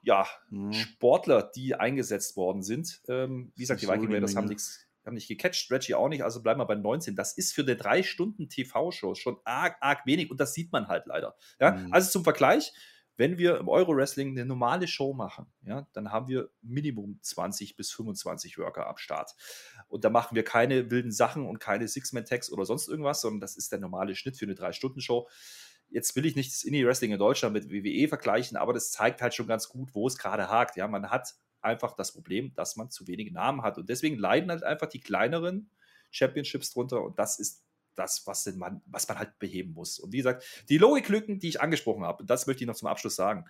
ja, 0.03 0.27
mhm. 0.49 0.73
Sportler, 0.73 1.43
die 1.55 1.75
eingesetzt 1.75 2.36
worden 2.36 2.61
sind. 2.61 3.01
Ähm, 3.07 3.51
wie 3.55 3.61
gesagt, 3.61 3.81
die 3.81 3.88
Viking 3.88 4.11
Raiders 4.11 4.36
haben 4.36 4.47
nichts 4.47 4.86
haben 5.05 5.15
nicht 5.15 5.27
gecatcht, 5.27 5.69
Reggie 5.71 5.95
auch 5.95 6.09
nicht, 6.09 6.23
also 6.23 6.41
bleiben 6.41 6.59
wir 6.59 6.65
bei 6.65 6.75
19. 6.75 7.15
Das 7.15 7.33
ist 7.33 7.53
für 7.53 7.61
eine 7.61 7.75
drei 7.75 8.03
Stunden 8.03 8.49
TV-Show 8.49 9.15
schon 9.15 9.37
arg, 9.43 9.77
arg 9.81 10.05
wenig 10.05 10.31
und 10.31 10.39
das 10.39 10.53
sieht 10.53 10.71
man 10.71 10.87
halt 10.87 11.05
leider. 11.05 11.35
Ja? 11.59 11.71
Mhm. 11.71 11.93
Also 11.93 12.09
zum 12.09 12.23
Vergleich, 12.23 12.73
wenn 13.15 13.37
wir 13.37 13.57
im 13.57 13.69
Euro-Wrestling 13.69 14.31
eine 14.31 14.45
normale 14.45 14.87
Show 14.87 15.13
machen, 15.13 15.45
ja, 15.61 15.87
dann 15.93 16.11
haben 16.11 16.27
wir 16.27 16.49
Minimum 16.61 17.19
20 17.21 17.75
bis 17.75 17.91
25 17.91 18.57
Worker 18.57 18.87
am 18.87 18.97
Start. 18.97 19.35
Und 19.87 20.03
da 20.03 20.09
machen 20.09 20.35
wir 20.35 20.43
keine 20.43 20.89
wilden 20.89 21.11
Sachen 21.11 21.45
und 21.45 21.59
keine 21.59 21.87
Six-Man-Tags 21.87 22.51
oder 22.51 22.65
sonst 22.65 22.87
irgendwas, 22.87 23.21
sondern 23.21 23.41
das 23.41 23.55
ist 23.55 23.71
der 23.71 23.79
normale 23.79 24.15
Schnitt 24.15 24.37
für 24.37 24.45
eine 24.45 24.55
Drei-Stunden-Show. 24.55 25.29
Jetzt 25.89 26.15
will 26.15 26.25
ich 26.25 26.35
nicht 26.35 26.51
das 26.51 26.63
Indie-Wrestling 26.63 27.11
in 27.11 27.19
Deutschland 27.19 27.53
mit 27.53 27.69
WWE 27.69 28.07
vergleichen, 28.07 28.57
aber 28.57 28.73
das 28.73 28.91
zeigt 28.91 29.21
halt 29.21 29.35
schon 29.35 29.45
ganz 29.45 29.69
gut, 29.69 29.93
wo 29.93 30.07
es 30.07 30.17
gerade 30.17 30.49
hakt. 30.49 30.75
Ja, 30.75 30.87
man 30.87 31.11
hat 31.11 31.35
einfach 31.64 31.93
das 31.95 32.11
Problem, 32.11 32.53
dass 32.55 32.76
man 32.76 32.89
zu 32.89 33.07
wenige 33.07 33.34
Namen 33.34 33.61
hat. 33.61 33.78
Und 33.78 33.89
deswegen 33.89 34.18
leiden 34.18 34.49
halt 34.51 34.64
einfach 34.64 34.88
die 34.88 34.99
kleineren 34.99 35.70
Championships 36.11 36.72
drunter. 36.72 37.03
Und 37.03 37.18
das 37.20 37.39
ist 37.39 37.64
das, 37.95 38.26
was 38.26 38.45
man, 38.55 38.82
was 38.86 39.07
man 39.07 39.20
halt 39.20 39.38
beheben 39.39 39.74
muss. 39.74 39.99
Und 39.99 40.11
wie 40.14 40.18
gesagt, 40.18 40.43
die 40.70 40.78
Logiklücken, 40.78 41.39
die 41.39 41.49
ich 41.49 41.61
angesprochen 41.61 42.03
habe, 42.03 42.26
das 42.26 42.47
möchte 42.47 42.64
ich 42.64 42.68
noch 42.68 42.76
zum 42.76 42.88
Abschluss 42.88 43.16
sagen, 43.16 43.45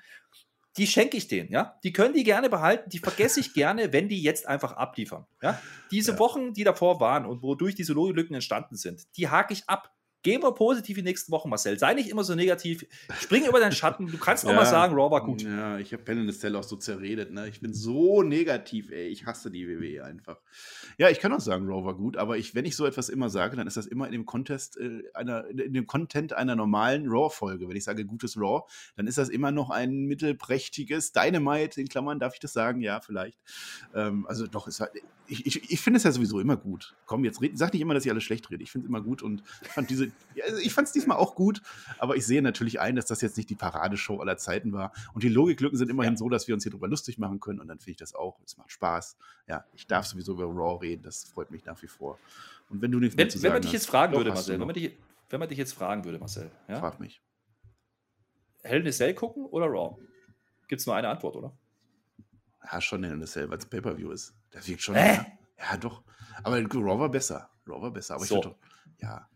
die 0.77 0.87
schenke 0.87 1.17
ich 1.17 1.27
denen, 1.27 1.51
ja. 1.51 1.79
Die 1.83 1.93
können 1.93 2.13
die 2.13 2.23
gerne 2.23 2.49
behalten, 2.49 2.89
die 2.89 2.99
vergesse 2.99 3.39
ich 3.39 3.53
gerne, 3.53 3.93
wenn 3.93 4.09
die 4.09 4.21
jetzt 4.21 4.47
einfach 4.47 4.73
abliefern. 4.73 5.25
Ja? 5.41 5.61
Diese 5.91 6.13
ja. 6.13 6.19
Wochen, 6.19 6.53
die 6.53 6.63
davor 6.63 6.99
waren 6.99 7.25
und 7.25 7.43
wodurch 7.43 7.75
diese 7.75 7.93
Logiklücken 7.93 8.33
entstanden 8.33 8.75
sind, 8.75 9.05
die 9.17 9.29
hake 9.29 9.53
ich 9.53 9.67
ab. 9.69 9.93
Gehen 10.23 10.41
wir 10.41 10.53
positiv 10.53 10.97
in 10.97 11.03
die 11.03 11.11
nächsten 11.11 11.31
Wochen, 11.33 11.49
Marcel. 11.49 11.77
Sei 11.77 11.93
nicht 11.93 12.09
immer 12.09 12.23
so 12.23 12.33
negativ. 12.33 12.85
Spring 13.19 13.45
über 13.45 13.59
deinen 13.59 13.73
Schatten. 13.73 14.07
Du 14.07 14.17
kannst 14.17 14.45
auch 14.45 14.49
ja, 14.51 14.55
mal 14.55 14.65
sagen, 14.65 14.93
Raw 14.93 15.11
war 15.11 15.25
gut. 15.25 15.41
Ja, 15.41 15.77
ich 15.77 15.91
habe 15.91 16.03
Penn 16.03 16.31
Cell 16.31 16.55
auch 16.55 16.63
so 16.63 16.77
zerredet. 16.77 17.31
Ne? 17.31 17.49
Ich 17.49 17.59
bin 17.59 17.73
so 17.73 18.23
negativ, 18.23 18.89
ey. 18.91 19.07
Ich 19.07 19.25
hasse 19.25 19.51
die 19.51 19.67
WWE 19.67 20.05
einfach. 20.05 20.37
Ja, 20.97 21.09
ich 21.09 21.19
kann 21.19 21.33
auch 21.33 21.41
sagen, 21.41 21.67
Raw 21.67 21.83
war 21.83 21.95
gut, 21.95 22.15
aber 22.15 22.37
ich, 22.37 22.55
wenn 22.55 22.63
ich 22.65 22.75
so 22.75 22.85
etwas 22.85 23.09
immer 23.09 23.29
sage, 23.29 23.57
dann 23.57 23.67
ist 23.67 23.77
das 23.77 23.85
immer 23.85 24.05
in 24.05 24.13
dem 24.13 24.25
Contest 24.25 24.77
äh, 24.77 25.03
einer, 25.13 25.45
in 25.49 25.73
dem 25.73 25.87
Content 25.87 26.33
einer 26.33 26.55
normalen 26.55 27.09
Raw-Folge. 27.09 27.67
Wenn 27.67 27.75
ich 27.75 27.83
sage 27.83 28.05
gutes 28.05 28.37
Raw, 28.37 28.63
dann 28.95 29.07
ist 29.07 29.17
das 29.17 29.27
immer 29.27 29.51
noch 29.51 29.69
ein 29.69 30.05
mittelprächtiges 30.05 31.11
Dynamite, 31.11 31.81
in 31.81 31.89
Klammern, 31.89 32.19
darf 32.19 32.33
ich 32.33 32.39
das 32.39 32.53
sagen? 32.53 32.79
Ja, 32.79 33.01
vielleicht. 33.01 33.39
Ähm, 33.93 34.25
also 34.27 34.47
doch, 34.47 34.67
ist 34.67 34.79
halt, 34.79 34.91
ich, 35.27 35.45
ich, 35.45 35.71
ich 35.71 35.81
finde 35.81 35.97
es 35.97 36.03
ja 36.03 36.11
sowieso 36.11 36.39
immer 36.39 36.57
gut. 36.57 36.95
Komm, 37.05 37.25
jetzt 37.25 37.41
red, 37.41 37.57
sag 37.57 37.73
nicht 37.73 37.81
immer, 37.81 37.93
dass 37.93 38.05
ich 38.05 38.11
alles 38.11 38.23
schlecht 38.23 38.49
rede. 38.51 38.63
Ich 38.63 38.71
finde 38.71 38.85
es 38.85 38.89
immer 38.89 39.01
gut 39.01 39.21
und 39.21 39.43
fand 39.63 39.89
diese, 39.89 40.11
also 40.43 40.57
ich 40.57 40.73
fand 40.73 40.87
es 40.87 40.93
diesmal 40.93 41.17
auch 41.17 41.35
gut, 41.35 41.61
aber 41.99 42.15
ich 42.15 42.25
sehe 42.25 42.41
natürlich 42.41 42.79
ein, 42.79 42.95
dass 42.95 43.05
das 43.05 43.21
jetzt 43.21 43.37
nicht 43.37 43.49
die 43.49 43.55
Paradeshow 43.55 44.19
aller 44.19 44.37
Zeiten 44.37 44.73
war. 44.73 44.91
Und 45.13 45.23
die 45.23 45.29
Logiklücken 45.29 45.77
sind 45.77 45.89
immerhin 45.89 46.13
ja. 46.13 46.17
so, 46.17 46.29
dass 46.29 46.47
wir 46.47 46.55
uns 46.55 46.63
hier 46.63 46.71
drüber 46.71 46.87
lustig 46.87 47.17
machen 47.17 47.39
können 47.39 47.59
und 47.59 47.67
dann 47.67 47.79
finde 47.79 47.91
ich 47.91 47.97
das 47.97 48.15
auch. 48.15 48.39
Es 48.45 48.57
macht 48.57 48.71
Spaß. 48.71 49.17
Ja, 49.47 49.65
ich 49.73 49.87
darf 49.87 50.05
sowieso 50.05 50.33
über 50.33 50.45
Raw 50.45 50.79
reden, 50.79 51.03
das 51.03 51.23
freut 51.23 51.51
mich 51.51 51.65
nach 51.65 51.81
wie 51.81 51.87
vor. 51.87 52.19
Und 52.69 52.81
wenn 52.81 52.91
du 52.91 52.99
nichts 52.99 53.17
wenn, 53.17 53.43
Wenn 53.43 53.53
man 53.53 53.61
dich 53.61 53.71
jetzt 53.71 53.87
fragen 53.87 54.15
würde, 54.15 54.31
Marcel, 54.31 54.59
wenn 54.59 54.67
man, 54.67 54.73
dich, 54.73 54.97
wenn 55.29 55.39
man 55.39 55.49
dich 55.49 55.57
jetzt 55.57 55.73
fragen 55.73 56.05
würde, 56.05 56.19
Marcel, 56.19 56.49
ja? 56.67 56.79
frag 56.79 56.99
mich. 56.99 57.21
Hell 58.63 58.85
in 58.85 59.15
gucken 59.15 59.45
oder 59.45 59.67
Raw? 59.67 59.97
Gibt 60.67 60.79
es 60.79 60.87
nur 60.87 60.95
eine 60.95 61.09
Antwort, 61.09 61.35
oder? 61.35 61.53
Ja, 62.71 62.81
schon 62.81 63.03
in 63.03 63.21
a 63.21 63.25
Cell, 63.25 63.49
weil 63.49 63.57
es 63.57 63.65
Pay-Per-View 63.65 64.11
ist. 64.11 64.33
Das 64.51 64.67
wiegt 64.67 64.81
schon. 64.81 64.95
Äh? 64.95 65.19
Ja, 65.59 65.77
doch. 65.77 66.03
Aber 66.43 66.61
Raw 66.61 66.99
war 66.99 67.09
besser. 67.09 67.49
Raw 67.67 67.81
war 67.81 67.91
besser. 67.91 68.15
Aber 68.15 68.25
so. 68.25 68.37
ich 68.37 68.45
würde, 68.45 68.55
ja. 68.99 69.27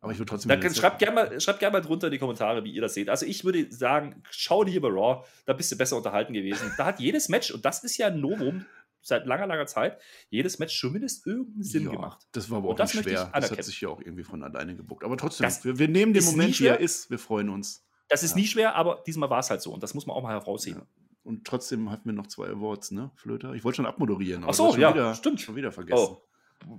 Aber 0.00 0.12
ich 0.12 0.18
würde 0.18 0.30
trotzdem. 0.30 0.48
Dann 0.48 0.74
schreibt 0.74 1.00
gerne 1.00 1.14
mal, 1.14 1.40
schreibt 1.40 1.58
gern 1.58 1.72
mal 1.72 1.80
drunter 1.80 2.06
in 2.06 2.12
die 2.12 2.18
Kommentare, 2.18 2.62
wie 2.64 2.72
ihr 2.72 2.80
das 2.80 2.94
seht. 2.94 3.08
Also 3.08 3.26
ich 3.26 3.44
würde 3.44 3.70
sagen, 3.72 4.22
schau 4.30 4.62
dir 4.62 4.72
lieber 4.72 4.90
Raw, 4.90 5.24
da 5.44 5.52
bist 5.52 5.72
du 5.72 5.76
besser 5.76 5.96
unterhalten 5.96 6.32
gewesen. 6.32 6.72
Da 6.76 6.86
hat 6.86 7.00
jedes 7.00 7.28
Match, 7.28 7.50
und 7.50 7.64
das 7.64 7.82
ist 7.82 7.96
ja 7.96 8.06
ein 8.06 8.20
Novum 8.20 8.64
seit 9.00 9.26
langer, 9.26 9.46
langer 9.46 9.66
Zeit, 9.66 10.00
jedes 10.28 10.58
Match 10.58 10.78
zumindest 10.78 11.26
irgendeinen 11.26 11.62
Sinn 11.62 11.84
ja, 11.84 11.90
gemacht. 11.90 12.26
Das 12.32 12.50
war 12.50 12.58
aber 12.58 12.70
auch 12.70 12.78
nicht 12.78 12.92
schwer. 12.92 13.30
Das 13.34 13.50
hat 13.50 13.64
sich 13.64 13.80
ja 13.80 13.88
auch 13.88 14.00
irgendwie 14.00 14.24
von 14.24 14.42
alleine 14.42 14.76
gebuckt. 14.76 15.02
Aber 15.02 15.16
trotzdem, 15.16 15.48
wir, 15.62 15.78
wir, 15.78 15.88
nehmen 15.88 16.12
den 16.12 16.24
Moment, 16.24 16.58
wie 16.60 16.66
er 16.66 16.78
ist. 16.78 17.10
Wir 17.10 17.18
freuen 17.18 17.48
uns. 17.48 17.84
Das 18.08 18.22
ist 18.22 18.30
ja. 18.30 18.36
nie 18.36 18.46
schwer, 18.46 18.74
aber 18.74 19.02
diesmal 19.06 19.30
war 19.30 19.40
es 19.40 19.50
halt 19.50 19.62
so. 19.62 19.72
Und 19.72 19.82
das 19.82 19.94
muss 19.94 20.06
man 20.06 20.16
auch 20.16 20.22
mal 20.22 20.32
herausheben. 20.32 20.82
Ja. 20.82 20.86
Und 21.24 21.44
trotzdem 21.44 21.90
hatten 21.90 22.08
wir 22.08 22.14
noch 22.14 22.26
zwei 22.26 22.48
Awards, 22.48 22.90
ne, 22.90 23.10
Flöter? 23.16 23.52
Ich 23.52 23.64
wollte 23.64 23.76
schon 23.76 23.86
abmoderieren. 23.86 24.44
Ach 24.46 24.54
so, 24.54 24.74
ja, 24.76 24.94
wieder, 24.94 25.14
stimmt. 25.14 25.40
Schon 25.40 25.56
wieder 25.56 25.72
vergessen. 25.72 26.06
Oh. 26.12 26.27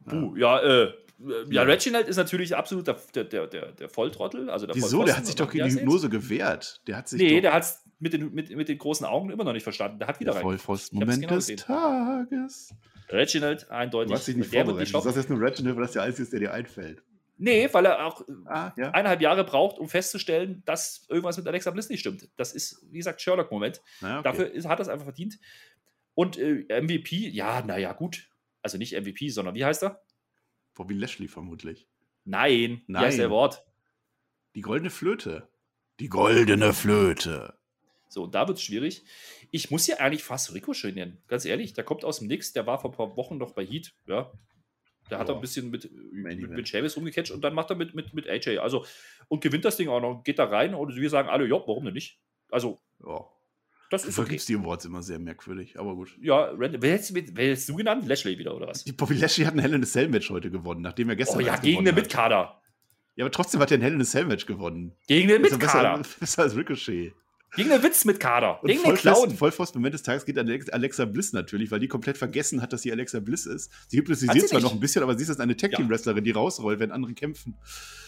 Puh, 0.05 0.35
ja, 0.35 0.59
äh, 0.59 0.93
ja, 1.19 1.43
ja, 1.49 1.61
Reginald 1.63 2.07
ist 2.07 2.15
natürlich 2.15 2.55
absolut 2.55 2.87
der, 2.87 2.95
der, 3.25 3.47
der, 3.47 3.71
der 3.73 3.89
Volltrottel. 3.89 4.49
Also 4.49 4.65
der 4.65 4.75
Wieso? 4.75 5.03
Der 5.03 5.17
hat 5.17 5.25
sich 5.25 5.35
doch 5.35 5.51
gegen 5.51 5.67
die 5.67 5.75
Hypnose 5.75 6.09
gewehrt. 6.09 6.81
Der 6.87 6.97
hat 6.97 7.09
sich 7.09 7.21
nee, 7.21 7.41
der 7.41 7.53
hat 7.53 7.63
es 7.63 7.83
mit 7.99 8.13
den, 8.13 8.33
mit, 8.33 8.55
mit 8.55 8.69
den 8.69 8.77
großen 8.77 9.05
Augen 9.05 9.29
immer 9.29 9.43
noch 9.43 9.51
nicht 9.51 9.63
verstanden. 9.63 9.99
Der 9.99 10.07
hat 10.07 10.19
wieder 10.21 10.33
rein. 10.33 10.41
Vollpfosten-Moment 10.41 11.21
genau 11.21 11.35
des 11.35 11.47
gesehen. 11.47 11.57
Tages. 11.57 12.73
Reginald, 13.09 13.69
eindeutig. 13.69 14.11
Du 14.11 14.17
hast 14.17 14.27
dich 14.27 14.37
nicht 14.37 14.53
vorbereitet. 14.53 14.93
Du 14.93 15.01
sagst 15.01 15.17
jetzt 15.17 15.29
nur 15.29 15.41
Reginald, 15.41 15.75
weil 15.75 15.83
das 15.83 15.91
der 15.91 16.03
Einzige 16.03 16.23
ist, 16.23 16.31
der 16.31 16.39
dir 16.39 16.53
einfällt. 16.53 17.03
Nee, 17.37 17.69
weil 17.71 17.85
er 17.85 18.05
auch 18.05 18.21
ah, 18.45 18.73
ja. 18.75 18.91
eineinhalb 18.91 19.21
Jahre 19.21 19.45
braucht, 19.45 19.79
um 19.79 19.87
festzustellen, 19.87 20.61
dass 20.65 21.05
irgendwas 21.09 21.37
mit 21.37 21.47
Alexa 21.47 21.71
Bliss 21.71 21.89
nicht 21.89 22.01
stimmt. 22.01 22.29
Das 22.35 22.53
ist, 22.53 22.85
wie 22.91 22.97
gesagt, 22.97 23.21
Sherlock-Moment. 23.21 23.81
okay. 24.01 24.21
Dafür 24.23 24.51
ist, 24.51 24.67
hat 24.67 24.79
er 24.79 24.83
es 24.83 24.89
einfach 24.89 25.05
verdient. 25.05 25.39
Und 26.15 26.37
äh, 26.37 26.81
MVP, 26.81 27.29
ja, 27.29 27.61
naja, 27.61 27.93
gut. 27.93 28.28
Also 28.61 28.77
nicht 28.77 28.93
MVP, 28.93 29.29
sondern 29.29 29.55
wie 29.55 29.65
heißt 29.65 29.83
er? 29.83 30.01
Bobby 30.73 30.93
Lashley 30.93 31.27
vermutlich. 31.27 31.87
Nein, 32.25 32.83
Nein. 32.87 33.01
wie 33.01 33.05
heißt 33.07 33.19
der 33.19 33.29
Wort? 33.29 33.63
Die 34.55 34.61
goldene 34.61 34.89
Flöte. 34.89 35.49
Die 35.99 36.09
goldene 36.09 36.73
Flöte. 36.73 37.55
So, 38.07 38.23
und 38.23 38.33
da 38.33 38.47
wird 38.47 38.57
es 38.57 38.63
schwierig. 38.63 39.03
Ich 39.51 39.69
muss 39.71 39.85
ja 39.87 39.97
eigentlich 39.97 40.23
fast 40.23 40.53
Ricochet 40.53 40.95
nennen. 40.95 41.21
Ganz 41.27 41.45
ehrlich, 41.45 41.73
der 41.73 41.83
kommt 41.83 42.03
aus 42.03 42.19
dem 42.19 42.27
Nix, 42.27 42.53
der 42.53 42.65
war 42.65 42.79
vor 42.79 42.91
ein 42.91 42.95
paar 42.95 43.15
Wochen 43.17 43.37
noch 43.37 43.51
bei 43.53 43.65
Heat. 43.65 43.93
Ja, 44.07 44.31
der 45.09 45.19
hat 45.19 45.29
oh. 45.29 45.35
ein 45.35 45.41
bisschen 45.41 45.69
mit, 45.69 45.89
mit, 46.11 46.49
mit 46.49 46.67
Chavis 46.67 46.95
rumgecatcht 46.95 47.31
und 47.31 47.41
dann 47.41 47.53
macht 47.53 47.69
er 47.69 47.75
mit, 47.75 47.95
mit, 47.95 48.13
mit 48.13 48.27
AJ. 48.27 48.59
Also, 48.59 48.85
und 49.27 49.41
gewinnt 49.41 49.65
das 49.65 49.77
Ding 49.77 49.89
auch 49.89 50.01
noch, 50.01 50.23
geht 50.23 50.39
da 50.39 50.45
rein 50.45 50.73
und 50.73 50.95
wir 50.95 51.09
sagen 51.09 51.29
alle, 51.29 51.45
ja, 51.47 51.55
warum 51.55 51.85
denn 51.85 51.93
nicht? 51.93 52.19
Also, 52.49 52.79
ja. 53.05 53.25
Das 53.89 54.03
ist 54.03 54.09
du 54.09 54.21
vergibst 54.21 54.49
okay. 54.49 54.57
die 54.57 54.63
Awards 54.63 54.85
immer 54.85 55.01
sehr 55.01 55.17
merkwürdig, 55.17 55.79
aber 55.79 55.95
gut. 55.95 56.15
Ja, 56.21 56.51
wer 56.57 56.91
hättest, 56.91 57.15
wer 57.15 57.47
hättest 57.47 57.69
du 57.69 57.75
genannt? 57.75 58.05
Lashley 58.07 58.37
wieder, 58.37 58.55
oder 58.55 58.67
was? 58.67 58.83
Die 58.83 58.91
Bobby 58.91 59.15
Lashley 59.15 59.45
hat 59.45 59.55
ein 59.55 59.59
Hell 59.59 59.73
in 59.73 59.83
a 59.83 59.85
Cell 59.85 60.07
Match 60.09 60.29
heute 60.29 60.51
gewonnen, 60.51 60.81
nachdem 60.81 61.09
er 61.09 61.15
gestern. 61.15 61.37
Oh 61.37 61.45
ja, 61.45 61.55
gegen 61.57 61.85
den 61.85 61.95
Mitkader. 61.95 62.61
Ja, 63.15 63.25
aber 63.25 63.31
trotzdem 63.31 63.59
hat 63.59 63.71
er 63.71 63.79
ein 63.79 63.81
Hell 63.81 63.93
in 63.93 64.01
a 64.01 64.05
Cell 64.05 64.25
Match 64.25 64.45
gewonnen. 64.45 64.95
Gegen 65.07 65.27
den 65.27 65.41
Mitkader. 65.41 65.97
Besser, 65.97 66.15
besser 66.19 66.43
als 66.43 66.55
Ricochet. 66.55 67.13
Gegen 67.55 67.69
Witz 67.83 68.05
mit 68.05 68.19
Kader. 68.19 68.59
Gegen 68.63 68.83
den 68.83 68.95
Clown. 68.95 69.31
Vollpfosten 69.31 69.81
Moment 69.81 69.95
des 69.95 70.03
Tages 70.03 70.25
geht 70.25 70.37
an 70.37 70.49
Alexa 70.71 71.05
Bliss 71.05 71.33
natürlich, 71.33 71.71
weil 71.71 71.79
die 71.79 71.87
komplett 71.87 72.17
vergessen 72.17 72.61
hat, 72.61 72.73
dass 72.73 72.83
sie 72.83 72.91
Alexa 72.91 73.19
Bliss 73.19 73.45
ist. 73.45 73.71
Sie 73.87 73.97
hypnotisiert 73.97 74.49
zwar 74.49 74.61
noch 74.61 74.73
ein 74.73 74.79
bisschen, 74.79 75.01
aber 75.03 75.17
sie 75.17 75.23
ist 75.23 75.39
eine 75.39 75.57
Tag-Team-Wrestlerin, 75.57 76.23
die 76.23 76.31
rausrollt, 76.31 76.79
wenn 76.79 76.91
andere 76.91 77.13
kämpfen. 77.13 77.55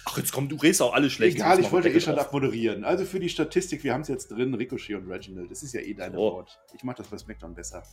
Ach, 0.06 0.18
jetzt 0.18 0.32
komm, 0.32 0.50
du 0.50 0.56
redest 0.56 0.82
auch 0.82 0.94
alles 0.94 1.14
schlecht. 1.14 1.38
Egal, 1.38 1.60
ich 1.60 1.72
wollte 1.72 1.90
eh 1.90 2.00
schon 2.00 2.18
abmoderieren. 2.18 2.84
Also 2.84 3.06
für 3.06 3.20
die 3.20 3.30
Statistik, 3.30 3.84
wir 3.84 3.94
haben 3.94 4.02
es 4.02 4.08
jetzt 4.08 4.30
drin, 4.30 4.54
Ricochet 4.54 4.96
und 4.96 5.10
Reginald. 5.10 5.50
Das 5.52 5.64
ist 5.64 5.74
ja 5.74 5.82
eh 5.82 5.94
deine 5.94 6.18
oh. 6.18 6.34
Wort. 6.34 6.60
Ich 6.76 6.84
mache 6.84 6.98
das 6.98 7.08
bei 7.08 7.18
SmackDown 7.18 7.54
besser. 7.54 7.84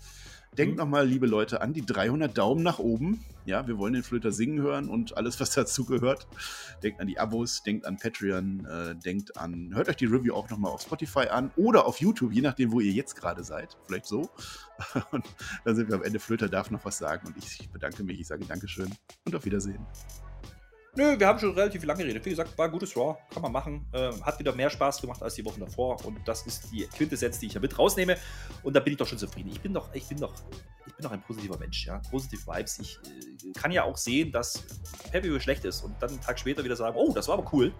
Denkt 0.56 0.72
mhm. 0.72 0.78
nochmal, 0.78 1.06
liebe 1.06 1.26
Leute, 1.26 1.60
an 1.60 1.74
die 1.74 1.84
300 1.84 2.36
Daumen 2.36 2.62
nach 2.62 2.78
oben. 2.78 3.24
Ja, 3.44 3.66
wir 3.66 3.78
wollen 3.78 3.92
den 3.92 4.02
Flöter 4.02 4.32
singen 4.32 4.60
hören 4.60 4.88
und 4.88 5.16
alles, 5.16 5.38
was 5.40 5.50
dazu 5.50 5.84
gehört. 5.84 6.26
Denkt 6.82 7.00
an 7.00 7.06
die 7.06 7.18
Abos, 7.18 7.62
denkt 7.62 7.86
an 7.86 7.96
Patreon, 7.96 8.66
äh, 8.66 8.94
denkt 8.96 9.36
an, 9.36 9.72
hört 9.74 9.88
euch 9.88 9.96
die 9.96 10.06
Review 10.06 10.34
auch 10.34 10.48
nochmal 10.50 10.72
auf 10.72 10.82
Spotify 10.82 11.28
an 11.28 11.37
oder 11.56 11.86
auf 11.86 12.00
YouTube, 12.00 12.32
je 12.32 12.42
nachdem, 12.42 12.72
wo 12.72 12.80
ihr 12.80 12.92
jetzt 12.92 13.14
gerade 13.14 13.44
seid. 13.44 13.76
Vielleicht 13.86 14.06
so. 14.06 14.28
Und 15.10 15.24
dann 15.64 15.76
sind 15.76 15.88
wir 15.88 15.96
am 15.96 16.02
Ende. 16.02 16.18
Flöter 16.18 16.48
darf 16.48 16.70
noch 16.70 16.84
was 16.84 16.98
sagen 16.98 17.26
und 17.28 17.36
ich 17.36 17.68
bedanke 17.70 18.04
mich. 18.04 18.20
Ich 18.20 18.26
sage 18.26 18.44
Dankeschön 18.44 18.94
und 19.24 19.34
auf 19.34 19.44
Wiedersehen. 19.44 19.86
Nö, 20.98 21.16
wir 21.16 21.28
haben 21.28 21.38
schon 21.38 21.54
relativ 21.54 21.84
lange 21.84 22.02
geredet. 22.02 22.24
Wie 22.24 22.30
gesagt, 22.30 22.58
war 22.58 22.64
ein 22.64 22.72
gutes 22.72 22.96
Raw, 22.96 23.16
kann 23.32 23.40
man 23.40 23.52
machen. 23.52 23.86
Ähm, 23.92 24.26
hat 24.26 24.36
wieder 24.40 24.52
mehr 24.52 24.68
Spaß 24.68 25.00
gemacht 25.00 25.22
als 25.22 25.36
die 25.36 25.44
Wochen 25.44 25.60
davor. 25.60 26.04
Und 26.04 26.18
das 26.26 26.44
ist 26.44 26.72
die 26.72 26.88
Quintessenz, 26.88 27.38
die 27.38 27.46
ich 27.46 27.54
ja 27.54 27.60
mit 27.60 27.78
rausnehme. 27.78 28.16
Und 28.64 28.74
da 28.74 28.80
bin 28.80 28.94
ich 28.94 28.96
doch 28.96 29.06
schon 29.06 29.16
zufrieden. 29.16 29.48
Ich 29.48 29.60
bin 29.60 29.72
doch, 29.72 29.94
ich 29.94 30.08
bin 30.08 30.18
doch, 30.18 30.34
ich 30.88 30.94
bin 30.96 31.04
doch 31.04 31.12
ein 31.12 31.22
positiver 31.22 31.56
Mensch, 31.56 31.86
ja. 31.86 32.02
Positive 32.10 32.44
Vibes. 32.44 32.80
Ich 32.80 32.98
äh, 33.04 33.52
kann 33.52 33.70
ja 33.70 33.84
auch 33.84 33.96
sehen, 33.96 34.32
dass 34.32 34.64
Pay 35.12 35.38
schlecht 35.40 35.64
ist 35.64 35.82
und 35.82 35.94
dann 36.02 36.10
einen 36.10 36.20
Tag 36.20 36.36
später 36.36 36.64
wieder 36.64 36.74
sagen, 36.74 36.96
oh, 36.98 37.12
das 37.14 37.28
war 37.28 37.38
aber 37.38 37.48
cool. 37.52 37.72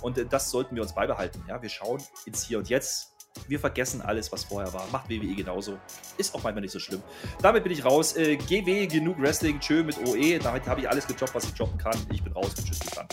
Und 0.00 0.16
äh, 0.16 0.24
das 0.24 0.50
sollten 0.50 0.74
wir 0.74 0.80
uns 0.80 0.94
beibehalten. 0.94 1.44
Ja, 1.46 1.60
wir 1.60 1.68
schauen 1.68 2.02
ins 2.24 2.42
Hier 2.42 2.56
und 2.56 2.70
Jetzt 2.70 3.11
wir 3.48 3.58
vergessen 3.58 4.02
alles, 4.02 4.30
was 4.32 4.44
vorher 4.44 4.72
war. 4.72 4.86
Macht 4.92 5.08
WWE 5.08 5.34
genauso. 5.34 5.78
Ist 6.16 6.34
auch 6.34 6.42
manchmal 6.42 6.62
nicht 6.62 6.72
so 6.72 6.78
schlimm. 6.78 7.02
Damit 7.40 7.64
bin 7.64 7.72
ich 7.72 7.84
raus. 7.84 8.16
Äh, 8.16 8.36
GW, 8.36 8.86
genug 8.86 9.20
Wrestling. 9.20 9.58
Tschö 9.60 9.82
mit 9.82 9.98
OE. 10.06 10.38
Damit 10.38 10.66
habe 10.66 10.80
ich 10.80 10.88
alles 10.88 11.06
gejobbt, 11.06 11.34
was 11.34 11.44
ich 11.44 11.54
jobben 11.56 11.78
kann. 11.78 11.96
Ich 12.12 12.22
bin 12.22 12.32
raus. 12.32 12.54
Tschüss, 12.54 12.78
bis 12.78 12.90
dann. 12.90 13.06